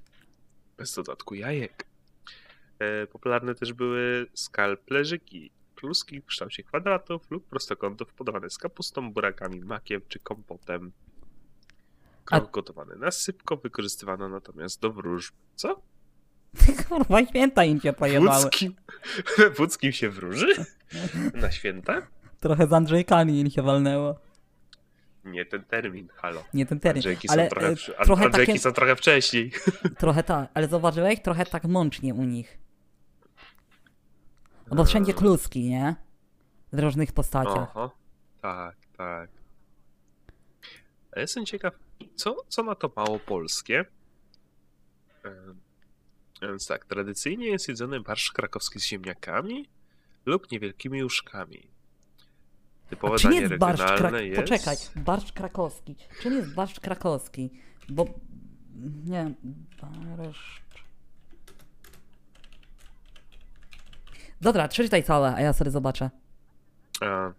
Bez 0.77 0.93
dodatku 0.95 1.35
jajek. 1.35 1.85
E, 2.79 3.07
popularne 3.07 3.55
też 3.55 3.73
były 3.73 4.27
skalplerzyki. 4.33 5.51
Kluski 5.75 6.21
w 6.21 6.25
kształcie 6.25 6.63
kwadratów 6.63 7.31
lub 7.31 7.47
prostokątów 7.47 8.13
podawane 8.13 8.49
z 8.49 8.57
kapustą, 8.57 9.13
burakami, 9.13 9.59
makiem 9.61 10.01
czy 10.07 10.19
kompotem. 10.19 10.91
Krok 12.25 12.51
gotowany 12.51 12.95
na 12.95 13.11
sypko 13.11 13.57
wykorzystywano 13.57 14.29
natomiast 14.29 14.81
do 14.81 14.93
wróżb. 14.93 15.33
Co? 15.55 15.81
Kurwa, 16.89 17.25
święta 17.25 17.63
im 17.63 17.81
się 17.81 17.93
pojebały. 17.93 18.43
łódzkim, 18.43 18.75
w 19.55 19.59
łódzkim 19.59 19.91
się 19.91 20.09
wróży? 20.09 20.47
Na 21.33 21.51
święta? 21.51 22.07
Trochę 22.39 22.67
z 22.67 22.73
Andrzejkami 22.73 23.39
im 23.39 23.49
się 23.49 23.61
walnęło. 23.61 24.19
Nie 25.25 25.45
ten 25.45 25.63
termin, 25.63 26.07
halo. 26.15 26.43
Nie 26.53 26.65
ten 26.65 26.79
termin. 26.79 26.97
Andrzejki 26.97 27.29
Ale 27.29 27.43
są 27.43 27.49
trochę, 27.49 27.67
e, 27.67 27.75
wszy- 27.75 27.93
trochę 28.05 28.25
Andrzejki 28.25 28.51
takie, 28.51 28.59
są 28.59 28.71
trochę 28.71 28.95
wcześniej. 28.95 29.51
trochę 29.97 30.23
tak, 30.23 30.49
ale 30.53 30.67
zauważyłeś? 30.67 31.21
Trochę 31.21 31.45
tak 31.45 31.63
mącznie 31.63 32.13
u 32.13 32.23
nich. 32.23 32.57
No 34.67 34.75
bo 34.75 34.85
wszędzie 34.85 35.13
kluski, 35.13 35.69
nie? 35.69 35.95
W 36.73 36.79
różnych 36.79 37.11
postaciach. 37.13 37.77
Oho, 37.77 37.91
tak, 38.41 38.75
tak. 38.97 39.29
A 41.15 41.19
jestem 41.19 41.45
ciekaw, 41.45 41.73
co, 42.15 42.35
co 42.47 42.63
na 42.63 42.75
to 42.75 42.91
mało 42.95 43.19
polskie? 43.19 43.85
Em, 45.23 45.59
Więc 46.41 46.67
tak, 46.67 46.85
tradycyjnie 46.85 47.47
jest 47.47 47.67
jedzony 47.67 47.99
barszcz 47.99 48.31
krakowski 48.31 48.79
z 48.79 48.83
ziemniakami 48.83 49.69
lub 50.25 50.51
niewielkimi 50.51 51.03
uszkami. 51.03 51.67
Typowe 52.89 53.15
A 53.15 53.17
czym 53.17 53.31
danie 53.31 53.41
jest 53.41 53.55
barszcz 53.55 53.81
regionalne 53.81 54.09
krak... 54.09 54.25
jest... 54.25 54.41
Poczekaj, 54.41 55.03
barszcz 55.03 55.31
krakowski. 55.31 55.95
Czym 56.21 56.33
jest 56.33 56.53
barszcz 56.53 56.79
krakowski? 56.79 57.49
Bo... 57.89 58.05
Nie, 59.05 59.33
barszcz... 60.17 60.61
Dobra, 64.41 64.67
przeczytaj 64.67 65.03
całe, 65.03 65.35
a 65.35 65.41
ja 65.41 65.53
sobie 65.53 65.71
zobaczę. 65.71 66.09
A, 67.01 67.33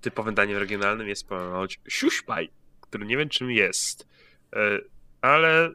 typowym 0.00 0.34
daniem 0.34 0.58
regionalnym 0.58 1.08
jest 1.08 1.28
ponoć 1.28 1.80
siuśpaj, 1.88 2.50
który 2.80 3.06
nie 3.06 3.16
wiem 3.16 3.28
czym 3.28 3.50
jest. 3.50 4.08
E, 4.56 4.78
ale 5.20 5.70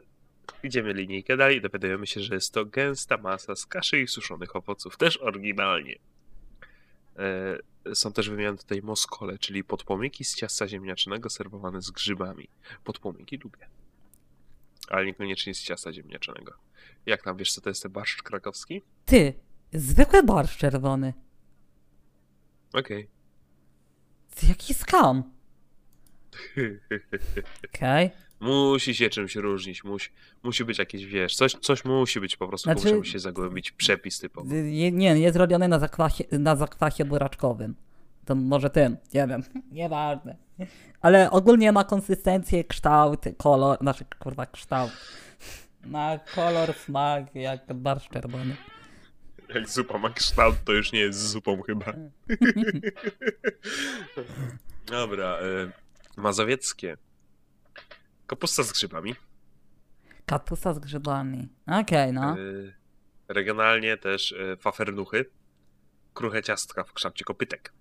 idziemy 0.62 0.92
linijkę 0.92 1.36
dalej 1.36 1.56
i 1.56 1.60
dowiadujemy 1.60 2.06
się, 2.06 2.20
że 2.20 2.34
jest 2.34 2.54
to 2.54 2.64
gęsta 2.64 3.16
masa 3.16 3.56
z 3.56 3.66
kaszy 3.66 4.00
i 4.00 4.08
suszonych 4.08 4.56
owoców, 4.56 4.96
też 4.96 5.16
oryginalnie. 5.16 5.98
E, 7.18 7.94
są 7.94 8.12
też 8.12 8.30
wymienione 8.30 8.58
tutaj 8.58 8.82
moskole, 8.82 9.38
czyli 9.38 9.64
podpomyki 9.64 10.24
z 10.24 10.34
ciasta 10.34 10.68
ziemniaczanego 10.68 11.30
serwowane 11.30 11.82
z 11.82 11.90
grzybami. 11.90 12.48
Podpomyki 12.84 13.36
lubię. 13.36 13.68
Ale 14.88 15.06
niekoniecznie 15.06 15.54
z 15.54 15.62
ciasta 15.62 15.92
ziemniaczanego. 15.92 16.52
Jak 17.06 17.22
tam 17.22 17.36
wiesz, 17.36 17.52
co 17.52 17.60
to 17.60 17.68
jest 17.68 17.82
ten 17.82 17.92
barszcz 17.92 18.22
krakowski? 18.22 18.82
Ty, 19.04 19.34
zwykły 19.72 20.22
barszcz 20.22 20.56
czerwony. 20.56 21.14
Okej. 22.74 23.08
Ty, 24.34 24.46
Jaki 24.46 24.74
skam. 24.74 25.22
Okej. 27.74 28.10
Musi 28.40 28.94
się 28.94 29.10
czymś 29.10 29.36
różnić, 29.36 29.84
musi, 29.84 30.10
musi 30.42 30.64
być 30.64 30.78
jakieś, 30.78 31.06
wiesz, 31.06 31.34
coś, 31.36 31.52
coś 31.52 31.84
musi 31.84 32.20
być 32.20 32.36
po 32.36 32.48
prostu, 32.48 32.72
Znaczy- 32.72 32.96
musi 32.96 33.12
się 33.12 33.18
zagłębić 33.18 33.72
przepis 33.72 34.18
typowo. 34.20 34.54
Nie, 34.54 34.92
nie, 34.92 35.14
nie 35.20 35.32
zrobiony 35.32 35.68
na 35.68 35.78
zakwasie, 35.78 36.24
na 36.32 36.56
zakwasie 36.56 37.04
buraczkowym. 37.04 37.74
To 38.24 38.34
może 38.34 38.70
tym, 38.70 38.96
nie 39.14 39.26
wiem, 39.26 39.42
nieważne. 39.72 40.36
Ale 41.00 41.30
ogólnie 41.30 41.72
ma 41.72 41.84
konsystencję, 41.84 42.64
kształt, 42.64 43.24
kolor, 43.38 43.78
znaczy 43.78 44.04
kurwa 44.18 44.46
kształt. 44.46 44.92
Ma 45.84 46.18
kolor, 46.34 46.74
smak 46.74 47.34
jak 47.34 47.74
barszcz 47.74 48.10
czerwony. 48.10 48.56
Jak 49.54 49.68
zupa 49.68 49.98
ma 49.98 50.10
kształt, 50.10 50.56
to 50.64 50.72
już 50.72 50.92
nie 50.92 51.00
jest 51.00 51.28
zupą 51.28 51.62
chyba. 51.62 51.84
Dobra, 54.86 55.38
y, 55.40 55.72
mazowieckie. 56.16 56.96
Kapusta 58.26 58.62
z 58.62 58.72
grzybami. 58.72 59.14
Kapusta 60.26 60.74
z 60.74 60.78
grzybami. 60.78 61.48
Okej, 61.66 62.12
no. 62.12 62.38
Y, 62.38 62.74
regionalnie 63.28 63.96
też 63.96 64.32
y, 64.32 64.56
fafernuchy. 64.60 65.30
Kruche 66.14 66.42
ciastka 66.42 66.84
w 66.84 66.92
kształcie 66.92 67.24
kopytek. 67.24 67.72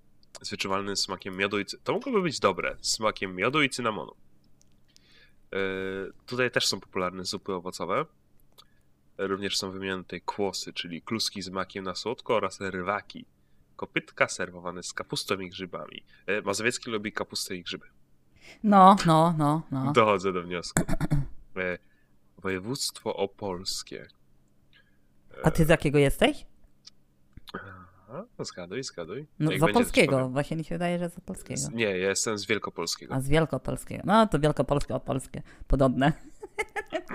Z 0.42 0.50
wyczuwalnym 0.50 0.98
smakiem 0.98 1.38
miodu 1.38 1.60
i. 1.60 1.66
To 1.84 1.94
mogłoby 1.94 2.22
być 2.22 2.40
dobre. 2.40 2.76
Smakiem 2.82 3.36
miodu 3.36 3.64
i 3.64 3.70
cynamonu. 3.70 4.16
Y, 5.56 6.12
tutaj 6.26 6.52
też 6.52 6.68
są 6.68 6.80
popularne 6.80 7.26
zupy 7.26 7.54
owocowe. 7.54 8.06
Również 9.18 9.58
są 9.58 9.72
wymienione 9.72 10.04
tutaj 10.04 10.22
kłosy, 10.22 10.74
czyli 10.74 11.02
kluski 11.02 11.42
z 11.42 11.50
makiem 11.50 11.84
na 11.84 11.96
słodko 11.96 12.36
oraz 12.36 12.62
rywaki. 12.62 13.26
Kopytka 13.76 14.28
serwowane 14.28 14.84
z 14.84 14.94
kapustą 14.94 15.40
i 15.40 15.50
grzybami. 15.50 16.04
Y, 16.30 16.42
Mazowiecki 16.42 16.92
lubi 16.92 17.12
kapustę 17.12 17.56
i 17.56 17.64
grzyby. 17.64 17.86
No, 18.64 18.96
no, 19.06 19.36
no, 19.38 19.62
no. 19.72 19.92
Dochodzę 19.94 20.34
do 20.34 20.44
wniosku. 20.44 20.84
E, 21.58 21.78
Województwo 22.38 23.16
opolskie. 23.16 24.08
A 25.44 25.52
ty 25.52 25.66
z 25.66 25.70
jakiego 25.70 25.98
jesteś? 25.98 26.46
Aha, 27.54 28.26
zgaduj, 28.40 28.84
zgaduj. 28.84 29.28
No, 29.40 29.52
Jak 29.52 29.60
z 29.60 29.64
opolskiego. 29.64 30.30
Właśnie 30.30 30.58
mi 30.58 30.64
się 30.64 30.76
wydaje, 30.76 31.00
że 31.00 31.10
z 31.10 31.18
opolskiego. 31.18 31.60
Z- 31.62 31.70
Nie, 31.70 31.84
ja 31.98 32.10
jestem 32.10 32.38
z 32.38 32.46
Wielkopolskiego. 32.46 33.14
A 33.14 33.20
z 33.22 33.30
wielkopolskiego. 33.30 34.04
No, 34.06 34.28
to 34.28 34.40
wielkopolskie, 34.40 34.96
opolskie. 34.96 35.42
Podobne. 35.68 36.14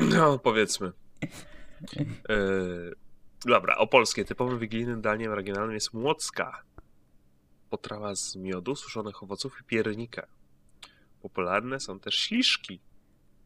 No, 0.01 0.39
powiedzmy. 0.39 0.93
E, 2.28 2.35
dobra, 3.47 3.77
opolskie. 3.77 4.24
Typowym 4.24 4.59
wigilijnym 4.59 5.01
daniem 5.01 5.32
regionalnym 5.32 5.74
jest 5.74 5.94
młocka. 5.94 6.62
Potrawa 7.70 8.15
z 8.15 8.36
miodu, 8.36 8.77
suszonych 8.77 9.23
owoców 9.23 9.61
i 9.61 9.65
piernika. 9.65 10.27
Popularne 11.23 11.81
są 11.81 12.01
też 12.01 12.15
śliszki. 12.15 12.81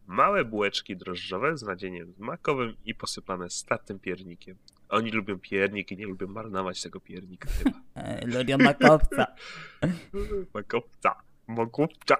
Małe 0.06 0.44
bułeczki 0.44 0.96
drożdżowe 0.96 1.56
z 1.56 1.62
nadzieniem 1.62 2.14
makowym 2.18 2.76
i 2.84 2.94
posypane 2.94 3.50
startym 3.50 3.98
piernikiem. 3.98 4.56
Oni 4.88 5.10
lubią 5.10 5.38
piernik 5.38 5.92
i 5.92 5.96
nie 5.96 6.06
lubią 6.06 6.26
marnować 6.26 6.82
tego 6.82 7.00
piernika 7.00 7.48
chyba. 7.50 7.80
E, 7.94 8.26
lubią 8.26 8.58
makowca. 8.58 9.26
Makowca. 10.54 11.14
Makowca. 11.46 12.16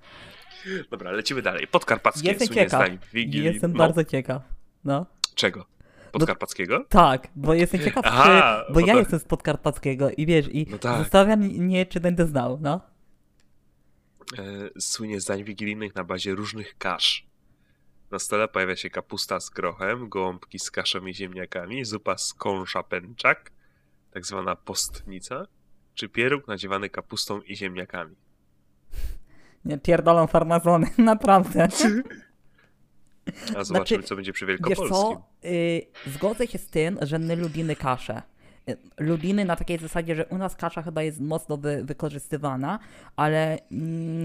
Dobra, 0.90 1.10
lecimy 1.10 1.42
dalej. 1.42 1.66
Podkarpackie 1.66 2.28
Jestem 2.28 2.46
słynie 2.46 2.62
z 2.62 2.64
ciekaw. 2.64 2.80
dań 2.88 2.98
wigilijnych. 3.12 3.52
Jestem 3.54 3.72
No, 3.72 3.78
bardzo 3.78 4.04
ciekaw. 4.04 4.42
No. 4.84 5.06
Czego? 5.34 5.66
Podkarpackiego? 6.12 6.84
Tak, 6.88 7.28
bo 7.36 7.54
jestem 7.54 7.80
ciekaw, 7.80 8.04
Aha, 8.06 8.64
czy, 8.66 8.72
bo 8.72 8.80
no 8.80 8.86
ja 8.86 8.92
to- 8.92 8.98
jestem 8.98 9.18
z 9.18 9.24
Podkarpackiego 9.24 10.10
i 10.10 10.26
wiesz, 10.26 10.48
i 10.54 10.66
No 10.70 10.78
tak. 10.78 10.98
zastanawiam 10.98 11.40
mnie, 11.40 11.86
czy 11.86 12.00
będę 12.00 12.26
znał, 12.26 12.58
no. 12.62 12.80
E, 14.38 14.42
słynie 14.80 15.20
z 15.20 15.24
dań 15.24 15.44
wigilijnych 15.44 15.94
na 15.94 16.04
bazie 16.04 16.34
różnych 16.34 16.78
kasz. 16.78 17.26
Na 18.10 18.18
stole 18.18 18.48
pojawia 18.48 18.76
się 18.76 18.90
kapusta 18.90 19.40
z 19.40 19.50
grochem, 19.50 20.08
gołąbki 20.08 20.58
z 20.58 20.70
kaszą 20.70 21.06
i 21.06 21.14
ziemniakami, 21.14 21.84
zupa 21.84 22.18
z 22.18 22.34
kąsza 22.34 22.82
pęczak, 22.82 23.52
tak 24.10 24.26
zwana 24.26 24.56
postnica, 24.56 25.46
czy 25.94 26.08
pieróg 26.08 26.48
nadziewany 26.48 26.90
kapustą 26.90 27.40
i 27.40 27.56
ziemniakami. 27.56 28.16
Nie, 29.64 29.78
pierdolą 29.78 30.26
farmazony, 30.26 30.90
naprawdę. 30.98 31.68
A 33.56 33.64
zobaczymy, 33.64 33.64
Znaczy, 33.64 34.02
co 34.02 34.16
będzie 34.16 34.32
przy 34.32 34.46
Wiesz 34.46 34.58
Wielkopolskim. 34.60 34.88
co, 34.90 35.22
y, 35.48 35.86
zgodzę 36.06 36.46
się 36.46 36.58
z 36.58 36.66
tym, 36.70 36.98
że 37.02 37.18
my 37.18 37.36
lubimy 37.36 37.76
kaszę. 37.76 38.22
Y, 38.70 38.76
Lubimy 38.98 39.44
na 39.44 39.56
takiej 39.56 39.78
zasadzie, 39.78 40.14
że 40.16 40.26
u 40.26 40.38
nas 40.38 40.56
kasza 40.56 40.82
chyba 40.82 41.02
jest 41.02 41.20
mocno 41.20 41.56
wy, 41.56 41.84
wykorzystywana, 41.84 42.78
ale 43.16 43.58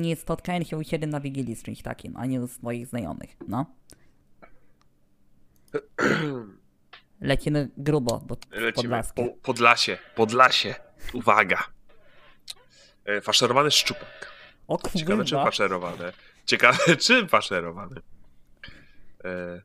nie 0.02 0.15
spotkałem 0.15 0.65
się 0.65 0.78
u 0.78 0.84
siebie 0.84 1.07
na 1.07 1.19
Wigilii 1.19 1.56
z 1.56 1.64
czymś 1.64 1.82
takim, 1.82 2.18
ani 2.18 2.40
u 2.40 2.48
swoich 2.48 2.88
znajomych, 2.88 3.30
no. 3.48 3.65
Lecimy 7.22 7.69
grubo, 7.78 8.22
bo 8.28 8.38
Lecimy. 8.52 8.73
podlaskie. 8.73 9.26
Po, 9.26 9.36
Podlasie, 9.41 9.98
Podlasie. 10.15 10.76
Uwaga. 11.14 11.64
E, 13.06 13.22
Faszerowany 13.22 13.72
szczupak. 13.72 14.32
O 14.68 14.78
Ciekawe, 14.98 15.26
czym 15.26 15.38
faszerowany. 15.44 16.11
Ciekawe, 16.45 16.95
czym 17.07 17.28
faszerowany. 17.28 17.95
E, 19.23 19.61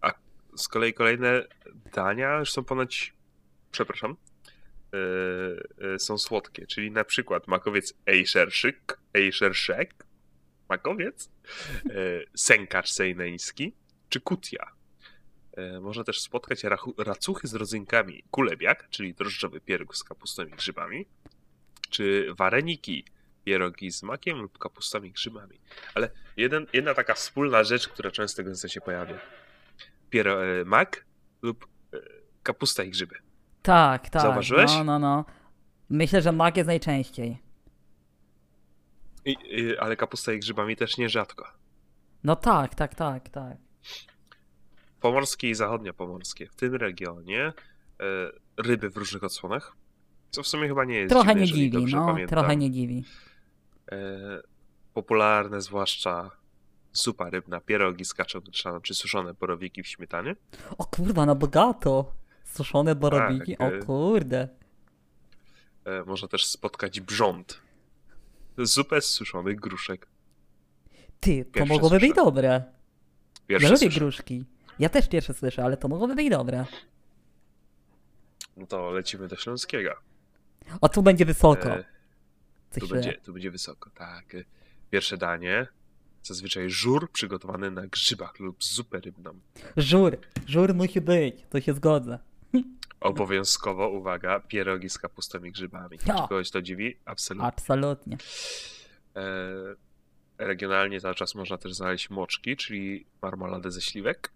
a 0.00 0.12
z 0.56 0.68
kolei 0.68 0.94
kolejne 0.94 1.44
dania 1.94 2.38
już 2.38 2.52
są 2.52 2.64
ponoć, 2.64 3.14
przepraszam, 3.70 4.16
e, 4.92 5.94
e, 5.94 5.98
są 5.98 6.18
słodkie, 6.18 6.66
czyli 6.66 6.90
na 6.90 7.04
przykład 7.04 7.48
makowiec 7.48 7.94
ejszerszyk, 8.06 8.98
ejszerszek, 9.14 10.06
makowiec, 10.68 11.30
sękacz 12.36 12.90
sejneński, 12.90 13.72
czy 14.08 14.20
kutia. 14.20 14.72
Można 15.80 16.04
też 16.04 16.20
spotkać 16.20 16.62
racuchy 16.98 17.48
z 17.48 17.54
rodzynkami, 17.54 18.24
kulebiak, 18.30 18.88
czyli 18.90 19.14
drożdżowy 19.14 19.60
pieróg 19.60 19.96
z 19.96 20.04
kapustą 20.04 20.44
i 20.46 20.50
grzybami, 20.50 21.06
czy 21.90 22.34
wareniki, 22.38 23.04
pierogi 23.48 23.92
z 23.92 24.02
makiem 24.02 24.38
lub 24.38 24.58
kapustami 24.58 25.08
i 25.08 25.12
grzybami. 25.12 25.60
Ale 25.94 26.10
jeden, 26.36 26.66
jedna 26.72 26.94
taka 26.94 27.14
wspólna 27.14 27.64
rzecz, 27.64 27.88
która 27.88 28.10
często 28.10 28.44
gęsto 28.44 28.68
się 28.68 28.80
pojawia. 28.80 29.18
Piero, 30.10 30.46
e, 30.46 30.64
mak 30.64 31.04
lub 31.42 31.66
e, 31.94 31.98
kapusta 32.42 32.84
i 32.84 32.90
grzyby. 32.90 33.14
Tak, 33.62 34.08
tak. 34.10 34.22
Zauważyłeś? 34.22 34.70
No, 34.72 34.84
no, 34.84 34.98
no. 34.98 35.24
Myślę, 35.90 36.22
że 36.22 36.32
mag 36.32 36.56
jest 36.56 36.66
najczęściej. 36.66 37.38
I, 39.24 39.36
i, 39.50 39.78
ale 39.78 39.96
kapusta 39.96 40.32
i 40.32 40.38
grzybami 40.38 40.76
też 40.76 40.98
nierzadko. 40.98 41.48
No 42.24 42.36
tak, 42.36 42.74
tak, 42.74 42.94
tak, 42.94 43.28
tak. 43.28 43.56
Pomorskie 45.00 45.50
i 45.50 45.54
zachodniopomorskie. 45.54 46.46
W 46.46 46.54
tym 46.54 46.74
regionie 46.74 47.44
e, 47.46 47.52
ryby 48.56 48.90
w 48.90 48.96
różnych 48.96 49.24
odsłonach. 49.24 49.76
Co 50.30 50.42
w 50.42 50.48
sumie 50.48 50.68
chyba 50.68 50.84
nie 50.84 50.94
jest 50.94 51.10
Trochę 51.10 51.28
dziwne, 51.28 51.40
nie 51.40 51.70
dziwi, 51.70 51.94
no, 51.94 52.06
pamiętam. 52.06 52.38
trochę 52.38 52.56
nie 52.56 52.70
dziwi. 52.70 53.04
E, 53.92 53.96
popularne 54.94 55.60
zwłaszcza 55.60 56.30
zupa 56.92 57.30
rybna, 57.30 57.60
pierogi 57.60 58.04
z 58.04 58.14
kaczą 58.14 58.40
gryczaną, 58.40 58.80
czy 58.80 58.94
suszone 58.94 59.34
borowiki 59.34 59.82
w 59.82 59.86
śmietanie. 59.86 60.36
O 60.78 60.84
kurwa, 60.84 61.26
na 61.26 61.34
bogato. 61.34 62.12
Suszone 62.44 62.94
borowiki, 62.94 63.56
Tak, 63.56 63.82
o 63.82 63.86
kurde. 63.86 64.48
E, 65.84 66.04
można 66.04 66.28
też 66.28 66.46
spotkać 66.46 67.00
brząd. 67.00 67.60
Zupę 68.58 69.00
z 69.00 69.04
suszonych 69.04 69.60
gruszek. 69.60 70.06
Ty, 71.20 71.44
to 71.44 71.50
Pierwsze 71.52 71.74
mogłoby 71.74 71.98
być 72.00 72.10
słyszę. 72.10 72.24
dobre. 72.24 72.62
Pierwsze 73.46 73.66
ja 73.66 73.72
lubię 73.72 73.86
słyszę. 73.86 74.00
gruszki. 74.00 74.44
Ja 74.78 74.88
też 74.88 75.08
pierwsze 75.08 75.34
słyszę, 75.34 75.64
ale 75.64 75.76
to 75.76 75.88
mogłoby 75.88 76.14
być 76.14 76.30
dobre. 76.30 76.64
No 78.56 78.66
to 78.66 78.90
lecimy 78.90 79.28
do 79.28 79.36
Śląskiego. 79.36 79.90
O, 80.80 80.88
tu 80.88 81.02
będzie 81.02 81.24
wysoko. 81.24 81.68
E, 81.68 81.84
Coś 82.70 82.82
tu, 82.82 82.88
będzie, 82.88 83.12
tu 83.12 83.32
będzie 83.32 83.50
wysoko, 83.50 83.90
tak. 83.90 84.36
Pierwsze 84.90 85.16
danie. 85.16 85.66
Zazwyczaj 86.22 86.70
żur 86.70 87.10
przygotowany 87.12 87.70
na 87.70 87.86
grzybach 87.86 88.38
lub 88.40 88.64
zupę 88.64 89.00
rybną. 89.00 89.40
Żur, 89.76 90.18
żur 90.46 90.74
musi 90.74 91.00
być, 91.00 91.34
to 91.50 91.60
się 91.60 91.74
zgodzę. 91.74 92.18
Obowiązkowo, 93.00 93.88
uwaga, 93.88 94.40
pierogi 94.40 94.90
z 94.90 94.98
kapustą 94.98 95.44
i 95.44 95.52
grzybami. 95.52 95.98
Czy 95.98 96.08
Ja. 96.08 96.14
kogoś 96.14 96.50
to 96.50 96.62
dziwi? 96.62 96.96
Absolutnie. 97.04 97.46
Absolutnie. 97.48 98.16
E, 99.16 99.48
regionalnie 100.38 101.00
cały 101.00 101.14
czas 101.14 101.34
można 101.34 101.58
też 101.58 101.74
znaleźć 101.74 102.10
moczki, 102.10 102.56
czyli 102.56 103.06
marmoladę 103.22 103.70
ze 103.70 103.80
śliwek, 103.80 104.32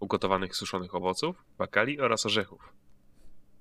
ugotowanych 0.00 0.56
suszonych 0.56 0.94
owoców, 0.94 1.44
bakali 1.58 2.00
oraz 2.00 2.26
orzechów. 2.26 2.72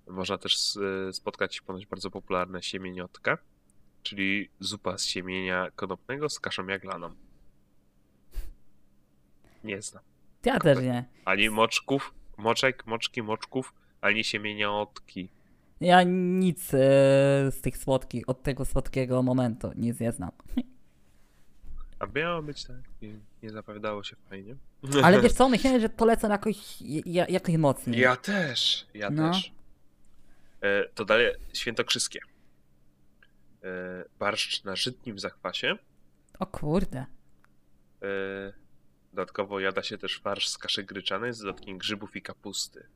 Można 0.07 0.37
też 0.37 0.77
e, 1.09 1.13
spotkać 1.13 1.61
ponoć 1.61 1.85
bardzo 1.85 2.11
popularne 2.11 2.63
siemieniotka, 2.63 3.37
czyli 4.07 4.49
zupa 4.59 4.97
z 4.97 5.05
siemienia 5.05 5.67
konopnego 5.75 6.29
z 6.29 6.39
kaszą 6.39 6.67
jaglaną. 6.67 7.09
Nie 9.63 9.81
znam. 9.81 10.03
Ja 10.45 10.59
też 10.59 10.79
nie. 10.79 11.05
Ani 11.25 11.49
moczków, 11.49 12.13
moczek, 12.37 12.85
moczki, 12.87 13.23
moczków, 13.23 13.73
ani 14.01 14.23
siemieniotki. 14.23 15.29
Ja 15.81 16.03
nic 16.03 16.73
e, 16.73 16.77
z 17.51 17.61
tych 17.61 17.77
słodkich, 17.77 18.29
od 18.29 18.43
tego 18.43 18.65
słodkiego 18.65 19.23
momentu 19.23 19.71
nic 19.75 19.99
nie 19.99 20.11
znam. 20.11 20.31
A 21.99 22.05
miało 22.15 22.41
być 22.43 22.63
tak, 22.65 22.75
nie, 23.01 23.19
nie 23.43 23.49
zapowiadało 23.49 24.03
się 24.03 24.15
fajnie. 24.29 24.55
Ale 25.03 25.21
wiesz 25.21 25.33
co, 25.33 25.49
myślałem, 25.55 25.81
że 25.81 25.89
polecam 25.89 26.31
jakoś, 26.31 26.81
ja, 27.05 27.25
jakoś 27.27 27.55
mocniej. 27.55 27.99
Ja 28.01 28.15
też, 28.15 28.87
ja 28.93 29.09
No. 29.09 29.31
też. 29.31 29.51
E, 30.61 30.89
to 30.95 31.05
dalej 31.05 31.33
świętokrzyskie. 31.53 32.19
E, 33.67 34.05
barszcz 34.19 34.63
na 34.63 34.75
żytnim 34.75 35.19
zakwasie. 35.19 35.77
O 36.39 36.45
kurde. 36.45 37.05
E, 38.01 38.07
dodatkowo 39.13 39.59
jada 39.59 39.83
się 39.83 39.97
też 39.97 40.19
farsz 40.19 40.49
z 40.49 40.57
kaszy 40.57 40.83
gryczanej 40.83 41.33
z 41.33 41.39
dodatkiem 41.39 41.77
grzybów 41.77 42.15
i 42.15 42.21
kapusty. 42.21 42.87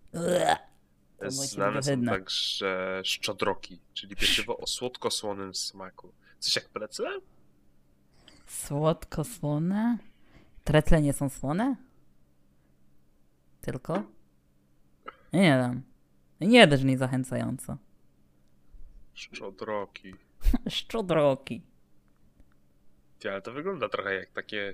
Znane 1.27 1.83
są 1.83 2.03
także 2.03 3.01
szczodroki, 3.05 3.79
czyli 3.93 4.15
pieczywo 4.15 4.57
o 4.57 4.67
słodko-słonym 4.67 5.55
smaku. 5.55 6.13
Coś 6.39 6.55
jak 6.55 6.69
plecle? 6.69 7.19
Słodko-słone? 8.47 9.97
Tretle 10.63 11.01
nie 11.01 11.13
są 11.13 11.29
słone? 11.29 11.75
Tylko? 13.61 14.03
Nie 15.33 15.41
wiem. 15.41 15.83
Nie 16.41 16.67
brzmi 16.67 16.97
zachęcająco. 16.97 17.77
Szczodroki. 19.13 20.15
Szczodroki. 20.69 21.61
Ty, 23.19 23.31
ale 23.31 23.41
to 23.41 23.51
wygląda 23.51 23.89
trochę 23.89 24.15
jak 24.15 24.31
takie... 24.31 24.73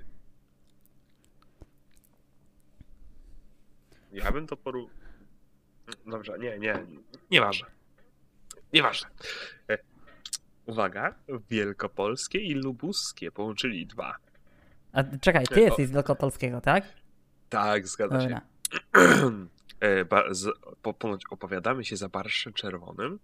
Ja 4.12 4.32
bym 4.32 4.46
to 4.46 4.56
poru... 4.56 4.90
Dobrze, 6.06 6.38
nie, 6.38 6.58
nie, 6.58 6.86
nieważne. 7.30 7.66
Nieważne. 8.72 9.08
E, 9.70 9.78
Uwaga, 10.66 11.14
wielkopolskie 11.50 12.38
i 12.38 12.54
lubuskie 12.54 13.32
połączyli 13.32 13.86
dwa. 13.86 14.16
A 14.92 15.04
czekaj, 15.20 15.46
ty 15.46 15.60
jesteś 15.60 15.88
z 15.88 15.90
Wielkopolskiego, 15.90 16.60
tak? 16.60 16.84
Tak, 17.48 17.88
zgadza 17.88 18.20
się. 18.20 18.28
Dobra. 18.28 18.42
E, 19.80 20.04
z, 20.30 20.48
po, 20.82 20.94
ponoć 20.94 21.22
opowiadamy 21.30 21.84
się 21.84 21.96
za 21.96 22.08
barszczem 22.08 22.52
czerwonym, 22.52 23.18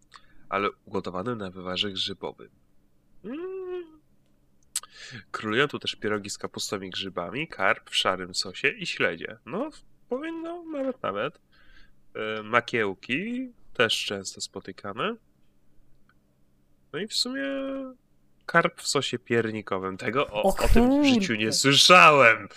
ale 0.48 0.68
ugotowanym 0.84 1.38
na 1.38 1.50
wywarze 1.50 1.92
grzybowym. 1.92 2.48
Mm. 3.24 3.84
Królują 5.30 5.68
tu 5.68 5.78
też 5.78 5.96
pierogi 5.96 6.30
z 6.30 6.38
kapustą 6.38 6.80
i 6.80 6.90
grzybami, 6.90 7.48
karp 7.48 7.90
w 7.90 7.96
szarym 7.96 8.34
sosie 8.34 8.68
i 8.68 8.86
śledzie. 8.86 9.38
No, 9.46 9.70
powinno 10.08 10.64
nawet, 10.64 11.02
nawet. 11.02 11.40
E, 12.14 12.42
makiełki 12.42 13.48
też 13.74 14.04
często 14.04 14.40
spotykane. 14.40 15.16
No 16.92 16.98
i 16.98 17.06
w 17.06 17.14
sumie 17.14 17.42
karp 18.46 18.80
w 18.80 18.88
sosie 18.88 19.18
piernikowym. 19.18 19.96
Tego 19.96 20.26
o, 20.26 20.42
O 20.42 20.48
o 20.64 20.68
tym 20.68 21.02
w 21.02 21.06
życiu 21.06 21.34
nie 21.34 21.52
słyszałem. 21.52 22.48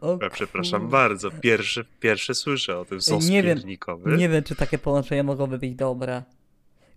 O, 0.00 0.18
Ja 0.22 0.30
przepraszam 0.30 0.80
kurde. 0.80 0.92
bardzo, 0.92 1.30
pierwsze, 1.30 1.84
pierwsze 2.00 2.34
słyszę 2.34 2.78
o 2.78 2.84
tym 2.84 3.00
sos 3.00 3.28
Nie 3.28 3.42
wiem, 3.42 3.56
piernikowy. 3.56 4.16
Nie 4.16 4.28
wiem, 4.28 4.44
czy 4.44 4.54
takie 4.56 4.78
połączenie 4.78 5.22
mogłoby 5.22 5.58
być 5.58 5.74
dobre. 5.74 6.22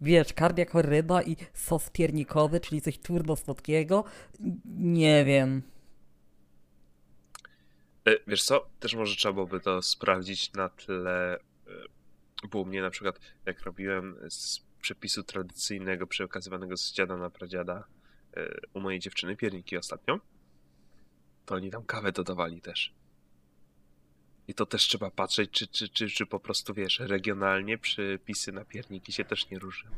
Wiesz, 0.01 0.33
karp 0.33 0.57
jako 0.57 0.81
ryba 0.81 1.23
i 1.23 1.35
sos 1.53 1.89
piernikowy, 1.89 2.59
czyli 2.59 2.81
coś 2.81 2.97
turbo 2.97 3.35
słodkiego. 3.35 4.03
Nie 4.75 5.25
wiem. 5.25 5.61
E, 8.07 8.11
Wiesz 8.27 8.43
co, 8.43 8.69
też 8.79 8.95
może 8.95 9.15
trzeba 9.15 9.33
byłoby 9.33 9.59
to 9.59 9.81
sprawdzić 9.81 10.53
na 10.53 10.69
tle, 10.69 11.35
e, 11.35 12.47
bo 12.51 12.59
u 12.59 12.65
mnie 12.65 12.81
na 12.81 12.89
przykład, 12.89 13.19
jak 13.45 13.61
robiłem 13.61 14.15
z 14.29 14.59
przepisu 14.81 15.23
tradycyjnego 15.23 16.07
przekazywanego 16.07 16.77
z 16.77 16.93
dziada 16.93 17.17
na 17.17 17.29
pradziada 17.29 17.83
e, 18.33 18.49
u 18.73 18.79
mojej 18.79 18.99
dziewczyny 18.99 19.35
pierniki 19.35 19.77
ostatnio, 19.77 20.19
to 21.45 21.55
oni 21.55 21.71
tam 21.71 21.83
kawę 21.85 22.11
dodawali 22.11 22.61
też. 22.61 22.93
I 24.51 24.53
to 24.53 24.65
też 24.65 24.87
trzeba 24.87 25.11
patrzeć, 25.11 25.51
czy, 25.51 25.67
czy, 25.67 25.89
czy, 25.89 26.09
czy 26.09 26.25
po 26.25 26.39
prostu, 26.39 26.73
wiesz, 26.73 26.99
regionalnie 26.99 27.77
przepisy 27.77 28.51
na 28.51 28.65
pierniki 28.65 29.11
się 29.11 29.25
też 29.25 29.49
nie 29.49 29.59
różnią. 29.59 29.89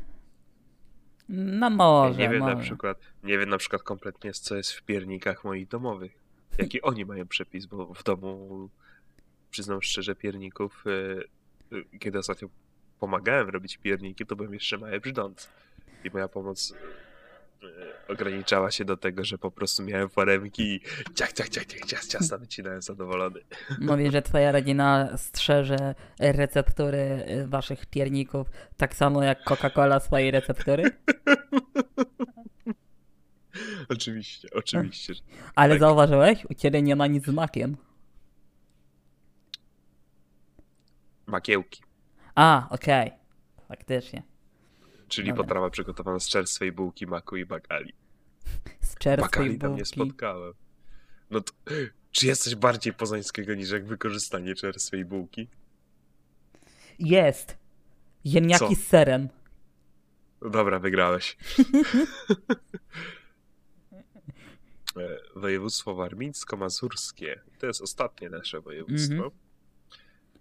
No 1.30 1.66
Ja 1.66 1.70
może, 1.70 2.20
nie 2.20 2.30
wiem 2.30 2.40
może. 2.40 2.56
na 2.56 2.62
przykład, 2.62 3.00
nie 3.24 3.38
wiem 3.38 3.50
na 3.50 3.58
przykład 3.58 3.84
kompletnie 3.84 4.34
co 4.34 4.56
jest 4.56 4.72
w 4.72 4.84
piernikach 4.84 5.44
moich 5.44 5.68
domowych. 5.68 6.12
Jaki 6.58 6.82
oni 6.90 7.06
mają 7.06 7.28
przepis, 7.28 7.66
bo 7.66 7.94
w 7.94 8.04
domu 8.04 8.70
przyznam 9.52 9.82
szczerze 9.82 10.16
pierników, 10.16 10.84
e, 10.88 11.78
e, 11.78 12.00
kiedy 12.00 12.20
ostatnio 12.20 12.50
pomagałem 13.00 13.50
robić 13.50 13.78
pierniki, 13.78 14.26
to 14.26 14.36
byłem 14.36 14.54
jeszcze 14.54 14.78
mały 14.78 15.00
brzdąc. 15.00 15.50
I 16.04 16.10
moja 16.10 16.28
pomoc 16.28 16.74
ograniczała 18.07 18.72
się 18.72 18.85
do 18.85 18.98
tego, 18.98 19.23
że 19.23 19.38
po 19.38 19.52
prostu 19.52 19.84
miałem 19.84 20.10
foremki 20.10 20.64
i 20.76 20.81
ciach, 21.15 21.34
ciach, 21.34 21.49
ciach, 21.49 21.65
ciach, 21.65 21.85
ciach, 21.85 22.06
ciasta 22.06 22.38
wycinałem 22.38 22.81
zadowolony. 22.81 23.40
Mówi, 23.80 24.11
że 24.11 24.22
twoja 24.22 24.52
rodzina 24.52 25.18
strzeże 25.18 25.95
receptury 26.19 27.26
waszych 27.48 27.85
pierników 27.85 28.48
tak 28.77 28.95
samo 28.95 29.23
jak 29.23 29.44
Coca-Cola 29.44 29.99
swojej 29.99 30.31
receptury? 30.31 30.84
Oczywiście, 33.90 34.48
oczywiście. 34.53 35.14
Ale 35.56 35.73
Tak. 35.73 35.80
zauważyłeś? 35.80 36.45
U 36.49 36.53
ciebie 36.53 36.81
nie 36.81 36.95
ma 36.95 37.07
nic 37.07 37.26
z 37.26 37.30
makiem. 37.30 37.77
Makiełki, 41.26 41.84
A, 42.35 42.68
okej. 42.69 43.11
Faktycznie. 43.68 44.23
Czyli 45.14 45.30
Dobra. 45.30 45.44
potrawa 45.44 45.69
przygotowana 45.69 46.19
z 46.19 46.27
czerstwej 46.30 46.72
bułki, 46.72 47.07
maku 47.07 47.35
i 47.38 47.45
bakali. 47.45 47.94
Z 48.81 48.95
czerstwej 48.95 49.18
Bakali 49.18 49.57
tam 49.57 49.72
nie 49.72 49.77
bułki. 49.77 49.90
spotkałem. 49.91 50.53
No 51.30 51.41
to, 51.41 51.53
czy 52.11 52.27
jest 52.27 52.44
coś 52.44 52.56
bardziej 52.56 52.94
pozańskiego 52.94 53.56
niż 53.56 53.69
jak 53.72 53.85
wykorzystanie 53.85 54.56
czerstwej 54.56 55.06
bułki? 55.06 55.48
Jest. 56.99 57.57
Ziemniaki 58.26 58.76
Co? 58.76 58.81
z 58.81 58.88
serem. 58.88 59.30
No 60.41 60.49
dobra, 60.49 60.80
wygrałeś. 60.80 61.38
E, 64.98 65.40
Województwo 65.40 65.95
warmińsko-mazurskie. 65.95 67.40
To 67.60 67.68
jest 67.68 67.81
ostatnie 67.81 68.30
nasze 68.30 68.61
województwo. 68.61 69.14
Mhm. 69.14 69.31
E, 69.31 69.43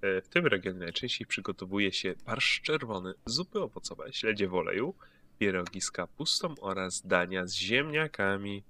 W 0.03 0.29
tym 0.29 0.47
regionie 0.47 0.79
najczęściej 0.79 1.27
przygotowuje 1.27 1.93
się 1.93 2.15
barszcz 2.27 2.63
czerwony, 2.63 3.15
zupy 3.27 3.63
owocowe, 3.63 4.13
śledzie 4.13 4.49
w 4.49 4.55
oleju, 4.55 4.95
pierogi 5.39 5.81
z 5.81 5.91
kapustą 5.91 6.55
oraz 6.61 7.07
dania 7.07 7.47
z 7.47 7.55
ziemniakami. 7.55 8.65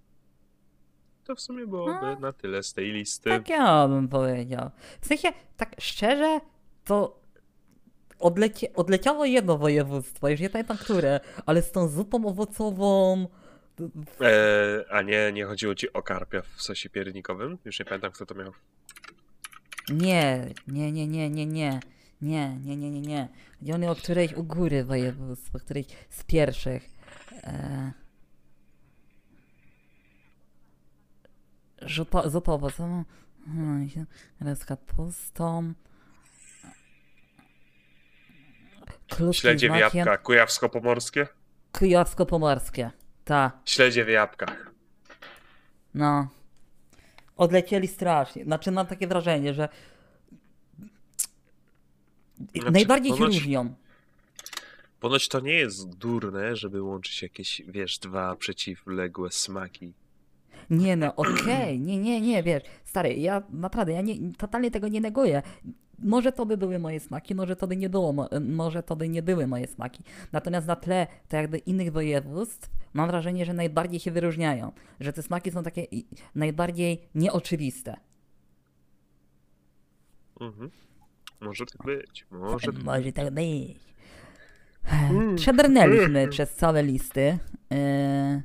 To 1.24 1.34
w 1.34 1.40
sumie 1.40 1.66
byłoby 1.66 2.06
A. 2.06 2.16
na 2.16 2.32
tyle 2.32 2.62
z 2.62 2.72
tej 2.72 2.92
listy. 2.92 3.30
Tak 3.30 3.48
ja 3.48 3.88
bym 3.88 4.08
powiedział. 4.08 4.70
W 5.00 5.06
sensie, 5.06 5.28
tak 5.56 5.76
szczerze, 5.78 6.40
to 6.84 7.20
odlecie, 8.18 8.72
odleciało 8.74 9.24
jedno 9.24 9.58
województwo, 9.58 10.28
już 10.28 10.40
nie 10.40 10.50
pamiętam 10.50 10.76
które, 10.76 11.20
ale 11.46 11.62
z 11.62 11.72
tą 11.72 11.88
zupą 11.88 12.26
owocową... 12.26 13.26
E, 14.20 14.84
a 14.90 15.02
nie, 15.02 15.32
nie 15.32 15.44
chodziło 15.44 15.74
ci 15.74 15.92
o 15.92 16.02
karpia 16.02 16.42
w 16.42 16.62
sosie 16.62 16.90
piernikowym? 16.90 17.58
Już 17.64 17.78
nie 17.78 17.84
pamiętam, 17.84 18.12
kto 18.12 18.26
to 18.26 18.34
miał. 18.34 18.52
Nie, 19.90 20.48
nie, 20.66 20.92
nie, 20.92 21.06
nie, 21.06 21.30
nie, 21.30 21.46
nie. 21.46 21.80
Nie, 22.22 22.56
nie, 22.56 22.76
nie, 22.76 22.90
nie, 22.90 23.00
nie. 23.00 23.28
Chodzi 23.72 23.86
o 23.86 23.94
którejś 23.94 24.32
u 24.32 24.44
góry 24.44 24.84
województwa, 24.84 25.58
którejś 25.58 25.86
z 26.10 26.24
pierwszych. 26.24 26.90
E... 27.44 27.92
Zupa, 31.88 32.28
zupa 32.28 32.52
owocową, 32.52 33.04
hmm, 33.46 33.88
się- 33.90 34.04
teraz 34.38 34.58
z 34.58 34.64
kapustą. 34.64 35.74
Kluski 39.08 39.40
Śledzie 39.40 39.70
w 39.72 39.76
jabłkach, 39.76 40.22
kujawsko-pomorskie? 40.22 41.26
Kujawsko-pomorskie. 41.72 42.90
Ta, 43.24 43.52
Śledzie 43.64 44.04
w 44.04 44.08
jabłkach. 44.08 44.70
no. 45.94 46.28
Odlecieli 47.42 47.88
strasznie. 47.88 48.44
Znaczy 48.44 48.70
mam 48.70 48.86
takie 48.86 49.06
wrażenie, 49.06 49.54
że 49.54 49.68
Znaczy, 52.54 52.70
najbardziej 52.70 53.12
się 53.12 53.18
ponoć- 53.18 53.34
różnią. 53.34 53.74
Ponoć 55.00 55.28
to 55.28 55.40
nie 55.40 55.52
jest 55.54 55.88
durne, 55.96 56.56
żeby 56.56 56.82
łączyć 56.82 57.22
jakieś, 57.22 57.62
wiesz, 57.68 57.98
dwa 57.98 58.36
przeciwległe 58.36 59.30
smaki. 59.30 59.92
Nie 60.70 60.96
no, 60.96 61.16
okej, 61.16 61.80
nie, 61.80 61.98
nie, 61.98 62.20
nie, 62.20 62.42
wiesz, 62.42 62.62
stary, 62.84 63.14
ja 63.14 63.42
naprawdę, 63.50 63.92
ja 63.92 64.00
nie, 64.00 64.32
totalnie 64.32 64.70
tego 64.70 64.88
nie 64.88 65.00
neguję. 65.00 65.42
Może 65.98 66.32
to 66.32 66.46
by 66.46 66.56
były 66.56 66.78
moje 66.78 67.00
smaki, 67.00 67.34
może 67.34 67.56
to 67.56 67.66
by 67.66 67.76
nie 67.76 67.90
było, 67.90 68.12
mo- 68.12 68.28
może 68.40 68.82
to 68.82 68.96
by 68.96 69.08
nie 69.08 69.22
były 69.22 69.46
moje 69.46 69.66
smaki. 69.66 70.02
Natomiast 70.32 70.66
na 70.66 70.76
tle 70.76 71.06
tak 71.28 71.40
jakby 71.40 71.58
innych 71.58 71.92
województw 71.92 72.70
mam 72.92 73.08
wrażenie, 73.08 73.44
że 73.44 73.54
najbardziej 73.54 74.00
się 74.00 74.10
wyróżniają. 74.10 74.72
Że 75.00 75.12
te 75.12 75.22
smaki 75.22 75.50
są 75.50 75.62
takie 75.62 75.86
najbardziej 76.34 77.08
nieoczywiste. 77.14 77.96
Mhm. 80.40 80.70
Może 81.40 81.66
tak 81.66 81.86
być, 81.86 82.26
może 82.30 82.66
tak 82.72 82.84
Może 82.84 83.12
tak 83.12 83.30
być. 83.30 83.78
Przebrnęliśmy 85.36 86.28
przez 86.28 86.54
całe 86.54 86.82
listy 86.82 87.38
yy, 87.70 88.42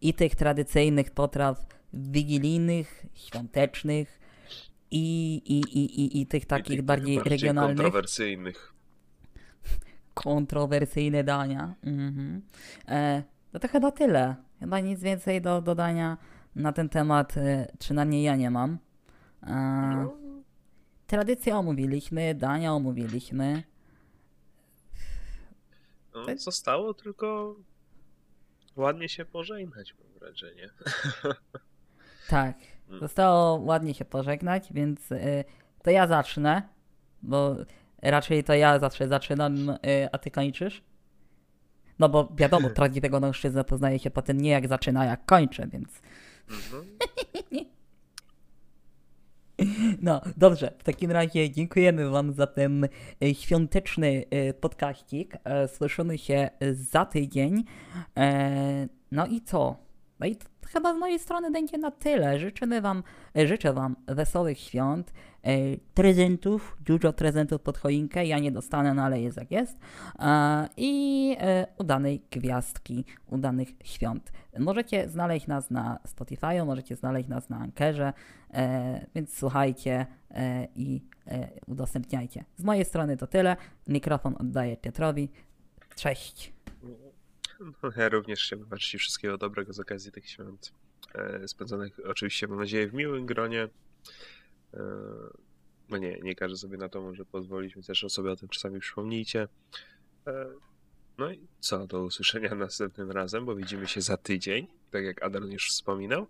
i 0.00 0.14
tych 0.14 0.34
tradycyjnych 0.34 1.10
potraw 1.10 1.66
wigilijnych, 1.92 3.06
świątecznych 3.14 4.20
i, 4.90 5.36
i, 5.46 5.78
i, 5.78 6.00
i, 6.00 6.20
i 6.20 6.26
tych 6.26 6.42
I 6.42 6.46
takich 6.46 6.76
tych 6.76 6.82
bardziej, 6.82 7.16
bardziej 7.16 7.30
regionalnych, 7.38 7.76
kontrowersyjnych. 7.76 8.72
kontrowersyjne 10.14 11.24
dania. 11.24 11.74
Mhm. 11.82 12.42
E, 12.88 13.22
no 13.52 13.60
to 13.60 13.68
chyba 13.68 13.90
tyle. 13.92 14.36
Chyba 14.60 14.80
nic 14.80 15.00
więcej 15.00 15.40
do 15.42 15.60
dodania 15.62 16.18
na 16.54 16.72
ten 16.72 16.88
temat, 16.88 17.36
e, 17.36 17.72
przynajmniej 17.78 18.22
ja 18.22 18.36
nie 18.36 18.50
mam. 18.50 18.78
E, 19.42 19.52
No, 19.96 20.16
tradycje 21.06 21.56
omówiliśmy, 21.56 22.34
dania 22.34 22.72
omówiliśmy. 22.72 23.62
no, 26.14 26.26
zostało 26.36 26.94
tylko 26.94 27.56
ładnie 28.76 29.08
się 29.08 29.24
pożegnać, 29.24 29.94
mam 30.00 30.18
wrażenie. 30.18 30.70
Tak, 32.28 32.56
Mm. 32.88 33.00
zostało 33.00 33.58
ładnie 33.58 33.94
się 33.94 34.04
pożegnać, 34.04 34.72
więc 34.72 35.12
y, 35.12 35.44
to 35.82 35.90
ja 35.90 36.06
zacznę, 36.06 36.62
bo 37.22 37.56
raczej 38.02 38.44
to 38.44 38.54
ja 38.54 38.78
zawsze 38.78 39.08
zaczynam, 39.08 39.70
y, 39.70 39.78
a 40.12 40.18
ty 40.18 40.30
kończysz. 40.30 40.82
No 41.98 42.08
bo 42.08 42.28
wiadomo, 42.36 42.70
prawdziwego 42.76 43.20
mężczyznę 43.20 43.64
poznaje 43.64 43.98
się 43.98 44.10
potem 44.10 44.40
nie 44.40 44.50
jak 44.50 44.68
zaczyna, 44.68 45.04
jak 45.04 45.26
kończy, 45.26 45.68
więc 45.72 45.88
Mhm. 46.50 46.86
no 50.02 50.20
dobrze. 50.36 50.72
W 50.78 50.82
takim 50.82 51.10
razie 51.10 51.50
dziękujemy 51.50 52.10
wam 52.10 52.32
za 52.32 52.46
ten 52.46 52.84
y, 53.22 53.34
świąteczny 53.34 54.24
y, 54.34 54.54
podkaścik. 54.54 55.36
E, 55.44 55.68
Słyszymy 55.68 56.18
się 56.18 56.50
za 56.72 57.04
tydzień. 57.06 57.64
E, 58.18 58.88
No 59.12 59.26
i 59.26 59.40
co? 59.40 59.85
No 60.20 60.26
i 60.26 60.36
to 60.36 60.46
chyba 60.66 60.94
z 60.94 60.98
mojej 60.98 61.18
strony 61.18 61.50
będzie 61.50 61.78
na 61.78 61.90
tyle. 61.90 62.38
Życzymy 62.38 62.80
wam, 62.80 63.02
e, 63.36 63.46
życzę 63.46 63.72
wam 63.72 63.96
wesołych 64.06 64.58
świąt, 64.58 65.12
e, 65.42 65.76
prezentów, 65.94 66.76
dużo 66.80 67.12
prezentów 67.12 67.60
pod 67.60 67.78
choinkę. 67.78 68.26
Ja 68.26 68.38
nie 68.38 68.52
dostanę, 68.52 68.94
no 68.94 69.02
ale 69.02 69.20
jest 69.20 69.36
jak 69.36 69.50
jest. 69.50 69.78
E, 70.18 70.68
I 70.76 71.36
e, 71.40 71.66
udanej 71.78 72.22
gwiazdki, 72.30 73.04
udanych 73.26 73.68
świąt. 73.84 74.32
Możecie 74.58 75.08
znaleźć 75.08 75.46
nas 75.46 75.70
na 75.70 75.98
Spotify, 76.06 76.64
możecie 76.64 76.96
znaleźć 76.96 77.28
nas 77.28 77.48
na 77.48 77.58
Ankerze, 77.58 78.12
e, 78.54 79.06
więc 79.14 79.38
słuchajcie 79.38 80.06
e, 80.30 80.68
i 80.76 81.02
e, 81.26 81.48
udostępniajcie. 81.66 82.44
Z 82.56 82.64
mojej 82.64 82.84
strony 82.84 83.16
to 83.16 83.26
tyle. 83.26 83.56
Mikrofon 83.88 84.34
oddaję 84.40 84.76
Piotrowi. 84.76 85.28
Cześć. 85.96 86.55
No, 87.60 87.90
ja 87.96 88.08
również 88.08 88.44
chciałbym 88.44 88.78
życzyć 88.78 89.00
wszystkiego 89.00 89.38
dobrego 89.38 89.72
z 89.72 89.80
okazji 89.80 90.12
tych 90.12 90.30
świąt. 90.30 90.72
E, 91.14 91.48
spędzonych 91.48 92.00
oczywiście, 92.04 92.48
mam 92.48 92.58
nadzieję, 92.58 92.88
w 92.88 92.94
miłym 92.94 93.26
gronie. 93.26 93.68
E, 94.74 94.80
no 95.88 95.96
nie, 95.96 96.18
nie 96.22 96.34
każdy 96.34 96.56
sobie 96.56 96.76
na 96.76 96.88
to 96.88 97.02
może 97.02 97.24
pozwolić, 97.24 97.74
więc 97.74 97.86
też 97.86 98.04
sobie 98.08 98.30
o 98.30 98.36
tym 98.36 98.48
czasami 98.48 98.80
przypomnijcie. 98.80 99.48
E, 100.26 100.46
no 101.18 101.32
i 101.32 101.46
co, 101.60 101.86
do 101.86 102.02
usłyszenia 102.02 102.54
następnym 102.66 103.10
razem, 103.10 103.44
bo 103.44 103.56
widzimy 103.56 103.86
się 103.86 104.00
za 104.00 104.16
tydzień, 104.16 104.66
tak 104.90 105.04
jak 105.04 105.22
Adam 105.22 105.52
już 105.52 105.70
wspominał. 105.70 106.26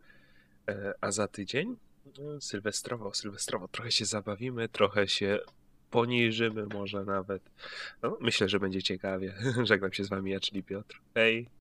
A 1.01 1.13
za 1.13 1.29
tydzień 1.29 1.77
Sylwestrowo, 2.41 3.15
sylwestrowo. 3.15 3.69
Trochę 3.69 3.91
się 3.91 4.05
zabawimy, 4.05 4.69
trochę 4.69 5.09
się 5.09 5.39
poniżymy 5.91 6.67
może 6.67 7.05
nawet. 7.05 7.43
No, 8.03 8.19
myślę, 8.21 8.49
że 8.49 8.61
będzie 8.61 8.83
ciekawie. 8.83 9.35
Żegnam 9.65 9.93
się 9.93 10.05
z 10.05 10.09
wami, 10.09 10.31
ja 10.31 10.41
czyli 10.41 10.63
Piotr. 10.63 11.01
Hej. 11.15 11.49